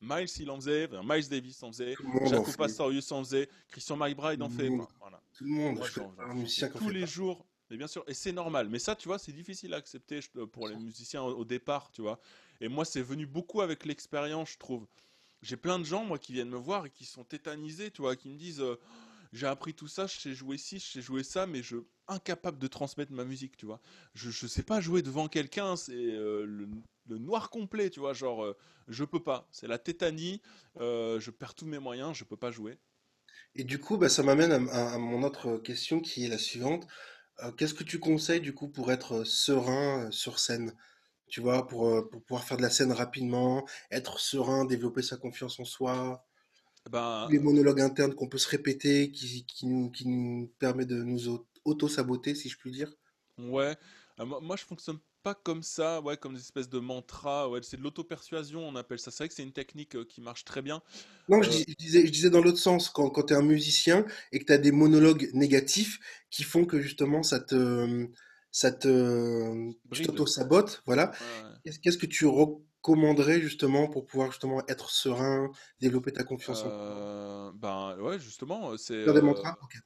Miles 0.00 0.28
il 0.38 0.50
en 0.50 0.56
faisait, 0.56 0.88
Miles 1.04 1.28
Davis 1.28 1.62
en 1.62 1.72
faisait, 1.72 1.94
Jacob 2.26 2.56
Pastorius 2.56 3.10
en 3.12 3.24
faisait, 3.24 3.48
Christian 3.68 3.96
McBride 3.96 4.42
en 4.42 4.50
fait. 4.50 4.68
Voilà. 5.00 5.22
Tout 5.32 5.44
le 5.44 5.50
monde, 5.50 5.80
un 6.18 6.34
musicien 6.34 6.68
tous 6.68 6.90
les 6.90 7.06
jours. 7.06 7.46
Mais 7.70 7.76
bien 7.76 7.86
sûr, 7.88 8.04
et 8.06 8.14
c'est 8.14 8.32
normal. 8.32 8.68
Mais 8.68 8.78
ça, 8.78 8.94
tu 8.94 9.08
vois, 9.08 9.18
c'est 9.18 9.32
difficile 9.32 9.74
à 9.74 9.78
accepter 9.78 10.20
pour 10.52 10.68
les 10.68 10.76
musiciens 10.76 11.22
au, 11.22 11.44
départ, 11.44 11.90
tu 11.90 12.02
vois. 12.02 12.20
Et 12.60 12.68
moi, 12.68 12.84
c'est 12.84 13.02
venu 13.02 13.26
beaucoup 13.26 13.60
avec 13.60 13.84
l'expérience, 13.84 14.52
je 14.52 14.58
trouve. 14.58 14.86
J'ai 15.46 15.56
plein 15.56 15.78
de 15.78 15.84
gens, 15.84 16.04
moi, 16.04 16.18
qui 16.18 16.32
viennent 16.32 16.50
me 16.50 16.58
voir 16.58 16.86
et 16.86 16.90
qui 16.90 17.04
sont 17.04 17.22
tétanisés, 17.22 17.92
tu 17.92 18.02
qui 18.16 18.28
me 18.28 18.36
disent 18.36 18.60
euh, 18.60 18.80
j'ai 19.32 19.46
appris 19.46 19.74
tout 19.74 19.86
ça, 19.86 20.08
je 20.08 20.18
sais 20.18 20.34
jouer 20.34 20.58
ci, 20.58 20.80
je 20.80 20.84
sais 20.84 21.00
jouer 21.00 21.22
ça, 21.22 21.46
mais 21.46 21.62
je 21.62 21.76
incapable 22.08 22.58
de 22.58 22.66
transmettre 22.66 23.12
ma 23.12 23.24
musique, 23.24 23.56
tu 23.56 23.64
vois. 23.64 23.80
Je 24.14 24.28
ne 24.28 24.48
sais 24.48 24.64
pas 24.64 24.80
jouer 24.80 25.02
devant 25.02 25.28
quelqu'un, 25.28 25.76
c'est 25.76 25.92
euh, 25.94 26.44
le, 26.44 26.68
noir 27.18 27.48
complet, 27.50 27.90
tu 27.90 28.00
vois, 28.00 28.12
genre 28.12 28.44
euh, 28.44 28.56
je 28.88 29.04
peux 29.04 29.22
pas. 29.22 29.46
C'est 29.52 29.68
la 29.68 29.78
tétanie, 29.78 30.42
je 30.80 31.30
perds 31.30 31.54
tous 31.54 31.66
mes 31.66 31.78
moyens, 31.78 32.16
je 32.16 32.24
peux 32.24 32.36
pas 32.36 32.50
jouer. 32.50 32.76
Et 33.54 33.62
du 33.62 33.78
coup, 33.78 33.98
bah, 33.98 34.08
ça 34.08 34.24
m'amène 34.24 34.50
à, 34.50 34.98
mon 34.98 35.22
autre 35.22 35.58
question 35.58 36.00
qui 36.00 36.24
est 36.24 36.28
la 36.28 36.38
suivante. 36.38 36.88
Qu'est-ce 37.56 37.74
que 37.74 37.84
tu 37.84 38.00
conseilles 38.00 38.40
du 38.40 38.52
coup 38.52 38.68
pour 38.68 38.90
être 38.90 39.22
serein 39.22 40.10
sur 40.10 40.40
scène? 40.40 40.74
Tu 41.28 41.40
vois, 41.40 41.66
pour, 41.66 41.88
euh, 41.88 42.08
pour 42.10 42.22
pouvoir 42.24 42.44
faire 42.44 42.56
de 42.56 42.62
la 42.62 42.70
scène 42.70 42.92
rapidement, 42.92 43.66
être 43.90 44.18
serein, 44.20 44.64
développer 44.64 45.02
sa 45.02 45.16
confiance 45.16 45.58
en 45.60 45.64
soi, 45.64 46.24
Ben, 46.90 47.28
les 47.28 47.38
monologues 47.38 47.80
internes 47.82 48.14
qu'on 48.16 48.26
peut 48.28 48.36
se 48.38 48.48
répéter, 48.48 49.12
qui, 49.12 49.46
qui 49.46 49.66
nous, 49.66 49.90
qui 49.92 50.08
nous 50.08 50.48
permet 50.58 50.86
de 50.86 51.02
nous 51.04 51.46
auto-saboter, 51.64 52.34
si 52.34 52.48
je 52.48 52.58
puis 52.58 52.72
dire. 52.72 52.92
ouais. 53.38 53.76
Moi, 54.18 54.40
moi, 54.40 54.56
je 54.56 54.64
fonctionne 54.64 54.98
pas 55.22 55.34
comme 55.34 55.62
ça, 55.62 56.00
ouais, 56.00 56.16
comme 56.16 56.34
des 56.34 56.40
espèces 56.40 56.68
de 56.68 56.78
mantras. 56.78 57.48
Ouais, 57.48 57.60
c'est 57.62 57.76
de 57.76 57.82
l'auto-persuasion, 57.82 58.66
on 58.66 58.76
appelle 58.76 58.98
ça. 58.98 59.10
C'est 59.10 59.24
vrai 59.24 59.28
que 59.28 59.34
c'est 59.34 59.42
une 59.42 59.52
technique 59.52 59.96
euh, 59.96 60.04
qui 60.04 60.20
marche 60.20 60.44
très 60.44 60.62
bien. 60.62 60.82
Non, 61.28 61.42
je, 61.42 61.50
euh, 61.50 61.64
disais, 61.78 62.06
je 62.06 62.12
disais 62.12 62.30
dans 62.30 62.40
l'autre 62.40 62.58
sens, 62.58 62.88
quand, 62.88 63.10
quand 63.10 63.24
tu 63.24 63.34
es 63.34 63.36
un 63.36 63.42
musicien 63.42 64.06
et 64.32 64.38
que 64.38 64.44
tu 64.44 64.52
as 64.52 64.58
des 64.58 64.70
monologues 64.70 65.28
négatifs 65.34 65.98
qui 66.30 66.44
font 66.44 66.64
que 66.64 66.80
justement 66.80 67.22
ça 67.24 67.40
te. 67.40 68.08
Ça 68.56 68.72
te. 68.72 69.70
Tu 69.92 70.02
t'auto-sabotes, 70.04 70.82
voilà. 70.86 71.12
Qu'est-ce 71.62 71.98
que 71.98 72.06
tu 72.06 72.24
recommanderais 72.24 73.38
justement 73.38 73.86
pour 73.86 74.06
pouvoir 74.06 74.30
justement 74.30 74.66
être 74.66 74.88
serein, 74.88 75.50
développer 75.78 76.10
ta 76.10 76.24
confiance 76.24 76.60
en 76.60 76.70
toi? 76.70 76.72
Euh, 76.72 77.52
Ben 77.52 77.98
ouais, 77.98 78.18
justement, 78.18 78.74
c'est. 78.78 79.04
Faire 79.04 79.12
des 79.12 79.20
mantras? 79.20 79.58
Ok. 79.62 79.76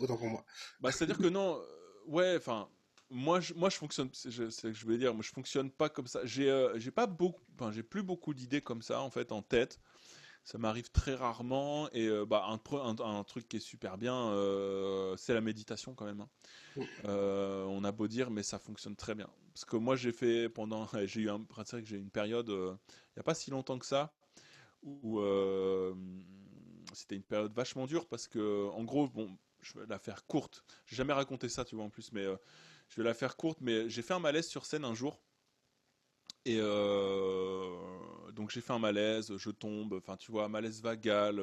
Autant 0.00 0.16
pour 0.16 0.26
moi. 0.28 0.42
Bah, 0.80 0.90
c'est-à-dire 0.90 1.18
que 1.18 1.28
non, 1.28 1.60
ouais, 2.06 2.36
enfin 2.38 2.66
moi, 3.10 3.40
je, 3.40 3.52
moi, 3.52 3.68
je 3.68 3.76
fonctionne. 3.76 4.08
C'est 4.14 4.30
ce 4.30 4.62
que 4.62 4.72
je 4.72 4.84
voulais 4.86 4.96
dire. 4.96 5.12
Moi, 5.12 5.22
je 5.22 5.28
fonctionne 5.30 5.70
pas 5.70 5.90
comme 5.90 6.06
ça. 6.06 6.20
J'ai, 6.24 6.50
euh, 6.50 6.78
j'ai 6.78 6.90
pas 6.90 7.06
beaucoup. 7.06 7.42
Enfin, 7.58 7.72
j'ai 7.72 7.82
plus 7.82 8.02
beaucoup 8.02 8.32
d'idées 8.32 8.62
comme 8.62 8.80
ça 8.80 9.02
en 9.02 9.10
fait 9.10 9.32
en 9.32 9.42
tête. 9.42 9.78
Ça 10.44 10.58
m'arrive 10.58 10.90
très 10.90 11.14
rarement. 11.14 11.88
Et 11.92 12.06
euh, 12.06 12.26
bah, 12.26 12.46
un, 12.48 12.98
un, 13.00 13.24
truc 13.24 13.48
qui 13.48 13.58
est 13.58 13.60
super 13.60 13.98
bien, 13.98 14.14
euh, 14.30 15.16
c'est 15.16 15.34
la 15.34 15.40
méditation 15.40 15.94
quand 15.94 16.04
même. 16.04 16.20
Hein. 16.20 16.84
on 17.04 17.84
a 17.84 17.92
beau 17.92 18.08
dire, 18.08 18.30
mais 18.30 18.42
ça 18.42 18.58
fonctionne 18.58 18.96
très 18.96 19.14
bien. 19.14 19.28
Parce 19.54 19.64
que 19.64 19.76
moi, 19.76 19.96
j'ai 19.96 20.12
fait 20.12 20.48
pendant. 20.48 20.88
J'ai 21.06 21.22
eu 21.22 21.30
un. 21.30 21.44
C'est 21.58 21.72
vrai 21.72 21.82
que 21.82 21.88
j'ai 21.88 21.98
une 21.98 22.10
période. 22.10 22.48
Il 22.48 23.16
n'y 23.16 23.20
a 23.20 23.22
pas 23.22 23.34
si 23.34 23.50
longtemps 23.50 23.78
que 23.78 23.86
ça 23.86 24.12
où 24.82 25.20
c'était 26.92 27.14
une 27.16 27.22
période 27.22 27.52
vachement 27.54 27.86
dure 27.86 28.06
parce 28.06 28.26
que, 28.26 28.68
en 28.70 28.82
gros, 28.84 29.08
bon, 29.08 29.38
je 29.60 29.78
vais 29.78 29.86
la 29.86 29.98
faire 29.98 30.26
courte. 30.26 30.64
J'ai 30.86 30.96
jamais 30.96 31.12
raconté 31.12 31.48
ça, 31.48 31.64
tu 31.64 31.76
vois, 31.76 31.84
en 31.84 31.90
plus, 31.90 32.12
mais 32.12 32.26
je 32.88 32.96
vais 32.96 33.04
la 33.04 33.14
faire 33.14 33.36
courte, 33.36 33.58
mais 33.60 33.88
j'ai 33.88 34.02
fait 34.02 34.14
un 34.14 34.18
malaise 34.18 34.48
sur 34.48 34.66
scène 34.66 34.84
un 34.84 34.94
jour. 34.94 35.22
Et 36.44 36.58
euh, 36.60 37.91
donc 38.32 38.50
j'ai 38.50 38.60
fait 38.60 38.72
un 38.72 38.78
malaise, 38.78 39.36
je 39.36 39.50
tombe, 39.50 39.94
enfin 39.94 40.16
tu 40.16 40.32
vois, 40.32 40.48
malaise 40.48 40.82
vagal, 40.82 41.40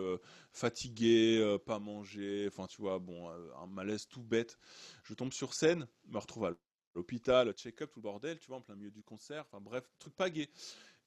fatigué, 0.52 1.58
pas 1.66 1.80
manger, 1.80 2.48
enfin 2.48 2.68
tu 2.68 2.82
vois, 2.82 3.00
bon, 3.00 3.30
un 3.30 3.68
malaise 3.68 4.08
tout 4.08 4.24
bête. 4.24 4.58
Je 5.04 5.14
tombe 5.14 5.34
sur 5.34 5.54
scène, 5.54 5.88
me 6.08 6.18
retrouve 6.18 6.46
à 6.46 6.54
l'hôpital, 6.96 7.52
check-up, 7.54 7.92
tout 7.92 8.00
le 8.00 8.04
bordel, 8.04 8.40
tu 8.40 8.48
vois, 8.48 8.58
en 8.58 8.62
plein 8.62 8.76
milieu 8.76 8.92
du 8.92 9.04
concert, 9.04 9.46
enfin 9.48 9.62
bref, 9.62 9.90
truc 10.00 10.16
pas 10.16 10.30
gay. 10.30 10.50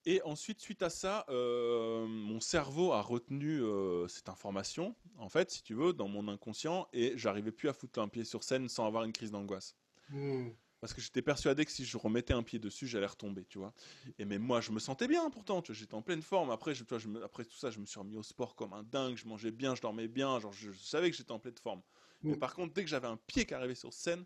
Et 0.05 0.21
ensuite, 0.23 0.61
suite 0.61 0.83
à 0.83 0.91
ça, 0.91 1.25
euh, 1.29 2.07
mon 2.07 2.41
cerveau 2.41 2.93
a 2.93 3.01
retenu 3.01 3.63
euh, 3.63 4.09
cette 4.09 4.29
information, 4.29 4.97
en 5.17 5.29
fait, 5.29 5.51
si 5.51 5.63
tu 5.63 5.75
veux, 5.75 5.93
dans 5.93 6.09
mon 6.09 6.27
inconscient, 6.27 6.89
et 6.93 7.17
j'arrivais 7.17 7.53
plus 7.53 7.69
à 7.69 7.73
foutre 7.73 8.01
un 8.01 8.09
pied 8.09 8.25
sur 8.25 8.43
scène 8.43 8.69
sans 8.69 8.87
avoir 8.87 9.05
une 9.05 9.13
crise 9.13 9.31
d'angoisse. 9.31 9.77
Hmm. 10.09 10.49
Parce 10.83 10.95
que 10.95 11.01
j'étais 11.01 11.23
persuadé 11.23 11.65
que 11.65 11.71
si 11.71 11.85
je 11.85 11.97
remettais 11.97 12.35
un 12.35 12.43
pied 12.43 12.59
dessus, 12.59 12.89
j'allais 12.89 13.07
retomber, 13.07 13.45
tu 13.45 13.59
vois. 13.59 13.73
Et 14.19 14.25
mais 14.25 14.41
moi, 14.41 14.61
je 14.61 14.73
me 14.73 14.81
sentais 14.81 15.07
bien 15.07 15.31
pourtant, 15.31 15.63
j'étais 15.65 15.95
en 15.95 16.03
pleine 16.03 16.23
forme. 16.23 16.51
Après, 16.51 16.75
je, 16.75 16.83
après 17.23 17.45
tout 17.45 17.55
ça, 17.55 17.71
je 17.71 17.79
me 17.79 17.87
suis 17.87 18.01
remis 18.01 18.17
au 18.17 18.25
sport 18.25 18.57
comme 18.57 18.73
un 18.73 18.83
dingue, 18.83 19.17
je 19.17 19.29
mangeais 19.29 19.53
bien, 19.53 19.77
je 19.77 19.81
dormais 19.81 20.09
bien, 20.09 20.41
genre 20.41 20.53
je, 20.53 20.73
savais 20.73 21.09
que 21.09 21.17
j'étais 21.17 21.31
en 21.31 21.39
pleine 21.39 21.57
forme. 21.57 21.83
Mais 22.25 22.37
par 22.37 22.53
contre, 22.53 22.75
dès 22.75 22.83
que 22.83 22.91
j'avais 22.91 23.07
un 23.07 23.17
pied 23.17 23.47
qui 23.47 23.55
arrivait 23.55 23.77
sur 23.77 23.93
scène, 23.93 24.25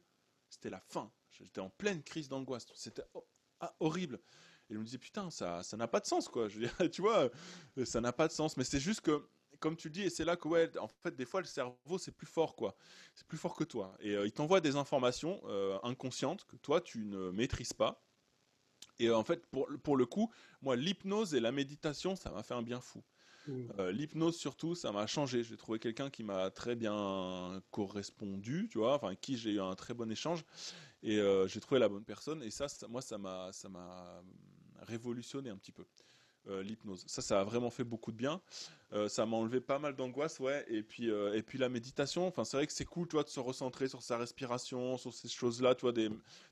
c'était 0.49 0.71
la 0.71 0.81
fin. 0.81 1.13
J'étais 1.31 1.61
en 1.61 1.69
pleine 1.69 2.03
crise 2.03 2.27
d'angoisse. 2.27 2.65
C'était 2.75 3.05
ah, 3.61 3.77
horrible. 3.79 4.19
Et 4.71 4.75
je 4.75 4.79
me 4.79 4.85
disais, 4.85 4.97
putain, 4.97 5.31
ça 5.31 5.63
ça 5.63 5.77
n'a 5.77 5.89
pas 5.89 6.01
de 6.01 6.07
sens, 6.07 6.27
quoi. 6.27 6.49
Je 6.49 6.59
veux 6.59 6.67
dire, 6.69 6.75
tu 6.91 7.03
vois, 7.03 7.29
ça 7.85 8.01
n'a 8.01 8.15
pas 8.15 8.29
de 8.29 8.33
sens. 8.33 8.57
Mais 8.57 8.65
c'est 8.65 8.81
juste 8.81 9.03
que, 9.03 9.29
comme 9.61 9.77
tu 9.77 9.89
le 9.89 9.93
dis, 9.93 10.03
et 10.03 10.11
c'est 10.11 10.25
là 10.25 10.37
que, 10.37 10.49
ouais, 10.49 10.77
en 10.79 10.89
fait, 10.89 11.17
des 11.17 11.25
fois, 11.25 11.41
le 11.41 11.47
cerveau, 11.47 11.99
c'est 11.99 12.13
plus 12.13 12.27
fort, 12.27 12.57
quoi. 12.57 12.77
C'est 13.15 13.27
plus 13.27 13.39
fort 13.39 13.55
que 13.55 13.65
toi. 13.65 13.97
Et 14.01 14.15
euh, 14.15 14.27
il 14.27 14.33
t'envoie 14.33 14.61
des 14.61 14.77
informations 14.77 15.41
euh, 15.45 15.79
inconscientes 15.83 16.45
que 16.45 16.57
toi, 16.57 16.81
tu 16.81 17.05
ne 17.07 17.31
maîtrises 17.31 17.73
pas. 17.73 18.03
Et 18.99 19.11
en 19.11 19.25
fait, 19.25 19.47
pour, 19.47 19.69
pour 19.83 19.97
le 19.97 20.07
coup, 20.07 20.33
moi, 20.63 20.77
l'hypnose 20.77 21.35
et 21.35 21.41
la 21.41 21.53
méditation, 21.53 22.17
ça 22.17 22.31
m'a 22.31 22.43
fait 22.43 22.55
un 22.55 22.63
bien 22.63 22.81
fou. 22.81 23.03
Mmh. 23.47 23.91
L'hypnose 23.91 24.37
surtout, 24.37 24.75
ça 24.75 24.91
m'a 24.91 25.07
changé. 25.07 25.45
J'ai 25.45 25.57
trouvé 25.57 25.79
quelqu'un 25.79 26.11
qui 26.11 26.25
m'a 26.25 26.51
très 26.51 26.75
bien 26.75 27.63
correspondu, 27.71 28.69
tu 28.71 28.79
vois, 28.79 28.95
enfin, 28.95 29.15
qui 29.15 29.37
j'ai 29.37 29.53
eu 29.53 29.61
un 29.61 29.75
très 29.77 29.95
bon 29.95 30.11
échange. 30.11 30.45
Et 31.03 31.21
j'ai 31.47 31.61
trouvé 31.61 31.79
la 31.79 31.89
bonne 31.89 32.05
personne. 32.05 32.43
Et 32.43 32.51
ça, 32.51 32.67
ça 32.69 32.89
moi, 32.89 33.03
ça 33.03 33.19
m'a, 33.19 33.53
ça 33.53 33.69
m'a 33.69 34.23
révolutionné 34.81 35.51
un 35.51 35.57
petit 35.57 35.73
peu. 35.73 35.85
Euh, 36.49 36.63
l'hypnose. 36.63 37.03
Ça, 37.09 37.23
ça 37.23 37.41
a 37.41 37.45
vraiment 37.45 37.71
fait 37.71 37.83
beaucoup 37.83 38.13
de 38.13 38.17
bien. 38.17 38.41
Euh, 38.93 39.09
ça 39.09 39.27
m'a 39.27 39.37
enlevé 39.37 39.61
pas 39.61 39.81
mal 39.81 39.97
d'angoisse, 39.97 40.39
ouais. 40.39 40.65
Et 40.69 40.83
puis, 40.83 41.11
euh, 41.11 41.35
et 41.35 41.43
puis 41.43 41.59
la 41.59 41.69
méditation. 41.69 42.29
Enfin, 42.29 42.45
c'est 42.45 42.57
vrai 42.57 42.67
que 42.69 42.73
c'est 42.73 42.85
cool, 42.85 43.09
de 43.09 43.29
se 43.29 43.41
recentrer 43.41 43.89
sur 43.89 44.01
sa 44.01 44.17
respiration, 44.17 44.97
sur 44.97 45.13
ces 45.13 45.29
choses-là, 45.29 45.75
tu 45.75 45.93
des, 45.93 46.09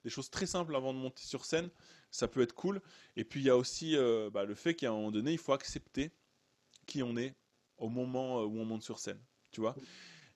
choses 0.08 0.30
très 0.30 0.46
simples 0.46 0.74
avant 0.74 0.92
de 0.92 0.98
monter 0.98 1.22
sur 1.22 1.44
scène. 1.44 1.70
Ça 2.10 2.26
peut 2.26 2.42
être 2.42 2.54
cool. 2.54 2.80
Et 3.14 3.24
puis, 3.24 3.40
il 3.40 3.46
y 3.46 3.50
a 3.50 3.56
aussi 3.56 3.96
bah, 4.32 4.44
le 4.44 4.54
fait 4.54 4.74
qu'à 4.74 4.88
un 4.88 4.92
moment 4.92 5.12
donné, 5.12 5.32
il 5.32 5.38
faut 5.38 5.52
accepter 5.52 6.10
qui 6.86 7.02
on 7.02 7.16
est 7.16 7.34
au 7.78 7.88
moment 7.88 8.42
où 8.42 8.58
on 8.58 8.64
monte 8.64 8.82
sur 8.82 8.98
scène, 8.98 9.20
tu 9.52 9.60
vois. 9.60 9.76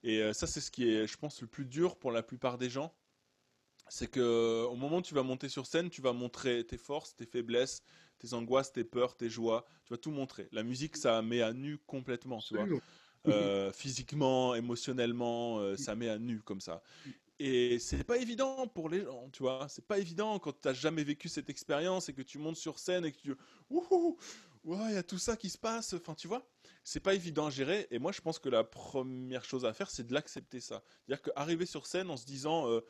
Et 0.05 0.33
ça, 0.33 0.47
c'est 0.47 0.61
ce 0.61 0.71
qui 0.71 0.89
est, 0.89 1.07
je 1.07 1.17
pense, 1.17 1.41
le 1.41 1.49
plus 1.49 1.65
dur 1.65 1.97
pour 1.97 2.13
la 2.13 2.23
plupart 2.23 2.59
des 2.59 2.71
gens 2.71 2.95
c'est 3.91 4.09
que 4.09 4.67
au 4.67 4.77
moment 4.77 4.99
où 4.99 5.03
tu 5.03 5.15
vas 5.15 5.23
monter 5.23 5.49
sur 5.49 5.67
scène, 5.67 5.89
tu 5.91 6.03
vas 6.03 6.13
montrer 6.13 6.65
tes 6.65 6.77
forces, 6.77 7.15
tes 7.17 7.25
faiblesses, 7.27 7.83
tes 8.19 8.35
angoisses, 8.35 8.73
tes 8.73 8.85
peurs, 8.85 9.17
tes 9.17 9.31
joies. 9.31 9.65
Tu 9.85 9.93
vas 9.93 9.99
tout 9.99 10.11
montrer. 10.11 10.49
La 10.53 10.63
musique, 10.63 10.97
ça 10.97 11.21
met 11.23 11.43
à 11.43 11.53
nu 11.53 11.79
complètement, 11.79 12.39
tu 12.39 12.55
vois. 12.55 12.67
Euh, 13.27 13.73
physiquement, 13.73 14.55
émotionnellement, 14.55 15.59
euh, 15.59 15.77
ça 15.77 15.95
met 15.95 16.09
à 16.09 16.19
nu 16.19 16.41
comme 16.41 16.61
ça. 16.61 16.83
Et 17.41 17.79
c'est 17.79 18.03
pas 18.05 18.17
évident 18.17 18.67
pour 18.67 18.89
les 18.89 19.03
gens, 19.03 19.29
tu 19.31 19.43
vois. 19.43 19.67
C'est 19.69 19.87
pas 19.87 19.99
évident 19.99 20.39
quand 20.39 20.53
tu 20.53 20.67
n'as 20.67 20.75
jamais 20.75 21.05
vécu 21.05 21.29
cette 21.29 21.51
expérience 21.51 22.09
et 22.09 22.15
que 22.15 22.23
tu 22.23 22.39
montes 22.39 22.57
sur 22.57 22.79
scène 22.79 23.05
et 23.05 23.13
que 23.13 23.19
tu 23.19 23.35
Ouh, 23.71 24.17
ouais, 24.65 24.77
il 24.89 24.95
y 24.95 24.97
a 24.97 25.03
tout 25.03 25.19
ça 25.19 25.37
qui 25.37 25.49
se 25.49 25.59
passe. 25.59 25.93
Enfin, 25.93 26.15
tu 26.15 26.27
vois, 26.27 26.49
c'est 26.83 27.01
pas 27.01 27.15
évident 27.15 27.47
à 27.47 27.51
gérer. 27.51 27.87
Et 27.91 27.99
moi, 27.99 28.11
je 28.11 28.21
pense 28.21 28.39
que 28.41 28.49
la 28.49 28.65
première 28.65 29.45
chose 29.45 29.65
à 29.65 29.73
faire, 29.73 29.91
c'est 29.91 30.07
de 30.07 30.15
l'accepter 30.15 30.61
ça. 30.61 30.83
C'est-à-dire 31.07 31.23
qu'arriver 31.23 31.67
sur 31.67 31.87
scène 31.87 32.11
en 32.11 32.17
se 32.17 32.27
disant, 32.27 32.69
euh, 32.69 32.81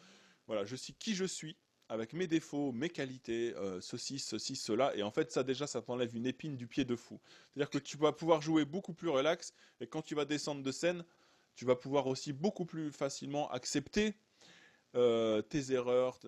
voilà, 0.46 0.64
je 0.64 0.76
suis 0.76 0.94
qui 0.94 1.14
je 1.14 1.26
suis, 1.26 1.56
avec 1.88 2.12
mes 2.12 2.26
défauts, 2.26 2.72
mes 2.72 2.90
qualités, 2.90 3.54
euh, 3.56 3.80
ceci, 3.80 4.18
ceci, 4.18 4.56
cela. 4.56 4.94
Et 4.96 5.02
en 5.02 5.10
fait, 5.10 5.30
ça 5.32 5.42
déjà, 5.42 5.66
ça 5.66 5.80
t'enlève 5.80 6.14
une 6.14 6.26
épine 6.26 6.56
du 6.56 6.66
pied 6.66 6.84
de 6.84 6.96
fou. 6.96 7.18
C'est-à-dire 7.54 7.70
que 7.70 7.78
tu 7.78 7.96
vas 7.96 8.12
pouvoir 8.12 8.42
jouer 8.42 8.64
beaucoup 8.64 8.92
plus 8.92 9.08
relax. 9.08 9.54
Et 9.80 9.86
quand 9.86 10.02
tu 10.02 10.14
vas 10.14 10.24
descendre 10.24 10.62
de 10.62 10.72
scène, 10.72 11.04
tu 11.54 11.64
vas 11.64 11.76
pouvoir 11.76 12.06
aussi 12.06 12.32
beaucoup 12.32 12.66
plus 12.66 12.92
facilement 12.92 13.50
accepter 13.50 14.14
euh, 14.94 15.42
tes 15.42 15.72
erreurs, 15.72 16.20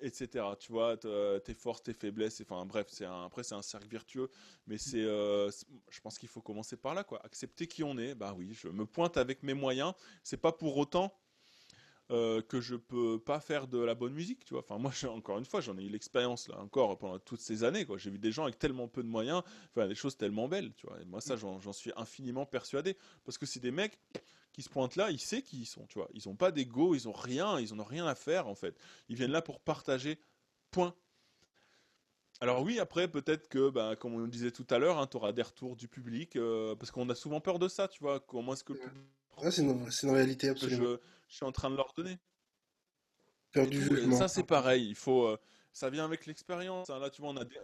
etc. 0.00 0.44
Tu 0.58 0.72
vois, 0.72 0.96
tes 0.96 1.54
forces, 1.54 1.82
tes 1.82 1.94
faiblesses. 1.94 2.40
Enfin, 2.42 2.64
bref, 2.66 2.86
c'est 2.90 3.04
après 3.04 3.42
c'est 3.42 3.54
un 3.54 3.62
cercle 3.62 3.88
vertueux, 3.88 4.30
mais 4.66 4.78
c'est, 4.78 5.02
euh, 5.02 5.50
je 5.90 6.00
pense 6.00 6.18
qu'il 6.18 6.28
faut 6.28 6.42
commencer 6.42 6.76
par 6.76 6.94
là, 6.94 7.04
quoi. 7.04 7.24
Accepter 7.24 7.66
qui 7.66 7.82
on 7.82 7.96
est. 7.98 8.14
Bah 8.14 8.34
oui, 8.36 8.52
je 8.54 8.68
me 8.68 8.86
pointe 8.86 9.16
avec 9.16 9.42
mes 9.42 9.54
moyens. 9.54 9.94
C'est 10.22 10.40
pas 10.40 10.52
pour 10.52 10.76
autant 10.76 11.12
euh, 12.10 12.42
que 12.42 12.60
je 12.60 12.74
peux 12.74 13.18
pas 13.18 13.40
faire 13.40 13.68
de 13.68 13.78
la 13.78 13.94
bonne 13.94 14.12
musique, 14.12 14.44
tu 14.44 14.54
vois. 14.54 14.62
Enfin, 14.62 14.78
moi, 14.78 14.90
encore 15.14 15.38
une 15.38 15.44
fois, 15.44 15.60
j'en 15.60 15.78
ai 15.78 15.84
eu 15.84 15.88
l'expérience 15.88 16.48
là 16.48 16.58
encore 16.58 16.98
pendant 16.98 17.18
toutes 17.18 17.40
ces 17.40 17.64
années, 17.64 17.84
quoi. 17.84 17.98
J'ai 17.98 18.10
vu 18.10 18.18
des 18.18 18.32
gens 18.32 18.44
avec 18.44 18.58
tellement 18.58 18.88
peu 18.88 19.02
de 19.02 19.08
moyens, 19.08 19.42
faire 19.74 19.88
des 19.88 19.94
choses 19.94 20.16
tellement 20.16 20.48
belles, 20.48 20.72
tu 20.74 20.86
vois. 20.86 21.00
Et 21.00 21.04
moi, 21.04 21.20
ça, 21.20 21.36
j'en 21.36 21.72
suis 21.72 21.92
infiniment 21.96 22.46
persuadé, 22.46 22.96
parce 23.24 23.38
que 23.38 23.46
c'est 23.46 23.60
des 23.60 23.70
mecs 23.70 23.98
qui 24.52 24.62
se 24.62 24.68
pointent 24.68 24.96
là, 24.96 25.10
ils 25.10 25.20
savent 25.20 25.42
qui 25.42 25.60
ils 25.60 25.66
sont, 25.66 25.86
tu 25.86 25.98
vois. 25.98 26.08
Ils 26.14 26.28
ont 26.28 26.36
pas 26.36 26.50
d'ego, 26.50 26.94
ils 26.94 27.08
ont 27.08 27.12
rien, 27.12 27.58
ils 27.60 27.72
en 27.72 27.78
ont 27.78 27.84
rien 27.84 28.06
à 28.06 28.14
faire 28.14 28.48
en 28.48 28.54
fait. 28.54 28.78
Ils 29.08 29.16
viennent 29.16 29.30
là 29.30 29.42
pour 29.42 29.60
partager. 29.60 30.18
Point. 30.70 30.94
Alors 32.40 32.62
oui, 32.62 32.78
après 32.78 33.08
peut-être 33.08 33.48
que, 33.48 33.70
bah, 33.70 33.96
comme 33.96 34.14
on 34.14 34.26
disait 34.26 34.50
tout 34.50 34.66
à 34.70 34.78
l'heure, 34.78 34.98
hein, 34.98 35.06
tu 35.06 35.16
auras 35.16 35.32
des 35.32 35.42
retours 35.42 35.76
du 35.76 35.88
public, 35.88 36.36
euh, 36.36 36.74
parce 36.74 36.90
qu'on 36.90 37.08
a 37.08 37.14
souvent 37.14 37.40
peur 37.40 37.58
de 37.58 37.68
ça, 37.68 37.86
tu 37.88 38.00
vois. 38.00 38.20
Comment 38.20 38.54
est-ce 38.54 38.64
que 38.64 38.72
le 38.72 38.80
public 39.40 39.92
c'est 39.92 40.06
une, 40.06 40.14
réalité 40.14 40.48
absolument. 40.48 40.96
Je, 41.28 41.34
suis 41.34 41.44
en 41.44 41.52
train 41.52 41.70
de 41.70 41.76
leur 41.76 41.92
donner. 41.96 42.18
Ça, 44.16 44.28
c'est 44.28 44.44
pareil. 44.44 44.88
Il 44.88 44.94
faut, 44.94 45.26
euh, 45.26 45.38
ça 45.72 45.90
vient 45.90 46.04
avec 46.04 46.26
l'expérience. 46.26 46.90
Hein. 46.90 46.98
Là, 46.98 47.10
tu 47.10 47.20
vois, 47.22 47.30
on 47.30 47.36
a 47.36 47.44
des, 47.44 47.56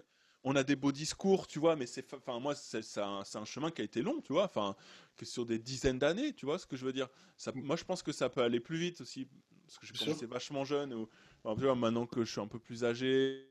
on 0.45 0.55
a 0.57 0.63
des 0.63 0.77
beaux 0.77 0.93
discours, 0.93 1.47
tu 1.47 1.59
vois, 1.59 1.77
mais 1.77 1.87
c'est, 1.87 2.13
enfin, 2.15 2.39
moi, 2.39 2.55
c'est, 2.55 2.99
un, 2.99 3.23
un, 3.35 3.45
chemin 3.45 3.71
qui 3.71 3.83
a 3.83 3.85
été 3.85 4.03
long, 4.03 4.21
tu 4.21 4.33
vois, 4.33 4.45
enfin, 4.45 4.77
que 5.17 5.25
sur 5.25 5.45
des 5.45 5.59
dizaines 5.59 5.99
d'années, 5.99 6.33
tu 6.33 6.47
vois 6.47 6.59
ce 6.59 6.67
que 6.67 6.77
je 6.77 6.85
veux 6.85 6.93
dire. 6.93 7.09
Ça, 7.37 7.53
moi, 7.55 7.77
je 7.77 7.85
pense 7.85 8.03
que 8.03 8.13
ça 8.13 8.29
peut 8.29 8.43
aller 8.43 8.61
plus 8.61 8.79
vite 8.79 9.01
aussi, 9.01 9.29
parce 9.67 9.79
que 9.79 9.87
j'ai 9.87 9.93
commencé 9.93 10.27
vachement 10.27 10.65
jeune, 10.65 10.95
ou, 10.95 11.09
maintenant 11.45 12.07
que 12.07 12.25
je 12.25 12.31
suis 12.31 12.41
un 12.41 12.47
peu 12.47 12.59
plus 12.59 12.85
âgé, 12.85 13.49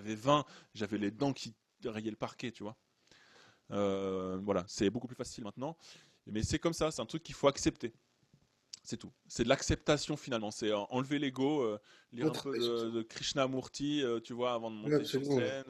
J'avais 0.00 0.14
20, 0.14 0.46
j'avais 0.72 0.96
les 0.96 1.10
dents 1.10 1.34
qui 1.34 1.54
rayaient 1.84 2.10
le 2.10 2.16
parquet, 2.16 2.50
tu 2.50 2.62
vois. 2.62 2.78
Euh, 3.70 4.40
voilà, 4.42 4.64
c'est 4.66 4.88
beaucoup 4.88 5.06
plus 5.06 5.16
facile 5.16 5.44
maintenant. 5.44 5.76
Mais 6.26 6.42
c'est 6.42 6.58
comme 6.58 6.72
ça, 6.72 6.90
c'est 6.90 7.02
un 7.02 7.06
truc 7.06 7.22
qu'il 7.22 7.34
faut 7.34 7.48
accepter. 7.48 7.92
C'est 8.82 8.96
tout. 8.96 9.12
C'est 9.28 9.44
de 9.44 9.50
l'acceptation 9.50 10.16
finalement. 10.16 10.50
C'est 10.50 10.72
enlever 10.72 11.18
l'ego, 11.18 11.62
euh, 11.62 11.78
lire 12.12 12.28
un 12.28 12.30
peu 12.30 12.58
de, 12.58 13.02
Krishnamurti, 13.02 14.02
euh, 14.02 14.20
tu 14.20 14.32
vois, 14.32 14.54
avant 14.54 14.70
de 14.70 14.76
monter 14.76 15.04
sur 15.04 15.22
scène. 15.22 15.64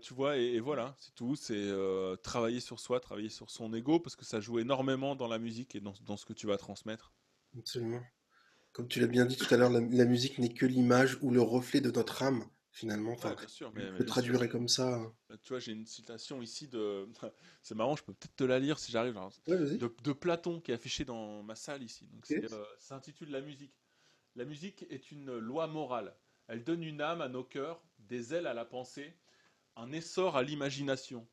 tu, 0.00 0.14
vois, 0.14 0.38
et, 0.38 0.60
voilà, 0.60 0.96
c'est 0.98 1.14
tout. 1.14 1.36
C'est 1.36 1.70
travailler 2.22 2.60
sur 2.60 2.80
soi, 2.80 3.00
travailler 3.00 3.28
sur 3.28 3.50
son 3.50 3.74
ego, 3.74 4.00
parce 4.00 4.16
que 4.16 4.24
ça 4.24 4.40
joue 4.40 4.60
énormément 4.60 5.14
dans 5.14 5.28
la 5.28 5.38
musique 5.38 5.74
et 5.74 5.80
dans, 5.80 5.92
dans 6.06 6.16
ce 6.16 6.24
que 6.24 6.32
tu 6.32 6.46
vas 6.46 6.56
transmettre. 6.56 7.12
Absolument. 7.58 8.02
Comme 8.74 8.88
tu 8.88 8.98
l'as 8.98 9.06
bien 9.06 9.24
dit 9.24 9.36
tout 9.36 9.52
à 9.54 9.56
l'heure, 9.56 9.70
la, 9.70 10.04
musique 10.04 10.38
n'est 10.40 10.52
que 10.52 10.66
l'image 10.66 11.16
ou 11.22 11.30
le 11.30 11.40
reflet 11.40 11.80
de 11.80 11.92
notre 11.92 12.24
âme, 12.24 12.44
finalement. 12.72 13.12
Enfin, 13.12 13.36
bien 13.36 13.46
sûr, 13.46 13.72
mais, 13.72 13.88
je 13.96 14.02
traduirais 14.02 14.48
comme 14.48 14.66
ça. 14.66 14.96
Hein. 14.96 15.14
Bah, 15.28 15.36
tu 15.40 15.50
vois, 15.50 15.60
j'ai 15.60 15.70
une 15.70 15.86
citation 15.86 16.42
ici 16.42 16.66
de. 16.66 17.08
C'est 17.62 17.76
marrant, 17.76 17.94
je 17.94 18.02
peux 18.02 18.12
peut-être 18.12 18.34
te 18.34 18.42
la 18.42 18.58
lire 18.58 18.80
si 18.80 18.90
j'arrive. 18.90 19.16
de, 19.46 20.12
Platon 20.12 20.60
qui 20.60 20.72
est 20.72 20.74
affiché 20.74 21.04
dans 21.04 21.44
ma 21.44 21.54
salle 21.54 21.84
ici. 21.84 22.06
Donc, 22.06 22.28
euh, 22.32 22.64
s'intitule 22.78 23.30
La 23.30 23.40
musique. 23.40 23.72
La 24.34 24.44
musique 24.44 24.84
est 24.90 25.12
une 25.12 25.38
loi 25.38 25.68
morale. 25.68 26.12
Elle 26.48 26.64
donne 26.64 26.82
une 26.82 27.00
âme 27.00 27.20
à 27.20 27.28
nos 27.28 27.44
cœurs, 27.44 27.80
des 28.00 28.34
ailes 28.34 28.48
à 28.48 28.54
la 28.54 28.64
pensée, 28.64 29.14
un 29.76 29.92
essor 29.92 30.36
à 30.36 30.42
l'imagination. 30.42 31.28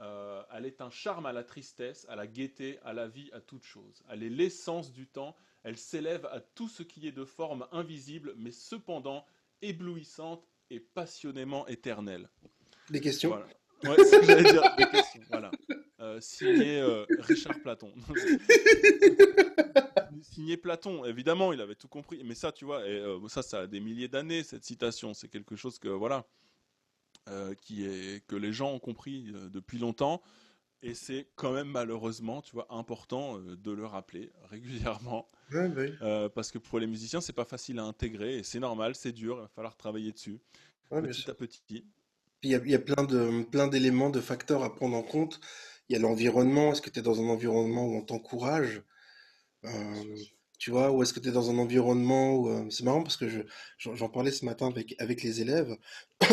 Euh, 0.00 0.42
elle 0.52 0.66
est 0.66 0.80
un 0.80 0.90
charme 0.90 1.26
à 1.26 1.32
la 1.32 1.44
tristesse, 1.44 2.06
à 2.08 2.16
la 2.16 2.26
gaieté, 2.26 2.78
à 2.84 2.92
la 2.92 3.06
vie, 3.06 3.30
à 3.32 3.40
toute 3.40 3.64
chose. 3.64 4.02
Elle 4.08 4.22
est 4.22 4.30
l'essence 4.30 4.92
du 4.92 5.06
temps 5.06 5.36
elle 5.62 5.76
s'élève 5.76 6.26
à 6.26 6.40
tout 6.40 6.68
ce 6.68 6.82
qui 6.82 7.06
est 7.06 7.12
de 7.12 7.24
forme 7.24 7.66
invisible, 7.72 8.34
mais 8.36 8.50
cependant 8.50 9.26
éblouissante 9.62 10.46
et 10.70 10.80
passionnément 10.80 11.66
éternelle. 11.66 12.28
Des 12.88 13.00
questions 13.00 13.30
voilà. 13.30 13.46
Ouais, 13.84 14.04
c'est 14.04 14.04
ce 14.04 14.20
que 14.20 14.26
j'allais 14.26 14.50
dire, 14.50 14.76
des 14.76 14.88
questions. 14.88 15.20
Voilà. 15.30 15.50
Euh, 16.00 16.20
signé 16.20 16.80
euh, 16.80 17.04
Richard 17.20 17.60
Platon. 17.60 17.92
signé 20.22 20.56
Platon, 20.56 21.04
évidemment, 21.04 21.52
il 21.52 21.60
avait 21.60 21.74
tout 21.74 21.88
compris. 21.88 22.22
Mais 22.24 22.34
ça, 22.34 22.52
tu 22.52 22.64
vois, 22.64 22.86
et, 22.86 23.02
ça, 23.28 23.42
ça 23.42 23.60
a 23.60 23.66
des 23.66 23.80
milliers 23.80 24.08
d'années, 24.08 24.42
cette 24.42 24.64
citation. 24.64 25.14
C'est 25.14 25.28
quelque 25.28 25.56
chose 25.56 25.78
que, 25.78 25.88
voilà, 25.88 26.26
qui 27.62 27.84
est, 27.84 28.26
que 28.26 28.36
les 28.36 28.52
gens 28.52 28.72
ont 28.72 28.78
compris 28.78 29.32
depuis 29.52 29.78
longtemps. 29.78 30.22
Et 30.82 30.94
c'est 30.94 31.28
quand 31.36 31.52
même 31.52 31.68
malheureusement, 31.68 32.40
tu 32.40 32.52
vois, 32.52 32.66
important 32.70 33.38
euh, 33.38 33.56
de 33.56 33.70
le 33.70 33.84
rappeler 33.86 34.30
régulièrement. 34.50 35.28
Euh, 35.52 36.28
parce 36.28 36.52
que 36.52 36.58
pour 36.58 36.78
les 36.78 36.86
musiciens, 36.86 37.20
c'est 37.20 37.32
pas 37.32 37.44
facile 37.44 37.80
à 37.80 37.82
intégrer 37.82 38.38
et 38.38 38.44
c'est 38.44 38.60
normal, 38.60 38.94
c'est 38.94 39.10
dur, 39.10 39.34
il 39.36 39.40
va 39.40 39.48
falloir 39.48 39.76
travailler 39.76 40.12
dessus, 40.12 40.38
petit 40.90 41.28
à 41.28 41.34
petit. 41.34 41.84
Il 42.44 42.50
y 42.50 42.54
a, 42.54 42.58
il 42.58 42.70
y 42.70 42.74
a 42.76 42.78
plein 42.78 43.02
de, 43.02 43.42
plein 43.42 43.66
d'éléments, 43.66 44.10
de 44.10 44.20
facteurs 44.20 44.62
à 44.62 44.72
prendre 44.72 44.96
en 44.96 45.02
compte. 45.02 45.40
Il 45.88 45.94
y 45.94 45.96
a 45.96 45.98
l'environnement. 45.98 46.70
Est-ce 46.70 46.80
que 46.80 46.88
tu 46.88 47.00
es 47.00 47.02
dans 47.02 47.20
un 47.20 47.28
environnement 47.28 47.84
où 47.84 47.96
on 47.96 48.02
t'encourage? 48.02 48.84
Euh, 49.64 50.16
tu 50.60 50.70
vois, 50.70 50.92
ou 50.92 51.02
est-ce 51.02 51.14
que 51.14 51.20
tu 51.20 51.30
es 51.30 51.32
dans 51.32 51.50
un 51.50 51.56
environnement 51.56 52.36
où... 52.36 52.50
euh, 52.50 52.66
c'est 52.68 52.84
marrant 52.84 53.02
parce 53.02 53.16
que 53.16 53.28
je, 53.30 53.40
j'en 53.78 54.10
parlais 54.10 54.30
ce 54.30 54.44
matin 54.44 54.68
avec, 54.68 54.94
avec 54.98 55.22
les 55.22 55.40
élèves 55.40 55.74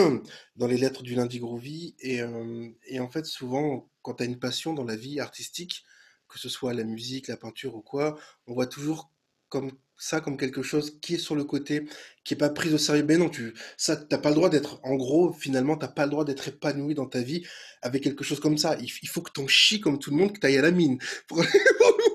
dans 0.57 0.67
les 0.67 0.77
lettres 0.77 1.01
du 1.01 1.15
lundi 1.15 1.39
Groovy. 1.39 1.95
Et, 2.01 2.21
euh, 2.21 2.67
et 2.87 2.99
en 2.99 3.07
fait, 3.07 3.25
souvent, 3.25 3.89
quand 4.01 4.15
tu 4.15 4.23
as 4.23 4.25
une 4.25 4.37
passion 4.37 4.73
dans 4.73 4.83
la 4.83 4.97
vie 4.97 5.21
artistique, 5.21 5.85
que 6.27 6.39
ce 6.39 6.49
soit 6.49 6.73
la 6.73 6.83
musique, 6.83 7.29
la 7.29 7.37
peinture 7.37 7.75
ou 7.75 7.81
quoi, 7.81 8.19
on 8.47 8.53
voit 8.53 8.67
toujours 8.67 9.09
comme 9.47 9.71
ça 9.97 10.19
comme 10.19 10.37
quelque 10.37 10.61
chose 10.61 10.99
qui 10.99 11.15
est 11.15 11.19
sur 11.19 11.35
le 11.35 11.45
côté, 11.45 11.87
qui 12.25 12.33
est 12.33 12.37
pas 12.37 12.49
pris 12.49 12.73
au 12.73 12.77
sérieux. 12.77 13.05
Mais 13.07 13.17
non, 13.17 13.29
tu, 13.29 13.53
ça, 13.77 13.95
t'as 13.95 14.17
pas 14.17 14.29
le 14.29 14.35
droit 14.35 14.49
d'être, 14.49 14.81
en 14.83 14.95
gros, 14.95 15.31
finalement, 15.31 15.77
t'as 15.77 15.87
pas 15.87 16.03
le 16.03 16.11
droit 16.11 16.25
d'être 16.25 16.49
épanoui 16.49 16.93
dans 16.93 17.07
ta 17.07 17.21
vie 17.21 17.45
avec 17.81 18.03
quelque 18.03 18.23
chose 18.23 18.41
comme 18.41 18.57
ça. 18.57 18.77
Il, 18.79 18.89
faut 19.07 19.21
que 19.21 19.31
t'en 19.31 19.47
chies 19.47 19.79
comme 19.79 19.99
tout 19.99 20.11
le 20.11 20.17
monde, 20.17 20.33
que 20.33 20.39
t'ailles 20.39 20.57
à 20.57 20.61
la 20.61 20.71
mine. 20.71 20.99
Pour 21.27 21.41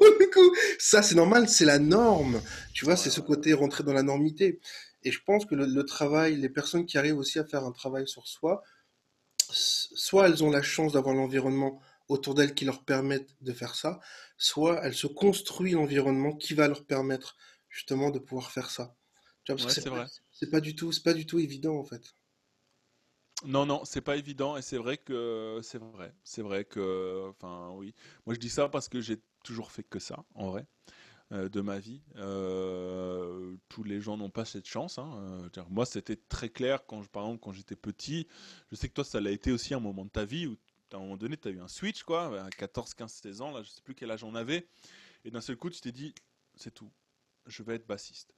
le 0.20 0.30
coup, 0.32 0.54
ça, 0.78 1.02
c'est 1.02 1.14
normal, 1.14 1.48
c'est 1.48 1.64
la 1.64 1.78
norme. 1.78 2.40
Tu 2.72 2.84
vois, 2.84 2.96
c'est 2.96 3.10
ce 3.10 3.20
côté 3.20 3.52
rentrer 3.54 3.84
dans 3.84 3.92
la 3.92 4.02
normité. 4.02 4.60
Et 5.04 5.10
je 5.10 5.20
pense 5.24 5.44
que 5.44 5.54
le, 5.54 5.66
le 5.66 5.84
travail, 5.84 6.36
les 6.36 6.48
personnes 6.48 6.86
qui 6.86 6.98
arrivent 6.98 7.18
aussi 7.18 7.38
à 7.38 7.44
faire 7.44 7.64
un 7.64 7.72
travail 7.72 8.06
sur 8.08 8.26
soi, 8.28 8.62
soit 9.50 10.28
elles 10.28 10.44
ont 10.44 10.50
la 10.50 10.62
chance 10.62 10.92
d'avoir 10.92 11.14
l'environnement 11.14 11.80
autour 12.08 12.34
d'elles 12.34 12.54
qui 12.54 12.64
leur 12.64 12.84
permettent 12.84 13.34
de 13.40 13.52
faire 13.52 13.74
ça, 13.74 14.00
soit 14.36 14.80
elles 14.84 14.94
se 14.94 15.06
construisent 15.06 15.74
l'environnement 15.74 16.34
qui 16.34 16.54
va 16.54 16.68
leur 16.68 16.84
permettre 16.84 17.36
justement 17.68 18.10
de 18.10 18.18
pouvoir 18.18 18.50
faire 18.50 18.70
ça. 18.70 18.96
Tu 19.44 19.52
vois, 19.52 19.60
parce 19.62 19.74
que 19.74 19.80
c'est 19.80 19.88
vrai. 19.88 20.06
C'est 20.30 20.50
pas 20.50 20.60
du 20.60 20.74
tout, 20.74 20.92
c'est 20.92 21.02
pas 21.02 21.14
du 21.14 21.26
tout 21.26 21.38
évident 21.38 21.76
en 21.76 21.84
fait. 21.84 22.02
Non, 23.44 23.66
non, 23.66 23.84
c'est 23.84 24.00
pas 24.00 24.16
évident 24.16 24.56
et 24.56 24.62
c'est 24.62 24.76
vrai 24.76 24.98
que 24.98 25.58
c'est 25.62 25.78
vrai. 25.78 26.14
C'est 26.22 26.42
vrai 26.42 26.64
que, 26.64 27.28
enfin, 27.30 27.70
oui. 27.74 27.92
Moi, 28.24 28.34
je 28.34 28.40
dis 28.40 28.48
ça 28.48 28.68
parce 28.68 28.88
que 28.88 29.00
j'ai 29.00 29.16
toujours 29.42 29.70
fait 29.72 29.82
que 29.82 29.98
ça, 29.98 30.24
en 30.34 30.50
vrai, 30.50 30.66
euh, 31.32 31.48
de 31.48 31.60
ma 31.60 31.78
vie. 31.78 32.02
Euh, 32.16 33.56
tous 33.68 33.84
les 33.84 34.00
gens 34.00 34.16
n'ont 34.16 34.30
pas 34.30 34.44
cette 34.44 34.66
chance. 34.66 34.98
hein. 34.98 35.48
Euh, 35.56 35.62
moi, 35.70 35.86
c'était 35.86 36.16
très 36.16 36.48
clair 36.48 36.84
quand, 36.86 37.02
je, 37.02 37.08
par 37.08 37.24
exemple, 37.24 37.40
quand 37.42 37.52
j'étais 37.52 37.76
petit. 37.76 38.26
Je 38.70 38.76
sais 38.76 38.88
que 38.88 38.94
toi, 38.94 39.04
ça 39.04 39.20
l'a 39.20 39.30
été 39.30 39.52
aussi 39.52 39.74
un 39.74 39.80
moment 39.80 40.04
de 40.04 40.10
ta 40.10 40.24
vie 40.24 40.46
où, 40.46 40.56
à 40.92 40.96
un 40.96 41.00
moment 41.00 41.16
donné, 41.16 41.36
tu 41.36 41.48
as 41.48 41.50
eu 41.52 41.60
un 41.60 41.68
switch, 41.68 42.02
quoi, 42.02 42.44
à 42.44 42.50
14, 42.50 42.94
15, 42.94 43.12
16 43.12 43.40
ans. 43.40 43.50
Là, 43.50 43.62
je 43.62 43.70
sais 43.70 43.80
plus 43.82 43.94
quel 43.94 44.10
âge 44.10 44.24
on 44.24 44.34
avait. 44.34 44.68
Et 45.24 45.30
d'un 45.30 45.40
seul 45.40 45.56
coup, 45.56 45.70
tu 45.70 45.80
t'es 45.80 45.92
dit, 45.92 46.14
c'est 46.54 46.72
tout. 46.74 46.90
Je 47.46 47.62
vais 47.62 47.76
être 47.76 47.86
bassiste. 47.86 48.34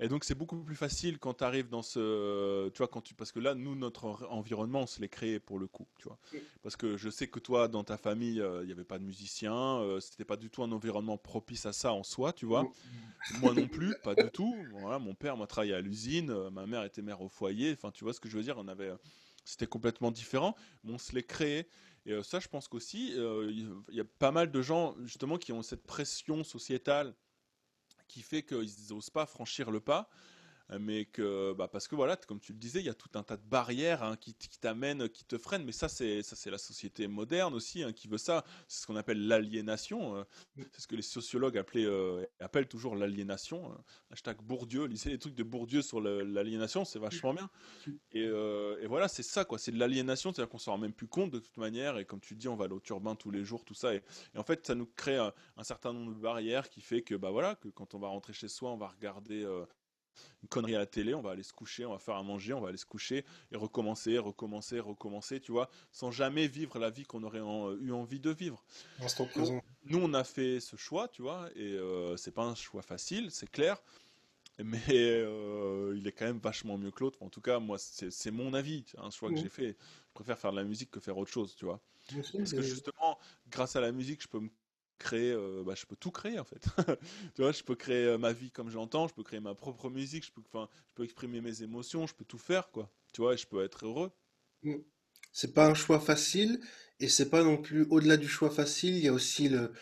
Et 0.00 0.08
donc 0.08 0.24
c'est 0.24 0.34
beaucoup 0.34 0.62
plus 0.64 0.74
facile 0.76 1.18
quand 1.18 1.34
tu 1.34 1.44
arrives 1.44 1.68
dans 1.68 1.82
ce, 1.82 2.68
tu 2.70 2.78
vois, 2.78 2.88
quand 2.88 3.00
tu, 3.00 3.14
parce 3.14 3.30
que 3.32 3.38
là, 3.40 3.54
nous, 3.54 3.74
notre 3.76 4.06
en- 4.06 4.22
environnement, 4.30 4.80
on 4.82 4.86
se 4.86 5.00
l'est 5.00 5.08
créé 5.08 5.38
pour 5.40 5.58
le 5.58 5.68
coup, 5.68 5.88
tu 5.98 6.08
vois. 6.08 6.18
Parce 6.62 6.76
que 6.76 6.96
je 6.96 7.10
sais 7.10 7.28
que 7.28 7.38
toi, 7.38 7.68
dans 7.68 7.84
ta 7.84 7.96
famille, 7.96 8.40
euh, 8.40 8.62
il 8.62 8.66
n'y 8.66 8.72
avait 8.72 8.84
pas 8.84 8.98
de 8.98 9.04
musiciens, 9.04 9.78
euh, 9.80 10.00
c'était 10.00 10.24
pas 10.24 10.36
du 10.36 10.50
tout 10.50 10.62
un 10.64 10.72
environnement 10.72 11.16
propice 11.18 11.66
à 11.66 11.72
ça 11.72 11.92
en 11.92 12.02
soi, 12.02 12.32
tu 12.32 12.46
vois. 12.46 12.68
Moi 13.28 13.54
non 13.54 13.68
plus, 13.68 13.94
pas 13.94 14.14
du 14.14 14.30
tout. 14.30 14.68
Voilà, 14.70 14.98
mon 14.98 15.14
père 15.14 15.36
m'a 15.36 15.46
travaillé 15.46 15.74
à 15.74 15.80
l'usine, 15.80 16.30
euh, 16.30 16.50
ma 16.50 16.66
mère 16.66 16.84
était 16.84 17.02
mère 17.02 17.22
au 17.22 17.28
foyer, 17.28 17.72
enfin, 17.72 17.90
tu 17.90 18.04
vois 18.04 18.12
ce 18.12 18.20
que 18.20 18.28
je 18.28 18.36
veux 18.36 18.42
dire, 18.42 18.58
on 18.58 18.68
avait, 18.68 18.90
euh, 18.90 18.96
c'était 19.44 19.66
complètement 19.66 20.10
différent, 20.10 20.54
mais 20.82 20.92
on 20.92 20.98
se 20.98 21.14
l'est 21.14 21.22
créé. 21.24 21.68
Et 22.06 22.12
euh, 22.12 22.22
ça, 22.22 22.38
je 22.40 22.48
pense 22.48 22.68
qu'aussi, 22.68 23.14
euh, 23.16 23.50
il 23.50 23.94
y 23.96 24.00
a 24.00 24.04
pas 24.04 24.30
mal 24.30 24.50
de 24.50 24.62
gens, 24.62 24.94
justement, 25.04 25.38
qui 25.38 25.52
ont 25.52 25.62
cette 25.62 25.86
pression 25.86 26.44
sociétale 26.44 27.14
qui 28.08 28.22
fait 28.22 28.42
qu'ils 28.42 28.70
n'osent 28.90 29.10
pas 29.10 29.26
franchir 29.26 29.70
le 29.70 29.80
pas, 29.80 30.08
mais 30.80 31.04
que 31.04 31.52
bah, 31.52 31.68
parce 31.68 31.88
que 31.88 31.94
voilà, 31.94 32.16
comme 32.16 32.40
tu 32.40 32.52
le 32.52 32.58
disais, 32.58 32.80
il 32.80 32.86
y 32.86 32.88
a 32.88 32.94
tout 32.94 33.10
un 33.14 33.22
tas 33.22 33.36
de 33.36 33.42
barrières 33.46 34.02
hein, 34.02 34.16
qui, 34.16 34.34
t'amènent, 34.60 35.08
qui 35.08 35.24
te 35.24 35.36
freinent. 35.38 35.64
Mais 35.64 35.72
ça, 35.72 35.88
c'est 35.88 36.22
ça, 36.22 36.36
c'est 36.36 36.50
la 36.50 36.58
société 36.58 37.06
moderne 37.06 37.54
aussi 37.54 37.82
hein, 37.82 37.92
qui 37.92 38.08
veut 38.08 38.18
ça. 38.18 38.44
C'est 38.66 38.80
ce 38.82 38.86
qu'on 38.86 38.96
appelle 38.96 39.26
l'aliénation. 39.26 40.16
euh, 40.16 40.24
c'est 40.72 40.80
ce 40.80 40.86
que 40.86 40.96
les 40.96 41.02
sociologues 41.02 41.58
appelaient, 41.58 41.84
euh, 41.84 42.24
appellent 42.40 42.66
toujours 42.68 42.96
l'aliénation. 42.96 43.72
euh. 43.72 43.76
hashtag 44.10 44.38
Bourdieu, 44.42 44.84
lisez 44.86 45.10
les 45.10 45.18
trucs 45.18 45.34
de 45.34 45.42
Bourdieu 45.42 45.82
sur 45.82 46.00
l'aliénation, 46.00 46.84
c'est 46.84 46.98
vachement 46.98 47.34
bien. 47.34 47.50
Et, 48.12 48.24
euh, 48.24 48.78
et 48.80 48.86
voilà, 48.86 49.08
c'est 49.08 49.22
ça 49.22 49.44
quoi. 49.44 49.58
C'est 49.58 49.72
de 49.72 49.78
l'aliénation, 49.78 50.32
c'est-à-dire 50.32 50.50
qu'on 50.50 50.58
s'en 50.58 50.72
rend 50.72 50.78
même 50.78 50.92
plus 50.94 51.08
compte 51.08 51.30
de 51.30 51.38
toute 51.38 51.56
manière. 51.58 51.98
Et 51.98 52.04
comme 52.04 52.20
tu 52.20 52.34
dis, 52.36 52.48
on 52.48 52.56
va 52.56 52.64
aller 52.64 52.74
au 52.74 52.80
turbin 52.80 53.14
tous 53.16 53.30
les 53.30 53.44
jours, 53.44 53.64
tout 53.64 53.74
ça. 53.74 53.94
Et, 53.94 54.02
et 54.34 54.38
en 54.38 54.44
fait, 54.44 54.66
ça 54.66 54.74
nous 54.74 54.86
crée 54.86 55.16
un, 55.18 55.32
un 55.56 55.64
certain 55.64 55.92
nombre 55.92 56.14
de 56.14 56.20
barrières 56.20 56.68
qui 56.70 56.80
fait 56.80 57.02
que 57.02 57.14
bah 57.14 57.30
voilà, 57.30 57.54
que 57.56 57.68
quand 57.68 57.94
on 57.94 57.98
va 57.98 58.08
rentrer 58.08 58.32
chez 58.32 58.48
soi, 58.48 58.72
on 58.72 58.76
va 58.78 58.88
regarder. 58.88 59.44
Une 60.42 60.48
connerie 60.48 60.74
à 60.74 60.78
la 60.78 60.86
télé, 60.86 61.14
on 61.14 61.22
va 61.22 61.30
aller 61.32 61.42
se 61.42 61.52
coucher, 61.52 61.84
on 61.86 61.92
va 61.92 61.98
faire 61.98 62.16
à 62.16 62.22
manger, 62.22 62.52
on 62.52 62.60
va 62.60 62.68
aller 62.68 62.78
se 62.78 62.86
coucher 62.86 63.24
et 63.52 63.56
recommencer, 63.56 64.18
recommencer, 64.18 64.80
recommencer, 64.80 65.40
tu 65.40 65.52
vois, 65.52 65.68
sans 65.92 66.10
jamais 66.10 66.46
vivre 66.48 66.78
la 66.78 66.90
vie 66.90 67.04
qu'on 67.04 67.22
aurait 67.22 67.40
en- 67.40 67.72
eu 67.76 67.92
envie 67.92 68.20
de 68.20 68.30
vivre. 68.30 68.64
Instant 69.00 69.24
Nous, 69.24 69.30
présent. 69.32 69.62
nous, 69.86 69.98
on 69.98 70.14
a 70.14 70.24
fait 70.24 70.60
ce 70.60 70.76
choix, 70.76 71.08
tu 71.08 71.22
vois, 71.22 71.48
et 71.56 71.72
euh, 71.74 72.16
c'est 72.16 72.32
pas 72.32 72.44
un 72.44 72.54
choix 72.54 72.82
facile, 72.82 73.30
c'est 73.30 73.50
clair, 73.50 73.82
mais 74.58 74.80
euh, 74.90 75.94
il 75.96 76.06
est 76.06 76.12
quand 76.12 76.26
même 76.26 76.38
vachement 76.38 76.78
mieux 76.78 76.90
que 76.90 77.00
l'autre. 77.00 77.22
En 77.22 77.28
tout 77.28 77.40
cas, 77.40 77.58
moi, 77.58 77.76
c'est 77.78 78.30
mon 78.30 78.54
avis, 78.54 78.84
c'est 78.86 78.98
un 78.98 79.10
choix 79.10 79.30
que 79.30 79.36
j'ai 79.36 79.48
fait. 79.48 79.76
Je 80.08 80.12
préfère 80.14 80.38
faire 80.38 80.52
de 80.52 80.56
la 80.56 80.64
musique 80.64 80.90
que 80.90 81.00
faire 81.00 81.18
autre 81.18 81.30
chose, 81.32 81.56
tu 81.56 81.64
vois. 81.64 81.80
Parce 82.38 82.52
que 82.52 82.62
justement, 82.62 83.18
grâce 83.48 83.76
à 83.76 83.80
la 83.80 83.90
musique, 83.92 84.22
je 84.22 84.28
peux 84.28 84.40
me 84.40 84.50
créer, 84.98 85.32
euh, 85.32 85.62
bah, 85.64 85.74
je 85.76 85.86
peux 85.86 85.96
tout 85.96 86.10
créer 86.10 86.38
en 86.38 86.44
fait. 86.44 86.66
tu 87.34 87.42
vois, 87.42 87.52
je 87.52 87.62
peux 87.62 87.74
créer 87.74 88.04
euh, 88.04 88.18
ma 88.18 88.32
vie 88.32 88.50
comme 88.50 88.70
je 88.70 88.76
l'entends, 88.76 89.08
je 89.08 89.14
peux 89.14 89.22
créer 89.22 89.40
ma 89.40 89.54
propre 89.54 89.90
musique, 89.90 90.24
je 90.24 90.32
peux, 90.32 90.42
je 90.52 90.94
peux 90.94 91.04
exprimer 91.04 91.40
mes 91.40 91.62
émotions, 91.62 92.06
je 92.06 92.14
peux 92.14 92.24
tout 92.24 92.38
faire 92.38 92.70
quoi. 92.70 92.90
Tu 93.12 93.20
vois, 93.20 93.36
je 93.36 93.46
peux 93.46 93.64
être 93.64 93.86
heureux. 93.86 94.12
Mm. 94.62 94.76
C'est 95.32 95.52
pas 95.52 95.66
un 95.66 95.74
choix 95.74 96.00
facile 96.00 96.60
et 97.00 97.08
c'est 97.08 97.28
pas 97.28 97.42
non 97.42 97.56
plus 97.56 97.86
au-delà 97.90 98.16
du 98.16 98.28
choix 98.28 98.50
facile, 98.50 98.96
il 98.96 99.04
y 99.04 99.08
a 99.08 99.12
aussi 99.12 99.48
le, 99.48 99.72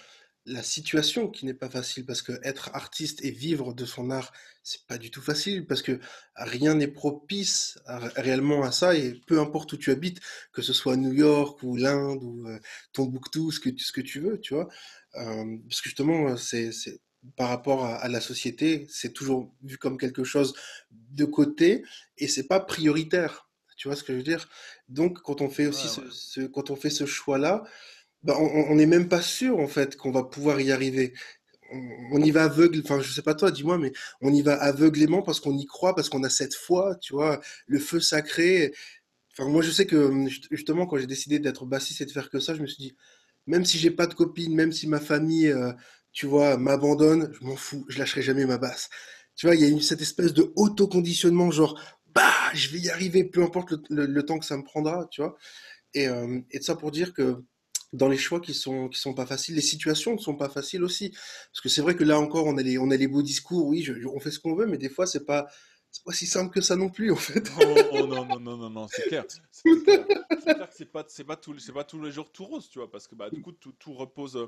la 0.44 0.62
situation 0.62 1.28
qui 1.28 1.46
n'est 1.46 1.54
pas 1.54 1.70
facile 1.70 2.04
parce 2.04 2.20
que 2.22 2.32
être 2.42 2.70
artiste 2.74 3.24
et 3.24 3.30
vivre 3.30 3.74
de 3.74 3.84
son 3.84 4.10
art, 4.10 4.32
c'est 4.64 4.86
pas 4.86 4.98
du 4.98 5.10
tout 5.10 5.22
facile 5.22 5.66
parce 5.66 5.82
que 5.82 6.00
rien 6.34 6.74
n'est 6.74 6.88
propice 6.88 7.78
à- 7.86 7.98
réellement 8.16 8.62
à 8.64 8.72
ça 8.72 8.96
et 8.96 9.14
peu 9.26 9.40
importe 9.40 9.72
où 9.72 9.76
tu 9.76 9.90
habites, 9.92 10.20
que 10.52 10.60
ce 10.62 10.72
soit 10.72 10.96
New 10.96 11.12
York 11.12 11.62
ou 11.62 11.76
l'Inde 11.76 12.22
ou 12.24 12.48
euh, 12.48 12.58
Tombouctou, 12.92 13.52
ce 13.52 13.60
que, 13.60 13.70
ce 13.78 13.92
que 13.92 14.00
tu 14.00 14.20
veux, 14.20 14.40
tu 14.40 14.54
vois. 14.54 14.68
Euh, 15.16 15.58
parce 15.68 15.80
que 15.80 15.88
justement, 15.88 16.30
euh, 16.30 16.36
c'est, 16.36 16.72
c'est 16.72 17.00
par 17.36 17.48
rapport 17.48 17.84
à, 17.84 17.96
à 17.96 18.08
la 18.08 18.20
société, 18.20 18.86
c'est 18.90 19.12
toujours 19.12 19.54
vu 19.62 19.78
comme 19.78 19.96
quelque 19.98 20.24
chose 20.24 20.54
de 20.90 21.24
côté 21.24 21.84
et 22.18 22.28
c'est 22.28 22.48
pas 22.48 22.60
prioritaire. 22.60 23.48
Tu 23.76 23.88
vois 23.88 23.96
ce 23.96 24.04
que 24.04 24.12
je 24.12 24.18
veux 24.18 24.22
dire? 24.24 24.48
Donc, 24.88 25.20
quand 25.22 25.40
on 25.40 25.48
fait 25.50 25.66
Ouais, 25.66 25.66
aussi 25.66 25.88
ce- 25.88 26.46
quand 26.46 26.70
on 26.70 26.76
fait 26.76 26.90
ce 26.90 27.06
choix-là, 27.06 27.64
bah, 28.22 28.36
on 28.38 28.74
n'est 28.76 28.86
même 28.86 29.08
pas 29.08 29.22
sûr 29.22 29.58
en 29.58 29.68
fait 29.68 29.96
qu'on 29.96 30.10
va 30.12 30.24
pouvoir 30.24 30.60
y 30.60 30.72
arriver. 30.72 31.14
On, 32.12 32.22
y 32.22 32.30
va 32.30 32.44
aveugle, 32.44 32.80
enfin 32.84 33.00
je 33.00 33.10
sais 33.12 33.22
pas 33.22 33.34
toi, 33.34 33.50
dis-moi, 33.50 33.78
mais 33.78 33.92
on 34.20 34.32
y 34.32 34.42
va 34.42 34.54
aveuglément 34.62 35.22
parce 35.22 35.40
qu'on 35.40 35.56
y 35.56 35.64
croit, 35.66 35.94
parce 35.94 36.08
qu'on 36.10 36.22
a 36.24 36.28
cette 36.30 36.54
foi, 36.54 36.96
tu 37.00 37.14
vois, 37.14 37.40
le 37.66 37.78
feu 37.78 38.00
sacré. 38.00 38.74
Enfin 39.32 39.48
moi 39.48 39.62
je 39.62 39.70
sais 39.70 39.86
que 39.86 39.96
hum, 39.96 40.28
just- 40.28 40.48
justement 40.50 40.86
quand 40.86 40.98
j'ai 40.98 41.06
décidé 41.06 41.38
d'être 41.38 41.66
bassiste 41.66 42.02
et 42.02 42.06
de 42.06 42.10
faire 42.12 42.30
que 42.30 42.40
ça, 42.40 42.54
je 42.54 42.62
me 42.62 42.66
suis 42.66 42.82
dit, 42.82 42.96
même 43.46 43.64
si 43.64 43.78
j'ai 43.78 43.90
pas 43.90 44.06
de 44.06 44.14
copine, 44.14 44.54
même 44.54 44.72
si 44.72 44.86
ma 44.88 45.00
famille, 45.00 45.48
euh, 45.48 45.72
tu 46.12 46.26
vois, 46.26 46.56
m'abandonne, 46.58 47.32
je 47.40 47.44
m'en 47.46 47.56
fous, 47.56 47.84
je 47.88 47.98
lâcherai 47.98 48.22
jamais 48.22 48.46
ma 48.46 48.58
basse. 48.58 48.90
Tu 49.36 49.46
vois, 49.46 49.54
il 49.56 49.62
y 49.62 49.64
a 49.64 49.68
une, 49.68 49.80
cette 49.80 50.02
espèce 50.02 50.34
de 50.34 50.52
auto-conditionnement, 50.56 51.50
genre, 51.50 51.80
bah, 52.14 52.30
je 52.54 52.68
vais 52.70 52.78
y 52.80 52.90
arriver, 52.90 53.24
peu 53.24 53.42
importe 53.42 53.72
le, 53.90 54.22
temps 54.24 54.38
que 54.38 54.44
ça 54.46 54.56
me 54.58 54.62
prendra, 54.64 55.06
tu 55.10 55.22
vois. 55.22 55.36
Et, 55.94 56.08
euh, 56.08 56.40
et 56.52 56.58
de 56.60 56.64
ça 56.64 56.76
pour 56.76 56.90
dire 56.92 57.14
que 57.14 57.42
dans 57.92 58.08
les 58.08 58.16
choix 58.18 58.40
qui 58.40 58.54
sont, 58.54 58.88
qui 58.88 58.98
sont 59.00 59.14
pas 59.14 59.26
faciles, 59.26 59.54
les 59.54 59.60
situations 59.60 60.14
ne 60.14 60.18
sont 60.18 60.36
pas 60.36 60.48
faciles 60.48 60.82
aussi. 60.82 61.10
Parce 61.10 61.60
que 61.62 61.68
c'est 61.68 61.82
vrai 61.82 61.94
que 61.94 62.04
là 62.04 62.18
encore, 62.18 62.46
on 62.46 62.56
a 62.56 62.62
les, 62.62 62.78
on 62.78 62.90
a 62.90 62.96
les 62.96 63.08
beaux 63.08 63.22
discours, 63.22 63.66
oui, 63.66 63.82
je- 63.82 64.06
on 64.06 64.20
fait 64.20 64.30
ce 64.30 64.38
qu'on 64.38 64.54
veut, 64.54 64.66
mais 64.66 64.78
des 64.78 64.88
fois, 64.88 65.06
c'est 65.06 65.24
pas, 65.24 65.46
c'est 65.90 66.04
pas 66.04 66.12
si 66.12 66.26
simple 66.26 66.52
que 66.52 66.60
ça 66.62 66.76
non 66.76 66.88
plus, 66.88 67.12
en 67.12 67.16
fait. 67.16 67.50
Oh, 67.60 67.76
oh, 67.92 68.06
non, 68.06 68.24
non, 68.24 68.40
non, 68.40 68.56
non, 68.56 68.70
non, 68.70 68.86
c'est 68.88 69.02
clair. 69.08 69.24
C'est 69.50 69.82
clair. 69.84 70.06
Que 70.06 70.74
c'est 70.74 70.90
pas, 70.90 71.04
c'est 71.08 71.24
pas 71.24 71.36
tous, 71.36 71.58
c'est 71.58 71.72
pas 71.72 71.84
tous 71.84 72.00
les 72.02 72.10
jours 72.10 72.32
tout 72.32 72.44
rose, 72.44 72.68
tu 72.70 72.78
vois, 72.78 72.90
parce 72.90 73.06
que 73.06 73.14
bah, 73.14 73.28
du 73.30 73.42
coup, 73.42 73.52
tout, 73.52 73.72
tout 73.78 73.92
repose, 73.92 74.36
euh, 74.36 74.46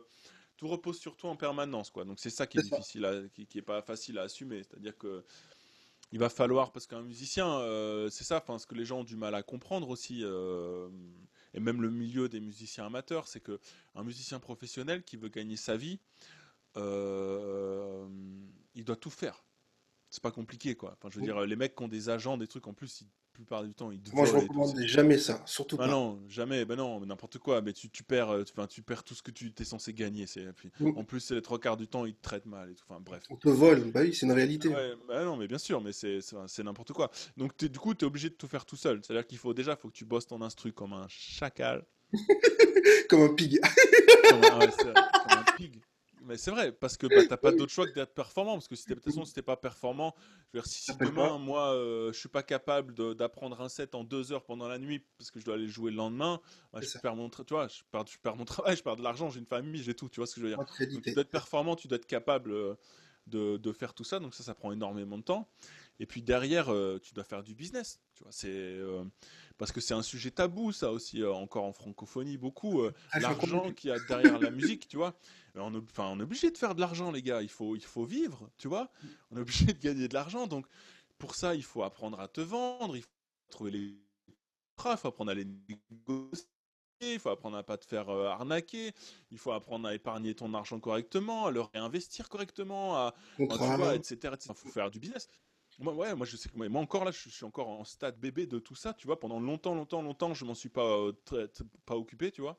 tout 0.56 0.68
repose 0.68 0.98
sur 0.98 1.16
toi 1.16 1.30
en 1.30 1.36
permanence, 1.36 1.90
quoi. 1.90 2.04
Donc 2.04 2.18
c'est 2.20 2.30
ça 2.30 2.46
qui 2.46 2.58
est 2.58 2.62
difficile, 2.62 3.04
à- 3.04 3.28
qui, 3.34 3.46
qui 3.46 3.58
est 3.58 3.62
pas 3.62 3.82
facile 3.82 4.18
à 4.18 4.22
assumer. 4.22 4.62
C'est-à-dire 4.62 4.96
que 4.96 5.22
il 6.12 6.18
va 6.18 6.28
falloir, 6.28 6.72
parce 6.72 6.86
qu'un 6.86 7.02
musicien, 7.02 7.58
euh, 7.60 8.08
c'est 8.08 8.24
ça, 8.24 8.40
enfin, 8.42 8.58
ce 8.58 8.66
que 8.66 8.74
les 8.74 8.84
gens 8.84 9.00
ont 9.00 9.04
du 9.04 9.16
mal 9.16 9.34
à 9.34 9.42
comprendre 9.42 9.88
aussi, 9.90 10.20
euh, 10.22 10.88
et 11.54 11.60
même 11.60 11.80
le 11.80 11.90
milieu 11.90 12.28
des 12.28 12.40
musiciens 12.40 12.86
amateurs, 12.86 13.28
c'est 13.28 13.40
que 13.40 13.60
un 13.94 14.02
musicien 14.02 14.40
professionnel 14.40 15.04
qui 15.04 15.16
veut 15.16 15.28
gagner 15.28 15.56
sa 15.56 15.76
vie, 15.76 16.00
euh, 16.76 18.06
il 18.74 18.84
doit 18.84 18.96
tout 18.96 19.10
faire. 19.10 19.44
C'est 20.10 20.22
pas 20.22 20.32
compliqué, 20.32 20.74
quoi. 20.74 20.96
Enfin, 20.98 21.08
je 21.10 21.18
veux 21.18 21.24
dire, 21.24 21.40
les 21.40 21.56
mecs 21.56 21.74
qui 21.76 21.82
ont 21.82 21.88
des 21.88 22.08
agents, 22.08 22.36
des 22.36 22.46
trucs, 22.46 22.66
en 22.66 22.74
plus, 22.74 23.00
ils 23.00 23.08
plupart 23.34 23.64
du 23.64 23.74
temps, 23.74 23.90
ils 23.90 24.00
te 24.00 24.14
Moi, 24.14 24.24
je 24.24 24.32
recommande 24.32 24.78
jamais 24.86 25.18
ça, 25.18 25.42
surtout 25.44 25.76
Bah 25.76 25.84
pas. 25.86 25.90
non, 25.90 26.20
jamais, 26.28 26.64
bah 26.64 26.76
non, 26.76 26.98
n'importe 27.04 27.38
quoi. 27.38 27.60
Mais 27.60 27.72
tu, 27.74 27.90
tu 27.90 28.02
perds, 28.02 28.30
euh, 28.30 28.44
enfin, 28.50 28.66
tu 28.66 28.80
perds 28.82 29.04
tout 29.04 29.14
ce 29.14 29.22
que 29.22 29.30
tu 29.30 29.52
t'es 29.52 29.64
censé 29.64 29.92
gagner. 29.92 30.26
C'est, 30.26 30.44
Mm. 30.80 30.96
en 30.96 31.04
plus, 31.04 31.20
c'est 31.20 31.34
les 31.34 31.42
trois 31.42 31.58
quarts 31.58 31.76
du 31.76 31.86
temps, 31.88 32.06
ils 32.06 32.14
te 32.14 32.22
traitent 32.22 32.46
mal 32.46 32.70
et 32.70 32.74
tout. 32.74 32.84
Enfin, 32.88 33.00
bref. 33.04 33.22
On 33.28 33.36
te 33.36 33.48
vole, 33.48 33.90
bah 33.92 34.00
oui, 34.02 34.14
c'est 34.14 34.24
une 34.26 34.32
réalité. 34.32 34.68
Ouais, 34.68 34.94
bah 35.08 35.24
non, 35.24 35.36
mais 35.36 35.46
bien 35.48 35.58
sûr, 35.58 35.80
mais 35.82 35.92
c'est, 35.92 36.20
c'est, 36.46 36.62
n'importe 36.62 36.92
quoi. 36.92 37.10
Donc, 37.36 37.56
du 37.62 37.78
coup, 37.78 37.92
tu 37.94 38.04
es 38.04 38.08
obligé 38.08 38.30
de 38.30 38.34
tout 38.34 38.46
faire 38.48 38.64
tout 38.64 38.76
seul. 38.76 39.00
C'est-à-dire 39.02 39.26
qu'il 39.26 39.38
faut 39.38 39.52
déjà, 39.52 39.76
faut 39.76 39.88
que 39.88 39.94
tu 39.94 40.04
bosses 40.04 40.26
ton 40.26 40.40
instru 40.40 40.72
comme 40.72 40.92
un 40.92 41.06
chacal. 41.08 41.84
Comme 43.08 43.22
un 43.22 43.34
pig. 43.34 43.60
Comme 44.30 44.44
un, 44.44 44.58
ouais, 44.60 44.70
c'est 44.76 44.84
vrai, 44.84 44.94
comme 44.94 45.38
un 45.38 45.44
pig. 45.56 45.82
Mais 46.24 46.36
c'est 46.36 46.50
vrai, 46.50 46.72
parce 46.72 46.96
que 46.96 47.06
bah, 47.26 47.26
t'as 47.28 47.36
pas 47.36 47.52
d'autre 47.52 47.72
choix 47.72 47.86
que 47.86 47.94
d'être 47.94 48.14
performant. 48.14 48.54
Parce 48.54 48.68
que 48.68 48.76
si 48.76 48.86
de 48.88 48.94
toute 48.94 49.04
façon, 49.04 49.24
si 49.24 49.34
t'es 49.34 49.42
pas 49.42 49.56
performant, 49.56 50.14
je 50.52 50.58
veux 50.58 50.62
dire, 50.62 50.66
si, 50.66 50.86
T'appelles 50.86 51.08
demain, 51.08 51.38
moi, 51.38 51.74
euh, 51.74 52.12
je 52.12 52.18
suis 52.18 52.28
pas 52.28 52.42
capable 52.42 52.94
d'apprendre 53.14 53.60
un 53.60 53.68
set 53.68 53.94
en 53.94 54.04
deux 54.04 54.32
heures 54.32 54.44
pendant 54.44 54.68
la 54.68 54.78
nuit 54.78 55.04
parce 55.18 55.30
que 55.30 55.40
je 55.40 55.44
dois 55.44 55.54
aller 55.54 55.68
jouer 55.68 55.90
le 55.90 55.96
lendemain, 55.96 56.40
bah, 56.72 56.80
je 56.80 56.98
perds 56.98 57.16
mon, 57.16 57.28
tu 57.28 57.42
vois, 57.50 57.68
je 57.68 57.82
perds, 57.90 58.06
je 58.06 58.18
perds 58.18 58.36
mon 58.36 58.44
travail, 58.44 58.76
je 58.76 58.82
perds 58.82 58.96
de 58.96 59.02
l'argent, 59.02 59.30
j'ai 59.30 59.40
une 59.40 59.46
famille, 59.46 59.82
j'ai 59.82 59.94
tout. 59.94 60.08
Tu 60.08 60.20
vois 60.20 60.26
ce 60.26 60.34
que 60.34 60.40
je 60.40 60.46
veux 60.46 60.54
dire? 60.54 60.58
Donc, 60.58 61.02
tu 61.02 61.12
dois 61.12 61.22
être 61.22 61.30
performant, 61.30 61.76
tu 61.76 61.88
dois 61.88 61.96
être 61.96 62.06
capable 62.06 62.52
euh, 62.52 62.74
de, 63.26 63.56
de 63.56 63.72
faire 63.72 63.94
tout 63.94 64.04
ça. 64.04 64.18
Donc, 64.18 64.34
ça, 64.34 64.42
ça 64.42 64.54
prend 64.54 64.72
énormément 64.72 65.18
de 65.18 65.24
temps. 65.24 65.48
Et 66.00 66.06
puis 66.06 66.22
derrière, 66.22 66.72
euh, 66.72 66.98
tu 67.02 67.14
dois 67.14 67.24
faire 67.24 67.42
du 67.42 67.54
business. 67.54 68.00
Tu 68.14 68.22
vois, 68.24 68.32
c'est 68.32 68.48
euh, 68.48 69.04
parce 69.58 69.70
que 69.72 69.80
c'est 69.80 69.94
un 69.94 70.02
sujet 70.02 70.30
tabou, 70.30 70.72
ça 70.72 70.90
aussi, 70.90 71.22
euh, 71.22 71.32
encore 71.32 71.64
en 71.64 71.72
francophonie, 71.72 72.36
beaucoup. 72.36 72.82
Ah, 73.12 73.20
l'argent 73.20 73.72
qu'il 73.72 73.90
y 73.90 73.92
a 73.92 73.98
derrière 74.00 74.38
la 74.38 74.50
musique, 74.50 74.88
tu 74.88 74.96
vois. 74.96 75.14
On 75.54 75.72
est, 75.74 75.78
enfin, 75.78 76.08
on 76.08 76.18
est 76.18 76.24
obligé 76.24 76.50
de 76.50 76.58
faire 76.58 76.74
de 76.74 76.80
l'argent, 76.80 77.12
les 77.12 77.22
gars. 77.22 77.42
Il 77.42 77.48
faut, 77.48 77.76
il 77.76 77.84
faut 77.84 78.04
vivre, 78.04 78.50
tu 78.58 78.66
vois. 78.66 78.90
On 79.30 79.36
est 79.36 79.40
obligé 79.40 79.66
de 79.66 79.78
gagner 79.78 80.08
de 80.08 80.14
l'argent. 80.14 80.46
Donc, 80.46 80.66
pour 81.18 81.36
ça, 81.36 81.54
il 81.54 81.62
faut 81.62 81.84
apprendre 81.84 82.18
à 82.18 82.26
te 82.26 82.40
vendre. 82.40 82.96
Il 82.96 83.02
faut 83.02 83.08
trouver 83.50 83.70
les 83.70 83.96
contrats. 84.76 84.92
Il 84.92 84.98
faut 84.98 85.08
apprendre 85.08 85.30
à 85.30 85.34
les 85.34 85.44
négocier. 85.44 86.48
Il 87.00 87.18
faut 87.18 87.30
apprendre 87.30 87.56
à 87.56 87.62
pas 87.62 87.76
te 87.76 87.84
faire 87.84 88.08
euh, 88.08 88.26
arnaquer. 88.28 88.92
Il 89.30 89.38
faut 89.38 89.52
apprendre 89.52 89.86
à 89.86 89.94
épargner 89.94 90.34
ton 90.34 90.54
argent 90.54 90.78
correctement, 90.80 91.46
à 91.46 91.50
le 91.50 91.60
réinvestir 91.60 92.28
correctement, 92.28 92.96
à, 92.96 93.14
à, 93.38 93.76
vois, 93.76 93.94
etc., 93.94 94.14
etc. 94.14 94.48
Il 94.50 94.54
faut 94.54 94.68
faire 94.70 94.90
du 94.90 94.98
business. 94.98 95.28
Moi, 95.78 95.92
ouais, 95.94 96.14
moi 96.14 96.26
je 96.26 96.36
sais 96.36 96.48
que 96.48 96.56
moi, 96.56 96.68
moi 96.68 96.80
encore 96.80 97.04
là, 97.04 97.10
je, 97.10 97.28
suis 97.28 97.44
encore 97.44 97.68
en 97.68 97.84
stade 97.84 98.18
bébé 98.20 98.46
de 98.46 98.58
tout 98.58 98.74
ça, 98.76 98.94
tu 98.94 99.06
vois. 99.06 99.18
Pendant 99.18 99.40
longtemps, 99.40 99.74
longtemps, 99.74 100.02
longtemps, 100.02 100.34
je 100.34 100.44
m'en 100.44 100.54
suis 100.54 100.68
pas 100.68 100.86
euh, 100.98 101.12
pas 101.84 101.96
occupé, 101.96 102.30
tu 102.30 102.40
vois. 102.42 102.58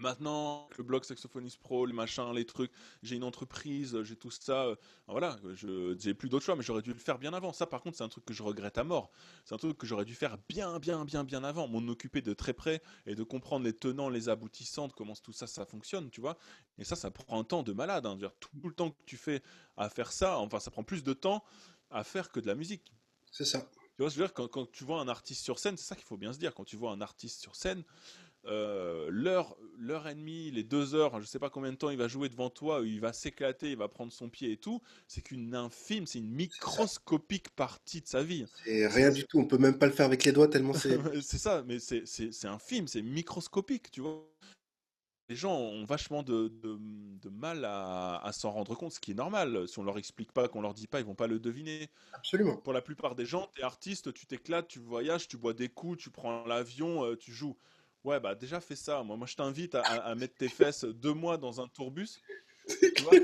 Maintenant, 0.00 0.68
le 0.76 0.82
blog 0.82 1.04
Saxophonist 1.04 1.56
Pro, 1.60 1.86
les 1.86 1.92
machins, 1.92 2.32
les 2.34 2.44
trucs, 2.44 2.72
j'ai 3.04 3.14
une 3.14 3.22
entreprise, 3.22 3.96
j'ai 4.02 4.16
tout 4.16 4.30
ça. 4.32 4.64
euh, 4.64 4.76
voilà, 5.06 5.36
je 5.54 5.94
j'ai 6.00 6.14
plus 6.14 6.28
d'autre 6.28 6.44
choix, 6.44 6.56
mais 6.56 6.64
j'aurais 6.64 6.82
dû 6.82 6.92
le 6.92 6.98
faire 6.98 7.16
bien 7.16 7.32
avant. 7.32 7.52
Ça, 7.52 7.64
par 7.66 7.80
contre, 7.80 7.96
c'est 7.96 8.02
un 8.02 8.08
truc 8.08 8.24
que 8.24 8.34
je 8.34 8.42
regrette 8.42 8.76
à 8.76 8.82
mort. 8.82 9.12
C'est 9.44 9.54
un 9.54 9.58
truc 9.58 9.78
que 9.78 9.86
j'aurais 9.86 10.04
dû 10.04 10.16
faire 10.16 10.36
bien, 10.48 10.80
bien, 10.80 11.04
bien, 11.04 11.22
bien 11.22 11.44
avant. 11.44 11.68
M'en 11.68 11.86
occuper 11.88 12.22
de 12.22 12.32
très 12.34 12.52
près 12.54 12.82
et 13.06 13.14
de 13.14 13.22
comprendre 13.22 13.64
les 13.64 13.72
tenants, 13.72 14.08
les 14.08 14.28
aboutissants, 14.28 14.88
comment 14.88 15.14
tout 15.14 15.32
ça, 15.32 15.46
ça 15.46 15.64
fonctionne, 15.64 16.10
tu 16.10 16.20
vois. 16.20 16.36
Et 16.78 16.82
ça, 16.84 16.96
ça 16.96 17.12
prend 17.12 17.38
un 17.38 17.44
temps 17.44 17.62
de 17.62 17.72
malade. 17.72 18.04
hein. 18.04 18.18
Tout 18.40 18.50
le 18.64 18.74
temps 18.74 18.90
que 18.90 18.96
tu 19.06 19.16
fais 19.16 19.42
à 19.76 19.88
faire 19.88 20.10
ça, 20.10 20.38
enfin, 20.40 20.58
ça 20.58 20.72
prend 20.72 20.82
plus 20.82 21.04
de 21.04 21.12
temps 21.12 21.44
à 21.94 22.04
faire 22.04 22.30
que 22.30 22.40
de 22.40 22.46
la 22.46 22.54
musique. 22.54 22.92
C'est 23.30 23.44
ça. 23.44 23.68
Tu 23.96 24.02
vois, 24.02 24.08
je 24.10 24.16
veux 24.16 24.24
dire, 24.24 24.34
quand, 24.34 24.48
quand 24.48 24.70
tu 24.70 24.84
vois 24.84 25.00
un 25.00 25.08
artiste 25.08 25.42
sur 25.44 25.58
scène, 25.58 25.76
c'est 25.76 25.84
ça 25.86 25.94
qu'il 25.94 26.04
faut 26.04 26.16
bien 26.16 26.32
se 26.32 26.38
dire. 26.38 26.52
Quand 26.54 26.64
tu 26.64 26.76
vois 26.76 26.90
un 26.90 27.00
artiste 27.00 27.40
sur 27.40 27.54
scène, 27.54 27.84
euh, 28.46 29.08
l'heure, 29.10 29.56
l'heure 29.78 30.08
et 30.08 30.14
demie, 30.14 30.50
les 30.50 30.64
deux 30.64 30.94
heures, 30.94 31.20
je 31.20 31.26
sais 31.26 31.38
pas 31.38 31.48
combien 31.50 31.72
de 31.72 31.76
temps 31.76 31.90
il 31.90 31.96
va 31.96 32.08
jouer 32.08 32.28
devant 32.28 32.50
toi, 32.50 32.82
il 32.84 33.00
va 33.00 33.12
s'éclater, 33.12 33.70
il 33.70 33.76
va 33.78 33.88
prendre 33.88 34.12
son 34.12 34.28
pied 34.28 34.52
et 34.52 34.56
tout, 34.56 34.82
c'est 35.08 35.22
qu'une 35.22 35.54
infime, 35.54 36.06
c'est 36.06 36.18
une 36.18 36.30
microscopique 36.30 37.50
partie 37.50 38.00
de 38.02 38.06
sa 38.06 38.22
vie. 38.22 38.46
C'est 38.64 38.64
C'est 38.64 38.88
rien 38.88 39.10
du 39.10 39.24
tout. 39.24 39.38
On 39.38 39.46
peut 39.46 39.58
même 39.58 39.78
pas 39.78 39.86
le 39.86 39.92
faire 39.92 40.06
avec 40.06 40.24
les 40.24 40.32
doigts 40.32 40.48
tellement 40.48 40.74
c'est. 40.74 40.98
c'est 41.22 41.38
ça, 41.38 41.62
mais 41.66 41.78
c'est 41.78 42.06
c'est- 42.06 42.32
c'est 42.32 42.48
infime, 42.48 42.88
c'est 42.88 43.02
microscopique, 43.02 43.90
tu 43.90 44.00
vois. 44.00 44.28
Les 45.28 45.36
gens 45.36 45.56
ont 45.56 45.84
vachement 45.84 46.22
de, 46.22 46.48
de- 46.48 46.78
de 46.80 47.28
mal 47.30 47.64
à, 47.64 48.18
à 48.18 48.32
s'en 48.32 48.50
rendre 48.50 48.74
compte, 48.74 48.92
ce 48.92 49.00
qui 49.00 49.12
est 49.12 49.14
normal. 49.14 49.66
Si 49.66 49.78
on 49.78 49.84
leur 49.84 49.96
explique 49.96 50.32
pas, 50.32 50.48
qu'on 50.48 50.60
leur 50.60 50.74
dit 50.74 50.86
pas, 50.86 51.00
ils 51.00 51.06
vont 51.06 51.14
pas 51.14 51.26
le 51.26 51.38
deviner. 51.38 51.88
Absolument. 52.12 52.56
Pour 52.58 52.72
la 52.72 52.82
plupart 52.82 53.14
des 53.14 53.24
gens, 53.24 53.50
t'es 53.54 53.62
artiste, 53.62 54.12
tu 54.12 54.26
t'éclates, 54.26 54.68
tu 54.68 54.80
voyages, 54.80 55.26
tu 55.26 55.38
bois 55.38 55.54
des 55.54 55.68
coups, 55.68 55.98
tu 55.98 56.10
prends 56.10 56.44
l'avion, 56.44 57.04
euh, 57.04 57.16
tu 57.16 57.32
joues. 57.32 57.56
Ouais, 58.04 58.20
bah 58.20 58.34
déjà 58.34 58.60
fais 58.60 58.76
ça. 58.76 59.02
Moi, 59.02 59.16
moi 59.16 59.26
je 59.26 59.34
t'invite 59.34 59.74
à, 59.74 60.14
mettre 60.14 60.36
tes 60.36 60.48
fesses 60.50 60.84
deux 60.84 61.14
mois 61.14 61.38
dans 61.38 61.62
un 61.62 61.68
tourbus, 61.68 62.20
tu 62.68 63.02
vois, 63.02 63.14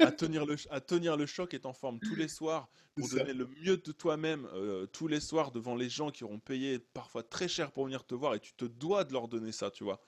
à 0.00 0.12
tenir 0.12 0.44
le, 0.44 0.56
à 0.68 0.80
tenir 0.82 1.16
le 1.16 1.24
choc 1.24 1.54
et 1.54 1.60
en 1.64 1.72
forme 1.72 1.98
tous 2.00 2.14
les 2.14 2.28
soirs 2.28 2.68
pour 2.94 3.08
donner 3.08 3.32
le 3.32 3.46
mieux 3.62 3.78
de 3.78 3.92
toi-même 3.92 4.46
euh, 4.52 4.86
tous 4.86 5.08
les 5.08 5.20
soirs 5.20 5.52
devant 5.52 5.74
les 5.74 5.88
gens 5.88 6.10
qui 6.10 6.22
auront 6.22 6.38
payé 6.38 6.78
parfois 6.78 7.22
très 7.22 7.48
cher 7.48 7.72
pour 7.72 7.84
venir 7.84 8.04
te 8.04 8.14
voir 8.14 8.34
et 8.34 8.40
tu 8.40 8.52
te 8.52 8.66
dois 8.66 9.04
de 9.04 9.14
leur 9.14 9.26
donner 9.26 9.52
ça, 9.52 9.70
tu 9.70 9.84
vois. 9.84 10.02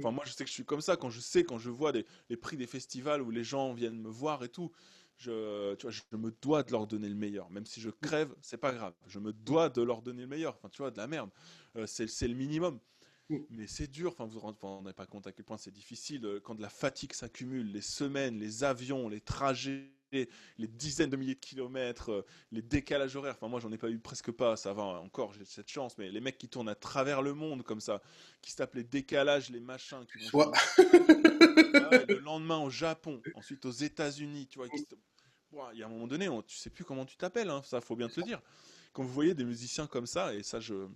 Enfin, 0.00 0.10
moi, 0.12 0.24
je 0.26 0.32
sais 0.32 0.44
que 0.44 0.48
je 0.48 0.54
suis 0.54 0.64
comme 0.64 0.80
ça 0.80 0.96
quand 0.96 1.10
je 1.10 1.20
sais, 1.20 1.44
quand 1.44 1.58
je 1.58 1.70
vois 1.70 1.92
des- 1.92 2.06
les 2.28 2.36
prix 2.36 2.56
des 2.56 2.66
festivals 2.66 3.22
où 3.22 3.30
les 3.30 3.44
gens 3.44 3.72
viennent 3.74 4.00
me 4.00 4.08
voir 4.10 4.42
et 4.44 4.48
tout. 4.48 4.70
Je, 5.16 5.74
tu 5.74 5.82
vois, 5.86 5.90
je 5.90 6.02
me 6.16 6.30
dois 6.42 6.62
de 6.62 6.72
leur 6.72 6.86
donner 6.86 7.08
le 7.08 7.14
meilleur. 7.14 7.50
Même 7.50 7.66
si 7.66 7.80
je 7.80 7.90
crève, 7.90 8.34
c'est 8.40 8.56
pas 8.56 8.72
grave. 8.72 8.94
Je 9.06 9.18
me 9.18 9.32
dois 9.32 9.68
de 9.68 9.82
leur 9.82 10.02
donner 10.02 10.22
le 10.22 10.28
meilleur. 10.28 10.54
Enfin, 10.56 10.68
tu 10.70 10.78
vois, 10.82 10.90
de 10.90 10.96
la 10.96 11.06
merde. 11.06 11.30
Euh, 11.76 11.86
c'est 11.86 12.06
c'est 12.08 12.28
le 12.28 12.34
minimum. 12.34 12.80
Mm. 13.28 13.38
Mais 13.50 13.66
c'est 13.66 13.86
dur. 13.88 14.12
Enfin, 14.12 14.24
vous 14.26 14.40
vous 14.40 14.56
rendez 14.62 14.92
pas 14.92 15.06
compte 15.06 15.26
à 15.26 15.32
quel 15.32 15.44
point 15.44 15.58
c'est 15.58 15.70
difficile 15.72 16.24
euh, 16.24 16.40
quand 16.40 16.54
de 16.54 16.62
la 16.62 16.68
fatigue 16.70 17.12
s'accumule, 17.12 17.70
les 17.72 17.82
semaines, 17.82 18.38
les 18.38 18.64
avions, 18.64 19.08
les 19.08 19.20
trajets, 19.20 19.92
les 20.12 20.66
dizaines 20.68 21.10
de 21.10 21.16
milliers 21.16 21.34
de 21.34 21.40
kilomètres, 21.40 22.10
euh, 22.10 22.26
les 22.52 22.62
décalages 22.62 23.14
horaires. 23.16 23.34
Enfin, 23.36 23.48
moi, 23.48 23.60
j'en 23.60 23.70
ai 23.72 23.78
pas 23.78 23.88
eu 23.90 23.98
presque 23.98 24.30
pas. 24.30 24.56
Ça 24.56 24.72
va 24.72 24.82
encore, 24.82 25.32
j'ai 25.32 25.44
cette 25.44 25.68
chance. 25.70 25.96
Mais 25.98 26.10
les 26.10 26.20
mecs 26.20 26.38
qui 26.38 26.48
tournent 26.48 26.68
à 26.68 26.74
travers 26.74 27.22
le 27.22 27.34
monde 27.34 27.62
comme 27.62 27.80
ça, 27.80 28.02
qui 28.42 28.50
se 28.50 28.56
tapent 28.56 28.74
les 28.74 28.84
décalages, 28.84 29.50
les 29.50 29.60
machins, 29.60 30.04
qui 30.06 30.28
vont. 30.30 30.52
Ah 30.52 31.90
le 32.08 32.18
lendemain 32.20 32.58
au 32.58 32.70
Japon, 32.70 33.20
ensuite 33.34 33.64
aux 33.66 33.70
États-Unis, 33.70 34.46
tu 34.48 34.58
vois. 34.58 34.68
qui 34.68 34.78
se- 34.78 34.84
Ouah, 35.52 35.70
Il 35.72 35.80
y 35.80 35.82
a 35.82 35.86
un 35.86 35.88
moment 35.88 36.06
donné, 36.06 36.28
on- 36.28 36.42
tu 36.42 36.56
sais 36.56 36.70
plus 36.70 36.84
comment 36.84 37.04
tu 37.04 37.16
t'appelles, 37.16 37.50
hein, 37.50 37.62
ça 37.64 37.80
faut 37.80 37.96
bien 37.96 38.08
te 38.08 38.20
le 38.20 38.26
dire. 38.26 38.40
Quand 38.92 39.02
vous 39.02 39.12
voyez 39.12 39.34
des 39.34 39.44
musiciens 39.44 39.86
comme 39.88 40.06
ça, 40.06 40.32
et 40.34 40.42
ça 40.44 40.60
je 40.60 40.86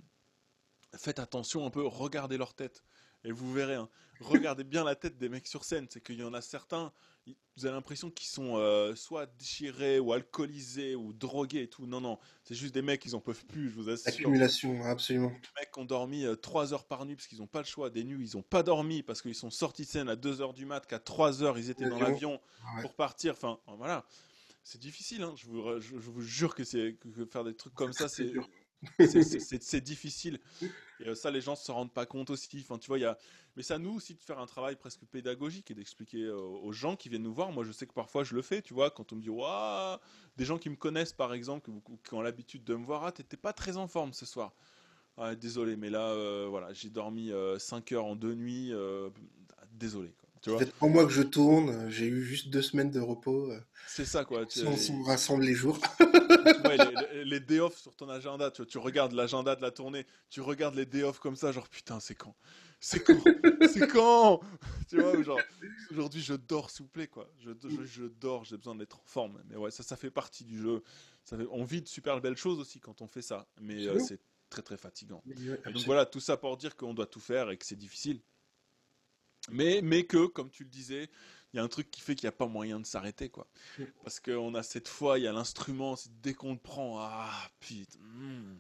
faites 0.97 1.19
attention 1.19 1.67
un 1.67 1.71
peu, 1.71 1.85
regardez 1.85 2.37
leur 2.37 2.55
tête. 2.55 2.85
Et 3.25 3.33
vous 3.33 3.53
verrez, 3.53 3.75
hein, 3.75 3.89
regardez 4.21 4.65
bien 4.65 4.85
la 4.85 4.95
tête 4.95 5.19
des 5.19 5.29
mecs 5.29 5.47
sur 5.47 5.65
scène. 5.65 5.87
C'est 5.91 6.03
qu'il 6.03 6.19
y 6.19 6.23
en 6.23 6.35
a 6.35 6.41
certains, 6.41 6.93
vous 7.57 7.67
avez 7.67 7.75
l'impression 7.75 8.11
qu'ils 8.11 8.29
sont 8.29 8.57
euh, 8.57 8.95
soit 8.95 9.27
déchirés 9.39 9.99
ou 9.99 10.13
alcoolisés 10.13 10.95
ou 10.95 11.13
drogués 11.13 11.63
et 11.63 11.69
tout. 11.69 11.87
Non, 11.87 12.01
non, 12.01 12.19
c'est 12.43 12.55
juste 12.55 12.75
des 12.75 12.83
mecs, 12.83 13.05
ils 13.05 13.15
en 13.15 13.21
peuvent 13.21 13.45
plus, 13.47 13.71
je 13.71 13.75
vous 13.75 13.89
assure. 13.89 14.09
Accumulation, 14.09 14.83
absolument. 14.85 15.29
Des 15.31 15.61
mecs 15.61 15.77
ont 15.79 15.85
dormi 15.85 16.25
3 16.43 16.73
heures 16.73 16.85
par 16.87 17.05
nuit 17.07 17.17
parce 17.17 17.27
qu'ils 17.27 17.39
n'ont 17.39 17.47
pas 17.47 17.61
le 17.61 17.67
choix. 17.67 17.91
Des 17.91 18.05
nuits, 18.05 18.31
ils 18.33 18.37
n'ont 18.37 18.43
pas 18.43 18.63
dormi 18.63 19.03
parce 19.03 19.23
qu'ils 19.23 19.35
sont 19.35 19.51
sortis 19.51 19.83
de 19.83 19.89
scène 19.89 20.09
à 20.09 20.17
2 20.17 20.41
heures 20.41 20.55
du 20.55 20.67
mat, 20.67 20.87
qu'à 20.87 20.99
3 20.99 21.43
heures, 21.43 21.59
ils 21.59 21.71
étaient 21.71 21.89
dans 21.89 21.99
L'avion. 21.99 22.41
Ouais. 22.77 22.83
pour 22.83 22.95
partir. 22.95 23.33
Enfin, 23.33 23.59
voilà. 23.79 24.05
C'est 24.67 24.81
difficile, 24.81 25.23
hein. 25.23 25.35
je, 25.37 25.47
vous, 25.47 25.79
je, 25.79 25.99
je 25.99 26.11
vous 26.11 26.23
jure 26.23 26.55
que, 26.55 26.63
que 26.63 27.27
faire 27.27 27.45
des 27.45 27.55
trucs 27.55 27.75
comme 27.75 27.93
ça, 27.93 28.09
C'est 28.09 28.33
c'est, 28.99 29.81
difficile. 29.81 30.41
Et 31.01 31.09
euh, 31.09 31.15
ça, 31.15 31.31
les 31.31 31.41
gens 31.41 31.53
ne 31.53 31.57
se 31.57 31.73
rendent 31.73 31.93
pas 31.93 32.07
compte 32.07 32.31
aussi. 32.31 32.49
Enfin, 32.61 32.79
tu 32.79 32.89
vois, 32.89 32.99
y 32.99 33.05
a... 33.05 33.17
Mais 33.57 33.63
c'est 33.63 33.75
à 33.75 33.79
nous 33.79 33.95
aussi 33.95 34.15
de 34.15 34.23
faire 34.23 34.39
un 34.39 34.47
travail 34.47 34.77
presque 34.77 35.05
pédagogique 35.05 35.71
et 35.71 35.75
d'expliquer 35.75 36.25
euh, 36.25 36.37
aux 36.37 36.73
gens 36.73 36.97
qui 36.97 37.09
viennent 37.09 37.23
nous 37.23 37.33
voir. 37.33 37.53
Moi, 37.53 37.65
je 37.65 37.73
sais 37.73 37.87
que 37.87 37.93
parfois 37.93 38.25
je 38.25 38.35
le 38.35 38.43
fais, 38.43 38.63
tu 38.63 38.75
vois, 38.75 38.91
quand 38.91 39.13
on 39.13 39.17
me 39.17 39.23
dit, 39.23 39.31
waouh, 39.31 39.99
des 40.37 40.45
gens 40.45 40.59
qui 40.59 40.71
me 40.71 40.77
connaissent 40.77 41.13
par 41.13 41.33
exemple, 41.33 41.71
qui 42.05 42.15
ont 42.15 42.21
l'habitude 42.21 42.65
de 42.65 42.75
me 42.75 42.85
voir, 42.85 43.05
ah, 43.05 43.13
t'étais 43.13 43.37
pas 43.37 43.53
très 43.53 43.77
en 43.77 43.87
forme 43.87 44.13
ce 44.13 44.27
soir. 44.27 44.53
Ah, 45.17 45.37
désolé, 45.37 45.77
mais 45.77 45.91
là, 45.91 46.09
euh, 46.09 46.47
voilà, 46.51 46.73
j'ai 46.73 46.91
dormi 46.91 47.31
5 47.59 47.93
heures 47.93 48.07
en 48.07 48.17
deux 48.17 48.35
nuits. 48.35 48.73
euh, 48.73 49.11
désolé, 49.73 50.13
Tu 50.45 50.51
Ça 50.51 50.57
vois, 50.57 50.67
fait 50.67 50.73
trois 50.73 50.89
mois 50.91 51.07
que 51.07 51.11
je 51.13 51.23
tourne, 51.23 51.71
euh, 51.71 51.89
j'ai 51.91 52.05
eu 52.07 52.23
juste 52.23 52.51
deux 52.51 52.61
semaines 52.61 52.91
de 52.91 53.01
repos. 53.01 53.51
euh, 53.51 53.59
c'est 53.87 54.05
ça, 54.05 54.27
quoi. 54.27 54.45
Tu- 54.45 54.61
on, 54.67 55.03
rassemble 55.03 55.43
les 55.43 55.55
jours. 55.55 55.79
les, 56.69 56.77
les- 56.77 57.25
les 57.25 57.41
day 57.41 57.61
off 57.61 57.79
sur 57.79 57.97
ton 57.97 58.11
agenda, 58.11 58.51
tu, 58.51 58.61
vois, 58.61 58.67
tu 58.71 58.77
regardes 58.77 59.13
l'agenda 59.13 59.57
de 59.57 59.63
la 59.63 59.71
tournée, 59.71 60.05
tu 60.29 60.43
regardes 60.43 60.75
les 60.75 60.85
day 60.85 61.03
off 61.03 61.19
comme 61.19 61.35
ça, 61.35 61.51
genre 61.51 61.67
putain, 61.71 61.99
c'est 61.99 62.15
quand? 62.15 62.37
C'est 62.79 63.03
quand? 63.03 63.25
C'est 63.73 63.89
quand? 63.89 64.41
Tu 64.91 65.01
vois, 65.01 65.23
genre 65.23 65.41
aujourd'hui 65.91 66.21
je 66.21 66.35
dors, 66.35 66.69
s'il 66.69 66.83
vous 66.83 66.91
plaît, 66.91 67.07
quoi. 67.09 67.27
Je, 67.41 67.53
je, 67.67 67.85
je 67.87 68.05
dors, 68.05 68.45
j'ai 68.45 68.59
besoin 68.59 68.75
d'être 68.75 68.99
en 68.99 69.05
forme. 69.07 69.41
Mais 69.49 69.57
ouais, 69.57 69.71
ça, 69.71 69.83
ça 69.83 69.97
fait 69.97 70.11
partie 70.11 70.45
du 70.45 70.61
jeu. 70.61 70.83
Ça 71.25 71.39
fait- 71.39 71.47
on 71.53 71.65
vit 71.65 71.81
de 71.81 71.89
super 71.89 72.21
belles 72.21 72.37
choses 72.37 72.59
aussi 72.59 72.81
quand 72.81 73.01
on 73.01 73.07
fait 73.07 73.23
ça, 73.23 73.47
mais 73.63 73.87
euh, 73.87 73.99
c'est 73.99 74.21
très 74.51 74.61
très 74.61 74.77
fatigant. 74.77 75.23
Donc 75.73 75.85
voilà, 75.87 76.05
tout 76.05 76.21
ça 76.21 76.37
pour 76.37 76.55
dire 76.59 76.77
qu'on 76.77 76.93
doit 76.93 77.07
tout 77.07 77.21
faire 77.21 77.49
et 77.51 77.57
que 77.57 77.65
c'est 77.65 77.77
difficile. 77.79 78.21
Mais, 79.51 79.81
mais 79.83 80.05
que, 80.07 80.27
comme 80.27 80.51
tu 80.51 80.65
le 80.65 80.71
disais, 80.71 81.11
il 81.53 81.57
y 81.59 81.61
a 81.61 81.63
un 81.63 81.69
truc 81.69 81.91
qui 81.91 82.01
fait 82.01 82.15
qu'il 82.15 82.27
n'y 82.27 82.31
a 82.31 82.33
pas 82.37 82.47
moyen 82.47 82.81
de 82.81 82.87
s'arrêter, 82.87 83.29
quoi. 83.29 83.47
Parce 84.03 84.21
qu'on 84.21 84.55
a 84.55 84.63
cette 84.63 84.89
foi, 84.89 85.19
il 85.19 85.25
y 85.25 85.29
a 85.29 85.33
l'instrument, 85.33 85.97
dès 86.23 86.35
qu'on 86.35 86.53
le 86.55 86.59
prend, 86.59 86.99
ah 87.01 87.31
putain. 87.61 87.99
hmm. 88.01 88.59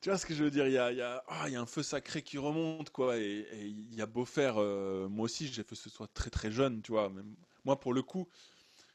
Tu 0.00 0.08
vois 0.08 0.18
ce 0.18 0.26
que 0.26 0.34
je 0.34 0.44
veux 0.44 0.50
dire? 0.50 0.66
Il 0.66 0.72
y 0.72 0.78
a, 0.78 0.92
il 0.92 0.98
y 0.98 1.02
a- 1.02 1.22
ah, 1.28 1.44
il 1.48 1.52
y 1.52 1.56
a 1.56 1.60
un 1.60 1.66
feu 1.66 1.82
sacré 1.82 2.22
qui 2.22 2.38
remonte, 2.38 2.90
quoi. 2.90 3.18
Et, 3.18 3.46
et 3.52 3.66
il 3.66 3.94
y 3.94 4.00
a 4.02 4.06
beau 4.06 4.24
faire. 4.24 4.56
euh, 4.58 5.08
moi 5.08 5.24
aussi, 5.26 5.48
j'ai 5.48 5.62
fait 5.62 5.74
ce 5.74 5.90
soit 5.90 6.08
très 6.14 6.30
très 6.30 6.50
jeune, 6.50 6.82
tu 6.82 6.92
vois. 6.92 7.10
Même 7.10 7.36
moi, 7.64 7.78
pour 7.80 7.92
le 7.92 8.02
coup, 8.02 8.28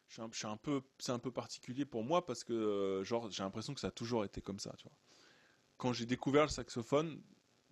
je 0.09 0.15
suis 0.15 0.23
un, 0.23 0.29
je 0.31 0.37
suis 0.39 0.47
un 0.47 0.57
peu, 0.57 0.81
c'est 0.99 1.11
un 1.13 1.19
peu 1.19 1.31
particulier 1.31 1.85
pour 1.85 2.03
moi 2.03 2.25
parce 2.25 2.43
que, 2.43 2.53
euh, 2.53 3.03
genre, 3.05 3.31
j'ai 3.31 3.43
l'impression 3.43 3.73
que 3.73 3.81
ça 3.81 3.87
a 3.87 3.91
toujours 3.91 4.25
été 4.25 4.41
comme 4.41 4.59
ça, 4.59 4.73
tu 4.77 4.83
vois. 4.85 4.97
quand 5.77 5.93
j'ai 5.93 6.05
découvert 6.05 6.43
le 6.43 6.49
saxophone, 6.49 7.21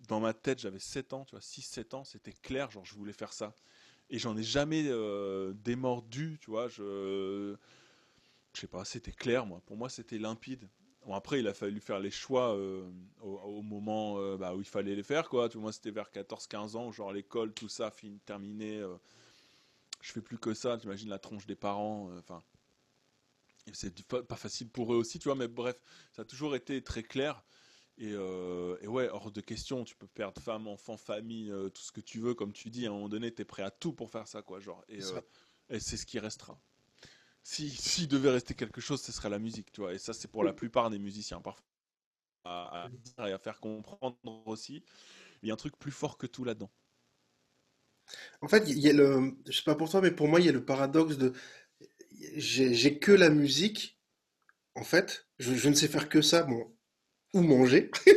dans 0.08 0.20
ma 0.20 0.32
tête, 0.34 0.58
j'avais 0.58 0.78
7 0.78 1.12
ans, 1.12 1.24
tu 1.24 1.32
vois, 1.32 1.40
6-7 1.40 1.94
ans, 1.94 2.04
c'était 2.04 2.32
clair, 2.32 2.70
genre 2.70 2.84
je 2.84 2.94
voulais 2.94 3.12
faire 3.12 3.32
ça. 3.32 3.54
Et 4.10 4.18
j'en 4.18 4.36
ai 4.36 4.42
jamais 4.42 4.84
euh, 4.86 5.52
démordu, 5.54 6.38
tu 6.40 6.50
vois, 6.50 6.68
je. 6.68 7.56
Je 8.52 8.60
sais 8.60 8.68
pas, 8.68 8.84
c'était 8.84 9.12
clair, 9.12 9.46
moi. 9.46 9.60
Pour 9.66 9.76
moi, 9.76 9.88
c'était 9.88 10.18
limpide. 10.18 10.68
Bon, 11.04 11.14
après, 11.14 11.40
il 11.40 11.48
a 11.48 11.54
fallu 11.54 11.80
faire 11.80 11.98
les 11.98 12.12
choix 12.12 12.54
euh, 12.54 12.88
au, 13.20 13.62
moment 13.62 14.18
euh, 14.20 14.36
bah, 14.36 14.54
où 14.54 14.60
il 14.60 14.66
fallait 14.66 14.94
les 14.94 15.02
faire, 15.02 15.28
quoi. 15.28 15.48
Tu 15.48 15.58
vois, 15.58 15.72
c'était 15.72 15.90
vers 15.90 16.10
14-15 16.12 16.76
ans, 16.76 16.92
genre 16.92 17.12
l'école, 17.12 17.52
tout 17.52 17.68
ça, 17.68 17.90
fini, 17.90 18.20
terminé. 18.20 18.80
je 20.00 20.12
fais 20.12 20.20
plus 20.20 20.38
que 20.38 20.54
ça, 20.54 20.78
t'imagines 20.78 21.08
la 21.08 21.18
tronche 21.18 21.46
des 21.46 21.56
parents, 21.56 22.10
enfin. 22.18 22.44
c'est 23.72 24.06
pas 24.06 24.36
facile 24.36 24.68
pour 24.68 24.94
eux 24.94 24.96
aussi, 24.96 25.18
tu 25.18 25.24
vois, 25.28 25.34
mais 25.34 25.48
bref, 25.48 25.76
ça 26.12 26.22
a 26.22 26.24
toujours 26.24 26.54
été 26.54 26.80
très 26.82 27.02
clair. 27.02 27.42
Euh, 28.00 28.76
et, 28.80 28.88
ouais, 28.88 29.08
hors 29.08 29.30
de 29.30 29.40
question, 29.40 29.84
tu 29.84 29.94
peux 29.96 30.06
perdre 30.06 30.40
femme, 30.40 30.66
enfant, 30.66 30.96
famille, 30.96 31.50
euh, 31.50 31.68
tout 31.68 31.82
ce 31.82 31.92
que 31.92 32.00
tu 32.00 32.18
veux, 32.18 32.34
comme 32.34 32.52
tu 32.52 32.70
dis, 32.70 32.86
à 32.86 32.90
un 32.90 32.92
moment 32.92 33.08
donné, 33.08 33.32
tu 33.32 33.42
es 33.42 33.44
prêt 33.44 33.62
à 33.62 33.70
tout 33.70 33.92
pour 33.92 34.10
faire 34.10 34.26
ça, 34.26 34.42
quoi. 34.42 34.60
Genre, 34.60 34.84
et, 34.88 35.02
euh, 35.02 35.20
et 35.70 35.80
c'est 35.80 35.96
ce 35.96 36.06
qui 36.06 36.18
restera. 36.18 36.60
S'il 37.42 37.70
si, 37.70 38.06
devait 38.06 38.30
rester 38.30 38.54
quelque 38.54 38.80
chose, 38.80 39.02
ce 39.02 39.12
serait 39.12 39.28
la 39.28 39.38
musique, 39.38 39.70
tu 39.70 39.82
vois. 39.82 39.94
Et 39.94 39.98
ça, 39.98 40.12
c'est 40.12 40.28
pour 40.28 40.44
la 40.44 40.52
plupart 40.52 40.90
des 40.90 40.98
musiciens, 40.98 41.40
parfois. 41.40 41.64
À, 42.46 42.90
dire 42.90 43.26
et 43.26 43.32
à 43.32 43.38
faire 43.38 43.58
comprendre 43.58 44.18
aussi. 44.44 44.84
Il 45.42 45.48
y 45.48 45.50
a 45.50 45.54
un 45.54 45.56
truc 45.56 45.78
plus 45.78 45.90
fort 45.90 46.18
que 46.18 46.26
tout 46.26 46.44
là-dedans. 46.44 46.70
En 48.42 48.48
fait, 48.48 48.64
il 48.68 48.78
y 48.78 48.90
a 48.90 48.92
le. 48.92 49.34
Je 49.46 49.52
sais 49.52 49.62
pas 49.64 49.74
pour 49.74 49.88
toi, 49.88 50.02
mais 50.02 50.10
pour 50.10 50.28
moi, 50.28 50.40
il 50.40 50.46
y 50.46 50.48
a 50.50 50.52
le 50.52 50.64
paradoxe 50.64 51.16
de. 51.16 51.32
J'ai 52.36 52.98
que 52.98 53.12
la 53.12 53.30
musique. 53.30 53.98
En 54.74 54.84
fait, 54.84 55.26
je, 55.38 55.54
je 55.54 55.68
ne 55.70 55.74
sais 55.74 55.88
faire 55.88 56.10
que 56.10 56.20
ça. 56.20 56.42
Bon, 56.42 56.73
ou 57.34 57.42
manger. 57.42 57.90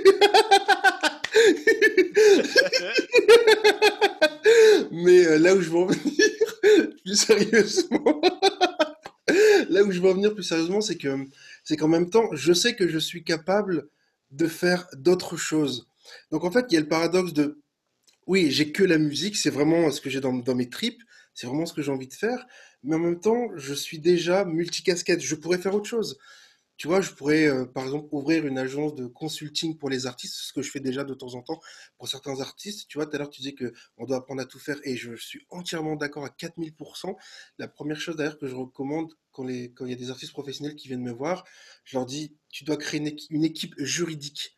Mais 4.92 5.26
euh, 5.28 5.38
là 5.38 5.54
où 5.56 5.62
je 5.62 5.70
veux 5.70 5.78
en 5.78 5.86
venir 5.88 6.30
plus 7.04 7.16
sérieusement, 7.16 8.22
là 9.70 9.84
où 9.84 9.92
je 9.92 10.00
veux 10.00 10.10
en 10.10 10.14
venir 10.14 10.34
plus 10.34 10.44
sérieusement, 10.44 10.82
c'est 10.82 10.98
que 10.98 11.26
c'est 11.64 11.76
qu'en 11.78 11.88
même 11.88 12.10
temps, 12.10 12.30
je 12.32 12.54
sais 12.54 12.76
que 12.76 12.88
je 12.88 12.98
suis 12.98 13.24
capable 13.24 13.90
de 14.32 14.48
faire 14.48 14.88
d'autres 14.94 15.36
choses. 15.38 15.88
Donc 16.32 16.44
en 16.44 16.52
fait, 16.52 16.66
il 16.70 16.76
y 16.76 16.78
a 16.78 16.82
le 16.82 16.88
paradoxe 16.88 17.34
de 17.34 17.62
oui, 18.28 18.52
j'ai 18.52 18.72
que 18.72 18.84
la 18.84 18.98
musique, 18.98 19.38
c'est 19.38 19.50
vraiment 19.50 19.90
ce 19.90 20.02
que 20.02 20.10
j'ai 20.10 20.20
dans, 20.20 20.34
dans 20.34 20.56
mes 20.56 20.70
tripes, 20.70 21.02
c'est 21.34 21.48
vraiment 21.48 21.66
ce 21.66 21.74
que 21.74 21.82
j'ai 21.82 21.92
envie 21.92 22.08
de 22.08 22.14
faire, 22.14 22.46
mais 22.84 22.96
en 22.96 23.00
même 23.00 23.20
temps, 23.20 23.50
je 23.56 23.74
suis 23.74 24.00
déjà 24.00 24.46
multicasquette, 24.46 25.22
je 25.22 25.36
pourrais 25.36 25.58
faire 25.58 25.76
autre 25.76 25.90
chose. 25.90 26.18
Tu 26.78 26.88
vois, 26.88 27.02
je 27.02 27.10
pourrais, 27.12 27.48
euh, 27.48 27.66
par 27.66 27.86
exemple, 27.86 28.08
ouvrir 28.12 28.46
une 28.46 28.60
agence 28.60 28.94
de 28.94 29.08
consulting 29.08 29.78
pour 29.80 29.90
les 29.90 30.06
artistes, 30.06 30.36
ce 30.36 30.54
que 30.54 30.62
je 30.62 30.70
fais 30.70 30.80
déjà 30.80 31.04
de 31.04 31.16
temps 31.16 31.34
en 31.34 31.42
temps 31.42 31.60
pour 31.98 32.08
certains 32.08 32.40
artistes. 32.40 32.88
Tu 32.88 33.00
vois, 33.00 33.08
tout 33.08 33.16
à 33.16 33.20
l'heure, 33.20 33.32
tu 33.32 33.42
disais 33.42 33.56
qu'on 33.56 34.06
doit 34.06 34.18
apprendre 34.18 34.42
à 34.42 34.46
tout 34.46 34.60
faire 34.60 34.78
et 34.84 34.96
je 34.96 35.16
suis 35.16 35.44
entièrement 35.50 35.96
d'accord 35.96 36.24
à 36.24 36.30
4000%. 36.30 37.18
La 37.58 37.68
première 37.68 38.00
chose 38.00 38.16
d'ailleurs 38.16 38.38
que 38.38 38.46
je 38.48 38.56
recommande 38.56 39.12
quand, 39.32 39.48
il 39.48 39.72
y 39.90 39.94
a 39.94 39.96
des 39.96 40.12
artistes 40.12 40.34
professionnels 40.34 40.76
qui 40.76 40.88
viennent 40.88 41.04
me 41.04 41.12
voir, 41.12 41.46
je 41.84 41.98
leur 41.98 42.06
dis, 42.06 42.36
tu 42.50 42.64
dois 42.64 42.78
créer 42.78 43.00
une, 43.30 43.44
équipe 43.44 43.74
juridique. 43.80 44.56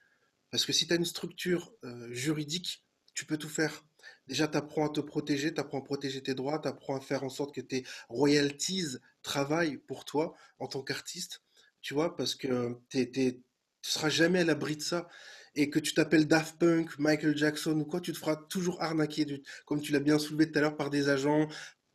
Parce 0.52 0.66
que 0.66 0.74
si 0.74 0.88
tu 0.88 0.94
as 0.94 0.98
une 0.98 1.06
structure 1.06 1.74
euh, 1.86 2.12
juridique, 2.12 2.84
tu 3.14 3.26
peux 3.26 3.38
tout 3.38 3.50
faire. 3.50 3.86
Déjà, 4.28 4.48
tu 4.48 4.58
apprends 4.58 4.88
à 4.88 4.90
te 4.90 5.00
protéger, 5.00 5.54
tu 5.54 5.60
apprends 5.60 5.80
à 5.80 5.84
protéger 5.84 6.22
tes 6.22 6.34
droits, 6.34 6.60
tu 6.60 6.68
apprends 6.68 6.96
à 6.96 7.02
faire 7.02 7.24
en 7.24 7.30
sorte 7.30 7.54
que 7.54 7.62
tes 7.62 7.86
royalties 8.10 8.98
travaillent 9.22 9.78
pour 9.78 10.06
toi 10.06 10.34
en 10.60 10.68
tant 10.68 10.84
qu'artiste 10.84 11.42
tu 11.82 11.94
vois, 11.94 12.16
parce 12.16 12.36
que 12.36 12.76
tu 12.90 13.00
ne 13.00 13.32
seras 13.82 14.10
jamais 14.10 14.40
à 14.40 14.44
l'abri 14.44 14.76
de 14.76 14.82
ça. 14.82 15.08
Et 15.56 15.70
que 15.72 15.80
tu 15.80 15.94
t'appelles 15.94 16.28
Daft 16.28 16.60
Punk, 16.60 17.00
Michael 17.00 17.36
Jackson 17.36 17.78
ou 17.80 17.84
quoi, 17.84 18.00
tu 18.00 18.14
te 18.14 18.18
feras 18.18 18.36
toujours 18.36 18.82
arnaquer, 18.82 19.42
comme 19.66 19.82
tu 19.82 19.92
l'as 19.92 20.00
bien 20.00 20.20
soulevé 20.20 20.52
tout 20.52 20.58
à 20.60 20.62
l'heure, 20.62 20.78
par 20.78 20.92
des 20.92 21.10
agents, 21.10 21.50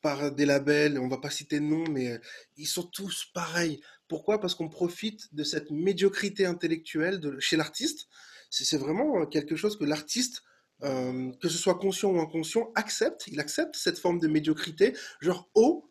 par 0.05 0.32
des 0.32 0.44
labels, 0.44 0.98
on 0.98 1.09
va 1.09 1.16
pas 1.16 1.31
citer 1.31 1.61
de 1.61 1.65
nom, 1.65 1.85
mais 1.90 2.12
euh, 2.12 2.19
ils 2.59 2.66
sont 2.66 2.82
tous 2.82 3.31
pareils. 3.32 3.81
Pourquoi? 4.06 4.39
Parce 4.39 4.55
qu'on 4.55 4.69
profite 4.69 5.35
de 5.35 5.43
cette 5.44 5.70
médiocrité 5.70 6.44
intellectuelle 6.44 7.23
chez 7.39 7.56
l'artiste. 7.56 8.06
C'est 8.51 8.77
vraiment 8.77 9.23
euh, 9.23 9.24
quelque 9.24 9.56
chose 9.56 9.78
que 9.78 9.85
l'artiste, 9.85 10.43
euh, 10.82 11.32
que 11.40 11.48
ce 11.48 11.56
soit 11.56 11.77
conscient 11.77 12.11
ou 12.11 12.20
inconscient, 12.20 12.70
accepte. 12.74 13.27
Il 13.28 13.40
accepte 13.40 13.77
cette 13.77 13.98
forme 13.98 14.19
de 14.19 14.28
médiocrité. 14.28 14.94
Genre, 15.23 15.48
oh, 15.55 15.90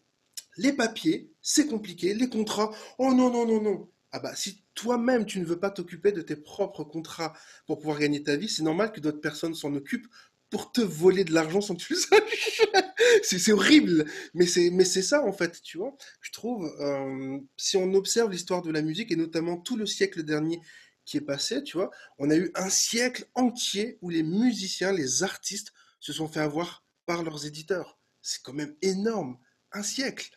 les 0.58 0.74
papiers, 0.74 1.32
c'est 1.42 1.68
compliqué, 1.68 2.14
les 2.14 2.30
contrats, 2.30 2.72
oh 2.98 3.14
non, 3.14 3.32
non, 3.32 3.46
non, 3.46 3.62
non. 3.62 3.90
Ah 4.12 4.20
bah 4.20 4.36
si 4.36 4.64
toi-même 4.76 5.26
tu 5.26 5.40
ne 5.40 5.46
veux 5.46 5.60
pas 5.60 5.72
t'occuper 5.72 6.12
de 6.12 6.22
tes 6.22 6.36
propres 6.36 6.84
contrats 6.84 7.34
pour 7.66 7.80
pouvoir 7.80 8.00
gagner 8.00 8.22
ta 8.22 8.36
vie, 8.36 8.48
c'est 8.50 8.64
normal 8.64 8.92
que 8.92 9.00
d'autres 9.00 9.22
personnes 9.22 9.56
s'en 9.56 9.74
occupent 9.74 10.08
pour 10.52 10.72
te 10.72 10.82
voler 10.82 11.24
de 11.24 11.34
l'argent 11.34 11.62
sans 11.62 11.74
que 11.76 11.82
tu 11.82 11.94
le 11.94 12.00
saches. 12.00 12.62
c'est 13.24 13.52
horrible, 13.52 14.06
mais 14.36 14.46
c'est 14.46 15.02
ça 15.02 15.26
en 15.26 15.34
fait, 15.34 15.60
tu 15.64 15.80
vois. 15.80 15.96
Je 16.22 16.32
trouve 16.32 16.72
euh, 16.80 17.40
si 17.58 17.76
on 17.76 17.92
observe 17.96 18.32
l'histoire 18.32 18.62
de 18.62 18.72
la 18.72 18.84
musique 18.84 19.12
et 19.12 19.16
notamment 19.16 19.58
tout 19.58 19.78
le 19.78 19.88
siècle 19.88 20.22
dernier 20.22 20.62
qui 21.06 21.18
est 21.18 21.22
passé, 21.22 21.64
tu 21.64 21.78
vois, 21.78 21.90
on 22.20 22.30
a 22.30 22.36
eu 22.36 22.52
un 22.54 22.70
siècle 22.70 23.26
entier 23.34 23.98
où 24.02 24.10
les 24.12 24.24
musiciens, 24.24 24.92
les 24.92 25.24
artistes 25.24 25.74
se 26.00 26.14
sont 26.14 26.28
fait 26.28 26.40
avoir 26.40 26.86
par 27.08 27.24
leurs 27.24 27.46
éditeurs. 27.46 28.00
C'est 28.22 28.42
quand 28.44 28.54
même 28.54 28.76
énorme, 28.82 29.38
un 29.72 29.84
siècle. 29.84 30.30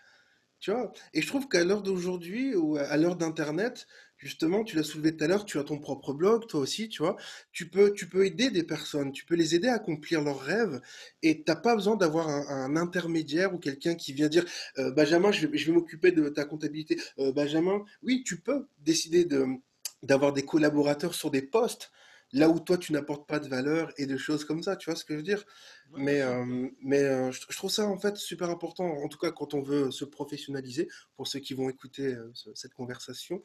Et 1.12 1.22
je 1.22 1.26
trouve 1.26 1.48
qu'à 1.48 1.64
l'heure 1.64 1.82
d'aujourd'hui, 1.82 2.54
ou 2.54 2.76
à 2.76 2.96
l'heure 2.96 3.16
d'Internet, 3.16 3.86
justement, 4.16 4.64
tu 4.64 4.76
l'as 4.76 4.82
soulevé 4.82 5.16
tout 5.16 5.24
à 5.24 5.28
l'heure, 5.28 5.44
tu 5.44 5.58
as 5.58 5.64
ton 5.64 5.78
propre 5.78 6.12
blog, 6.12 6.46
toi 6.46 6.60
aussi, 6.60 6.88
tu 6.88 7.02
vois? 7.02 7.16
Tu 7.52 7.68
peux, 7.68 7.92
tu 7.92 8.08
peux 8.08 8.24
aider 8.26 8.50
des 8.50 8.62
personnes, 8.62 9.12
tu 9.12 9.24
peux 9.24 9.34
les 9.34 9.54
aider 9.54 9.68
à 9.68 9.74
accomplir 9.74 10.22
leurs 10.22 10.40
rêves, 10.40 10.80
et 11.22 11.42
t'as 11.44 11.56
pas 11.56 11.74
besoin 11.76 11.96
d'avoir 11.96 12.28
un, 12.28 12.76
intermédiaire 12.76 13.54
ou 13.54 13.58
quelqu'un 13.58 13.94
qui 13.94 14.12
vient 14.12 14.28
dire 14.28 14.44
euh, 14.78 14.90
Benjamin, 14.92 15.30
je 15.32 15.46
vais, 15.46 15.56
je 15.56 15.66
vais 15.66 15.72
m'occuper 15.72 16.12
de 16.12 16.28
ta 16.28 16.44
comptabilité. 16.44 17.00
Euh, 17.18 17.32
Benjamin, 17.32 17.84
oui, 18.02 18.22
tu 18.24 18.40
peux 18.40 18.66
décider 18.78 19.24
de 19.24 19.46
d'avoir 20.02 20.32
des 20.32 20.44
collaborateurs 20.44 21.14
sur 21.14 21.30
des 21.30 21.42
postes, 21.42 21.90
là 22.32 22.48
où 22.48 22.58
toi 22.60 22.76
tu 22.78 22.92
n'apportes 22.92 23.28
pas 23.28 23.38
de 23.38 23.48
valeur 23.48 23.92
et 23.98 24.06
de 24.06 24.16
choses 24.16 24.44
comme 24.44 24.62
ça, 24.62 24.76
tu 24.76 24.90
vois 24.90 24.96
ce 24.96 25.04
que 25.04 25.14
je 25.14 25.18
veux 25.18 25.22
dire? 25.22 25.44
Mais, 25.92 26.20
euh, 26.22 26.68
mais 26.82 27.02
euh, 27.02 27.30
je, 27.30 27.56
trouve 27.56 27.70
ça 27.70 27.86
en 27.86 27.96
fait 27.96 28.16
super 28.16 28.50
important, 28.50 28.84
en 28.84 29.08
tout 29.08 29.18
cas 29.18 29.30
quand 29.30 29.54
on 29.54 29.62
veut 29.62 29.90
se 29.90 30.04
professionnaliser, 30.04 30.88
pour 31.16 31.28
ceux 31.28 31.40
qui 31.40 31.54
vont 31.54 31.68
écouter 31.70 32.14
euh, 32.14 32.32
cette 32.54 32.74
conversation. 32.74 33.42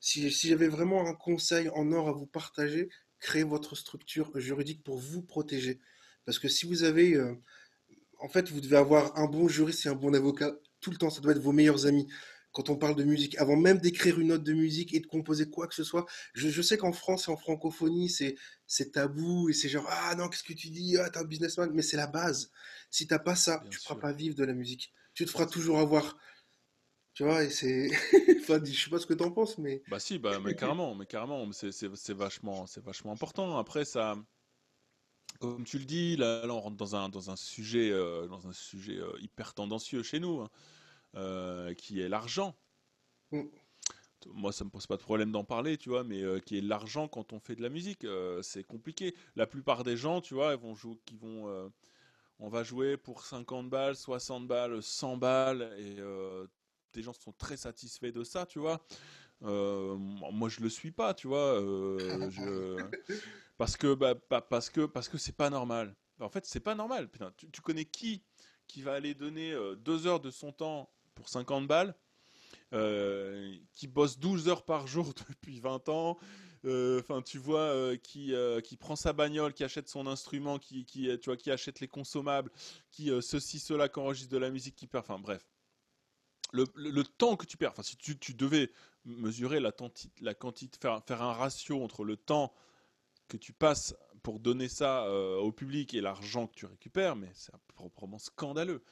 Si, 0.00 0.30
si 0.30 0.48
j'avais 0.48 0.68
vraiment 0.68 1.06
un 1.06 1.14
conseil 1.14 1.68
en 1.70 1.92
or 1.92 2.08
à 2.08 2.12
vous 2.12 2.26
partager, 2.26 2.88
créez 3.20 3.44
votre 3.44 3.76
structure 3.76 4.30
juridique 4.40 4.82
pour 4.82 4.98
vous 4.98 5.22
protéger. 5.22 5.80
Parce 6.24 6.38
que 6.38 6.48
si 6.48 6.66
vous 6.66 6.84
avez, 6.84 7.20
en 8.18 8.28
fait, 8.28 8.48
vous 8.50 8.60
devez 8.60 8.76
avoir 8.76 9.16
un 9.18 9.26
bon 9.26 9.48
juriste 9.48 9.86
et 9.86 9.88
un 9.88 9.94
bon 9.94 10.14
avocat 10.14 10.52
tout 10.80 10.90
le 10.90 10.96
temps, 10.96 11.10
ça 11.10 11.20
doit 11.20 11.32
être 11.32 11.40
vos 11.40 11.52
meilleurs 11.52 11.86
amis 11.86 12.08
quand 12.52 12.68
on 12.68 12.76
parle 12.76 12.94
de 12.94 13.04
musique, 13.04 13.36
avant 13.38 13.56
même 13.56 13.78
d'écrire 13.78 14.20
une 14.20 14.28
note 14.28 14.44
de 14.44 14.52
musique 14.52 14.94
et 14.94 15.00
de 15.00 15.06
composer 15.06 15.48
quoi 15.48 15.66
que 15.66 15.74
ce 15.74 15.84
soit. 15.84 16.06
Je, 16.34 16.62
sais 16.62 16.76
qu'en 16.76 16.92
France 16.92 17.28
et 17.28 17.30
en 17.30 17.36
francophonie, 17.36 18.10
c'est, 18.10 18.36
tabou 18.92 19.48
et 19.48 19.52
c'est 19.52 19.68
genre, 19.68 19.86
ah 19.88 20.14
non, 20.14 20.28
qu'est-ce 20.28 20.42
que 20.42 20.52
tu 20.52 20.68
dis? 20.68 20.96
Ah, 20.98 21.08
t'es 21.10 21.18
un 21.18 21.24
businessman. 21.24 21.70
Mais 21.72 21.82
c'est 21.82 21.96
la 21.96 22.06
base. 22.06 22.50
Si 22.90 23.06
t'as 23.06 23.18
pas 23.18 23.34
ça, 23.34 23.62
tu 23.70 23.78
ne 23.78 23.82
feras 23.82 23.96
pas 23.96 24.12
vivre 24.12 24.36
de 24.36 24.44
la 24.44 24.52
musique. 24.52 24.92
Tu 25.14 25.24
te 25.24 25.30
feras 25.30 25.46
toujours 25.46 25.78
avoir. 25.78 26.16
Tu 27.14 27.24
vois, 27.24 27.42
et 27.44 27.50
c'est. 27.50 27.90
enfin, 28.40 28.60
je 28.64 28.84
sais 28.84 28.90
pas 28.90 28.98
ce 28.98 29.06
que 29.06 29.14
tu 29.14 29.24
en 29.24 29.30
penses, 29.30 29.58
mais. 29.58 29.82
Bah 29.88 29.98
si, 29.98 30.18
bah, 30.18 30.38
mais 30.40 30.54
carrément, 30.54 30.94
mais 30.94 31.06
carrément, 31.06 31.50
c'est, 31.52 31.72
c'est, 31.72 32.14
vachement, 32.14 32.66
c'est 32.66 32.82
vachement 32.82 33.12
important. 33.12 33.58
Après, 33.58 33.84
ça. 33.84 34.16
Comme 35.40 35.64
tu 35.64 35.78
le 35.78 35.84
dis, 35.86 36.16
là, 36.16 36.44
on 36.48 36.60
rentre 36.60 36.76
dans 36.76 36.94
un, 36.94 37.08
dans 37.08 37.30
un 37.30 37.36
sujet, 37.36 37.90
euh, 37.90 38.28
dans 38.28 38.46
un 38.46 38.52
sujet 38.52 38.98
euh, 38.98 39.12
hyper 39.20 39.54
tendancieux 39.54 40.02
chez 40.02 40.20
nous. 40.20 40.40
Hein. 40.40 40.50
Euh, 41.14 41.74
qui 41.74 42.00
est 42.00 42.08
l'argent. 42.08 42.56
Mm. 43.32 43.42
Moi, 44.28 44.50
ça 44.50 44.64
me 44.64 44.70
pose 44.70 44.86
pas 44.86 44.96
de 44.96 45.02
problème 45.02 45.30
d'en 45.30 45.44
parler, 45.44 45.76
tu 45.76 45.90
vois, 45.90 46.04
mais 46.04 46.22
euh, 46.22 46.38
qui 46.38 46.56
est 46.56 46.62
l'argent 46.62 47.06
quand 47.06 47.34
on 47.34 47.40
fait 47.40 47.54
de 47.54 47.60
la 47.60 47.68
musique, 47.68 48.04
euh, 48.04 48.40
c'est 48.40 48.64
compliqué. 48.64 49.14
La 49.36 49.46
plupart 49.46 49.84
des 49.84 49.96
gens, 49.96 50.22
tu 50.22 50.32
vois, 50.32 50.54
ils 50.54 50.60
vont 50.60 50.74
jouer, 50.74 50.96
qui 51.04 51.16
vont, 51.16 51.70
on 52.38 52.48
va 52.48 52.62
jouer 52.62 52.96
pour 52.96 53.24
50 53.24 53.68
balles, 53.68 53.94
60 53.94 54.46
balles, 54.46 54.82
100 54.82 55.16
balles, 55.18 55.74
et 55.78 55.96
des 56.94 57.02
gens 57.02 57.12
sont 57.12 57.32
très 57.32 57.58
satisfaits 57.58 58.12
de 58.12 58.24
ça, 58.24 58.46
tu 58.46 58.58
vois. 58.58 58.80
moi, 59.40 60.48
je 60.48 60.60
le 60.60 60.70
suis 60.70 60.92
pas, 60.92 61.12
tu 61.12 61.26
vois, 61.26 61.60
parce 63.58 63.76
que, 63.76 63.94
bah, 63.94 64.14
parce 64.14 64.70
que, 64.70 64.86
parce 64.86 65.10
que 65.10 65.18
c'est 65.18 65.36
pas 65.36 65.50
normal. 65.50 65.94
En 66.20 66.30
fait, 66.30 66.46
c'est 66.46 66.60
pas 66.60 66.74
normal. 66.74 67.10
Putain, 67.10 67.34
tu, 67.36 67.50
tu, 67.50 67.60
connais 67.60 67.84
qui 67.84 68.22
qui 68.68 68.80
va 68.80 68.94
aller 68.94 69.12
donner 69.12 69.54
deux 69.80 70.06
heures 70.06 70.20
de 70.20 70.30
son 70.30 70.52
temps 70.52 70.88
pour 71.14 71.28
50 71.28 71.66
balles, 71.66 71.94
euh, 72.72 73.54
qui 73.74 73.86
bosse 73.86 74.18
12 74.18 74.48
heures 74.48 74.64
par 74.64 74.86
jour 74.86 75.12
depuis 75.28 75.60
20 75.60 75.88
ans, 75.88 76.18
euh, 76.64 77.00
enfin 77.00 77.22
tu 77.22 77.38
vois, 77.38 77.60
euh, 77.60 77.96
qui, 77.96 78.34
qui 78.64 78.76
prend 78.76 78.96
sa 78.96 79.12
bagnole, 79.12 79.52
qui 79.52 79.64
achète 79.64 79.88
son 79.88 80.06
instrument, 80.06 80.58
qui, 80.58 80.84
qui, 80.84 81.18
tu 81.18 81.26
vois, 81.26 81.36
qui 81.36 81.50
achète 81.50 81.80
les 81.80 81.88
consommables, 81.88 82.50
qui 82.90 83.10
ceci, 83.20 83.58
cela, 83.58 83.88
qui 83.88 83.98
enregistre 83.98 84.32
de 84.32 84.38
la 84.38 84.50
musique, 84.50 84.76
qui 84.76 84.86
perd, 84.86 85.04
enfin 85.04 85.18
bref. 85.18 85.46
Le, 86.54 86.66
le, 86.74 87.02
temps 87.02 87.36
que 87.36 87.46
tu 87.46 87.56
perds, 87.56 87.70
enfin 87.70 87.82
si 87.82 87.96
tu, 87.96 88.18
tu 88.18 88.34
devais 88.34 88.70
mesurer 89.06 89.58
la, 89.58 89.72
la 90.20 90.34
quantité, 90.34 90.78
faire, 90.78 91.02
faire 91.06 91.22
un 91.22 91.32
ratio 91.32 91.82
entre 91.82 92.04
le 92.04 92.18
temps 92.18 92.52
que 93.28 93.38
tu 93.38 93.54
passes 93.54 93.96
pour 94.22 94.40
donner 94.40 94.68
ça 94.68 95.04
euh, 95.06 95.36
au 95.36 95.52
public 95.52 95.94
et 95.94 96.00
l'argent 96.00 96.46
que 96.46 96.54
tu 96.54 96.66
récupères, 96.66 97.16
mais 97.16 97.30
c'est 97.34 97.52
proprement 97.74 98.18
scandaleux. 98.18 98.82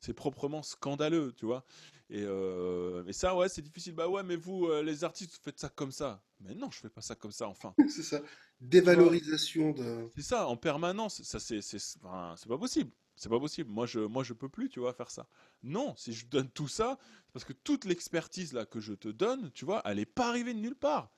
C'est 0.00 0.14
proprement 0.14 0.62
scandaleux, 0.62 1.32
tu 1.36 1.46
vois. 1.46 1.64
Et, 2.08 2.22
euh, 2.22 3.10
ça, 3.12 3.36
ouais, 3.36 3.48
c'est 3.48 3.62
difficile. 3.62 3.94
Bah 3.94 4.08
ouais, 4.08 4.22
mais 4.22 4.36
vous, 4.36 4.66
euh, 4.66 4.82
les 4.82 5.04
artistes, 5.04 5.32
vous 5.32 5.42
faites 5.42 5.58
ça 5.58 5.68
comme 5.68 5.92
ça. 5.92 6.22
Mais 6.40 6.54
non, 6.54 6.70
je 6.70 6.78
fais 6.78 6.88
pas 6.88 7.00
ça 7.00 7.14
comme 7.14 7.32
ça, 7.32 7.48
enfin. 7.48 7.74
c'est 7.88 8.02
ça. 8.02 8.22
Dévalorisation 8.60 9.72
de. 9.72 10.08
C'est 10.14 10.22
ça, 10.22 10.46
en 10.46 10.56
permanence. 10.56 11.22
Ça, 11.22 11.40
c'est, 11.40 11.60
c'est, 11.60 11.78
c'est 11.78 12.00
pas 12.00 12.58
possible. 12.58 12.90
C'est 13.16 13.28
pas 13.30 13.40
possible. 13.40 13.70
Moi, 13.70 13.86
je, 13.86 14.00
moi, 14.00 14.22
je 14.22 14.34
peux 14.34 14.48
plus, 14.48 14.68
tu 14.68 14.80
vois, 14.80 14.92
faire 14.92 15.10
ça. 15.10 15.26
Non, 15.62 15.94
si 15.96 16.12
je 16.12 16.26
donne 16.26 16.50
tout 16.50 16.68
ça, 16.68 16.98
parce 17.32 17.44
que 17.44 17.54
toute 17.54 17.86
l'expertise 17.86 18.52
là 18.52 18.66
que 18.66 18.78
je 18.78 18.92
te 18.92 19.08
donne, 19.08 19.50
tu 19.52 19.64
vois, 19.64 19.82
elle 19.84 19.98
est 19.98 20.06
pas 20.06 20.28
arrivée 20.28 20.52
de 20.54 20.58
nulle 20.58 20.76
part. 20.76 21.10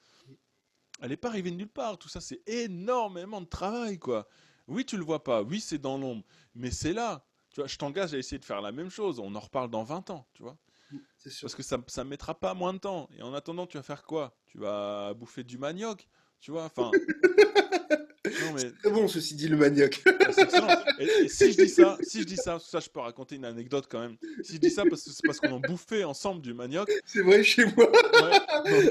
Elle 1.01 1.11
n'est 1.11 1.17
pas 1.17 1.29
arrivée 1.29 1.51
de 1.51 1.57
nulle 1.57 1.69
part. 1.69 1.99
Tout 1.99 2.09
ça, 2.09 2.21
c'est 2.21 2.43
énormément 2.49 3.41
de 3.41 3.47
travail, 3.47 3.99
quoi. 3.99 4.29
Oui, 4.67 4.85
tu 4.85 4.97
le 4.97 5.05
vois 5.05 5.23
pas. 5.23 5.43
Oui, 5.43 5.61
c'est 5.61 5.79
dans 5.79 5.97
l'ombre. 5.97 6.25
Mais 6.55 6.71
c'est 6.71 6.93
là. 6.93 7.25
Tu 7.51 7.61
vois, 7.61 7.69
je 7.69 7.77
t'engage 7.77 8.15
à 8.15 8.19
essayer 8.19 8.39
de 8.39 8.45
faire 8.45 8.61
la 8.61 8.73
même 8.73 8.91
chose. 8.91 9.19
On 9.19 9.35
en 9.35 9.41
reparle 9.41 9.71
dans 9.71 9.85
20 9.85 10.11
ans, 10.11 10.27
tu 10.35 10.43
vois. 10.43 10.59
Parce 11.41 11.55
que 11.55 11.63
ça 11.63 11.79
ne 11.79 12.09
mettra 12.09 12.39
pas 12.39 12.55
moins 12.55 12.73
de 12.73 12.79
temps. 12.79 13.09
Et 13.17 13.23
en 13.23 13.35
attendant, 13.35 13.67
tu 13.67 13.77
vas 13.77 13.83
faire 13.83 14.05
quoi? 14.05 14.37
Tu 14.47 14.59
vas 14.59 15.15
bouffer 15.15 15.45
du 15.45 15.59
manioc, 15.59 16.09
tu 16.41 16.51
vois? 16.51 16.65
Enfin, 16.65 16.91
C'est 18.57 18.91
bon, 18.91 19.09
ceci 19.09 19.35
dit, 19.35 19.49
le 19.49 19.57
manioc. 19.57 20.03
Ah, 20.61 20.85
et, 20.99 21.29
si 21.29 21.53
je 21.53 21.63
dis 21.63 21.69
ça, 21.69 21.97
si 22.03 22.21
je 22.21 22.27
dis 22.27 22.37
ça, 22.37 22.59
ça, 22.59 22.81
je 22.81 22.89
peux 22.89 23.01
raconter 23.01 23.37
une 23.37 23.45
anecdote 23.45 23.87
quand 23.89 24.01
même. 24.01 24.17
Si 24.43 24.55
je 24.55 24.59
dis 24.59 24.71
ça, 24.71 24.85
parce 24.89 25.03
que 25.03 25.11
c'est 25.11 25.23
parce 25.25 25.41
qu'on 25.41 25.53
en 25.53 25.61
bouffait 25.61 26.05
ensemble 26.05 26.43
du 26.43 26.55
manioc. 26.55 26.91
C'est 27.05 27.23
vrai 27.23 27.43
chez 27.43 27.65
moi. 27.77 27.91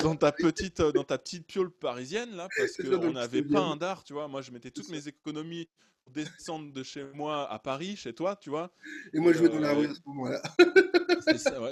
dans, 0.02 0.16
ta 0.16 0.32
petite, 0.32 0.82
dans 0.82 1.04
ta 1.04 1.18
petite 1.18 1.46
piole 1.46 1.70
parisienne 1.70 2.36
là, 2.36 2.48
parce 2.58 2.78
qu'on 2.78 3.12
n'avait 3.12 3.44
pas 3.44 3.62
un 3.62 3.76
dard, 3.76 4.04
tu 4.04 4.14
vois. 4.14 4.28
Moi, 4.28 4.42
je 4.42 4.52
mettais 4.52 4.72
toutes 4.72 4.90
mes 4.90 5.08
économies 5.08 5.68
pour 6.04 6.14
descendre 6.14 6.72
de 6.72 6.84
chez 6.84 7.04
moi 7.14 7.52
à 7.52 7.60
Paris, 7.60 7.96
chez 7.96 8.14
toi, 8.14 8.36
tu 8.36 8.50
vois. 8.50 8.72
Et 9.14 9.20
moi, 9.20 9.34
je 9.34 9.40
jouais 9.40 9.50
dans 9.50 9.60
la 9.60 9.74
rue 9.74 9.88
à 9.88 9.94
ce 9.94 10.00
moment-là. 10.06 10.42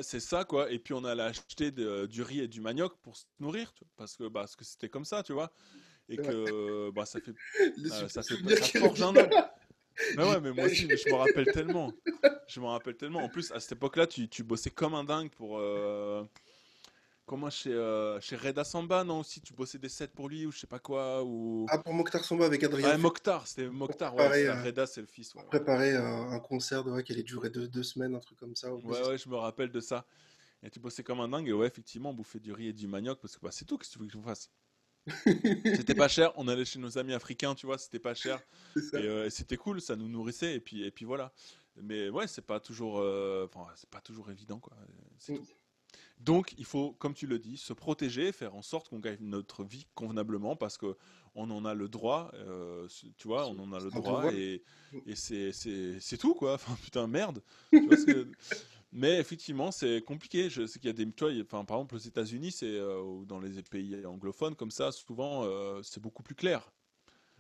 c'est 0.01 0.19
ça, 0.19 0.43
quoi. 0.43 0.71
Et 0.71 0.79
puis 0.79 0.93
on 0.93 1.03
allait 1.05 1.23
acheter 1.23 1.71
du 1.71 2.21
riz 2.21 2.41
et 2.41 2.47
du 2.47 2.61
manioc 2.61 2.97
pour 3.01 3.15
se 3.15 3.25
nourrir, 3.39 3.73
parce 3.95 4.17
que 4.17 4.23
bah, 4.23 4.41
parce 4.41 4.55
que 4.55 4.65
c'était 4.65 4.89
comme 4.89 5.05
ça, 5.05 5.23
tu 5.23 5.33
vois 5.33 5.51
et 6.09 6.17
que 6.17 6.89
bah, 6.91 7.05
ça 7.05 7.19
fait, 7.19 7.31
euh, 7.59 8.07
ça, 8.07 8.21
fait 8.21 8.55
ça 8.55 8.79
forge 8.79 9.01
un 9.01 9.15
homme. 9.15 9.29
Mais 10.17 10.23
ouais, 10.23 10.41
mais 10.41 10.51
moi 10.51 10.65
aussi, 10.65 10.87
je 10.89 11.09
me 11.09 11.15
rappelle 11.15 11.45
tellement. 11.51 11.91
Je 12.47 12.59
me 12.59 12.67
rappelle 12.67 12.95
tellement. 12.95 13.23
En 13.23 13.29
plus, 13.29 13.51
à 13.53 13.59
cette 13.59 13.71
époque-là, 13.71 14.05
tu, 14.05 14.29
tu 14.29 14.43
bossais 14.43 14.69
comme 14.69 14.93
un 14.93 15.03
dingue 15.03 15.31
pour. 15.31 15.57
Euh... 15.57 16.23
Comment 17.25 17.49
chez, 17.49 17.73
euh, 17.73 18.19
chez 18.21 18.35
Reda 18.35 18.63
Samba, 18.63 19.03
non 19.03 19.21
aussi 19.21 19.41
Tu 19.41 19.51
bossais 19.51 19.79
des 19.79 19.89
sets 19.89 20.09
pour 20.09 20.29
lui 20.29 20.45
ou 20.45 20.51
je 20.51 20.59
sais 20.59 20.67
pas 20.67 20.77
quoi 20.77 21.23
ou... 21.23 21.65
Ah, 21.69 21.79
pour 21.79 21.91
Mokhtar 21.91 22.23
Samba 22.23 22.45
avec 22.45 22.63
Adrien. 22.63 22.87
Ah, 22.87 22.97
Mokhtar, 22.99 23.47
c'était 23.47 23.67
Mokhtar, 23.67 24.15
ouais. 24.15 24.45
Euh, 24.45 24.63
Reda, 24.63 24.85
c'est 24.85 25.01
le 25.01 25.07
fils. 25.07 25.33
Ouais. 25.33 25.43
Préparer 25.45 25.95
un 25.95 26.39
concert 26.39 26.83
de, 26.83 26.91
ouais, 26.91 27.03
qui 27.03 27.13
allait 27.13 27.23
durer 27.23 27.49
deux, 27.49 27.67
deux, 27.67 27.81
semaines, 27.81 28.13
un 28.13 28.19
truc 28.19 28.37
comme 28.37 28.55
ça. 28.55 28.71
Ouais, 28.71 29.07
ouais, 29.07 29.17
je 29.17 29.27
me 29.27 29.37
rappelle 29.37 29.71
de 29.71 29.79
ça. 29.79 30.05
Et 30.61 30.69
tu 30.69 30.79
bossais 30.79 31.01
comme 31.01 31.19
un 31.19 31.27
dingue 31.27 31.47
et 31.47 31.53
ouais, 31.53 31.65
effectivement, 31.65 32.13
bouffer 32.13 32.39
du 32.39 32.53
riz 32.53 32.67
et 32.67 32.73
du 32.73 32.87
manioc 32.87 33.19
parce 33.19 33.35
que 33.37 33.41
bah, 33.41 33.51
c'est 33.51 33.65
tout, 33.65 33.79
qu'est-ce 33.79 33.89
que 33.89 33.93
tu 33.93 33.99
veux 33.99 34.07
que 34.07 34.13
je 34.13 34.19
fasse? 34.19 34.51
C'était 35.07 35.95
pas 35.95 36.07
cher, 36.07 36.31
on 36.35 36.47
allait 36.47 36.65
chez 36.65 36.79
nos 36.79 36.97
amis 36.97 37.13
africains, 37.13 37.55
tu 37.55 37.65
vois, 37.65 37.77
c'était 37.77 37.99
pas 37.99 38.13
cher. 38.13 38.41
Euh, 38.93 39.25
et, 39.25 39.29
c'était 39.29 39.57
cool, 39.57 39.81
ça 39.81 39.95
nous 39.95 40.07
nourrissait, 40.07 40.55
et 40.55 40.59
puis, 40.59 40.83
et 40.83 40.91
puis 40.91 41.05
voilà. 41.05 41.31
Mais 41.81 42.09
ouais, 42.09 42.27
c'est 42.27 42.45
pas 42.45 42.59
toujours, 42.59 42.99
euh, 42.99 43.47
c'est 43.75 43.89
pas 43.89 44.01
toujours 44.01 44.31
évident, 44.31 44.59
quoi. 44.59 44.75
Mm. 45.29 45.35
Donc, 46.19 46.55
il 46.57 46.65
faut, 46.65 46.93
comme 46.93 47.13
tu 47.13 47.27
le 47.27 47.39
dis, 47.39 47.57
se 47.57 47.73
protéger, 47.73 48.31
faire 48.31 48.55
en 48.55 48.61
sorte 48.61 48.89
qu'on 48.89 48.99
gagne 48.99 49.17
notre 49.19 49.63
vie 49.63 49.85
convenablement, 49.95 50.55
parce 50.55 50.77
que 50.77 50.95
on 51.35 51.51
en 51.51 51.65
a 51.65 51.73
le 51.73 51.89
droit, 51.89 52.31
euh, 52.35 52.87
tu 53.17 53.27
vois, 53.27 53.47
on 53.47 53.59
en 53.59 53.73
a 53.73 53.79
le 53.79 53.91
droit, 53.91 54.31
et, 54.33 54.63
et 55.05 55.15
c'est 55.15 56.17
tout, 56.17 56.33
quoi. 56.33 56.53
Enfin, 56.55 56.77
putain, 56.81 57.07
merde. 57.07 57.43
Tu 57.71 57.85
vois, 57.85 58.23
mais 58.95 59.19
effectivement, 59.19 59.71
c'est 59.71 60.01
compliqué. 60.01 60.49
Je 60.49 60.65
sais 60.65 60.79
qu'il 60.79 60.87
y 60.87 60.89
a 60.89 60.93
des. 60.93 61.11
Tu 61.11 61.25
enfin, 61.41 61.65
par 61.65 61.77
exemple, 61.77 61.95
aux 61.95 61.99
États-Unis, 61.99 62.53
c'est 62.53 62.77
euh, 62.77 63.01
ou 63.01 63.25
dans 63.25 63.41
les 63.41 63.61
pays 63.63 64.05
anglophones, 64.05 64.55
comme 64.55 64.71
ça, 64.71 64.93
souvent, 64.93 65.43
euh, 65.43 65.81
c'est 65.83 65.99
beaucoup 65.99 66.23
plus 66.23 66.33
clair. 66.33 66.71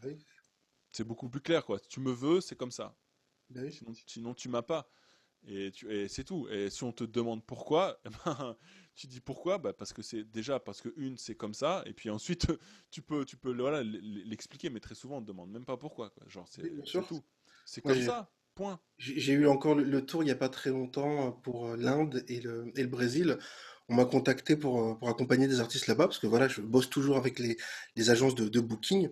Oui. 0.03 0.17
C'est 0.91 1.05
beaucoup 1.05 1.29
plus 1.29 1.39
clair, 1.39 1.65
quoi. 1.65 1.79
Si 1.79 1.87
tu 1.87 2.01
me 2.01 2.11
veux, 2.11 2.41
c'est 2.41 2.57
comme 2.57 2.71
ça. 2.71 2.93
Ben 3.49 3.71
sinon, 3.71 3.93
sinon, 4.05 4.33
tu 4.33 4.49
m'as 4.49 4.63
pas. 4.63 4.89
Et, 5.47 5.71
et 5.87 6.09
c'est 6.09 6.25
tout. 6.25 6.45
Et 6.49 6.69
si 6.69 6.83
on 6.83 6.91
te 6.91 7.05
demande 7.05 7.45
pourquoi, 7.45 8.01
eh 8.05 8.09
ben, 8.09 8.57
tu 8.93 9.07
dis 9.07 9.21
pourquoi? 9.21 9.57
Bah 9.57 9.71
Parce 9.71 9.93
que 9.93 10.01
c'est 10.01 10.25
déjà, 10.25 10.59
parce 10.59 10.81
que 10.81 10.89
une, 10.97 11.17
c'est 11.17 11.35
comme 11.35 11.53
ça. 11.53 11.83
Et 11.85 11.93
puis 11.93 12.09
ensuite, 12.09 12.47
tu 12.91 13.01
peux, 13.01 13.23
tu 13.23 13.37
peux 13.37 13.55
voilà, 13.55 13.81
l'expliquer, 13.81 14.69
mais 14.69 14.81
très 14.81 14.95
souvent, 14.95 15.19
on 15.19 15.21
te 15.21 15.27
demande 15.27 15.51
même 15.51 15.65
pas 15.65 15.77
pourquoi. 15.77 16.09
Quoi. 16.09 16.27
Genre, 16.27 16.49
c'est 16.49 16.63
tout. 17.07 17.23
C'est 17.63 17.79
comme 17.79 18.01
ça. 18.01 18.29
J'ai 18.97 19.33
eu 19.33 19.47
encore 19.47 19.75
le, 19.75 20.05
tour 20.05 20.23
il 20.23 20.27
n'y 20.27 20.31
a 20.31 20.35
pas 20.35 20.49
très 20.49 20.69
longtemps 20.69 21.27
euh, 21.27 21.31
pour 21.43 21.67
euh, 21.67 21.75
l'Inde 21.77 22.23
et 22.29 22.39
le, 22.39 22.71
et 22.75 22.81
le 22.81 22.87
Brésil. 22.87 23.37
On 23.89 23.95
m'a 23.95 24.05
contacté 24.05 24.55
pour, 24.55 24.81
euh, 24.81 24.95
pour 24.95 25.09
accompagner 25.09 25.47
des 25.47 25.59
artistes 25.59 25.87
là-bas, 25.87 26.05
parce 26.05 26.19
que 26.19 26.27
voilà, 26.27 26.47
je 26.47 26.61
bosse 26.61 26.89
toujours 26.89 27.17
avec 27.17 27.39
les, 27.39 27.57
les 27.95 28.09
agences 28.09 28.35
de, 28.35 28.47
de 28.47 28.59
booking. 28.61 29.09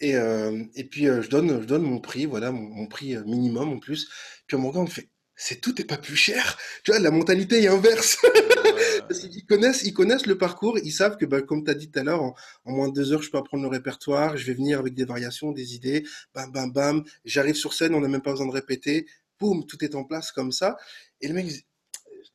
Et, 0.00 0.12
et 0.12 0.84
puis 0.84 1.06
je, 1.06 1.28
donne, 1.28 1.60
je 1.60 1.66
donne 1.66 1.82
mon 1.82 1.98
prix, 1.98 2.24
voilà, 2.24 2.52
mon, 2.52 2.86
prix 2.86 3.16
minimum 3.26 3.72
en 3.72 3.78
plus. 3.80 4.08
Puis 4.46 4.56
on 4.56 4.60
me 4.60 4.68
regarde, 4.68 4.86
on 4.86 4.90
fait 4.90 5.10
c'est 5.34 5.60
tout 5.60 5.80
est 5.80 5.84
pas 5.84 5.96
plus 5.96 6.16
cher. 6.16 6.56
Tu 6.84 6.92
vois, 6.92 7.00
la 7.00 7.10
mentalité 7.10 7.62
est 7.62 7.68
inverse. 7.68 8.18
Parce 9.06 9.20
qu'ils 9.20 9.46
connaissent, 9.46 9.82
ils 9.84 9.92
connaissent 9.92 10.26
le 10.26 10.38
parcours, 10.38 10.78
ils 10.78 10.92
savent 10.92 11.16
que, 11.16 11.26
bah, 11.26 11.42
comme 11.42 11.64
tu 11.64 11.70
as 11.70 11.74
dit 11.74 11.90
tout 11.90 11.98
à 11.98 12.02
l'heure, 12.02 12.22
en, 12.22 12.34
moins 12.64 12.88
de 12.88 12.94
deux 12.94 13.12
heures, 13.12 13.22
je 13.22 13.30
peux 13.30 13.38
apprendre 13.38 13.62
le 13.62 13.68
répertoire, 13.68 14.36
je 14.36 14.46
vais 14.46 14.54
venir 14.54 14.78
avec 14.78 14.94
des 14.94 15.04
variations, 15.04 15.52
des 15.52 15.74
idées, 15.74 16.04
bam, 16.34 16.50
bam, 16.50 16.72
bam. 16.72 17.04
J'arrive 17.24 17.54
sur 17.54 17.72
scène, 17.74 17.94
on 17.94 18.00
n'a 18.00 18.08
même 18.08 18.22
pas 18.22 18.32
besoin 18.32 18.46
de 18.46 18.52
répéter. 18.52 19.06
Boum, 19.38 19.66
tout 19.66 19.84
est 19.84 19.94
en 19.94 20.04
place 20.04 20.32
comme 20.32 20.52
ça. 20.52 20.76
Et 21.20 21.28
le 21.28 21.34
mec, 21.34 21.46
dit, 21.46 21.64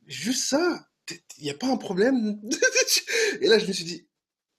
juste 0.07 0.45
ça, 0.45 0.87
il 1.37 1.43
n'y 1.43 1.49
a 1.51 1.55
pas 1.55 1.67
un 1.67 1.77
problème? 1.77 2.39
Et 3.41 3.47
là, 3.47 3.59
je 3.59 3.67
me 3.67 3.73
suis 3.73 3.85
dit, 3.85 4.07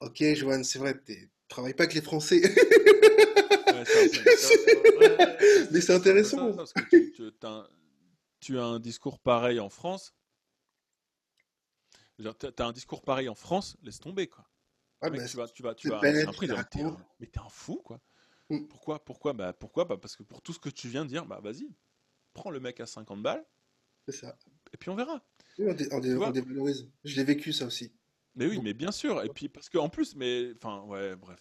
ok, 0.01 0.23
Joanne, 0.35 0.65
c'est 0.65 0.78
vrai, 0.78 0.94
tu 1.06 1.31
travailles 1.48 1.74
pas 1.74 1.85
avec 1.85 1.94
les 1.94 2.02
Français. 2.02 2.43
Mais 5.70 5.81
c'est 5.81 5.93
intéressant 5.93 6.56
tu 8.44 8.59
as 8.59 8.65
un 8.65 8.78
discours 8.78 9.19
pareil 9.19 9.59
en 9.59 9.70
France, 9.70 10.12
tu 12.19 12.47
as 12.62 12.66
un 12.66 12.73
discours 12.73 13.03
pareil 13.03 13.28
en 13.28 13.35
France, 13.35 13.77
laisse 13.82 14.01
tomber 14.01 14.28
quoi. 14.28 14.45
tu 15.03 15.36
vas, 15.36 15.49
tu 15.49 15.62
vas, 15.62 15.74
tu 15.74 15.89
vas, 15.89 15.97
un 15.99 16.32
prix, 16.32 16.49
mais 17.20 17.27
t'es 17.27 17.41
un 17.41 17.49
fou 17.49 17.81
quoi. 17.85 18.01
Mm. 18.51 18.66
Pourquoi, 18.69 19.05
pourquoi, 19.05 19.32
bah 19.32 19.53
pourquoi, 19.53 19.85
bah 19.85 19.97
parce 19.97 20.16
que 20.16 20.23
pour 20.23 20.43
tout 20.43 20.53
ce 20.53 20.59
que 20.59 20.69
tu 20.69 20.89
viens 20.89 21.05
de 21.05 21.09
dire, 21.09 21.27
bah 21.27 21.41
vas-y, 21.43 21.69
prends 22.32 22.51
le 22.51 22.61
mec 22.61 22.81
à 22.81 22.86
50 22.86 23.23
balles. 23.23 23.45
C'est 24.07 24.15
ça. 24.15 24.36
Et 24.73 24.77
puis 24.77 24.91
on 24.91 24.95
verra. 24.95 25.24
on, 25.59 26.01
dévalorise. 26.01 26.91
Je 27.05 27.16
l'ai 27.16 27.24
vécu 27.24 27.53
ça 27.53 27.66
aussi. 27.66 27.95
Mais 28.35 28.47
oui, 28.47 28.61
mais 28.62 28.74
bien 28.74 28.93
sûr. 28.93 29.23
Et 29.23 29.28
puis 29.28 29.49
parce 29.49 29.69
que 29.69 29.78
en 29.78 29.89
plus, 29.89 30.16
mais 30.16 30.53
enfin 30.57 30.82
ouais, 30.82 31.16
bref. 31.16 31.41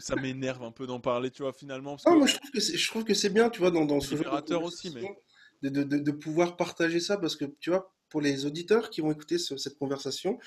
ça 0.00 0.16
m'énerve 0.16 0.62
un 0.64 0.72
peu 0.72 0.86
d'en 0.86 1.00
parler, 1.00 1.30
tu 1.30 1.42
vois, 1.42 1.52
finalement. 1.52 1.96
Parce 1.96 2.16
moi 2.16 2.26
je 2.26 2.36
trouve 2.36 2.50
que 2.50 2.60
c'est, 2.60 2.76
je 2.76 2.88
trouve 2.88 3.04
que 3.04 3.14
c'est 3.14 3.30
bien, 3.30 3.48
tu 3.48 3.60
vois, 3.60 3.70
dans, 3.70 3.84
dans 3.84 4.00
ce 4.00 4.16
genre 4.16 4.64
aussi, 4.64 4.90
mais 4.90 5.02
de, 5.62 5.84
de, 5.84 5.98
de, 5.98 6.10
pouvoir 6.10 6.56
partager 6.56 6.98
ça 6.98 7.16
parce 7.16 7.36
que 7.36 7.44
tu 7.60 7.70
vois, 7.70 7.91
pour 8.12 8.20
les 8.20 8.44
auditeurs 8.44 8.90
qui 8.90 9.00
vont 9.00 9.10
écouter 9.10 9.38
cette 9.38 9.78
conversation, 9.78 10.38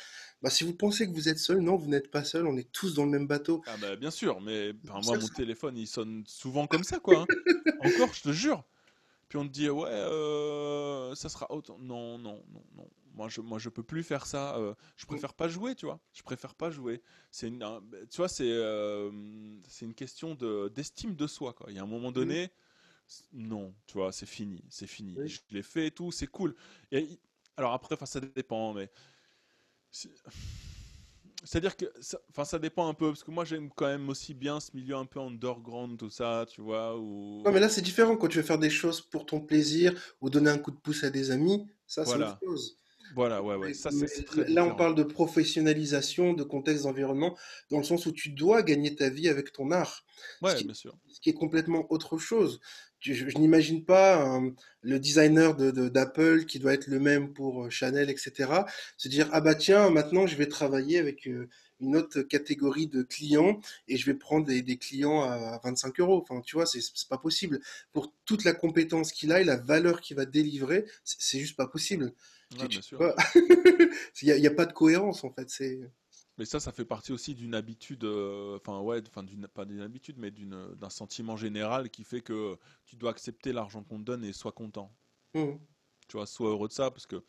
bah, 0.43 0.51
si 0.51 0.63
vous 0.63 0.75
pensez 0.75 1.07
que 1.07 1.11
vous 1.11 1.29
êtes 1.29 1.39
seul, 1.39 1.61
non, 1.61 1.75
vous 1.77 1.87
n'êtes 1.87 2.11
pas 2.11 2.23
seul, 2.23 2.45
on 2.45 2.55
est 2.57 2.71
tous 2.71 2.93
dans 2.93 3.05
le 3.05 3.09
même 3.09 3.25
bateau. 3.25 3.63
Ah 3.65 3.75
bah, 3.81 3.95
bien 3.95 4.11
sûr, 4.11 4.39
mais 4.39 4.71
moi, 4.83 5.17
mon 5.17 5.27
téléphone, 5.29 5.75
il 5.75 5.87
sonne 5.87 6.23
souvent 6.27 6.67
comme 6.67 6.83
ça, 6.83 6.99
quoi. 6.99 7.21
Hein. 7.21 7.25
Encore, 7.79 8.13
je 8.13 8.21
te 8.21 8.31
jure. 8.31 8.63
Puis 9.29 9.39
on 9.39 9.47
te 9.47 9.51
dit, 9.51 9.67
ouais, 9.67 9.89
euh, 9.89 11.15
ça 11.15 11.27
sera 11.27 11.51
autant. 11.51 11.79
Non, 11.79 12.19
non, 12.19 12.43
non, 12.53 12.63
non. 12.75 12.87
Moi, 13.15 13.29
je, 13.29 13.41
moi, 13.41 13.57
je 13.57 13.69
peux 13.69 13.81
plus 13.81 14.03
faire 14.03 14.27
ça. 14.27 14.55
Euh, 14.57 14.75
je 14.95 15.07
préfère 15.07 15.33
pas 15.33 15.47
jouer, 15.47 15.73
tu 15.73 15.87
vois. 15.87 15.99
Je 16.13 16.21
préfère 16.21 16.53
pas 16.53 16.69
jouer. 16.69 17.01
C'est 17.31 17.49
tu 17.49 18.17
vois, 18.17 18.27
c'est 18.27 18.43
euh, 18.43 19.09
c'est 19.67 19.85
une 19.85 19.95
question 19.95 20.35
d'estime 20.35 21.15
de, 21.15 21.25
soi, 21.25 21.53
quoi. 21.53 21.65
Il 21.69 21.75
y 21.75 21.79
a 21.79 21.83
un 21.83 21.87
moment 21.87 22.11
donné 22.11 22.51
non, 23.33 23.73
tu 23.85 23.97
vois, 23.97 24.11
c'est 24.11 24.25
fini, 24.25 24.63
c'est 24.69 24.87
fini. 24.87 25.15
Je 25.27 25.39
l'ai 25.51 25.61
fait 25.61 25.87
et 25.87 25.91
tout, 25.91 26.11
c'est 26.11 26.27
cool. 26.27 26.55
Et, 26.91 27.19
alors 27.57 27.73
après, 27.73 27.95
ça 28.05 28.19
dépend, 28.19 28.73
mais 28.73 28.89
c'est-à-dire 31.43 31.77
que, 31.77 31.85
enfin, 32.29 32.43
ça, 32.43 32.59
dépend 32.59 32.87
un 32.87 32.93
peu 32.93 33.09
parce 33.09 33.23
que 33.23 33.31
moi 33.31 33.45
j'aime 33.45 33.69
quand 33.69 33.85
même 33.85 34.09
aussi 34.09 34.33
bien 34.33 34.59
ce 34.59 34.71
milieu 34.73 34.95
un 34.95 35.05
peu 35.05 35.19
underground, 35.19 35.97
tout 35.97 36.09
ça, 36.09 36.45
tu 36.49 36.61
vois. 36.61 36.97
Ou... 36.97 37.43
Non, 37.45 37.51
mais 37.51 37.59
là 37.59 37.69
c'est 37.69 37.81
différent 37.81 38.17
quand 38.17 38.27
tu 38.27 38.37
veux 38.37 38.43
faire 38.43 38.57
des 38.57 38.69
choses 38.69 38.99
pour 38.99 39.25
ton 39.25 39.39
plaisir 39.39 39.93
ou 40.21 40.29
donner 40.29 40.49
un 40.49 40.57
coup 40.57 40.71
de 40.71 40.77
pouce 40.77 41.03
à 41.03 41.09
des 41.09 41.31
amis, 41.31 41.67
ça 41.85 42.03
c'est 42.03 42.15
autre 42.15 42.39
chose. 42.43 42.77
Voilà, 43.13 43.41
ouais, 43.43 43.55
ouais. 43.55 43.73
Ça, 43.73 43.89
très 44.25 44.47
là, 44.49 44.65
on 44.65 44.75
parle 44.75 44.95
de 44.95 45.03
professionnalisation, 45.03 46.33
de 46.33 46.43
contexte 46.43 46.83
d'environnement, 46.83 47.37
dans 47.69 47.77
le 47.77 47.83
sens 47.83 48.05
où 48.05 48.11
tu 48.11 48.29
dois 48.29 48.63
gagner 48.63 48.95
ta 48.95 49.09
vie 49.09 49.29
avec 49.29 49.51
ton 49.51 49.71
art. 49.71 50.05
Ouais, 50.41 50.61
bien 50.63 50.73
sûr. 50.73 50.97
Ce 51.07 51.19
qui 51.19 51.29
est 51.29 51.33
complètement 51.33 51.85
autre 51.89 52.17
chose 52.17 52.59
je, 53.13 53.37
n'imagine 53.37 53.83
pas 53.85 54.41
le 54.81 54.99
designer 54.99 55.55
d'Apple 55.55 56.39
de, 56.39 56.43
qui 56.43 56.59
doit 56.59 56.73
être 56.73 56.87
le 56.87 56.99
même 56.99 57.33
pour 57.33 57.65
euh, 57.65 57.69
Chanel, 57.69 58.09
etc. 58.09 58.49
Se 58.97 59.07
dire 59.07 59.29
ah 59.31 59.41
bah 59.41 59.55
tiens 59.55 59.89
maintenant 59.89 60.27
je 60.27 60.35
vais 60.35 60.47
travailler 60.47 60.99
avec 60.99 61.27
euh, 61.27 61.49
une 61.81 61.95
autre 61.97 62.21
catégorie 62.21 62.87
de 62.87 63.03
clients 63.03 63.59
et 63.87 63.97
je 63.97 64.05
vais 64.05 64.13
prendre 64.13 64.45
des, 64.45 64.77
clients 64.77 65.23
à 65.23 65.59
25 65.63 65.99
euros. 65.99 66.21
Enfin, 66.21 66.41
tu 66.41 66.55
vois, 66.55 66.65
c'est 66.65 66.81
pas 67.09 67.17
possible. 67.17 67.59
Pour 67.91 68.13
toute 68.25 68.45
la 68.45 68.53
compétence 68.53 69.11
qu'il 69.11 69.33
a 69.33 69.41
et 69.41 69.43
la 69.43 69.57
valeur 69.57 69.99
qu'il 69.99 70.15
va 70.15 70.25
délivrer, 70.25 70.85
c'est 71.03 71.39
juste 71.39 71.57
pas 71.57 71.67
possible. 71.67 72.13
Il 74.21 74.39
n'y 74.39 74.47
a, 74.47 74.51
pas 74.51 74.65
de 74.65 74.73
cohérence 74.73 75.23
en 75.23 75.31
fait. 75.31 75.49
C'est. 75.49 75.79
Mais 76.37 76.45
ça, 76.45 76.59
ça 76.59 76.71
fait 76.71 76.85
partie 76.85 77.13
aussi 77.13 77.33
d'une 77.33 77.55
habitude, 77.55 78.03
euh, 78.03 78.57
enfin 78.57 78.81
ouais, 78.81 79.01
enfin 79.07 79.23
d'une 79.23 79.47
pas 79.47 79.63
d'une 79.63 79.79
habitude, 79.81 80.17
mais 80.17 80.31
d'un 80.31 80.89
sentiment 80.89 81.37
général 81.37 81.89
qui 81.89 82.03
fait 82.03 82.21
que 82.21 82.57
tu 82.85 82.97
dois 82.97 83.11
accepter 83.11 83.53
l'argent 83.53 83.83
qu'on 83.83 83.99
te 83.99 84.03
donne 84.03 84.23
et 84.25 84.33
sois 84.33 84.51
content. 84.51 84.93
Mmh. 85.33 85.53
Tu 86.07 86.17
vois, 86.17 86.25
sois 86.25 86.49
heureux 86.49 86.67
de 86.67 86.73
ça 86.73 86.91
parce 86.91 87.05
que 87.05 87.23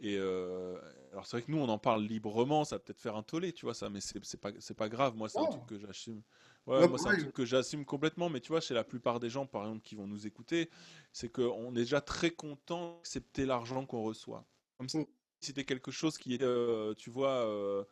et 0.00 0.16
euh, 0.18 0.78
alors 1.12 1.26
c'est 1.26 1.38
vrai 1.38 1.46
que 1.46 1.50
nous 1.50 1.58
on 1.58 1.68
en 1.68 1.78
parle 1.78 2.04
librement, 2.04 2.64
ça 2.64 2.78
peut-être 2.78 3.00
faire 3.00 3.16
un 3.16 3.22
tollé, 3.22 3.52
tu 3.52 3.66
vois 3.66 3.74
ça, 3.74 3.90
mais 3.90 4.00
c'est 4.00 4.40
pas 4.40 4.50
c'est 4.58 4.76
pas 4.76 4.88
grave. 4.88 5.16
Moi 5.16 5.28
c'est 5.28 5.38
un 5.38 5.46
truc 5.46 5.66
que 5.66 5.78
j'assume. 5.78 6.22
Ouais, 6.66 6.86
moi 6.86 6.98
c'est 6.98 7.08
un 7.08 7.16
truc 7.16 7.32
que 7.32 7.44
j'assume 7.44 7.84
complètement, 7.84 8.28
mais 8.28 8.40
tu 8.40 8.48
vois 8.48 8.60
chez 8.60 8.74
la 8.74 8.84
plupart 8.84 9.20
des 9.20 9.30
gens 9.30 9.46
par 9.46 9.62
exemple 9.62 9.82
qui 9.82 9.96
vont 9.96 10.06
nous 10.06 10.26
écouter, 10.26 10.70
c'est 11.12 11.30
qu'on 11.30 11.72
est 11.72 11.80
déjà 11.80 12.00
très 12.00 12.30
content 12.30 12.96
d'accepter 12.98 13.46
l'argent 13.46 13.86
qu'on 13.86 14.02
reçoit. 14.02 14.44
Comme 14.76 14.88
si 14.88 14.98
mmh. 14.98 15.06
c'était 15.40 15.64
quelque 15.64 15.90
chose 15.90 16.18
qui 16.18 16.34
est, 16.34 16.42
euh, 16.42 16.94
tu 16.94 17.10
vois. 17.10 17.46
Euh, 17.46 17.84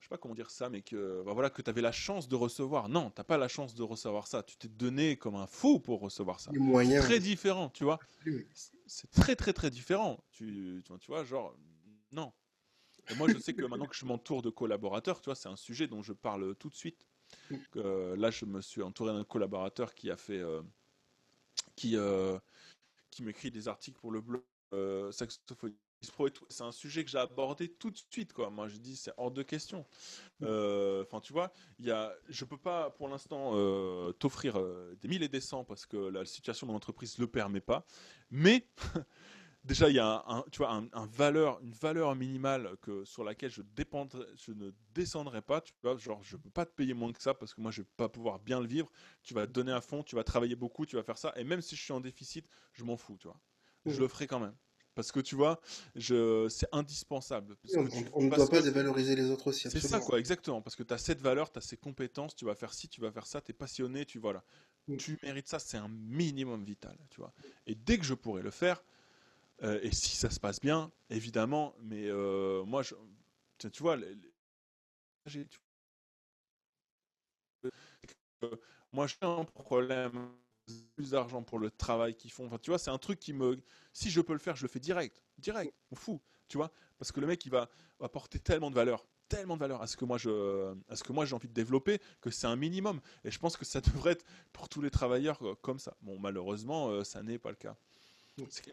je 0.00 0.04
sais 0.04 0.08
pas 0.08 0.18
comment 0.18 0.34
dire 0.34 0.50
ça, 0.50 0.68
mais 0.68 0.82
que 0.82 1.22
bah 1.24 1.32
voilà 1.32 1.50
que 1.50 1.62
tu 1.62 1.70
avais 1.70 1.80
la 1.80 1.92
chance 1.92 2.28
de 2.28 2.36
recevoir. 2.36 2.88
Non, 2.88 3.10
t'as 3.10 3.24
pas 3.24 3.38
la 3.38 3.48
chance 3.48 3.74
de 3.74 3.82
recevoir 3.82 4.26
ça. 4.26 4.42
Tu 4.42 4.56
t'es 4.56 4.68
donné 4.68 5.16
comme 5.16 5.34
un 5.36 5.46
fou 5.46 5.80
pour 5.80 6.00
recevoir 6.00 6.40
ça. 6.40 6.50
C'est 6.52 7.00
très 7.00 7.20
différent, 7.20 7.70
tu 7.70 7.84
vois. 7.84 7.98
C'est 8.86 9.10
très 9.10 9.36
très 9.36 9.52
très 9.52 9.70
différent. 9.70 10.22
Tu, 10.30 10.82
tu 11.00 11.06
vois, 11.06 11.24
genre 11.24 11.56
non. 12.12 12.32
Et 13.10 13.14
moi, 13.16 13.28
je 13.28 13.38
sais 13.38 13.52
que 13.52 13.64
maintenant 13.66 13.86
que 13.86 13.96
je 13.96 14.06
m'entoure 14.06 14.42
de 14.42 14.50
collaborateurs, 14.50 15.20
tu 15.20 15.26
vois, 15.26 15.34
c'est 15.34 15.48
un 15.48 15.56
sujet 15.56 15.86
dont 15.86 16.02
je 16.02 16.12
parle 16.12 16.54
tout 16.56 16.70
de 16.70 16.74
suite. 16.74 17.06
Euh, 17.76 18.16
là, 18.16 18.30
je 18.30 18.44
me 18.44 18.60
suis 18.60 18.82
entouré 18.82 19.12
d'un 19.12 19.24
collaborateur 19.24 19.94
qui 19.94 20.10
a 20.10 20.16
fait, 20.16 20.38
euh, 20.38 20.62
qui, 21.76 21.96
euh, 21.96 22.38
qui 23.10 23.22
m'écrit 23.22 23.50
des 23.50 23.68
articles 23.68 23.98
pour 23.98 24.10
le 24.10 24.20
blog 24.20 24.42
Saxophonie 25.12 25.76
c'est 26.48 26.62
un 26.62 26.72
sujet 26.72 27.04
que 27.04 27.10
j'ai 27.10 27.18
abordé 27.18 27.68
tout 27.68 27.90
de 27.90 27.98
suite, 28.10 28.32
quoi. 28.32 28.50
Moi, 28.50 28.68
je 28.68 28.76
dis, 28.76 28.96
c'est 28.96 29.12
hors 29.16 29.30
de 29.30 29.42
question. 29.42 29.86
Mm. 30.40 30.44
Euh, 30.46 31.02
enfin, 31.02 31.20
tu 31.20 31.32
vois, 31.32 31.52
il 31.78 31.86
y 31.86 31.90
a, 31.90 32.14
je 32.28 32.44
peux 32.44 32.56
pas, 32.56 32.90
pour 32.90 33.08
l'instant, 33.08 33.52
euh, 33.54 34.12
t'offrir 34.12 34.58
euh, 34.58 34.96
des 35.00 35.08
mille 35.08 35.22
et 35.22 35.28
des 35.28 35.40
cents 35.40 35.64
parce 35.64 35.86
que 35.86 35.96
la 35.96 36.24
situation 36.24 36.66
de 36.66 36.72
mon 36.72 36.76
entreprise 36.76 37.18
le 37.18 37.26
permet 37.26 37.60
pas. 37.60 37.86
Mais 38.30 38.68
déjà, 39.64 39.88
il 39.88 39.96
y 39.96 39.98
a 39.98 40.24
un, 40.26 40.44
tu 40.50 40.58
vois, 40.58 40.72
un, 40.72 41.06
valeur, 41.06 41.60
une 41.62 41.72
valeur 41.72 42.14
minimale 42.14 42.76
que 42.82 43.04
sur 43.04 43.24
laquelle 43.24 43.50
je 43.50 43.62
dépendrai, 43.62 44.26
je 44.36 44.52
ne 44.52 44.70
descendrai 44.94 45.42
pas. 45.42 45.60
Tu 45.60 45.72
vois, 45.82 45.96
genre, 45.96 46.22
je 46.22 46.36
peux 46.36 46.50
pas 46.50 46.66
te 46.66 46.72
payer 46.72 46.94
moins 46.94 47.12
que 47.12 47.22
ça 47.22 47.34
parce 47.34 47.54
que 47.54 47.60
moi, 47.60 47.70
je 47.70 47.82
vais 47.82 47.88
pas 47.96 48.08
pouvoir 48.08 48.38
bien 48.38 48.60
le 48.60 48.66
vivre. 48.66 48.90
Tu 49.22 49.34
vas 49.34 49.46
te 49.46 49.52
donner 49.52 49.72
à 49.72 49.80
fond, 49.80 50.02
tu 50.02 50.16
vas 50.16 50.24
travailler 50.24 50.56
beaucoup, 50.56 50.86
tu 50.86 50.96
vas 50.96 51.02
faire 51.02 51.18
ça. 51.18 51.32
Et 51.36 51.44
même 51.44 51.62
si 51.62 51.76
je 51.76 51.82
suis 51.82 51.92
en 51.92 52.00
déficit, 52.00 52.46
je 52.72 52.84
m'en 52.84 52.96
fous, 52.96 53.16
tu 53.18 53.28
vois. 53.28 53.40
Je 53.86 53.96
mm. 53.96 54.00
le 54.00 54.08
ferai 54.08 54.26
quand 54.26 54.40
même. 54.40 54.54
Parce 54.94 55.10
que 55.10 55.20
tu 55.20 55.34
vois, 55.34 55.60
je... 55.96 56.48
c'est 56.48 56.68
indispensable. 56.72 57.56
on, 58.12 58.22
ne 58.22 58.30
doit 58.30 58.48
pas 58.48 58.62
dévaloriser 58.62 59.16
les 59.16 59.30
autres 59.30 59.48
aussi. 59.48 59.68
C'est 59.68 59.80
ça, 59.80 60.00
quoi, 60.00 60.18
exactement. 60.18 60.62
Parce 60.62 60.76
que 60.76 60.82
tu 60.82 60.94
as 60.94 60.98
cette 60.98 61.20
valeur, 61.20 61.50
tu 61.50 61.58
as 61.58 61.62
ces 61.62 61.76
compétences, 61.76 62.36
tu 62.36 62.44
vas 62.44 62.54
faire 62.54 62.72
ci, 62.72 62.88
tu 62.88 63.00
vas 63.00 63.10
faire 63.10 63.26
ça, 63.26 63.40
tu 63.40 63.50
es 63.50 63.54
passionné, 63.54 64.04
tu 64.04 64.18
voilà. 64.18 64.44
Mm. 64.86 64.96
Tu 64.96 65.18
mérites 65.22 65.48
ça, 65.48 65.58
c'est 65.58 65.78
un 65.78 65.88
minimum 65.88 66.64
vital, 66.64 66.96
tu 67.10 67.20
vois. 67.20 67.32
Et 67.66 67.74
dès 67.74 67.98
que 67.98 68.04
je 68.04 68.14
pourrai 68.14 68.42
le 68.42 68.50
faire, 68.50 68.84
euh, 69.62 69.78
et 69.82 69.92
si 69.92 70.16
ça 70.16 70.30
se 70.30 70.40
passe 70.40 70.60
bien, 70.60 70.92
évidemment, 71.10 71.74
mais 71.80 72.06
euh, 72.06 72.64
moi, 72.64 72.82
je, 72.82 72.94
tu 73.58 73.82
vois, 73.82 73.96
moi 78.92 79.06
j'ai 79.06 79.16
un 79.22 79.44
problème 79.44 80.30
plus 80.96 81.10
d'argent 81.10 81.42
pour 81.42 81.58
le 81.58 81.70
travail 81.70 82.14
qu'ils 82.14 82.30
font. 82.30 82.46
Enfin, 82.46 82.58
tu 82.58 82.70
vois, 82.70 82.78
c'est 82.78 82.90
un 82.90 82.98
truc 82.98 83.20
qui 83.20 83.32
me. 83.32 83.58
Si 83.92 84.10
je 84.10 84.20
peux 84.20 84.32
le 84.32 84.38
faire, 84.38 84.56
je 84.56 84.62
le 84.62 84.68
fais 84.68 84.80
direct. 84.80 85.22
Direct. 85.38 85.74
On 85.90 85.96
fout. 85.96 86.20
Tu 86.48 86.56
vois 86.56 86.72
Parce 86.98 87.12
que 87.12 87.20
le 87.20 87.26
mec, 87.26 87.44
il 87.46 87.50
va 87.50 87.68
apporter 88.00 88.38
tellement 88.38 88.70
de 88.70 88.74
valeur 88.74 89.06
tellement 89.28 89.54
de 89.54 89.60
valeur 89.60 89.82
à 89.82 89.86
ce 89.86 89.96
que 89.96 90.04
moi 90.04 90.18
je 90.18 90.74
à 90.88 90.96
ce 90.96 91.02
que 91.02 91.12
moi 91.12 91.24
j'ai 91.24 91.34
envie 91.34 91.48
de 91.48 91.54
développer 91.54 91.98
que 92.20 92.30
c'est 92.30 92.46
un 92.46 92.56
minimum 92.56 93.00
et 93.24 93.30
je 93.30 93.38
pense 93.38 93.56
que 93.56 93.64
ça 93.64 93.80
devrait 93.80 94.12
être 94.12 94.24
pour 94.52 94.68
tous 94.68 94.82
les 94.82 94.90
travailleurs 94.90 95.42
euh, 95.42 95.54
comme 95.62 95.78
ça 95.78 95.96
bon 96.02 96.18
malheureusement 96.18 96.90
euh, 96.90 97.04
ça 97.04 97.22
n'est 97.22 97.38
pas 97.38 97.50
le 97.50 97.56
cas 97.56 97.76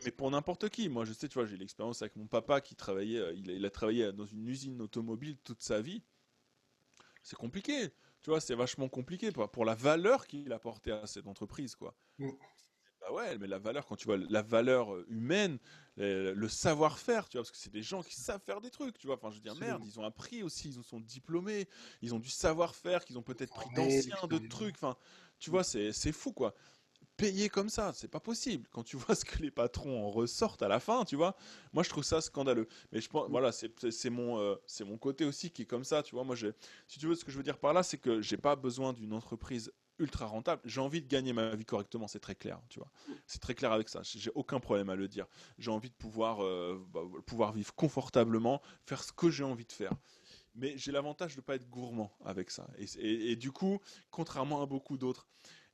mais 0.04 0.12
pour 0.12 0.30
n'importe 0.30 0.70
qui 0.70 0.90
moi 0.90 1.06
je 1.06 1.14
sais 1.14 1.28
tu 1.30 1.36
vois 1.36 1.46
j'ai 1.46 1.56
l'expérience 1.58 2.02
avec 2.02 2.16
mon 2.16 2.28
papa 2.28 2.62
qui 2.62 2.76
travaillait 2.76 3.20
euh, 3.20 3.34
il 3.34 3.66
a 3.66 3.70
travaillé 3.70 4.12
dans 4.12 4.26
une 4.26 4.46
usine 4.48 4.82
automobile 4.82 5.38
toute 5.44 5.62
sa 5.62 5.82
vie 5.82 6.04
c'est 7.24 7.38
compliqué 7.38 7.92
tu 8.22 8.30
vois, 8.30 8.39
c'est 8.39 8.56
vachement 8.56 8.89
compliqué 8.89 9.31
pour, 9.31 9.49
pour 9.49 9.65
la 9.65 9.76
valeur 9.76 10.27
qu'il 10.27 10.52
a 10.52 10.56
apportée 10.56 10.91
à 10.91 11.07
cette 11.07 11.27
entreprise, 11.27 11.76
quoi. 11.76 11.95
Mm. 12.19 12.30
Bah 13.02 13.11
ouais, 13.14 13.38
mais 13.39 13.48
la 13.48 13.57
valeur, 13.57 13.88
quand 13.88 13.95
tu 13.95 14.06
vois 14.06 14.18
la 14.18 14.43
valeur 14.43 14.93
euh, 14.93 15.06
humaine, 15.10 15.57
le, 15.98 16.48
savoir-faire, 16.48 17.27
tu 17.27 17.38
vois, 17.38 17.41
parce 17.41 17.52
que 17.52 17.57
c'est 17.57 17.72
des 17.72 17.81
gens 17.81 18.03
qui 18.03 18.14
savent 18.14 18.41
faire 18.41 18.61
des 18.61 18.69
trucs, 18.69 18.98
tu 18.99 19.07
vois. 19.07 19.15
Enfin, 19.15 19.31
je 19.31 19.35
veux 19.35 19.41
dire, 19.41 19.56
merde, 19.56 19.84
ils 19.84 19.99
ont 19.99 20.03
appris 20.03 20.43
aussi, 20.43 20.69
ils 20.69 20.84
sont 20.84 20.99
diplômés, 20.99 21.68
ils 22.03 22.14
ont 22.14 22.19
du 22.19 22.30
savoir-faire, 22.30 23.03
qu'ils 23.03 23.18
ont 23.18 23.23
peut-être 23.23 23.53
pris 23.53 23.73
d'anciens, 23.73 24.27
de 24.30 24.38
trucs. 24.48 24.76
Enfin, 24.76 24.95
tu 25.39 25.49
vois, 25.49 25.64
c'est 25.64 26.11
fou, 26.11 26.31
quoi 26.31 26.53
payer 27.22 27.49
comme 27.49 27.69
ça, 27.69 27.91
c'est 27.93 28.07
pas 28.07 28.19
possible. 28.19 28.68
Quand 28.72 28.84
tu 28.84 28.98
vois 28.98 29.14
ce 29.14 29.23
que 29.23 29.38
les 29.39 29.52
patrons 29.52 30.07
en 30.07 30.10
ressortent 30.10 30.64
à 30.64 30.68
la 30.68 30.80
fin, 30.80 31.06
tu 31.06 31.15
vois, 31.15 31.35
moi 31.72 31.84
je 31.84 31.89
trouve 31.89 32.03
ça 32.03 32.19
scandaleux. 32.19 32.68
Mais 32.91 32.99
je 32.99 33.07
pense, 33.07 33.30
voilà, 33.30 33.52
c'est 33.52 34.10
mon, 34.10 34.39
euh, 34.39 34.56
mon 34.85 34.98
côté 34.98 35.23
aussi 35.26 35.52
qui 35.52 35.61
est 35.61 35.65
comme 35.65 35.84
ça, 35.84 36.02
tu 36.02 36.15
vois. 36.15 36.23
Moi, 36.23 36.35
si 36.35 36.99
tu 36.99 37.07
veux, 37.07 37.15
ce 37.15 37.23
que 37.23 37.31
je 37.31 37.38
veux 37.38 37.43
dire 37.43 37.60
par 37.60 37.73
là, 37.73 37.84
c'est 37.84 37.99
que 37.99 38.22
j'ai 38.22 38.38
pas 38.38 38.56
besoin 38.56 38.93
d'une 38.93 39.14
entreprise 39.14 39.72
ultra 39.99 40.26
rentable. 40.26 40.64
J'ai 40.65 40.81
envie 40.81 40.99
de 41.02 41.07
gagner 41.07 41.31
ma 41.31 41.56
vie 41.56 41.65
correctement, 41.65 42.07
c'est 42.07 42.19
très 42.19 42.34
clair, 42.34 42.60
tu 42.69 42.80
vois. 42.80 42.89
C'est 43.27 43.39
très 43.39 43.53
clair 43.53 43.72
avec 43.72 43.88
ça. 43.88 44.02
J'ai 44.03 44.31
aucun 44.34 44.60
problème 44.60 44.89
à 44.89 44.95
le 44.95 45.07
dire. 45.07 45.27
J'ai 45.60 45.69
envie 45.69 45.89
de 45.89 45.95
pouvoir, 45.95 46.43
euh, 46.43 46.84
bah, 46.91 47.02
pouvoir 47.27 47.52
vivre 47.52 47.76
confortablement, 47.76 48.64
faire 48.88 49.03
ce 49.03 49.11
que 49.11 49.30
j'ai 49.30 49.43
envie 49.43 49.65
de 49.65 49.72
faire 49.72 49.93
mais 50.53 50.77
j'ai 50.77 50.91
l'avantage 50.91 51.35
de 51.35 51.39
ne 51.39 51.45
pas 51.45 51.56
être 51.56 51.69
gourmand 51.69 52.11
avec 52.26 52.52
ça. 52.52 52.68
et, 52.77 53.38
du 53.38 53.53
coup, 53.53 53.80
contrairement 54.10 54.61
à 54.61 54.65
beaucoup 54.65 54.98
d'autres, 54.98 55.26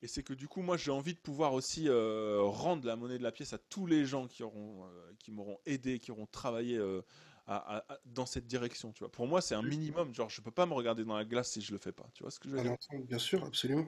et 0.01 0.07
c'est 0.07 0.21
que 0.21 0.33
du 0.33 0.47
coup, 0.47 0.61
moi, 0.61 0.77
j'ai 0.77 0.91
envie 0.91 1.15
de 1.15 1.19
pouvoir 1.19 1.53
aussi 1.53 1.89
euh, 1.89 2.39
rendre 2.43 2.85
la 2.85 2.95
monnaie 2.95 3.17
de 3.17 3.23
la 3.23 3.31
pièce 3.31 3.53
à 3.53 3.57
tous 3.57 3.87
les 3.87 4.05
gens 4.05 4.27
qui 4.27 4.43
auront, 4.43 4.85
euh, 4.85 5.13
qui 5.17 5.31
m'auront 5.31 5.59
aidé, 5.65 5.97
qui 5.97 6.11
auront 6.11 6.27
travaillé 6.27 6.77
euh, 6.77 7.01
dans 8.05 8.27
cette 8.27 8.45
direction. 8.45 8.91
Tu 8.91 8.99
vois, 8.99 9.11
pour 9.11 9.25
moi, 9.25 9.41
c'est 9.41 9.55
un 9.55 9.63
minimum. 9.63 10.13
Genre, 10.13 10.29
je 10.29 10.41
peux 10.41 10.51
pas 10.51 10.67
me 10.67 10.73
regarder 10.73 11.03
dans 11.03 11.17
la 11.17 11.25
glace 11.25 11.51
si 11.51 11.61
je 11.61 11.71
le 11.71 11.79
fais 11.79 11.91
pas. 11.91 12.07
Tu 12.13 12.21
vois 12.21 12.31
ce 12.31 12.39
que 12.39 12.47
je 12.47 12.55
veux 12.55 12.61
dire? 12.61 12.75
Bien 13.07 13.17
sûr, 13.17 13.43
absolument. 13.43 13.87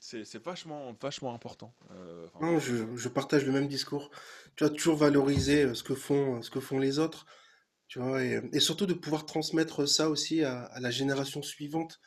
C'est 0.00 0.42
vachement, 0.42 0.96
vachement 1.00 1.32
important. 1.34 1.72
non, 2.40 2.58
je, 2.58 2.96
je, 2.96 3.08
partage 3.08 3.44
le 3.44 3.52
même 3.52 3.68
discours. 3.68 4.10
Tu 4.56 4.64
vas 4.64 4.70
toujours 4.70 4.96
valoriser 4.96 5.74
ce 5.74 5.84
que 5.84 5.94
font, 5.94 6.42
ce 6.42 6.50
que 6.50 6.58
font 6.58 6.78
les 6.78 6.98
autres. 6.98 7.26
Tu 7.86 8.00
vois, 8.00 8.24
et, 8.24 8.40
et 8.52 8.60
surtout 8.60 8.86
de 8.86 8.94
pouvoir 8.94 9.26
transmettre 9.26 9.86
ça 9.86 10.08
aussi 10.08 10.42
à, 10.42 10.62
à 10.64 10.80
la 10.80 10.90
génération 10.90 11.42
suivante. 11.42 12.00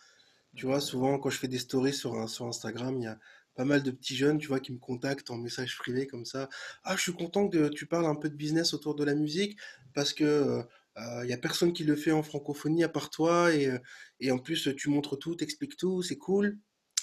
Tu 0.56 0.66
vois, 0.66 0.80
souvent, 0.80 1.18
quand 1.20 1.30
je 1.30 1.38
fais 1.38 1.48
des 1.48 1.60
stories 1.60 1.94
sur, 1.94 2.30
sur 2.30 2.46
Instagram, 2.46 2.98
il 2.98 3.04
y 3.04 3.08
a 3.08 3.20
pas 3.56 3.66
mal 3.66 3.84
de 3.84 3.92
petits 3.92 4.16
jeunes, 4.16 4.40
tu 4.40 4.48
vois, 4.48 4.60
qui 4.60 4.72
me 4.72 4.80
contactent 4.80 5.32
en 5.32 5.38
message 5.38 5.78
privé 5.78 6.08
comme 6.08 6.26
ça. 6.26 6.50
Ah, 6.84 6.96
je 6.96 7.02
suis 7.02 7.14
content 7.14 7.48
que 7.50 7.70
tu 7.70 7.86
parles 7.86 8.06
un 8.06 8.16
peu 8.16 8.30
de 8.30 8.36
business 8.36 8.74
autour 8.74 8.96
de 8.96 9.04
la 9.04 9.16
musique 9.16 9.58
parce 9.94 10.14
que 10.14 10.64
euh, 10.98 11.22
il 11.24 11.30
y 11.30 11.34
a 11.34 11.38
personne 11.38 11.74
qui 11.74 11.84
le 11.84 11.96
fait 11.96 12.12
en 12.12 12.24
francophonie 12.24 12.84
à 12.84 12.90
part 12.90 13.10
toi 13.10 13.54
et, 13.54 13.68
euh, 13.68 13.80
et 14.20 14.32
en 14.32 14.38
plus 14.38 14.70
tu 14.76 14.90
montres 14.90 15.18
tout, 15.18 15.36
t'expliques 15.36 15.78
tout, 15.78 16.04
c'est 16.04 16.18
cool. 16.18 16.60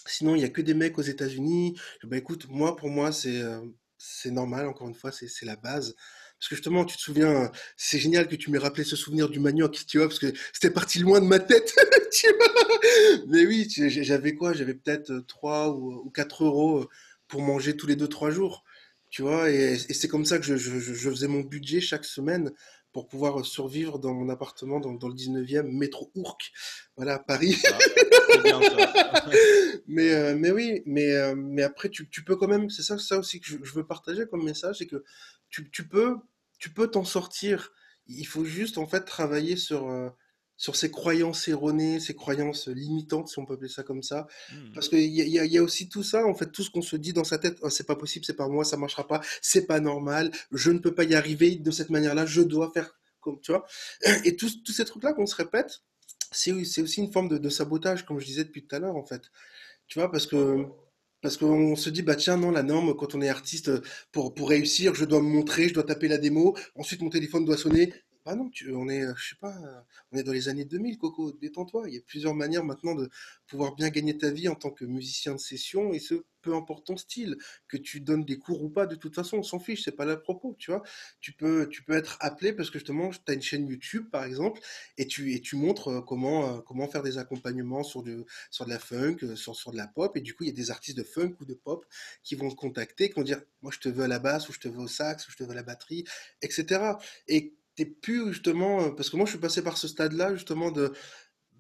Sinon, 0.06 0.34
il 0.34 0.42
y 0.42 0.44
a 0.44 0.48
que 0.48 0.62
des 0.62 0.74
mecs 0.74 0.98
aux 0.98 1.02
États-Unis. 1.02 1.78
Bah 2.04 2.16
écoute, 2.16 2.48
moi, 2.48 2.76
pour 2.76 2.88
moi, 2.88 3.12
c'est 3.12 3.42
euh, 3.42 3.60
normal. 4.26 4.66
Encore 4.66 4.88
une 4.88 4.94
fois, 4.94 5.12
c'est 5.12 5.28
c'est 5.28 5.46
la 5.46 5.56
base. 5.56 5.94
Parce 6.40 6.48
que 6.48 6.54
justement, 6.54 6.86
tu 6.86 6.96
te 6.96 7.02
souviens, 7.02 7.52
c'est 7.76 7.98
génial 7.98 8.26
que 8.26 8.34
tu 8.34 8.50
m'aies 8.50 8.58
rappelé 8.58 8.82
ce 8.82 8.96
souvenir 8.96 9.28
du 9.28 9.40
manioc, 9.40 9.84
tu 9.86 9.98
vois, 9.98 10.08
parce 10.08 10.18
que 10.18 10.32
c'était 10.54 10.70
parti 10.70 10.98
loin 10.98 11.20
de 11.20 11.26
ma 11.26 11.38
tête, 11.38 11.74
tu 12.12 12.28
vois. 12.34 12.78
Mais 13.28 13.44
oui, 13.44 13.68
j'avais 13.68 14.34
quoi? 14.34 14.54
J'avais 14.54 14.72
peut-être 14.72 15.12
3 15.26 15.68
ou 15.68 16.10
4 16.14 16.44
euros 16.44 16.88
pour 17.28 17.42
manger 17.42 17.76
tous 17.76 17.86
les 17.86 17.94
2-3 17.94 18.30
jours, 18.30 18.64
tu 19.10 19.20
vois. 19.20 19.50
Et, 19.50 19.76
c'est 19.76 20.08
comme 20.08 20.24
ça 20.24 20.38
que 20.38 20.44
je, 20.46 20.56
je, 20.56 21.10
faisais 21.10 21.28
mon 21.28 21.40
budget 21.40 21.82
chaque 21.82 22.06
semaine 22.06 22.52
pour 22.92 23.06
pouvoir 23.06 23.44
survivre 23.44 23.98
dans 23.98 24.14
mon 24.14 24.30
appartement 24.30 24.80
dans, 24.80 24.92
le 24.92 25.14
19e, 25.14 25.70
métro 25.70 26.10
Ourcq, 26.14 26.52
voilà, 26.96 27.18
Paris. 27.18 27.54
bien, 28.42 28.60
ça. 28.62 29.24
mais, 29.86 30.10
euh, 30.10 30.34
mais 30.38 30.50
oui, 30.50 30.82
mais, 30.86 31.12
euh, 31.12 31.34
mais 31.36 31.62
après, 31.62 31.90
tu, 31.90 32.08
tu, 32.08 32.24
peux 32.24 32.36
quand 32.36 32.48
même, 32.48 32.70
c'est 32.70 32.82
ça, 32.82 32.98
ça 32.98 33.18
aussi 33.18 33.40
que 33.40 33.46
je, 33.46 33.58
je 33.62 33.72
veux 33.74 33.86
partager 33.86 34.24
comme 34.26 34.42
message, 34.42 34.76
c'est 34.78 34.86
que 34.86 35.04
tu, 35.50 35.70
tu 35.70 35.86
peux 35.88 36.16
tu 36.58 36.70
peux 36.70 36.88
t'en 36.88 37.04
sortir. 37.04 37.72
Il 38.06 38.26
faut 38.26 38.44
juste 38.44 38.78
en 38.78 38.86
fait 38.86 39.02
travailler 39.02 39.56
sur 39.56 39.88
euh, 39.88 40.10
sur 40.60 40.76
ces 40.76 40.90
croyances 40.90 41.48
erronées, 41.48 42.00
ces 42.00 42.14
croyances 42.14 42.68
limitantes, 42.68 43.28
si 43.28 43.38
on 43.38 43.46
peut 43.46 43.54
appeler 43.54 43.70
ça 43.70 43.82
comme 43.82 44.02
ça. 44.02 44.26
Hmm. 44.52 44.72
Parce 44.74 44.90
qu'il 44.90 45.00
y 45.00 45.38
a, 45.38 45.44
y 45.46 45.56
a 45.56 45.62
aussi 45.62 45.88
tout 45.88 46.02
ça, 46.02 46.26
en 46.26 46.34
fait, 46.34 46.52
tout 46.52 46.62
ce 46.62 46.70
qu'on 46.70 46.82
se 46.82 46.96
dit 46.96 47.14
dans 47.14 47.24
sa 47.24 47.38
tête, 47.38 47.56
oh, 47.62 47.70
c'est 47.70 47.86
pas 47.86 47.96
possible, 47.96 48.26
c'est 48.26 48.36
pas 48.36 48.46
moi, 48.46 48.62
ça 48.62 48.76
marchera 48.76 49.08
pas, 49.08 49.22
c'est 49.40 49.66
pas 49.66 49.80
normal, 49.80 50.30
je 50.52 50.70
ne 50.70 50.78
peux 50.78 50.94
pas 50.94 51.04
y 51.04 51.14
arriver 51.14 51.56
de 51.56 51.70
cette 51.70 51.88
manière-là, 51.88 52.26
je 52.26 52.42
dois 52.42 52.70
faire 52.72 52.94
comme, 53.20 53.40
tu 53.40 53.52
vois. 53.52 53.64
Et 54.26 54.36
tous, 54.36 54.62
tous 54.62 54.72
ces 54.72 54.84
trucs-là 54.84 55.14
qu'on 55.14 55.24
se 55.24 55.34
répète, 55.34 55.80
c'est 56.30 56.52
aussi 56.52 57.00
une 57.00 57.10
forme 57.10 57.28
de, 57.28 57.38
de, 57.38 57.48
sabotage, 57.48 58.04
comme 58.04 58.20
je 58.20 58.26
disais 58.26 58.44
depuis 58.44 58.66
tout 58.66 58.76
à 58.76 58.80
l'heure, 58.80 58.96
en 58.96 59.04
fait. 59.04 59.30
Tu 59.86 59.98
vois, 59.98 60.10
parce 60.10 60.26
que 60.26 60.66
parce 61.22 61.36
qu'on 61.36 61.76
se 61.76 61.90
dit, 61.90 62.02
bah 62.02 62.16
tiens, 62.16 62.36
non, 62.36 62.50
la 62.50 62.62
norme, 62.62 62.94
quand 62.94 63.14
on 63.14 63.20
est 63.20 63.28
artiste, 63.28 63.70
pour, 64.12 64.34
pour 64.34 64.48
réussir, 64.50 64.94
je 64.94 65.04
dois 65.04 65.20
me 65.20 65.28
montrer, 65.28 65.68
je 65.68 65.74
dois 65.74 65.84
taper 65.84 66.08
la 66.08 66.18
démo, 66.18 66.56
ensuite 66.76 67.02
mon 67.02 67.10
téléphone 67.10 67.44
doit 67.44 67.56
sonner, 67.56 67.92
ah 68.26 68.34
non, 68.34 68.48
tu, 68.50 68.72
on 68.72 68.88
est, 68.88 69.02
je 69.16 69.30
sais 69.30 69.36
pas, 69.40 69.54
on 70.12 70.18
est 70.18 70.22
dans 70.22 70.32
les 70.32 70.48
années 70.48 70.64
2000, 70.64 70.98
Coco, 70.98 71.32
détends-toi. 71.32 71.88
Il 71.88 71.94
y 71.94 71.98
a 71.98 72.02
plusieurs 72.06 72.34
manières 72.34 72.64
maintenant 72.64 72.94
de 72.94 73.08
pouvoir 73.46 73.74
bien 73.74 73.88
gagner 73.90 74.16
ta 74.16 74.30
vie 74.30 74.48
en 74.48 74.54
tant 74.54 74.70
que 74.70 74.84
musicien 74.84 75.34
de 75.34 75.40
session, 75.40 75.92
et 75.92 75.98
ce, 75.98 76.22
peu 76.42 76.54
importe 76.54 76.86
ton 76.86 76.96
style, 76.96 77.36
que 77.68 77.76
tu 77.76 78.00
donnes 78.00 78.24
des 78.24 78.38
cours 78.38 78.62
ou 78.62 78.68
pas, 78.68 78.86
de 78.86 78.94
toute 78.94 79.14
façon, 79.14 79.38
on 79.38 79.42
s'en 79.42 79.58
fiche, 79.58 79.84
c'est 79.84 79.92
pas 79.92 80.04
là 80.04 80.14
le 80.14 80.22
propos, 80.22 80.56
tu 80.58 80.70
vois. 80.70 80.82
Tu 81.20 81.32
peux, 81.32 81.68
tu 81.68 81.82
peux 81.82 81.94
être 81.94 82.16
appelé 82.20 82.52
parce 82.52 82.70
que 82.70 82.78
justement, 82.78 83.10
tu 83.10 83.20
as 83.28 83.34
une 83.34 83.42
chaîne 83.42 83.66
YouTube, 83.68 84.08
par 84.10 84.24
exemple, 84.24 84.60
et 84.96 85.06
tu, 85.06 85.34
et 85.34 85.40
tu 85.40 85.56
montres 85.56 85.88
euh, 85.88 86.00
comment, 86.00 86.56
euh, 86.56 86.60
comment 86.60 86.88
faire 86.88 87.02
des 87.02 87.18
accompagnements 87.18 87.82
sur, 87.82 88.02
du, 88.02 88.24
sur 88.50 88.64
de 88.64 88.70
la 88.70 88.78
funk, 88.78 89.18
euh, 89.22 89.36
sur, 89.36 89.54
sur 89.56 89.72
de 89.72 89.76
la 89.76 89.86
pop, 89.86 90.16
et 90.16 90.20
du 90.20 90.34
coup, 90.34 90.44
il 90.44 90.48
y 90.48 90.52
a 90.52 90.54
des 90.54 90.70
artistes 90.70 90.96
de 90.96 91.04
funk 91.04 91.34
ou 91.40 91.44
de 91.44 91.54
pop 91.54 91.86
qui 92.22 92.34
vont 92.34 92.50
te 92.50 92.56
contacter, 92.56 93.08
qui 93.08 93.14
vont 93.14 93.22
dire, 93.22 93.42
moi, 93.62 93.72
je 93.74 93.78
te 93.78 93.88
veux 93.88 94.04
à 94.04 94.08
la 94.08 94.18
basse, 94.18 94.48
ou 94.48 94.52
je 94.52 94.60
te 94.60 94.68
veux 94.68 94.80
au 94.80 94.88
sax, 94.88 95.26
ou 95.28 95.30
je 95.30 95.36
te 95.36 95.44
veux 95.44 95.50
à 95.50 95.54
la 95.54 95.62
batterie, 95.62 96.04
etc. 96.42 96.82
Et 97.28 97.54
plus 97.86 98.32
justement, 98.32 98.82
euh, 98.82 98.90
parce 98.90 99.10
que 99.10 99.16
moi 99.16 99.26
je 99.26 99.32
suis 99.32 99.40
passé 99.40 99.62
par 99.62 99.78
ce 99.78 99.88
stade-là 99.88 100.34
justement 100.34 100.70
de, 100.70 100.92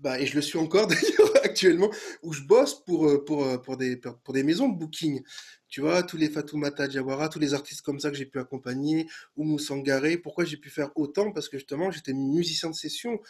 bah, 0.00 0.20
et 0.20 0.26
je 0.26 0.34
le 0.36 0.42
suis 0.42 0.58
encore 0.58 0.86
d'ailleurs 0.88 1.36
actuellement, 1.44 1.90
où 2.22 2.32
je 2.32 2.42
bosse 2.42 2.84
pour, 2.84 3.06
euh, 3.08 3.24
pour, 3.24 3.44
euh, 3.44 3.58
pour, 3.58 3.76
des, 3.76 3.96
pour 3.96 4.34
des 4.34 4.42
maisons 4.42 4.68
de 4.68 4.78
booking. 4.78 5.22
Tu 5.68 5.80
vois, 5.80 6.02
tous 6.02 6.16
les 6.16 6.28
Fatoumata 6.28 6.88
Diawara, 6.88 7.28
tous 7.28 7.38
les 7.38 7.54
artistes 7.54 7.82
comme 7.82 8.00
ça 8.00 8.10
que 8.10 8.16
j'ai 8.16 8.26
pu 8.26 8.38
accompagner, 8.40 9.06
ou 9.36 9.44
Moussangare, 9.44 10.18
pourquoi 10.22 10.44
j'ai 10.44 10.56
pu 10.56 10.70
faire 10.70 10.90
autant? 10.96 11.32
Parce 11.32 11.48
que 11.48 11.58
justement, 11.58 11.90
j'étais 11.90 12.12
musicien 12.12 12.70
de 12.70 12.74
session 12.74 13.20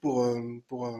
pour, 0.00 0.26
pour, 0.66 0.98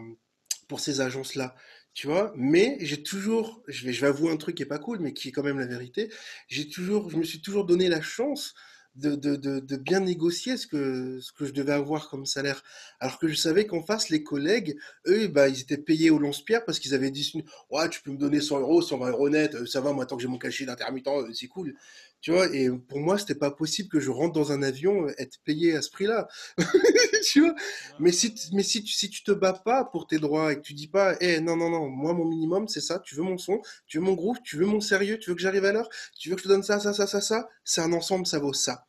pour 0.69 0.81
ces 0.81 1.01
agences-là. 1.01 1.55
Tu 1.95 2.07
vois, 2.07 2.33
mais 2.37 2.77
j'ai 2.81 3.03
toujours, 3.03 3.63
je 3.67 3.85
vais, 3.87 3.93
je 3.93 4.01
vais 4.01 4.07
avouer 4.07 4.31
un 4.31 4.37
truc 4.37 4.57
qui 4.57 4.63
est 4.63 4.67
pas 4.67 4.79
cool, 4.79 5.01
mais 5.01 5.13
qui 5.13 5.29
est 5.29 5.33
quand 5.33 5.43
même 5.43 5.59
la 5.59 5.67
vérité. 5.67 6.13
J'ai 6.49 6.69
toujours, 6.69 7.11
je 7.11 7.17
me 7.17 7.25
suis 7.25 7.41
toujours 7.41 7.67
donné 7.67 7.89
la 7.89 8.01
chance 8.01 8.55
de, 9.01 9.77
bien 9.77 10.01
négocier 10.01 10.57
ce 10.57 10.67
que, 10.67 11.21
je 11.41 11.53
devais 11.53 11.73
avoir 11.73 12.09
comme 12.09 12.27
salaire. 12.27 12.63
Alors 13.01 13.19
que 13.19 13.29
je 13.29 13.35
savais 13.35 13.67
qu'en 13.67 13.83
face, 13.83 14.09
les 14.11 14.23
collègues, 14.23 14.77
eux, 15.07 15.29
bah, 15.29 15.49
ils 15.49 15.61
étaient 15.61 15.79
payés 15.79 16.11
au 16.11 16.19
lance-pierre 16.19 16.65
parce 16.65 16.79
qu'ils 16.79 16.95
avaient 16.95 17.11
dit 17.11 17.33
Ouais, 17.71 17.89
tu 17.89 18.03
peux 18.03 18.11
me 18.13 18.19
donner 18.19 18.41
100 18.41 18.61
euros, 18.61 18.83
120 18.83 19.11
euros 19.11 19.29
net, 19.29 19.55
euh, 19.55 19.67
ça 19.67 19.81
va, 19.81 19.93
moi, 19.93 20.07
tant 20.07 20.17
que 20.17 20.23
j'ai 20.23 20.29
mon 20.29 20.39
cachet 20.39 20.65
d'intermittent, 20.65 21.09
euh, 21.09 21.33
c'est 21.33 21.49
cool. 21.49 21.75
Tu 22.21 22.33
vois, 22.33 22.55
et 22.55 22.69
pour 22.71 22.99
moi, 23.01 23.17
c'était 23.17 23.35
pas 23.35 23.51
possible 23.51 23.89
que 23.89 23.99
je 23.99 24.11
rentre 24.11 24.35
dans 24.35 24.53
un 24.53 24.63
avion, 24.63 25.07
euh, 25.07 25.15
être 25.17 25.39
payé 25.45 25.75
à 25.75 25.81
ce 25.81 25.91
prix-là. 25.91 26.29
tu 27.25 27.41
vois? 27.41 27.55
Mais, 27.99 28.13
si, 28.13 28.35
mais 28.53 28.63
si, 28.63 28.83
tu, 28.83 29.25
te 29.25 29.33
bats 29.33 29.55
pas 29.55 29.85
pour 29.87 30.07
tes 30.07 30.19
droits 30.19 30.53
et 30.53 30.57
que 30.57 30.61
tu 30.61 30.75
dis 30.75 30.89
pas 30.89 31.17
Eh, 31.21 31.41
non, 31.41 31.57
non, 31.57 31.71
non, 31.71 31.89
moi, 31.89 32.13
mon 32.13 32.27
minimum, 32.27 32.69
c'est 32.69 32.83
ça, 32.83 32.99
tu 32.99 33.15
veux 33.15 33.23
mon 33.23 33.39
son, 33.39 33.63
tu 33.87 33.99
veux 33.99 34.05
mon 34.05 34.15
groupe, 34.15 34.39
tu 34.45 34.57
veux 34.57 34.67
mon 34.67 34.81
sérieux, 34.81 35.19
tu 35.19 35.31
veux 35.31 35.37
que 35.37 35.43
j'arrive 35.43 35.65
à 35.65 35.73
l'heure, 35.73 35.89
tu 36.19 36.29
veux 36.29 36.37
que 36.37 36.43
je 36.43 36.49
te 36.49 36.53
donne 36.53 36.63
ça, 36.63 36.79
ça, 36.79 36.93
ça, 36.93 37.07
ça, 37.07 37.21
ça, 37.23 37.49
c'est 37.65 37.81
un 37.81 37.93
ensemble, 37.95 38.27
ça 38.27 38.39
vaut 38.39 38.53
ça 38.53 38.87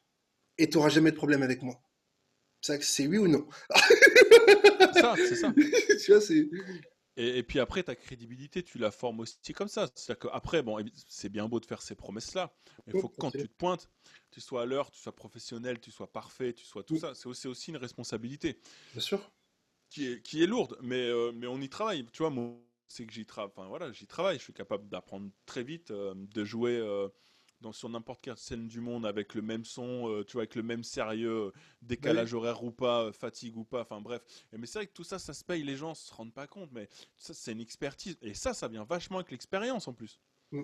et 0.57 0.69
tu 0.69 0.77
n'auras 0.77 0.89
jamais 0.89 1.11
de 1.11 1.15
problème 1.15 1.43
avec 1.43 1.61
moi. 1.61 1.81
C'est 2.61 3.07
oui 3.07 3.17
ou 3.17 3.27
non 3.27 3.47
C'est 4.93 5.01
ça, 5.01 5.15
c'est 5.17 5.35
ça. 5.35 5.53
tu 6.03 6.11
vois, 6.11 6.21
c'est. 6.21 6.47
Et, 7.17 7.43
puis 7.43 7.59
après, 7.59 7.83
ta 7.83 7.95
crédibilité, 7.95 8.63
tu 8.63 8.77
la 8.77 8.91
formes 8.91 9.19
aussi 9.19 9.53
comme 9.53 9.67
ça. 9.67 9.89
C'est-à-dire 9.95 10.29
qu'après, 10.29 10.61
bon, 10.61 10.83
c'est 11.07 11.29
bien 11.29 11.47
beau 11.47 11.59
de 11.59 11.65
faire 11.65 11.81
ces 11.81 11.95
promesses-là, 11.95 12.53
mais 12.87 12.93
il 12.95 13.01
faut 13.01 13.09
que 13.09 13.17
quand 13.17 13.31
tu 13.31 13.47
te 13.47 13.53
pointes, 13.53 13.89
tu 14.31 14.39
sois 14.39 14.61
à 14.61 14.65
l'heure, 14.65 14.91
tu 14.91 14.99
sois 14.99 15.15
professionnel, 15.15 15.79
tu 15.79 15.91
sois 15.91 16.11
parfait, 16.11 16.53
tu 16.53 16.65
sois 16.65 16.83
tout 16.83 16.97
ça. 16.97 17.13
C'est 17.15 17.27
aussi, 17.27 17.47
aussi, 17.47 17.71
une 17.71 17.77
responsabilité. 17.77 18.59
Bien 18.93 19.01
sûr. 19.01 19.31
Qui 19.89 20.07
est, 20.07 20.21
qui 20.21 20.41
est 20.41 20.47
lourde, 20.47 20.77
mais, 20.81 21.09
euh, 21.09 21.33
mais 21.33 21.47
on 21.47 21.59
y 21.59 21.67
travaille. 21.67 22.05
Tu 22.13 22.19
vois, 22.19 22.29
moi, 22.29 22.55
c'est 22.87 23.05
que 23.05 23.11
j'y 23.11 23.25
travaille. 23.25 23.51
Enfin, 23.55 23.67
voilà, 23.67 23.91
j'y 23.91 24.07
travaille. 24.07 24.37
Je 24.37 24.43
suis 24.43 24.53
capable 24.53 24.87
d'apprendre 24.87 25.29
très 25.45 25.63
vite, 25.63 25.91
euh, 25.91 26.13
de 26.15 26.43
jouer. 26.45 26.77
Euh, 26.77 27.09
sur 27.71 27.89
n'importe 27.89 28.21
quelle 28.21 28.37
scène 28.37 28.67
du 28.67 28.81
monde 28.81 29.05
avec 29.05 29.35
le 29.35 29.41
même 29.41 29.65
son, 29.65 30.09
euh, 30.09 30.23
tu 30.23 30.33
vois, 30.33 30.41
avec 30.41 30.55
le 30.55 30.63
même 30.63 30.83
sérieux, 30.83 31.51
décalage 31.81 32.33
horaire 32.33 32.63
ou 32.63 32.71
pas, 32.71 33.03
euh, 33.03 33.11
fatigue 33.11 33.57
ou 33.57 33.63
pas, 33.63 33.81
enfin 33.81 34.01
bref. 34.01 34.21
mais 34.51 34.65
c'est 34.65 34.79
vrai 34.79 34.87
que 34.87 34.93
tout 34.93 35.03
ça, 35.03 35.19
ça 35.19 35.33
se 35.33 35.43
paye, 35.43 35.63
les 35.63 35.75
gens 35.75 35.93
se 35.93 36.13
rendent 36.13 36.33
pas 36.33 36.47
compte, 36.47 36.71
mais 36.71 36.89
ça, 37.17 37.33
c'est 37.33 37.51
une 37.51 37.61
expertise. 37.61 38.17
Et 38.21 38.33
ça, 38.33 38.53
ça 38.53 38.67
vient 38.67 38.83
vachement 38.83 39.17
avec 39.17 39.31
l'expérience 39.31 39.87
en 39.87 39.93
plus. 39.93 40.19
Mm. 40.51 40.63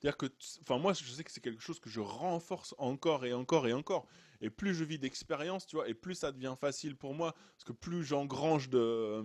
C'est-à-dire 0.00 0.16
que, 0.16 0.26
enfin, 0.62 0.78
moi, 0.78 0.92
je 0.92 1.04
sais 1.04 1.24
que 1.24 1.30
c'est 1.30 1.40
quelque 1.40 1.62
chose 1.62 1.80
que 1.80 1.90
je 1.90 2.00
renforce 2.00 2.74
encore 2.78 3.26
et 3.26 3.32
encore 3.32 3.66
et 3.66 3.72
encore. 3.72 4.06
Et 4.40 4.50
plus 4.50 4.74
je 4.74 4.84
vis 4.84 4.98
d'expérience, 4.98 5.66
tu 5.66 5.76
vois, 5.76 5.88
et 5.88 5.94
plus 5.94 6.14
ça 6.14 6.30
devient 6.30 6.54
facile 6.60 6.96
pour 6.96 7.14
moi, 7.14 7.32
parce 7.32 7.64
que 7.64 7.72
plus 7.72 8.04
j'engrange 8.04 8.68
de 8.68 9.24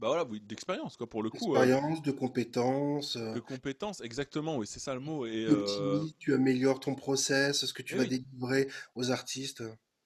bah 0.00 0.08
voilà, 0.08 0.24
d'expérience 0.24 0.96
quoi 0.96 1.08
pour 1.08 1.22
le 1.22 1.30
coup. 1.30 1.54
Euh. 1.54 1.60
D'expérience, 1.60 2.02
de 2.02 2.10
compétences. 2.10 3.16
Euh. 3.16 3.34
De 3.34 3.40
compétences, 3.40 4.00
exactement, 4.00 4.56
oui, 4.56 4.66
c'est 4.66 4.80
ça 4.80 4.94
le 4.94 5.00
mot. 5.00 5.26
Et 5.26 5.44
euh, 5.44 6.04
tu 6.18 6.34
améliores 6.34 6.80
ton 6.80 6.94
process, 6.94 7.64
ce 7.64 7.72
que 7.72 7.82
tu 7.82 7.96
vas 7.96 8.04
délivrer 8.04 8.68
aux 8.94 9.10
artistes. 9.10 9.62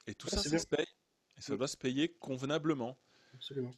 Et 0.07 0.15
tout 0.15 0.29
ça, 0.29 0.39
ça 0.39 0.59
se 0.59 0.67
paye. 0.67 0.87
Et 1.37 1.41
ça 1.41 1.57
doit 1.57 1.69
se 1.69 1.77
payer 1.77 2.09
convenablement. 2.21 2.99
Absolument. 3.35 3.73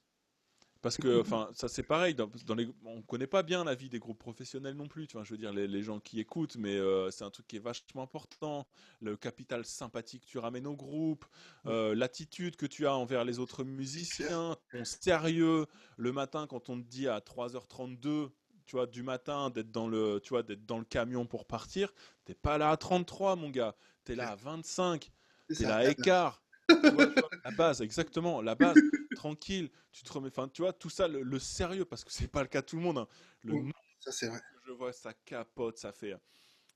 Parce 0.82 0.96
que, 0.96 1.20
enfin, 1.20 1.50
ça 1.54 1.68
c'est 1.68 1.82
pareil. 1.82 2.14
Dans, 2.14 2.54
les, 2.54 2.68
on 2.84 3.02
connaît 3.02 3.26
pas 3.26 3.42
bien 3.42 3.64
la 3.64 3.74
vie 3.74 3.88
des 3.88 3.98
groupes 3.98 4.18
professionnels 4.18 4.74
non 4.74 4.88
plus. 4.88 5.06
Tu 5.06 5.14
vois, 5.14 5.24
je 5.24 5.32
veux 5.32 5.38
dire, 5.38 5.52
les, 5.52 5.82
gens 5.82 6.00
qui 6.00 6.20
écoutent, 6.20 6.56
mais 6.56 6.76
euh, 6.76 7.10
c'est 7.10 7.24
un 7.24 7.30
truc 7.30 7.46
qui 7.46 7.56
est 7.56 7.60
vachement 7.60 8.02
important. 8.02 8.66
Le 9.00 9.16
capital 9.16 9.64
sympathique 9.64 10.24
que 10.24 10.30
tu 10.30 10.38
ramènes 10.38 10.66
au 10.66 10.76
groupe, 10.76 11.24
euh, 11.66 11.94
l'attitude 11.94 12.56
que 12.56 12.66
tu 12.66 12.86
as 12.86 12.94
envers 12.94 13.24
les 13.24 13.38
autres 13.38 13.64
musiciens, 13.64 14.56
ton 14.72 14.84
sérieux. 14.84 15.66
Le 15.96 16.12
matin, 16.12 16.46
quand 16.46 16.68
on 16.68 16.80
te 16.80 16.86
dit 16.86 17.08
à 17.08 17.20
3h32, 17.20 18.30
tu 18.66 18.76
vois, 18.76 18.86
du 18.86 19.02
matin, 19.02 19.50
d'être 19.50 19.72
dans 19.72 19.88
le, 19.88 20.20
tu 20.22 20.30
vois, 20.30 20.42
d'être 20.42 20.64
dans 20.64 20.78
le 20.78 20.84
camion 20.84 21.26
pour 21.26 21.44
partir, 21.44 21.92
t'es 22.24 22.34
pas 22.34 22.56
là 22.56 22.70
à 22.70 22.76
33, 22.76 23.34
mon 23.36 23.50
gars. 23.50 23.74
tu 24.04 24.12
es 24.12 24.14
là 24.14 24.30
à 24.30 24.36
25. 24.36 25.10
T'es 25.48 25.64
là 25.64 25.76
à 25.76 25.84
écart. 25.86 26.40
la 27.44 27.50
base, 27.52 27.82
exactement, 27.82 28.40
la 28.40 28.54
base 28.54 28.76
tranquille, 29.14 29.70
tu 29.92 30.02
te 30.02 30.12
remets, 30.12 30.28
enfin, 30.28 30.48
tu 30.48 30.62
vois, 30.62 30.72
tout 30.72 30.90
ça, 30.90 31.08
le, 31.08 31.38
sérieux, 31.38 31.84
parce 31.84 32.04
que 32.04 32.12
c'est 32.12 32.28
pas 32.28 32.42
le 32.42 32.48
cas 32.48 32.60
de 32.62 32.66
tout 32.66 32.76
le 32.76 32.82
monde. 32.82 32.98
Hein. 32.98 33.08
Le 33.44 33.54
ça 34.00 34.12
c'est 34.12 34.28
vrai. 34.28 34.40
Je 34.66 34.72
vois, 34.72 34.92
ça 34.92 35.12
capote, 35.24 35.78
ça 35.78 35.92
fait. 35.92 36.16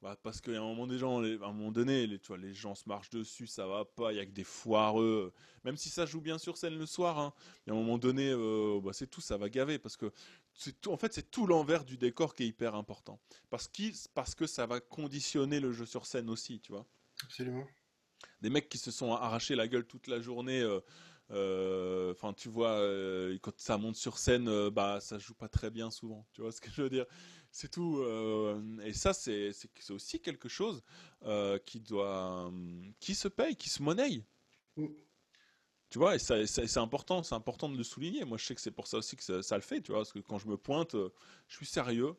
Bah, 0.05 0.19
parce 0.23 0.43
qu'à 0.43 0.51
un 0.51 0.61
moment, 0.61 0.87
des 0.87 0.99
gens, 0.99 1.23
à 1.23 1.27
un 1.27 1.53
moment 1.53 1.73
donné, 1.73 2.07
les, 2.07 2.19
tu 2.19 2.29
vois, 2.29 2.37
les 2.37 2.53
gens 2.53 2.75
se 2.75 2.87
marchent 2.87 3.09
dessus, 3.09 3.47
ça 3.47 3.67
va 3.67 3.87
pas, 3.87 4.13
il 4.13 4.17
y 4.17 4.21
a 4.21 4.27
que 4.27 4.33
des 4.33 4.45
foireux. 4.45 5.33
Même 5.65 5.79
si 5.79 5.89
ça 5.89 6.05
joue 6.05 6.21
bien 6.21 6.37
sur 6.37 6.59
scène 6.59 6.77
le 6.77 6.85
soir, 6.85 7.19
hein, 7.19 7.33
à 7.67 7.71
un 7.71 7.75
moment 7.75 7.97
donné, 7.97 8.31
euh, 8.31 8.81
bah, 8.85 8.91
c'est 8.93 9.07
tout, 9.07 9.23
ça 9.23 9.39
va 9.39 9.49
gaver. 9.49 9.79
Parce 9.79 9.97
que 9.97 10.13
c'est 10.53 10.79
tout, 10.79 10.93
en 10.93 10.99
fait, 10.99 11.15
c'est 11.15 11.31
tout 11.31 11.47
l'envers 11.47 11.87
du 11.87 11.97
décor 11.97 12.35
qui 12.35 12.43
est 12.43 12.49
hyper 12.49 12.75
important. 12.75 13.19
Parce, 13.49 13.71
parce 14.13 14.35
que 14.35 14.47
ça 14.47 14.67
va 14.67 14.79
conditionner 14.79 15.59
le 15.59 15.73
jeu 15.73 15.87
sur 15.87 16.05
scène 16.05 16.29
aussi, 16.29 16.61
tu 16.61 16.73
vois. 16.73 16.85
Absolument. 17.25 17.67
Des 18.41 18.51
mecs 18.51 18.69
qui 18.69 18.79
se 18.79 18.91
sont 18.91 19.13
arrachés 19.13 19.55
la 19.55 19.69
gueule 19.69 19.85
toute 19.85 20.07
la 20.07 20.21
journée. 20.21 20.61
Euh, 20.61 20.81
euh, 21.31 22.13
enfin, 22.13 22.33
tu 22.33 22.49
vois, 22.49 22.73
euh, 22.73 23.39
quand 23.41 23.59
ça 23.59 23.79
monte 23.79 23.97
sur 23.97 24.19
scène, 24.19 24.49
euh, 24.49 24.71
bah, 24.71 25.01
ça 25.01 25.19
joue 25.19 25.35
pas 25.35 25.49
très 25.49 25.71
bien 25.71 25.91
souvent. 25.91 26.27
Tu 26.33 26.43
vois 26.43 26.53
ce 26.53 26.61
que 26.61 26.71
je 26.71 26.83
veux 26.83 26.91
dire 26.91 27.07
C'est 27.51 27.71
tout. 27.71 28.05
et 28.85 28.93
ça, 28.93 29.13
c'est 29.13 29.53
aussi 29.91 30.21
quelque 30.21 30.49
chose 30.49 30.83
qui 31.67 31.81
doit, 31.81 32.53
qui 33.01 33.15
se 33.15 33.29
paye, 33.29 33.57
qui 33.57 33.71
se 33.71 33.83
monnaie. 33.83 34.25
Mm. 34.77 34.87
Tu 35.91 35.99
vois, 35.99 36.17
et 36.17 36.19
c'est 36.19 36.79
important, 36.79 37.23
c'est 37.23 37.37
important 37.37 37.69
de 37.69 37.77
le 37.77 37.85
souligner. 37.85 38.25
Moi, 38.25 38.37
je 38.37 38.45
sais 38.47 38.55
que 38.55 38.61
c'est 38.61 38.73
pour 38.73 38.89
ça 38.89 38.99
aussi 38.99 39.17
que 39.17 39.43
ça, 39.43 39.57
le 39.57 39.63
fait, 39.63 39.81
tu 39.81 39.93
vois, 39.93 40.01
parce 40.01 40.13
que 40.13 40.19
quand 40.19 40.39
je 40.39 40.49
me 40.49 40.57
pointe, 40.57 40.97
je 41.49 41.57
suis 41.57 41.67
sérieux, 41.67 42.15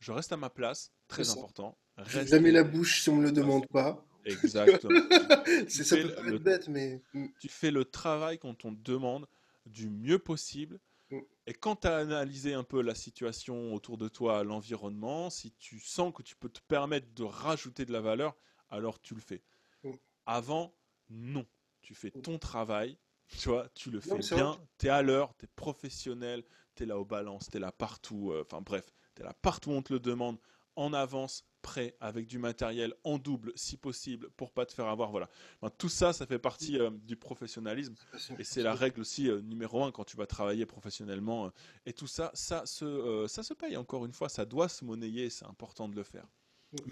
je 0.00 0.10
reste 0.12 0.32
à 0.32 0.36
ma 0.36 0.50
place, 0.50 0.92
très 1.06 1.30
important. 1.30 1.78
Jamais 2.06 2.50
la 2.50 2.64
bouche 2.64 3.02
si 3.02 3.08
on 3.08 3.16
me 3.16 3.22
le 3.24 3.32
demande 3.32 3.66
pas. 3.68 4.04
Exactement. 4.28 5.00
c'est 5.68 5.84
ça 5.84 5.96
peut 5.96 6.14
paraître 6.14 6.38
bête, 6.38 6.68
mais. 6.68 7.02
Mm. 7.14 7.26
Tu 7.40 7.48
fais 7.48 7.70
le 7.70 7.84
travail 7.84 8.38
quand 8.38 8.64
on 8.64 8.74
te 8.74 8.82
demande 8.82 9.26
du 9.66 9.88
mieux 9.88 10.18
possible. 10.18 10.80
Mm. 11.10 11.18
Et 11.46 11.54
quand 11.54 11.76
tu 11.76 11.88
as 11.88 11.96
analysé 11.96 12.54
un 12.54 12.64
peu 12.64 12.82
la 12.82 12.94
situation 12.94 13.74
autour 13.74 13.98
de 13.98 14.08
toi, 14.08 14.44
l'environnement, 14.44 15.30
si 15.30 15.52
tu 15.52 15.80
sens 15.80 16.12
que 16.14 16.22
tu 16.22 16.36
peux 16.36 16.48
te 16.48 16.60
permettre 16.68 17.12
de 17.14 17.24
rajouter 17.24 17.84
de 17.84 17.92
la 17.92 18.00
valeur, 18.00 18.36
alors 18.70 19.00
tu 19.00 19.14
le 19.14 19.20
fais. 19.20 19.42
Mm. 19.84 19.92
Avant, 20.26 20.74
non. 21.08 21.46
Tu 21.80 21.94
fais 21.94 22.10
ton 22.10 22.38
travail, 22.38 22.98
tu 23.28 23.48
vois, 23.48 23.68
tu 23.74 23.90
le 23.90 24.00
fais 24.00 24.18
bien, 24.18 24.58
tu 24.78 24.86
es 24.86 24.90
à 24.90 25.00
l'heure, 25.00 25.34
tu 25.38 25.44
es 25.46 25.48
professionnel, 25.56 26.44
tu 26.74 26.82
es 26.82 26.86
là 26.86 26.98
au 26.98 27.04
balance, 27.04 27.48
tu 27.50 27.56
es 27.56 27.60
là 27.60 27.72
partout, 27.72 28.32
euh, 28.32 28.44
enfin 28.44 28.60
bref, 28.60 28.84
tu 29.14 29.22
es 29.22 29.24
là 29.24 29.32
partout 29.40 29.70
où 29.70 29.74
on 29.74 29.82
te 29.82 29.92
le 29.92 30.00
demande, 30.00 30.38
en 30.76 30.92
avance, 30.92 31.44
prêt, 31.68 31.94
avec 32.00 32.26
du 32.26 32.38
matériel 32.38 32.94
en 33.04 33.18
double 33.18 33.52
si 33.54 33.76
possible 33.76 34.30
pour 34.30 34.52
pas 34.52 34.64
te 34.64 34.72
faire 34.72 34.86
avoir. 34.86 35.10
Voilà. 35.10 35.28
tout 35.76 35.90
ça, 35.90 36.14
ça 36.14 36.26
fait 36.26 36.38
partie 36.38 36.78
euh, 36.78 36.90
du 37.04 37.14
professionnalisme 37.14 37.94
et 38.38 38.44
c'est 38.44 38.62
la 38.62 38.74
règle 38.74 39.02
aussi 39.02 39.28
euh, 39.28 39.42
numéro 39.42 39.84
un 39.84 39.92
quand 39.92 40.04
tu 40.04 40.16
vas 40.16 40.26
travailler 40.26 40.64
professionnellement. 40.64 41.46
Euh. 41.46 41.50
et 41.84 41.92
tout 41.92 42.06
ça, 42.06 42.30
ça 42.32 42.64
se, 42.64 43.26
ça 43.28 43.42
se 43.42 43.52
paye 43.52 43.76
encore 43.76 44.06
une 44.06 44.14
fois, 44.14 44.30
ça 44.30 44.46
doit 44.46 44.70
se 44.70 44.82
monnayer, 44.82 45.28
c'est 45.28 45.44
important 45.44 45.90
de 45.90 45.94
le 45.94 46.04
faire. 46.04 46.26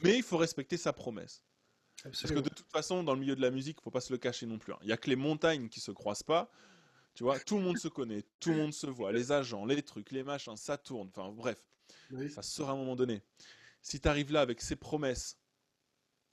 Mais 0.03 0.19
il 0.19 0.23
faut 0.23 0.37
respecter 0.37 0.77
sa 0.77 0.93
promesse. 0.93 1.43
Parce 2.03 2.23
que 2.23 2.35
de 2.39 2.51
toute 2.51 2.71
façon, 2.71 3.03
dans 3.03 3.15
le 3.15 3.21
milieu 3.21 3.35
de 3.35 3.41
la 3.41 3.51
musique, 3.51 3.79
il 3.81 3.83
faut 3.83 3.91
pas 3.91 4.03
se 4.03 4.13
le 4.13 4.19
cacher 4.19 4.45
non 4.45 4.59
plus. 4.59 4.75
Hein. 4.75 4.79
Il 4.83 4.89
y 4.89 4.93
a 4.93 4.99
que 4.99 5.09
les 5.09 5.17
montagnes 5.17 5.71
qui 5.71 5.81
se 5.81 5.91
croisent 5.91 6.23
pas. 6.23 6.51
Tu 7.15 7.23
vois, 7.23 7.39
tout 7.39 7.57
le 7.57 7.63
monde 7.63 7.79
se 7.79 7.89
connaît, 7.89 8.23
tout 8.41 8.51
le 8.51 8.57
monde 8.57 8.75
se 8.75 8.87
voit, 8.87 9.11
les 9.11 9.33
agents, 9.33 9.65
les 9.65 9.83
trucs, 9.83 10.11
les 10.11 10.23
machins, 10.23 10.57
ça 10.57 10.77
tourne. 10.77 11.09
Enfin, 11.09 11.33
bref, 11.33 11.65
ça 12.29 12.43
sera 12.43 12.73
à 12.73 12.75
un 12.75 12.77
moment 12.77 12.95
donné. 12.95 13.23
Si 13.87 14.01
tu 14.01 14.09
arrives 14.09 14.33
là 14.33 14.41
avec 14.41 14.61
ces 14.61 14.75
promesses, 14.75 15.39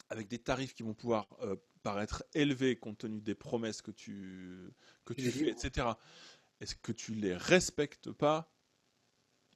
avec 0.09 0.27
des 0.27 0.39
tarifs 0.39 0.73
qui 0.73 0.81
vont 0.81 0.95
pouvoir 0.95 1.27
euh, 1.43 1.55
paraître 1.83 2.23
élevés 2.33 2.75
compte 2.75 2.97
tenu 2.97 3.21
des 3.21 3.35
promesses 3.35 3.83
que 3.83 3.91
tu, 3.91 4.73
que 5.05 5.13
tu 5.13 5.29
fais, 5.29 5.49
etc., 5.49 5.89
est-ce 6.61 6.73
que 6.75 6.91
tu 6.91 7.13
les 7.13 7.35
respectes 7.35 8.11
pas? 8.11 8.51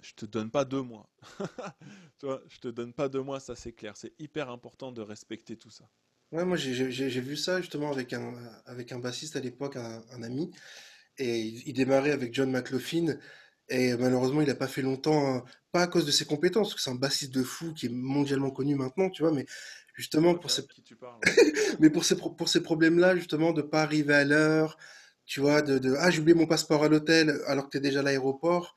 Je 0.02 0.14
te 0.14 0.28
donne 0.28 0.52
pas 0.52 0.64
deux 0.64 0.84
mois. 0.84 1.10
tu 2.20 2.28
vois, 2.28 2.44
je 2.48 2.60
te 2.60 2.68
donne 2.68 2.94
pas 2.94 3.10
deux 3.10 3.24
mois, 3.24 3.40
ça 3.40 3.56
c'est 3.56 3.74
clair. 3.74 3.98
C'est 3.98 4.14
hyper 4.20 4.52
important 4.52 4.92
de 4.92 5.02
respecter 5.02 5.58
tout 5.58 5.72
ça. 5.72 5.90
Ouais, 6.32 6.46
moi 6.46 6.56
j'ai 6.56 7.20
vu 7.20 7.36
ça 7.36 7.62
justement 7.62 7.92
avec 7.92 8.14
un, 8.14 8.36
avec 8.68 8.92
un 8.92 9.00
bassiste 9.00 9.36
à 9.38 9.40
l'époque, 9.40 9.76
un, 9.76 10.22
ami, 10.22 10.52
et 11.18 11.40
il, 11.40 11.74
démarrait 11.74 12.12
avec 12.12 12.32
John 12.36 12.52
McLaughlin, 12.52 13.18
et 13.70 13.96
malheureusement 13.98 14.42
il 14.42 14.48
n'a 14.48 14.56
pas 14.56 14.68
fait 14.68 14.82
longtemps, 14.82 15.36
hein, 15.36 15.44
pas 15.72 15.84
à 15.84 15.88
cause 15.88 16.06
de 16.06 16.12
ses 16.12 16.26
compétences, 16.26 16.70
parce 16.70 16.76
que 16.76 16.82
c'est 16.82 16.90
un 16.90 16.96
bassiste 16.96 17.34
de 17.34 17.44
fou 17.44 17.74
qui 17.74 17.88
est 17.88 17.92
mondialement 17.92 18.52
connu 18.52 18.76
maintenant, 18.76 19.10
tu 19.10 19.24
vois, 19.24 19.32
mais 19.32 19.46
justement 19.94 20.36
pour 20.36 20.52
ces, 20.52 20.64
mais 21.80 21.90
pour 21.90 22.06
ces, 22.06 22.16
pour 22.18 22.50
ces 22.50 22.62
problèmes-là, 22.62 23.16
justement, 23.16 23.52
de 23.52 23.62
pas 23.62 23.82
arriver 23.82 24.14
à 24.14 24.24
l'heure, 24.24 24.78
tu 25.26 25.42
vois, 25.42 25.62
de, 25.62 25.78
de 25.80 25.96
ah 26.00 26.10
j'ai 26.10 26.22
oublié 26.22 26.36
mon 26.36 26.48
passeport 26.48 26.84
à 26.84 26.88
l'hôtel 26.88 27.42
alors 27.48 27.66
que 27.66 27.72
tu 27.72 27.78
es 27.78 27.82
déjà 27.82 28.00
à 28.00 28.04
l'aéroport, 28.04 28.76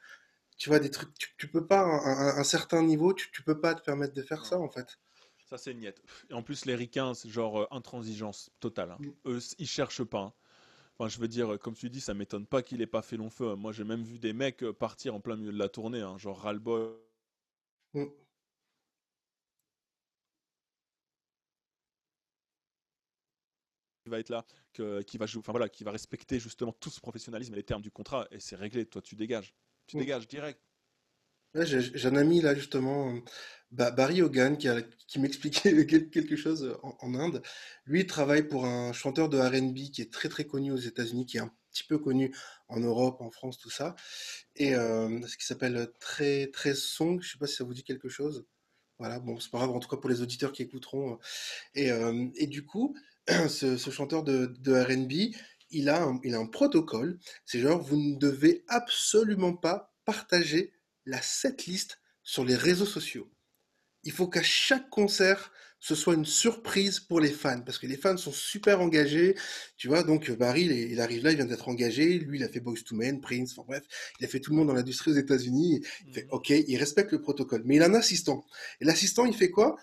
tu 0.60 0.68
vois, 0.68 0.78
des 0.78 0.90
trucs, 0.90 1.10
tu, 1.38 1.48
peux 1.48 1.66
pas, 1.66 1.80
à 1.80 2.38
un, 2.38 2.44
certain 2.44 2.82
niveau, 2.82 3.14
tu, 3.14 3.30
tu 3.30 3.42
peux 3.42 3.58
pas 3.60 3.74
te 3.74 3.82
permettre 3.82 4.12
de 4.12 4.22
faire 4.22 4.44
ça, 4.44 4.58
en 4.58 4.68
fait. 4.68 4.98
Ça, 5.48 5.56
c'est 5.56 5.72
une 5.72 5.82
Et 5.82 5.92
en 6.32 6.42
plus, 6.42 6.66
les 6.66 6.74
ricains, 6.74 7.14
c'est 7.14 7.30
genre 7.30 7.62
euh, 7.62 7.66
intransigeance 7.70 8.50
totale. 8.60 8.92
Hein. 8.92 8.98
Mm. 9.00 9.30
Eux, 9.30 9.38
ils 9.58 9.66
cherchent 9.66 10.04
pas. 10.04 10.18
Hein. 10.20 10.32
Enfin, 11.00 11.08
je 11.08 11.18
veux 11.18 11.28
dire, 11.28 11.58
comme 11.58 11.74
tu 11.74 11.88
dis, 11.88 11.98
ça 11.98 12.12
m'étonne 12.12 12.44
pas 12.46 12.62
qu'il 12.62 12.82
ait 12.82 12.86
pas 12.86 13.00
fait 13.00 13.16
long 13.16 13.30
feu. 13.30 13.54
Moi, 13.54 13.72
j'ai 13.72 13.84
même 13.84 14.02
vu 14.02 14.18
des 14.18 14.34
mecs 14.34 14.62
euh, 14.62 14.74
partir 14.74 15.14
en 15.14 15.20
plein 15.20 15.34
milieu 15.34 15.50
de 15.50 15.56
la 15.56 15.70
tournée, 15.70 16.02
hein, 16.02 16.18
genre 16.18 16.38
ras 16.38 16.52
mm. 16.52 18.04
va 24.04 24.18
être 24.18 24.28
là, 24.28 24.44
qui 25.06 25.16
va 25.16 25.24
jouer, 25.24 25.40
enfin 25.40 25.52
voilà, 25.52 25.70
qui 25.70 25.84
va 25.84 25.90
respecter 25.90 26.38
justement 26.38 26.72
tout 26.72 26.90
ce 26.90 27.00
professionnalisme 27.00 27.54
et 27.54 27.56
les 27.56 27.62
termes 27.62 27.80
du 27.80 27.90
contrat, 27.90 28.28
et 28.30 28.38
c'est 28.38 28.56
réglé. 28.56 28.84
Toi, 28.84 29.00
tu 29.00 29.16
dégages. 29.16 29.54
Tu 29.86 29.96
mm. 29.96 30.00
dégages 30.00 30.28
direct. 30.28 30.60
J'ai 31.54 32.06
un 32.06 32.16
ami 32.16 32.40
là 32.40 32.54
justement, 32.54 33.14
Barry 33.70 34.22
Hogan, 34.22 34.56
qui, 34.56 35.18
m'expliquait 35.18 35.86
quelque 36.10 36.36
chose 36.36 36.76
en, 36.82 37.14
Inde. 37.14 37.42
Lui, 37.86 38.00
il 38.00 38.06
travaille 38.06 38.46
pour 38.46 38.66
un 38.66 38.92
chanteur 38.92 39.28
de 39.28 39.38
RB 39.38 39.90
qui 39.92 40.02
est 40.02 40.12
très 40.12 40.28
très 40.28 40.44
connu 40.44 40.72
aux 40.72 40.76
États-Unis, 40.76 41.26
qui 41.26 41.36
est 41.36 41.40
un 41.40 41.52
petit 41.70 41.84
peu 41.84 41.98
connu 41.98 42.34
en 42.68 42.80
Europe, 42.80 43.20
en 43.20 43.30
France, 43.30 43.58
tout 43.58 43.70
ça. 43.70 43.94
Et 44.56 44.74
euh, 44.74 45.24
ce 45.26 45.36
qui 45.36 45.46
s'appelle 45.46 45.90
très 46.00 46.48
très 46.48 46.74
Song, 46.74 47.20
je 47.22 47.32
sais 47.32 47.38
pas 47.38 47.46
si 47.46 47.56
ça 47.56 47.64
vous 47.64 47.74
dit 47.74 47.84
quelque 47.84 48.08
chose. 48.08 48.44
Voilà, 48.98 49.18
bon, 49.20 49.38
c'est 49.40 49.50
pas 49.50 49.58
grave, 49.58 49.70
en 49.70 49.80
tout 49.80 49.88
cas 49.88 49.96
pour 49.96 50.10
les 50.10 50.20
auditeurs 50.20 50.52
qui 50.52 50.62
écouteront. 50.62 51.18
Et, 51.74 51.90
euh, 51.90 52.28
du 52.46 52.66
coup, 52.66 52.96
ce, 53.48 53.76
chanteur 53.90 54.24
de, 54.24 54.72
RB, 54.72 55.34
il 55.70 55.88
a 55.88 56.12
il 56.24 56.34
a 56.34 56.38
un 56.38 56.46
protocole. 56.46 57.18
C'est 57.46 57.60
genre, 57.60 57.80
vous 57.80 57.96
ne 57.96 58.16
devez 58.18 58.64
absolument 58.68 59.54
pas 59.54 59.94
partager 60.04 60.72
la 61.10 61.20
setlist 61.20 61.98
sur 62.22 62.44
les 62.44 62.56
réseaux 62.56 62.86
sociaux. 62.86 63.30
Il 64.04 64.12
faut 64.12 64.28
qu'à 64.28 64.42
chaque 64.42 64.88
concert, 64.88 65.52
ce 65.78 65.94
soit 65.94 66.14
une 66.14 66.24
surprise 66.24 67.00
pour 67.00 67.20
les 67.20 67.30
fans, 67.30 67.62
parce 67.62 67.78
que 67.78 67.86
les 67.86 67.96
fans 67.96 68.16
sont 68.16 68.32
super 68.32 68.80
engagés, 68.80 69.34
tu 69.76 69.88
vois, 69.88 70.02
donc 70.02 70.30
Barry, 70.30 70.64
il, 70.64 71.00
arrive 71.00 71.24
là, 71.24 71.32
il 71.32 71.36
vient 71.36 71.46
d'être 71.46 71.68
engagé, 71.68 72.18
lui, 72.18 72.38
il 72.38 72.44
a 72.44 72.48
fait 72.48 72.60
Boys 72.60 72.82
to 72.84 72.94
Men, 72.94 73.20
Prince, 73.20 73.52
enfin 73.52 73.66
bref, 73.66 73.84
il 74.18 74.26
a 74.26 74.28
fait 74.28 74.40
tout 74.40 74.52
le 74.52 74.58
monde 74.58 74.68
dans 74.68 74.74
l'industrie 74.74 75.10
aux 75.10 75.16
États-Unis, 75.16 75.82
il 76.06 76.14
fait, 76.14 76.24
mhm. 76.24 76.30
ok, 76.32 76.50
il 76.50 76.76
respecte 76.76 77.12
le 77.12 77.20
protocole, 77.20 77.62
mais 77.64 77.76
il 77.76 77.82
a 77.82 77.86
un 77.86 77.94
assistant, 77.94 78.44
et 78.80 78.84
l'assistant, 78.84 79.24
il 79.24 79.34
fait 79.34 79.50
quoi? 79.50 79.76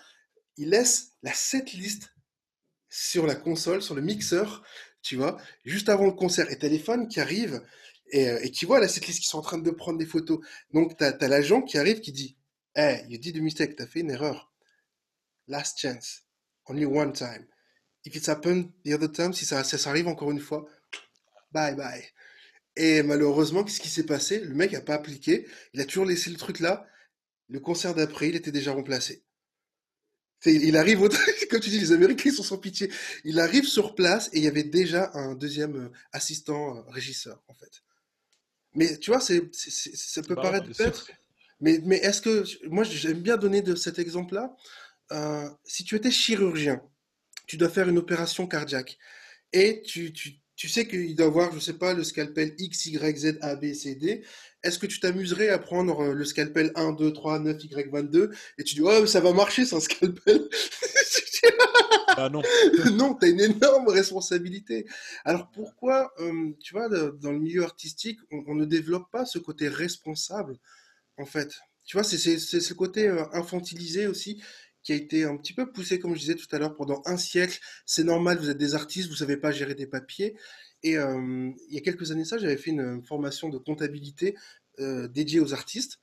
Il 0.56 0.70
laisse 0.70 1.12
la 1.22 1.32
setlist 1.32 2.10
sur 2.88 3.26
la 3.26 3.34
console, 3.34 3.82
sur 3.82 3.94
le 3.94 4.02
mixeur, 4.02 4.64
tu 5.02 5.16
vois, 5.16 5.36
juste 5.64 5.88
avant 5.88 6.06
le 6.06 6.12
concert. 6.12 6.50
Et 6.50 6.58
t'as 6.58 6.68
les 6.68 6.78
fans 6.78 7.06
qui 7.06 7.20
arrivent 7.20 7.62
et, 8.10 8.28
euh, 8.28 8.48
qui 8.48 8.64
voient 8.64 8.80
là 8.80 8.88
cette 8.88 9.06
liste 9.06 9.20
qui 9.20 9.26
sont 9.26 9.38
en 9.38 9.42
train 9.42 9.58
de 9.58 9.70
prendre 9.70 9.98
des 9.98 10.06
photos. 10.06 10.40
Donc 10.72 10.96
t'as 10.96 11.12
as, 11.12 11.28
l'agent 11.28 11.62
qui 11.62 11.78
arrive 11.78 12.00
qui 12.00 12.12
dit 12.12 12.36
Hey, 12.74 13.04
you 13.08 13.18
did 13.18 13.36
a 13.36 13.40
mistake, 13.40 13.76
t'as 13.76 13.86
fait 13.86 14.00
une 14.00 14.10
erreur. 14.10 14.52
Last 15.46 15.78
chance. 15.78 16.22
Only 16.66 16.84
one 16.84 17.12
time. 17.12 17.46
If 18.04 18.14
it's 18.14 18.28
happened 18.28 18.70
the 18.84 18.92
other 18.92 19.10
time, 19.10 19.32
si 19.32 19.44
ça, 19.44 19.64
ça, 19.64 19.90
arrive 19.90 20.08
encore 20.08 20.30
une 20.30 20.40
fois, 20.40 20.66
bye 21.52 21.74
bye. 21.74 22.04
Et 22.76 23.02
malheureusement, 23.02 23.64
qu'est-ce 23.64 23.80
qui 23.80 23.88
s'est 23.88 24.06
passé? 24.06 24.40
Le 24.40 24.54
mec 24.54 24.74
a 24.74 24.80
pas 24.80 24.94
appliqué, 24.94 25.46
il 25.72 25.80
a 25.80 25.84
toujours 25.84 26.06
laissé 26.06 26.30
le 26.30 26.36
truc 26.36 26.60
là. 26.60 26.86
Le 27.48 27.60
concert 27.60 27.94
d'après, 27.94 28.28
il 28.28 28.36
était 28.36 28.52
déjà 28.52 28.72
remplacé 28.72 29.24
il 30.46 30.76
arrive, 30.76 31.02
au... 31.02 31.08
comme 31.50 31.60
tu 31.60 31.70
dis, 31.70 31.80
les 31.80 31.92
Américains 31.92 32.32
sont 32.32 32.42
sans 32.42 32.58
pitié. 32.58 32.90
Il 33.24 33.40
arrive 33.40 33.64
sur 33.64 33.94
place 33.94 34.28
et 34.32 34.38
il 34.38 34.44
y 34.44 34.48
avait 34.48 34.64
déjà 34.64 35.10
un 35.14 35.34
deuxième 35.34 35.76
euh, 35.76 35.88
assistant 36.12 36.76
euh, 36.76 36.80
régisseur, 36.88 37.42
en 37.48 37.54
fait. 37.54 37.82
Mais 38.78 38.96
tu 38.96 39.10
vois, 39.10 39.20
c'est, 39.20 39.42
ça 39.52 40.22
peut 40.22 40.36
paraître 40.36 40.68
bête, 40.78 41.06
mais, 41.60 41.80
mais 41.84 41.96
est-ce 41.96 42.22
que, 42.22 42.44
moi 42.68 42.84
j'aime 42.84 43.20
bien 43.20 43.36
donner 43.36 43.60
de 43.60 43.74
cet 43.74 43.98
exemple-là, 43.98 44.54
euh, 45.10 45.48
si 45.64 45.82
tu 45.82 45.96
étais 45.96 46.12
chirurgien, 46.12 46.80
tu 47.48 47.56
dois 47.56 47.70
faire 47.70 47.88
une 47.88 47.98
opération 47.98 48.46
cardiaque 48.46 48.96
et 49.52 49.82
tu, 49.82 50.12
tu, 50.12 50.34
tu 50.54 50.68
sais 50.68 50.86
qu'il 50.86 51.16
doit 51.16 51.26
avoir, 51.26 51.52
je 51.52 51.58
sais 51.58 51.72
pas, 51.72 51.92
le 51.92 52.04
scalpel 52.04 52.54
X, 52.56 52.86
Y, 52.86 53.18
Z, 53.18 53.38
A, 53.40 53.56
B, 53.56 53.72
C, 53.72 53.96
D. 53.96 54.22
Est-ce 54.62 54.78
que 54.78 54.86
tu 54.86 55.00
t'amuserais 55.00 55.48
à 55.48 55.58
prendre 55.58 56.00
euh, 56.00 56.14
le 56.14 56.24
scalpel 56.24 56.70
1, 56.76 56.92
2, 56.92 57.12
3, 57.12 57.40
9, 57.40 57.64
Y, 57.64 57.90
22 57.90 58.30
et 58.58 58.62
tu 58.62 58.76
dis, 58.76 58.80
oh, 58.80 59.06
ça 59.06 59.20
va 59.20 59.32
marcher, 59.32 59.64
c'est 59.66 59.74
un 59.74 59.80
scalpel 59.80 60.48
Ah 62.16 62.28
non. 62.28 62.42
non, 62.94 63.14
tu 63.14 63.26
as 63.26 63.28
une 63.28 63.40
énorme 63.40 63.88
responsabilité. 63.88 64.86
Alors 65.24 65.50
pourquoi, 65.50 66.12
euh, 66.18 66.52
tu 66.60 66.74
vois, 66.74 66.88
dans 66.88 67.32
le 67.32 67.38
milieu 67.38 67.62
artistique, 67.62 68.18
on, 68.30 68.54
ne 68.54 68.64
développe 68.64 69.10
pas 69.10 69.24
ce 69.24 69.38
côté 69.38 69.68
responsable, 69.68 70.58
en 71.16 71.26
fait? 71.26 71.54
Tu 71.84 71.96
vois, 71.96 72.04
c'est 72.04 72.38
ce 72.38 72.74
côté 72.74 73.08
euh, 73.08 73.24
infantilisé 73.32 74.06
aussi 74.06 74.42
qui 74.82 74.92
a 74.92 74.96
été 74.96 75.24
un 75.24 75.36
petit 75.36 75.52
peu 75.54 75.70
poussé, 75.70 75.98
comme 75.98 76.14
je 76.14 76.20
disais 76.20 76.34
tout 76.34 76.48
à 76.52 76.58
l'heure, 76.58 76.76
pendant 76.76 77.02
un 77.04 77.16
siècle. 77.16 77.60
C'est 77.86 78.04
normal, 78.04 78.38
vous 78.38 78.50
êtes 78.50 78.58
des 78.58 78.74
artistes, 78.74 79.08
vous 79.08 79.16
savez 79.16 79.36
pas 79.36 79.50
gérer 79.50 79.74
des 79.74 79.86
papiers. 79.86 80.36
Et 80.82 80.96
euh, 80.96 81.50
il 81.68 81.74
y 81.74 81.78
a 81.78 81.80
quelques 81.80 82.10
années 82.10 82.24
ça, 82.24 82.38
j'avais 82.38 82.56
fait 82.56 82.70
une 82.70 83.02
formation 83.04 83.48
de 83.48 83.58
comptabilité 83.58 84.36
dédiée 85.10 85.40
aux 85.40 85.54
artistes 85.54 85.98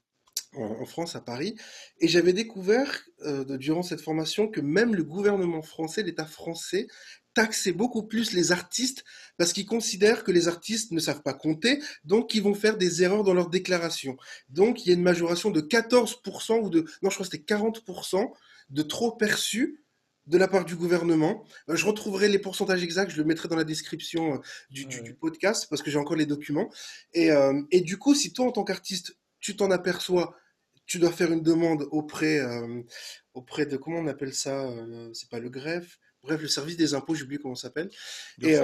en, 0.57 0.86
France, 0.86 1.15
à 1.15 1.22
Paris, 1.22 1.56
et 1.99 2.07
j'avais 2.07 2.34
découvert 2.34 3.03
euh, 3.22 3.57
durant 3.57 3.84
cette 3.84 4.02
formation 4.02 4.48
que 4.48 4.61
même 4.61 4.95
le 4.95 5.03
gouvernement 5.03 5.61
français, 5.61 6.03
l'État 6.03 6.26
français, 6.26 6.88
taxait 7.34 7.73
beaucoup 7.73 8.03
plus 8.03 8.32
les 8.32 8.52
artistes 8.52 9.03
parce 9.38 9.53
qu'ils 9.53 9.65
considèrent 9.65 10.23
que 10.23 10.32
les 10.32 10.48
artistes 10.48 10.91
ne 10.91 10.99
savent 10.99 11.22
pas 11.22 11.34
compter, 11.34 11.82
donc 12.06 12.34
ils 12.34 12.41
vont 12.41 12.56
faire 12.56 12.77
des 12.77 13.03
erreurs 13.03 13.23
dans 13.23 13.34
leur 13.34 13.49
déclaration. 13.49 14.18
Donc 14.49 14.86
il 14.86 14.90
y 14.90 14.91
a 14.91 14.95
une 14.95 15.03
majoration 15.03 15.52
de 15.52 15.61
14% 15.61 16.61
ou 16.61 16.69
de, 16.69 16.86
non 17.02 17.10
je 17.10 17.15
crois 17.15 17.26
que 17.27 17.32
c'était 17.32 17.53
40% 17.53 18.32
de 18.69 18.82
trop 18.82 19.11
perçus 19.11 19.86
de 20.27 20.38
la 20.38 20.48
part 20.48 20.65
du 20.65 20.76
gouvernement. 20.76 21.44
Euh, 21.69 21.76
je 21.76 21.86
retrouverai 21.86 22.30
les 22.30 22.40
pourcentages 22.40 22.84
exacts, 22.84 23.11
je 23.11 23.18
le 23.18 23.26
mettrai 23.26 23.48
dans 23.48 23.56
la 23.56 23.64
description 23.64 24.36
euh, 24.36 24.38
du, 24.72 25.14
podcast 25.14 25.68
parce 25.69 25.82
que 25.82 25.91
j'ai 25.91 25.99
encore 25.99 26.15
les 26.15 26.26
documents. 26.26 26.72
Et, 27.14 27.32
euh, 27.32 27.61
et, 27.72 27.82
du 27.82 27.98
coup, 27.98 28.15
si 28.15 28.34
toi, 28.34 28.48
en 28.48 28.52
tant 28.52 28.64
qu'artiste, 28.64 29.18
tu 29.40 29.56
t'en 29.56 29.69
aperçois, 29.69 30.36
tu 30.86 30.99
dois 30.99 31.12
faire 31.12 31.32
une 31.32 31.41
demande 31.41 31.88
auprès, 31.91 32.41
auprès 33.34 33.66
de, 33.66 33.78
comment 33.78 33.99
on 33.99 34.07
appelle 34.07 34.34
ça 34.34 34.70
C'est 35.14 35.30
pas 35.30 35.40
le 35.40 35.49
greffe, 35.49 35.99
bref, 36.24 36.41
le 36.41 36.48
service 36.48 36.78
des 36.78 36.94
impôts, 36.94 37.16
j'ai 37.16 37.24
oublié 37.24 37.40
comment 37.41 37.56
ça 37.56 37.70
s'appelle. 37.70 37.90
Et, 38.41 38.57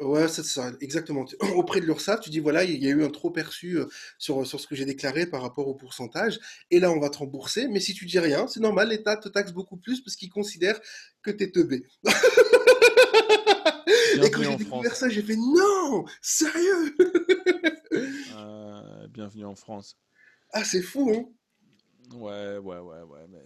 Ouais, 0.00 0.28
c'est 0.28 0.44
ça, 0.44 0.72
exactement. 0.82 1.24
Auprès 1.54 1.80
de 1.80 1.86
l'URSSAF, 1.86 2.20
tu 2.20 2.28
dis 2.28 2.40
voilà, 2.40 2.64
il 2.64 2.82
y 2.82 2.86
a 2.86 2.90
eu 2.90 3.02
un 3.02 3.08
trop 3.08 3.30
perçu 3.30 3.78
euh, 3.78 3.86
sur, 4.18 4.46
sur 4.46 4.60
ce 4.60 4.66
que 4.66 4.74
j'ai 4.74 4.84
déclaré 4.84 5.24
par 5.26 5.40
rapport 5.40 5.68
au 5.68 5.74
pourcentage, 5.74 6.38
et 6.70 6.80
là 6.80 6.90
on 6.90 7.00
va 7.00 7.08
te 7.08 7.16
rembourser, 7.18 7.66
mais 7.68 7.80
si 7.80 7.94
tu 7.94 8.04
dis 8.04 8.18
rien, 8.18 8.46
c'est 8.46 8.60
normal, 8.60 8.90
l'État 8.90 9.16
te 9.16 9.30
taxe 9.30 9.52
beaucoup 9.52 9.78
plus 9.78 10.02
parce 10.02 10.16
qu'il 10.16 10.28
considère 10.28 10.78
que 11.22 11.30
t'es 11.30 11.50
teubé. 11.50 11.82
et 14.22 14.30
quand 14.30 14.42
j'ai 14.42 14.56
découvert 14.56 14.94
ça, 14.94 15.08
j'ai 15.08 15.22
fait 15.22 15.36
non, 15.36 16.04
sérieux? 16.20 16.94
Euh, 18.36 19.06
Bienvenue 19.08 19.46
en 19.46 19.54
France. 19.54 19.96
Ah, 20.58 20.64
c'est 20.64 20.80
fou, 20.80 21.12
hein 21.14 22.16
Ouais, 22.16 22.56
ouais, 22.56 22.78
ouais, 22.78 23.02
ouais, 23.02 23.26
mais. 23.28 23.44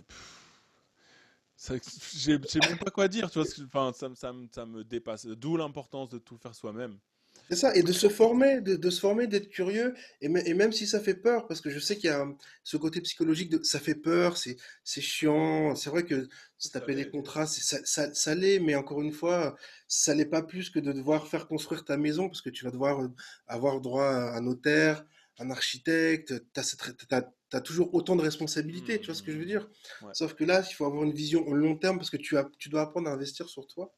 J'ai 2.15 2.39
même 2.39 2.79
pas 2.79 2.93
quoi 2.93 3.09
dire, 3.09 3.29
tu 3.33 3.41
vois. 3.41 3.49
Enfin, 3.65 3.93
ça, 3.93 4.09
ça, 4.15 4.33
ça 4.55 4.65
me 4.65 4.85
dépasse. 4.85 5.27
D'où 5.27 5.57
l'importance 5.57 6.09
de 6.09 6.19
tout 6.19 6.39
faire 6.39 6.55
soi-même. 6.55 7.01
C'est 7.49 7.57
ça, 7.57 7.75
et 7.75 7.83
de 7.83 7.93
se 7.93 8.09
former, 8.09 8.61
de, 8.61 8.91
se 8.91 9.01
former, 9.01 9.27
d'être 9.27 9.49
curieux, 9.49 9.95
et, 10.21 10.29
même 10.29 10.71
si 10.71 10.87
ça 10.87 11.01
fait 11.01 11.15
peur, 11.15 11.49
parce 11.49 11.61
que 11.61 11.69
je 11.69 11.81
sais 11.81 11.97
qu'il 11.97 12.09
y 12.09 12.13
a 12.13 12.25
ce 12.63 12.77
côté 12.77 13.01
psychologique 13.01 13.51
de 13.51 13.61
ça 13.65 13.81
fait 13.81 13.97
peur, 13.97 14.37
c'est 14.37 14.57
chiant, 15.01 15.75
c'est 15.75 15.91
vrai 15.91 16.05
que 16.05 16.29
se 16.59 16.69
taper 16.69 16.95
des 16.95 17.11
contrats, 17.11 17.47
ça, 17.47 17.79
ça, 17.85 18.15
ça 18.15 18.35
l'est, 18.37 18.61
mais 18.61 18.77
encore 18.77 19.03
une 19.03 19.13
fois, 19.13 19.57
ça 19.89 20.15
l'est 20.15 20.27
pas 20.27 20.43
plus 20.43 20.71
que 20.71 20.79
de 20.79 20.93
devoir 20.93 21.27
faire 21.27 21.49
construire 21.49 21.85
ta 21.85 21.97
maison, 21.97 22.29
parce 22.29 22.41
que 22.41 22.51
tu 22.51 22.65
vas 22.65 22.71
devoir 22.71 23.03
euh, 23.03 23.09
avoir 23.49 23.81
droit 23.81 24.07
à 24.07 24.37
un 24.37 24.43
notaire, 24.43 25.05
un 25.41 25.51
architecte, 25.51 26.35
tu 26.55 26.61
as, 26.61 27.61
toujours 27.61 27.93
autant 27.95 28.15
de 28.15 28.23
responsabilités, 28.23 29.01
tu 29.01 29.07
vois 29.07 29.15
ce 29.15 29.23
que 29.23 29.33
je 29.33 29.39
veux 29.39 29.45
dire? 29.45 29.69
Sauf 30.13 30.35
que 30.35 30.45
là, 30.45 30.63
il 30.69 30.73
faut 30.73 30.85
avoir 30.85 31.03
une 31.03 31.13
vision 31.13 31.47
au 31.47 31.55
long 31.55 31.77
terme, 31.77 31.99
parce 31.99 32.11
que 32.11 32.17
tu, 32.17 32.39
as, 32.39 32.49
tu 32.59 32.69
dois 32.69 32.83
apprendre 32.83 33.09
à 33.09 33.13
investir 33.13 33.49
sur 33.49 33.67
toi. 33.67 33.93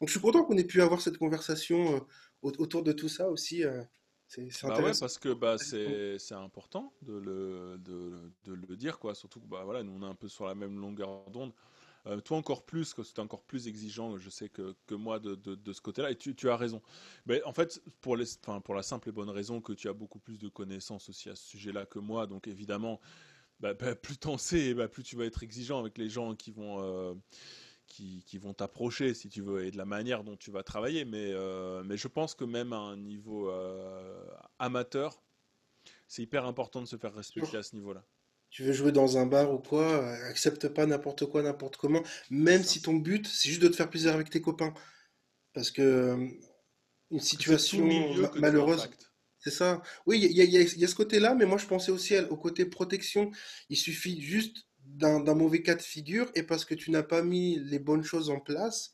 Donc 0.00 0.08
je 0.08 0.12
suis 0.12 0.20
content 0.20 0.44
qu'on 0.44 0.56
ait 0.56 0.64
pu 0.64 0.80
avoir 0.80 1.00
cette 1.00 1.18
conversation. 1.18 1.96
Euh, 1.96 2.00
autour 2.42 2.82
de 2.82 2.92
tout 2.92 3.08
ça 3.08 3.28
aussi. 3.30 3.64
Euh, 3.64 3.82
c'est 4.26 4.48
bah 4.62 4.80
ouais, 4.80 4.92
parce 4.98 5.18
que 5.18 5.34
bah, 5.34 5.58
c'est 5.58 6.34
important 6.34 6.94
de 7.02 7.12
le, 7.12 7.76
de, 7.78 8.32
de, 8.44 8.54
le 8.54 8.76
dire, 8.76 8.98
quoi. 8.98 9.14
Surtout 9.14 9.40
que 9.40 9.46
bah, 9.46 9.62
voilà, 9.64 9.82
nous 9.82 9.92
on 9.92 10.02
est 10.02 10.10
un 10.10 10.14
peu 10.14 10.28
sur 10.28 10.46
la 10.46 10.54
même 10.54 10.78
longueur 10.78 11.28
d'onde. 11.30 11.52
Euh, 12.06 12.20
toi 12.20 12.36
encore 12.36 12.64
plus, 12.64 12.94
que 12.94 13.02
c'est 13.04 13.20
encore 13.20 13.42
plus 13.44 13.68
exigeant, 13.68 14.18
je 14.18 14.28
sais 14.28 14.48
que, 14.48 14.74
que 14.86 14.94
moi 14.94 15.20
de, 15.20 15.36
de, 15.36 15.72
ce 15.72 15.80
côté-là, 15.80 16.10
et 16.10 16.16
tu, 16.16 16.34
tu, 16.34 16.50
as 16.50 16.56
raison. 16.56 16.82
Mais 17.26 17.42
en 17.44 17.52
fait, 17.52 17.80
pour, 18.00 18.16
les, 18.16 18.24
pour 18.64 18.74
la 18.74 18.82
simple 18.82 19.08
et 19.08 19.12
bonne 19.12 19.30
raison 19.30 19.60
que 19.60 19.72
tu 19.72 19.88
as 19.88 19.92
beaucoup 19.92 20.18
plus 20.18 20.38
de 20.38 20.48
connaissances 20.48 21.08
aussi 21.08 21.28
à 21.30 21.36
ce 21.36 21.46
sujet-là 21.46 21.86
que 21.86 22.00
moi, 22.00 22.26
donc 22.26 22.48
évidemment, 22.48 23.00
bah, 23.60 23.74
plus 23.74 24.16
t'en 24.16 24.36
sais, 24.36 24.74
plus 24.88 25.04
tu 25.04 25.14
vas 25.16 25.26
être 25.26 25.44
exigeant 25.44 25.78
avec 25.78 25.96
les 25.96 26.08
gens 26.08 26.34
qui 26.34 26.50
vont, 26.50 26.82
euh, 26.82 27.14
qui, 27.86 28.24
vont 28.38 28.52
t'approcher, 28.52 29.14
si 29.14 29.28
tu 29.28 29.40
veux, 29.40 29.64
et 29.64 29.70
de 29.70 29.76
la 29.76 29.84
manière 29.84 30.24
dont 30.24 30.36
tu 30.36 30.50
vas 30.50 30.64
travailler. 30.64 31.04
Mais, 31.04 31.30
euh, 31.32 31.84
mais 31.84 31.96
je 31.96 32.08
pense 32.08 32.34
que 32.34 32.44
même 32.44 32.72
à 32.72 32.78
un 32.78 32.96
niveau 32.96 33.48
amateur, 34.58 35.22
c'est 36.08 36.22
hyper 36.22 36.46
important 36.46 36.80
de 36.82 36.86
se 36.86 36.96
faire 36.96 37.14
respecter 37.14 37.56
à 37.56 37.62
ce 37.62 37.76
niveau-là. 37.76 38.04
Tu 38.52 38.62
veux 38.64 38.74
jouer 38.74 38.92
dans 38.92 39.16
un 39.16 39.24
bar 39.24 39.50
ou 39.50 39.58
quoi, 39.58 40.06
accepte 40.26 40.68
pas 40.68 40.84
n'importe 40.84 41.24
quoi, 41.24 41.42
n'importe 41.42 41.78
comment, 41.78 42.02
même 42.28 42.62
si 42.62 42.82
ton 42.82 42.92
but, 42.92 43.26
c'est 43.26 43.48
juste 43.48 43.62
de 43.62 43.68
te 43.68 43.76
faire 43.76 43.88
plaisir 43.88 44.12
avec 44.12 44.28
tes 44.28 44.42
copains. 44.42 44.74
Parce 45.54 45.70
que 45.70 45.80
euh, 45.80 46.28
une 47.10 47.20
situation 47.20 47.88
malheureuse. 48.36 48.90
C'est 49.38 49.50
ça. 49.50 49.82
Oui, 50.04 50.20
il 50.22 50.38
y, 50.38 50.44
y, 50.44 50.84
a 50.84 50.86
ce 50.86 50.94
côté-là, 50.94 51.34
mais 51.34 51.46
moi 51.46 51.56
je 51.56 51.66
pensais 51.66 51.90
aussi 51.90 52.16
au 52.18 52.36
côté 52.36 52.66
protection. 52.66 53.30
Il 53.70 53.76
suffit 53.78 54.20
juste 54.20 54.66
d'un 54.84 55.34
mauvais 55.34 55.62
cas 55.62 55.74
de 55.74 55.82
figure 55.82 56.30
et 56.34 56.42
parce 56.42 56.66
que 56.66 56.74
tu 56.74 56.90
n'as 56.90 57.02
pas 57.02 57.22
mis 57.22 57.58
les 57.58 57.78
bonnes 57.78 58.04
choses 58.04 58.28
en 58.28 58.38
place, 58.38 58.92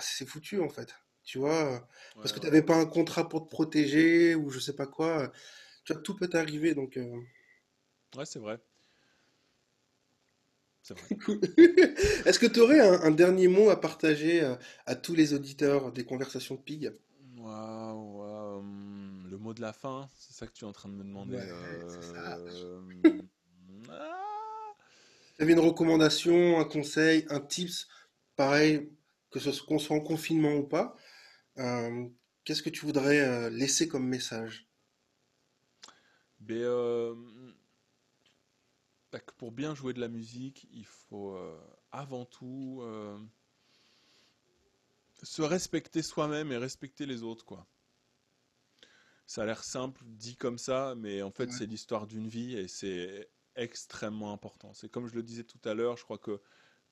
c'est 0.00 0.26
foutu 0.26 0.60
en 0.60 0.68
fait. 0.68 0.94
Tu 1.24 1.38
vois, 1.38 1.86
parce 2.14 2.32
que 2.32 2.38
tu 2.38 2.46
n'avais 2.46 2.62
pas 2.62 2.76
un 2.76 2.86
contrat 2.86 3.28
pour 3.28 3.44
te 3.44 3.50
protéger 3.50 4.36
ou 4.36 4.50
je 4.50 4.60
sais 4.60 4.76
pas 4.76 4.86
quoi. 4.86 5.32
Tu 5.84 5.92
vois, 5.92 6.00
tout 6.00 6.14
peut 6.14 6.30
arriver 6.32 6.74
donc. 6.74 6.96
Euh. 6.96 7.20
Ouais, 8.16 8.24
c'est 8.24 8.38
vrai. 8.38 8.58
Est-ce 12.24 12.38
que 12.38 12.46
tu 12.46 12.60
aurais 12.60 12.80
un, 12.80 13.10
dernier 13.10 13.48
mot 13.48 13.70
à 13.70 13.80
partager 13.80 14.42
euh, 14.42 14.54
à, 14.86 14.94
tous 14.94 15.14
les 15.14 15.34
auditeurs 15.34 15.92
des 15.92 16.04
conversations 16.04 16.54
de 16.54 16.60
Pig? 16.60 16.92
Hum, 17.38 19.26
Le 19.28 19.36
mot 19.36 19.52
de 19.52 19.60
la 19.60 19.72
fin, 19.72 20.08
c'est 20.16 20.32
ça 20.32 20.46
que 20.46 20.52
tu 20.52 20.64
es 20.64 20.68
en 20.68 20.72
train 20.72 20.88
de 20.88 20.94
me 20.94 21.02
demander. 21.02 21.36
Euh, 21.36 21.88
tu 25.36 25.42
avais 25.42 25.52
une 25.52 25.58
recommandation, 25.58 26.58
un 26.58 26.64
conseil, 26.64 27.26
un 27.28 27.40
tips, 27.40 27.88
pareil, 28.36 28.88
que 29.30 29.40
ce 29.40 29.50
soit 29.52 29.66
qu'on 29.66 29.78
soit 29.78 29.96
en 29.96 30.00
confinement 30.00 30.54
ou 30.54 30.62
pas, 30.62 30.96
euh, 31.58 32.06
qu'est-ce 32.44 32.62
que 32.62 32.70
tu 32.70 32.86
voudrais 32.86 33.50
laisser 33.50 33.88
comme 33.88 34.06
message? 34.06 34.66
Ben, 36.40 36.58
euh, 36.58 37.14
Pour 39.36 39.52
bien 39.52 39.74
jouer 39.74 39.92
de 39.92 40.00
la 40.00 40.08
musique, 40.08 40.66
il 40.72 40.86
faut 40.86 41.36
avant 41.92 42.24
tout 42.24 42.82
se 45.22 45.42
respecter 45.42 46.02
soi-même 46.02 46.52
et 46.52 46.56
respecter 46.56 47.06
les 47.06 47.22
autres, 47.22 47.44
quoi. 47.44 47.66
Ça 49.26 49.42
a 49.42 49.46
l'air 49.46 49.64
simple 49.64 50.02
dit 50.04 50.36
comme 50.36 50.56
ça, 50.56 50.94
mais 50.96 51.20
en 51.22 51.32
fait 51.32 51.50
c'est 51.50 51.66
l'histoire 51.66 52.06
d'une 52.06 52.28
vie 52.28 52.56
et 52.56 52.68
c'est 52.68 53.28
extrêmement 53.56 54.32
important. 54.32 54.72
C'est 54.72 54.88
comme 54.88 55.08
je 55.08 55.14
le 55.14 55.22
disais 55.22 55.42
tout 55.42 55.60
à 55.64 55.74
l'heure, 55.74 55.96
je 55.96 56.04
crois 56.04 56.18
que 56.18 56.40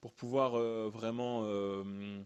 pour 0.01 0.13
pouvoir 0.13 0.57
euh, 0.57 0.91
vraiment 0.91 1.45
euh, 1.45 2.21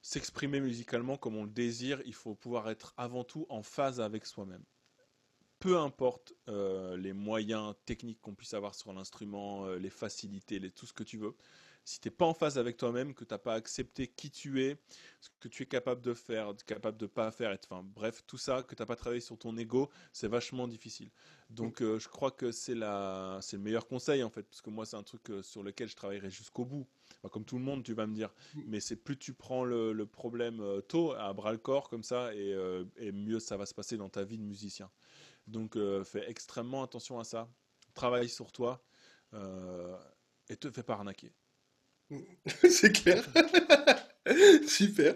s'exprimer 0.00 0.60
musicalement 0.60 1.18
comme 1.18 1.36
on 1.36 1.44
le 1.44 1.50
désire, 1.50 2.00
il 2.06 2.14
faut 2.14 2.34
pouvoir 2.34 2.70
être 2.70 2.94
avant 2.96 3.24
tout 3.24 3.44
en 3.50 3.62
phase 3.62 4.00
avec 4.00 4.24
soi-même. 4.24 4.64
Peu 5.60 5.78
importe 5.78 6.34
euh, 6.48 6.96
les 6.96 7.12
moyens 7.12 7.74
techniques 7.86 8.20
qu'on 8.20 8.34
puisse 8.34 8.54
avoir 8.54 8.74
sur 8.74 8.92
l'instrument, 8.92 9.66
les 9.74 9.90
facilités, 9.90 10.58
les, 10.58 10.70
tout 10.70 10.86
ce 10.86 10.92
que 10.92 11.04
tu 11.04 11.18
veux, 11.18 11.36
si 11.84 12.00
tu 12.00 12.08
n'es 12.08 12.12
pas 12.12 12.26
en 12.26 12.34
phase 12.34 12.58
avec 12.58 12.76
toi-même, 12.76 13.14
que 13.14 13.24
tu 13.24 13.34
n'as 13.34 13.38
pas 13.38 13.54
accepté 13.54 14.06
qui 14.06 14.30
tu 14.30 14.62
es, 14.62 14.76
ce 15.20 15.28
que 15.40 15.48
tu 15.48 15.62
es 15.62 15.66
capable 15.66 16.00
de 16.02 16.14
faire, 16.14 16.54
capable 16.66 16.98
de 16.98 17.06
pas 17.06 17.30
faire, 17.30 17.56
enfin 17.64 17.82
bref, 17.84 18.22
tout 18.26 18.38
ça, 18.38 18.62
que 18.62 18.74
tu 18.74 18.82
n'as 18.82 18.86
pas 18.86 18.96
travaillé 18.96 19.20
sur 19.20 19.38
ton 19.38 19.56
ego, 19.56 19.90
c'est 20.12 20.28
vachement 20.28 20.68
difficile. 20.68 21.10
Donc 21.48 21.82
euh, 21.82 21.98
je 21.98 22.08
crois 22.08 22.30
que 22.30 22.52
c'est 22.52 22.74
la, 22.74 23.38
c'est 23.42 23.56
le 23.56 23.62
meilleur 23.62 23.86
conseil 23.86 24.22
en 24.22 24.30
fait, 24.30 24.42
parce 24.44 24.62
que 24.62 24.70
moi 24.70 24.86
c'est 24.86 24.96
un 24.96 25.02
truc 25.02 25.30
euh, 25.30 25.42
sur 25.42 25.62
lequel 25.62 25.88
je 25.88 25.96
travaillerai 25.96 26.30
jusqu'au 26.30 26.64
bout. 26.64 26.86
comme 27.32 27.44
tout 27.44 27.58
le 27.58 27.64
monde, 27.64 27.82
tu 27.82 27.94
vas 27.94 28.06
me 28.06 28.14
dire, 28.14 28.32
mais 28.66 28.80
c'est 28.80 28.96
plus 28.96 29.18
tu 29.18 29.34
prends 29.34 29.64
le, 29.64 30.06
problème 30.06 30.60
euh, 30.60 30.80
tôt, 30.80 31.12
à 31.12 31.32
bras 31.32 31.52
le 31.52 31.58
corps 31.58 31.88
comme 31.88 32.04
ça, 32.04 32.34
et, 32.34 32.56
et, 32.98 33.12
mieux 33.12 33.40
ça 33.40 33.56
va 33.56 33.66
se 33.66 33.74
passer 33.74 33.96
dans 33.96 34.08
ta 34.08 34.22
vie 34.22 34.38
de 34.38 34.44
musicien. 34.44 34.90
Donc 35.50 35.76
fais 36.04 36.28
extrêmement 36.28 36.82
attention 36.82 37.18
à 37.18 37.24
ça, 37.24 37.48
travaille 37.94 38.28
sur 38.28 38.52
toi 38.52 38.82
et 40.48 40.56
te 40.56 40.70
fais 40.70 40.82
pas 40.82 40.94
arnaquer. 40.94 41.32
C'est 42.68 42.92
clair. 42.92 43.24
Super. 44.66 45.14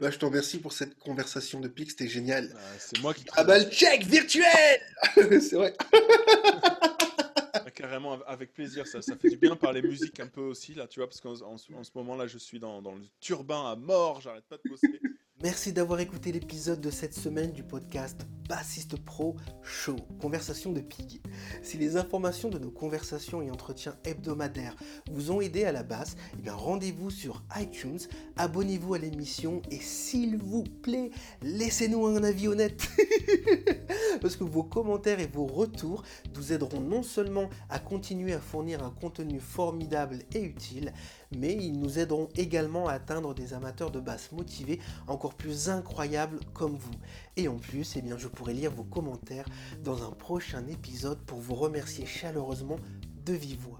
Bah, 0.00 0.10
je 0.10 0.18
te 0.18 0.24
remercie 0.24 0.58
pour 0.58 0.72
cette 0.72 0.98
conversation 0.98 1.60
de 1.60 1.68
pique, 1.68 1.90
c'était 1.90 2.08
génial. 2.08 2.50
Bah, 2.52 2.60
c'est 2.78 3.00
moi 3.00 3.12
qui. 3.12 3.24
Ah 3.36 3.44
bah 3.44 3.58
le 3.58 3.64
check 3.70 4.04
virtuel 4.04 4.80
C'est 5.40 5.56
vrai. 5.56 5.74
Ah, 7.52 7.70
carrément, 7.74 8.20
avec 8.26 8.52
plaisir. 8.52 8.86
Ça, 8.86 9.02
ça 9.02 9.16
fait 9.16 9.30
du 9.30 9.36
bien 9.36 9.56
parler 9.56 9.82
musique 9.82 10.20
un 10.20 10.28
peu 10.28 10.40
aussi, 10.40 10.74
là, 10.74 10.86
tu 10.86 11.00
vois, 11.00 11.08
parce 11.08 11.20
qu'en 11.20 11.34
en, 11.42 11.58
ce 11.58 11.90
moment-là, 11.94 12.26
je 12.26 12.38
suis 12.38 12.60
dans, 12.60 12.80
dans 12.80 12.94
le 12.94 13.04
turbin 13.20 13.70
à 13.70 13.76
mort, 13.76 14.20
j'arrête 14.20 14.44
pas 14.44 14.56
de 14.56 14.68
bosser. 14.68 15.00
Merci 15.42 15.72
d'avoir 15.72 16.00
écouté 16.00 16.32
l'épisode 16.32 16.80
de 16.80 16.90
cette 16.90 17.14
semaine 17.14 17.52
du 17.52 17.64
podcast 17.64 18.26
Bassiste 18.48 18.96
Pro 18.96 19.36
Show, 19.62 19.96
Conversation 20.20 20.72
de 20.72 20.80
Pig. 20.80 21.20
Si 21.62 21.78
les 21.78 21.96
informations 21.96 22.50
de 22.50 22.58
nos 22.58 22.70
conversations 22.70 23.42
et 23.42 23.50
entretiens 23.50 23.96
hebdomadaires 24.04 24.76
vous 25.10 25.30
ont 25.30 25.40
aidé 25.40 25.64
à 25.64 25.72
la 25.72 25.82
basse, 25.82 26.16
eh 26.44 26.50
rendez-vous 26.50 27.10
sur 27.10 27.42
iTunes, 27.58 28.00
abonnez-vous 28.36 28.94
à 28.94 28.98
l'émission 28.98 29.62
et 29.70 29.78
s'il 29.78 30.36
vous 30.36 30.64
plaît, 30.64 31.10
laissez-nous 31.42 32.06
un 32.06 32.22
avis 32.22 32.48
honnête. 32.48 32.88
Parce 34.20 34.36
que 34.36 34.44
vos 34.44 34.62
commentaires 34.62 35.20
et 35.20 35.26
vos 35.26 35.46
retours 35.46 36.02
nous 36.36 36.52
aideront 36.52 36.80
non 36.80 37.02
seulement 37.02 37.48
à 37.70 37.78
continuer 37.78 38.32
à 38.32 38.40
fournir 38.40 38.82
un 38.82 38.90
contenu 38.90 39.40
formidable 39.40 40.20
et 40.34 40.42
utile, 40.42 40.92
mais 41.36 41.54
ils 41.54 41.78
nous 41.78 41.98
aideront 41.98 42.28
également 42.36 42.88
à 42.88 42.94
atteindre 42.94 43.34
des 43.34 43.54
amateurs 43.54 43.90
de 43.90 44.00
basse 44.00 44.32
motivés 44.32 44.80
encore 45.06 45.34
plus 45.34 45.68
incroyables 45.68 46.40
comme 46.52 46.76
vous. 46.76 46.94
Et 47.36 47.48
en 47.48 47.56
plus, 47.56 47.96
eh 47.96 48.02
je 48.16 48.28
pourrai 48.28 48.54
lire 48.54 48.70
vos 48.70 48.84
commentaires 48.84 49.48
dans 49.82 50.06
un 50.06 50.12
prochain 50.12 50.66
épisode 50.68 51.18
pour 51.26 51.40
vous 51.40 51.54
remercier 51.54 52.06
chaleureusement 52.06 52.78
de 53.26 53.32
vive 53.32 53.58
voix. 53.58 53.78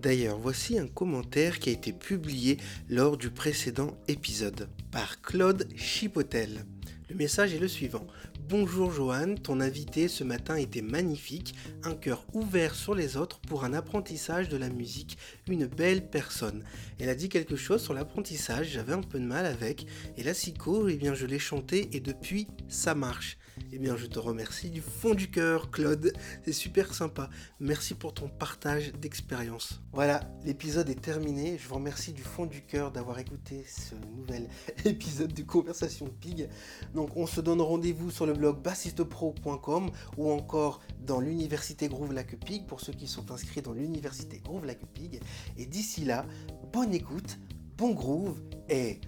D'ailleurs, 0.00 0.38
voici 0.38 0.78
un 0.78 0.86
commentaire 0.86 1.58
qui 1.58 1.70
a 1.70 1.72
été 1.72 1.92
publié 1.92 2.58
lors 2.88 3.16
du 3.16 3.30
précédent 3.30 3.96
épisode 4.08 4.68
par 4.90 5.20
Claude 5.22 5.68
Chipotel. 5.76 6.64
Le 7.08 7.16
message 7.16 7.54
est 7.54 7.58
le 7.58 7.68
suivant. 7.68 8.06
Bonjour 8.50 8.90
Johan, 8.90 9.36
ton 9.36 9.60
invité 9.60 10.08
ce 10.08 10.24
matin 10.24 10.56
était 10.56 10.82
magnifique, 10.82 11.54
un 11.84 11.94
cœur 11.94 12.24
ouvert 12.32 12.74
sur 12.74 12.96
les 12.96 13.16
autres 13.16 13.38
pour 13.38 13.62
un 13.62 13.72
apprentissage 13.72 14.48
de 14.48 14.56
la 14.56 14.70
musique, 14.70 15.18
une 15.48 15.66
belle 15.66 16.10
personne. 16.10 16.64
Elle 16.98 17.10
a 17.10 17.14
dit 17.14 17.28
quelque 17.28 17.54
chose 17.54 17.80
sur 17.80 17.94
l'apprentissage, 17.94 18.70
j'avais 18.70 18.92
un 18.92 19.02
peu 19.02 19.20
de 19.20 19.24
mal 19.24 19.46
avec, 19.46 19.86
et 20.16 20.24
la 20.24 20.32
psycho, 20.32 20.88
eh 20.88 20.96
bien 20.96 21.14
je 21.14 21.26
l'ai 21.26 21.38
chanté 21.38 21.90
et 21.92 22.00
depuis 22.00 22.48
ça 22.68 22.96
marche. 22.96 23.38
Eh 23.72 23.78
bien, 23.78 23.96
je 23.96 24.06
te 24.06 24.18
remercie 24.18 24.70
du 24.70 24.80
fond 24.80 25.14
du 25.14 25.30
cœur, 25.30 25.70
Claude. 25.70 26.12
C'est 26.44 26.52
super 26.52 26.92
sympa. 26.92 27.30
Merci 27.60 27.94
pour 27.94 28.12
ton 28.14 28.28
partage 28.28 28.92
d'expérience. 28.94 29.80
Voilà, 29.92 30.20
l'épisode 30.44 30.88
est 30.90 31.00
terminé. 31.00 31.56
Je 31.56 31.68
vous 31.68 31.76
remercie 31.76 32.12
du 32.12 32.22
fond 32.22 32.46
du 32.46 32.62
cœur 32.62 32.90
d'avoir 32.90 33.18
écouté 33.18 33.64
ce 33.68 33.94
nouvel 34.16 34.48
épisode 34.84 35.32
de 35.32 35.42
Conversation 35.42 36.06
Pig. 36.20 36.48
Donc, 36.94 37.16
on 37.16 37.26
se 37.26 37.40
donne 37.40 37.60
rendez-vous 37.60 38.10
sur 38.10 38.26
le 38.26 38.32
blog 38.32 38.60
bassistepro.com 38.60 39.90
ou 40.16 40.30
encore 40.30 40.80
dans 41.06 41.20
l'université 41.20 41.88
Groove 41.88 42.12
Lac 42.12 42.36
Pig 42.44 42.66
pour 42.66 42.80
ceux 42.80 42.92
qui 42.92 43.06
sont 43.06 43.30
inscrits 43.30 43.62
dans 43.62 43.72
l'université 43.72 44.40
Groove 44.44 44.66
Lac 44.66 44.84
Pig. 44.94 45.20
Et 45.56 45.66
d'ici 45.66 46.04
là, 46.04 46.26
bonne 46.72 46.92
écoute, 46.92 47.38
bon 47.76 47.92
groove 47.92 48.40
et 48.68 49.00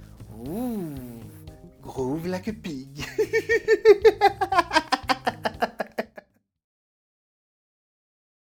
ouh 0.47 0.95
Groove 1.83 2.27
like 2.27 2.47
a 2.47 2.53
pig. 2.53 2.89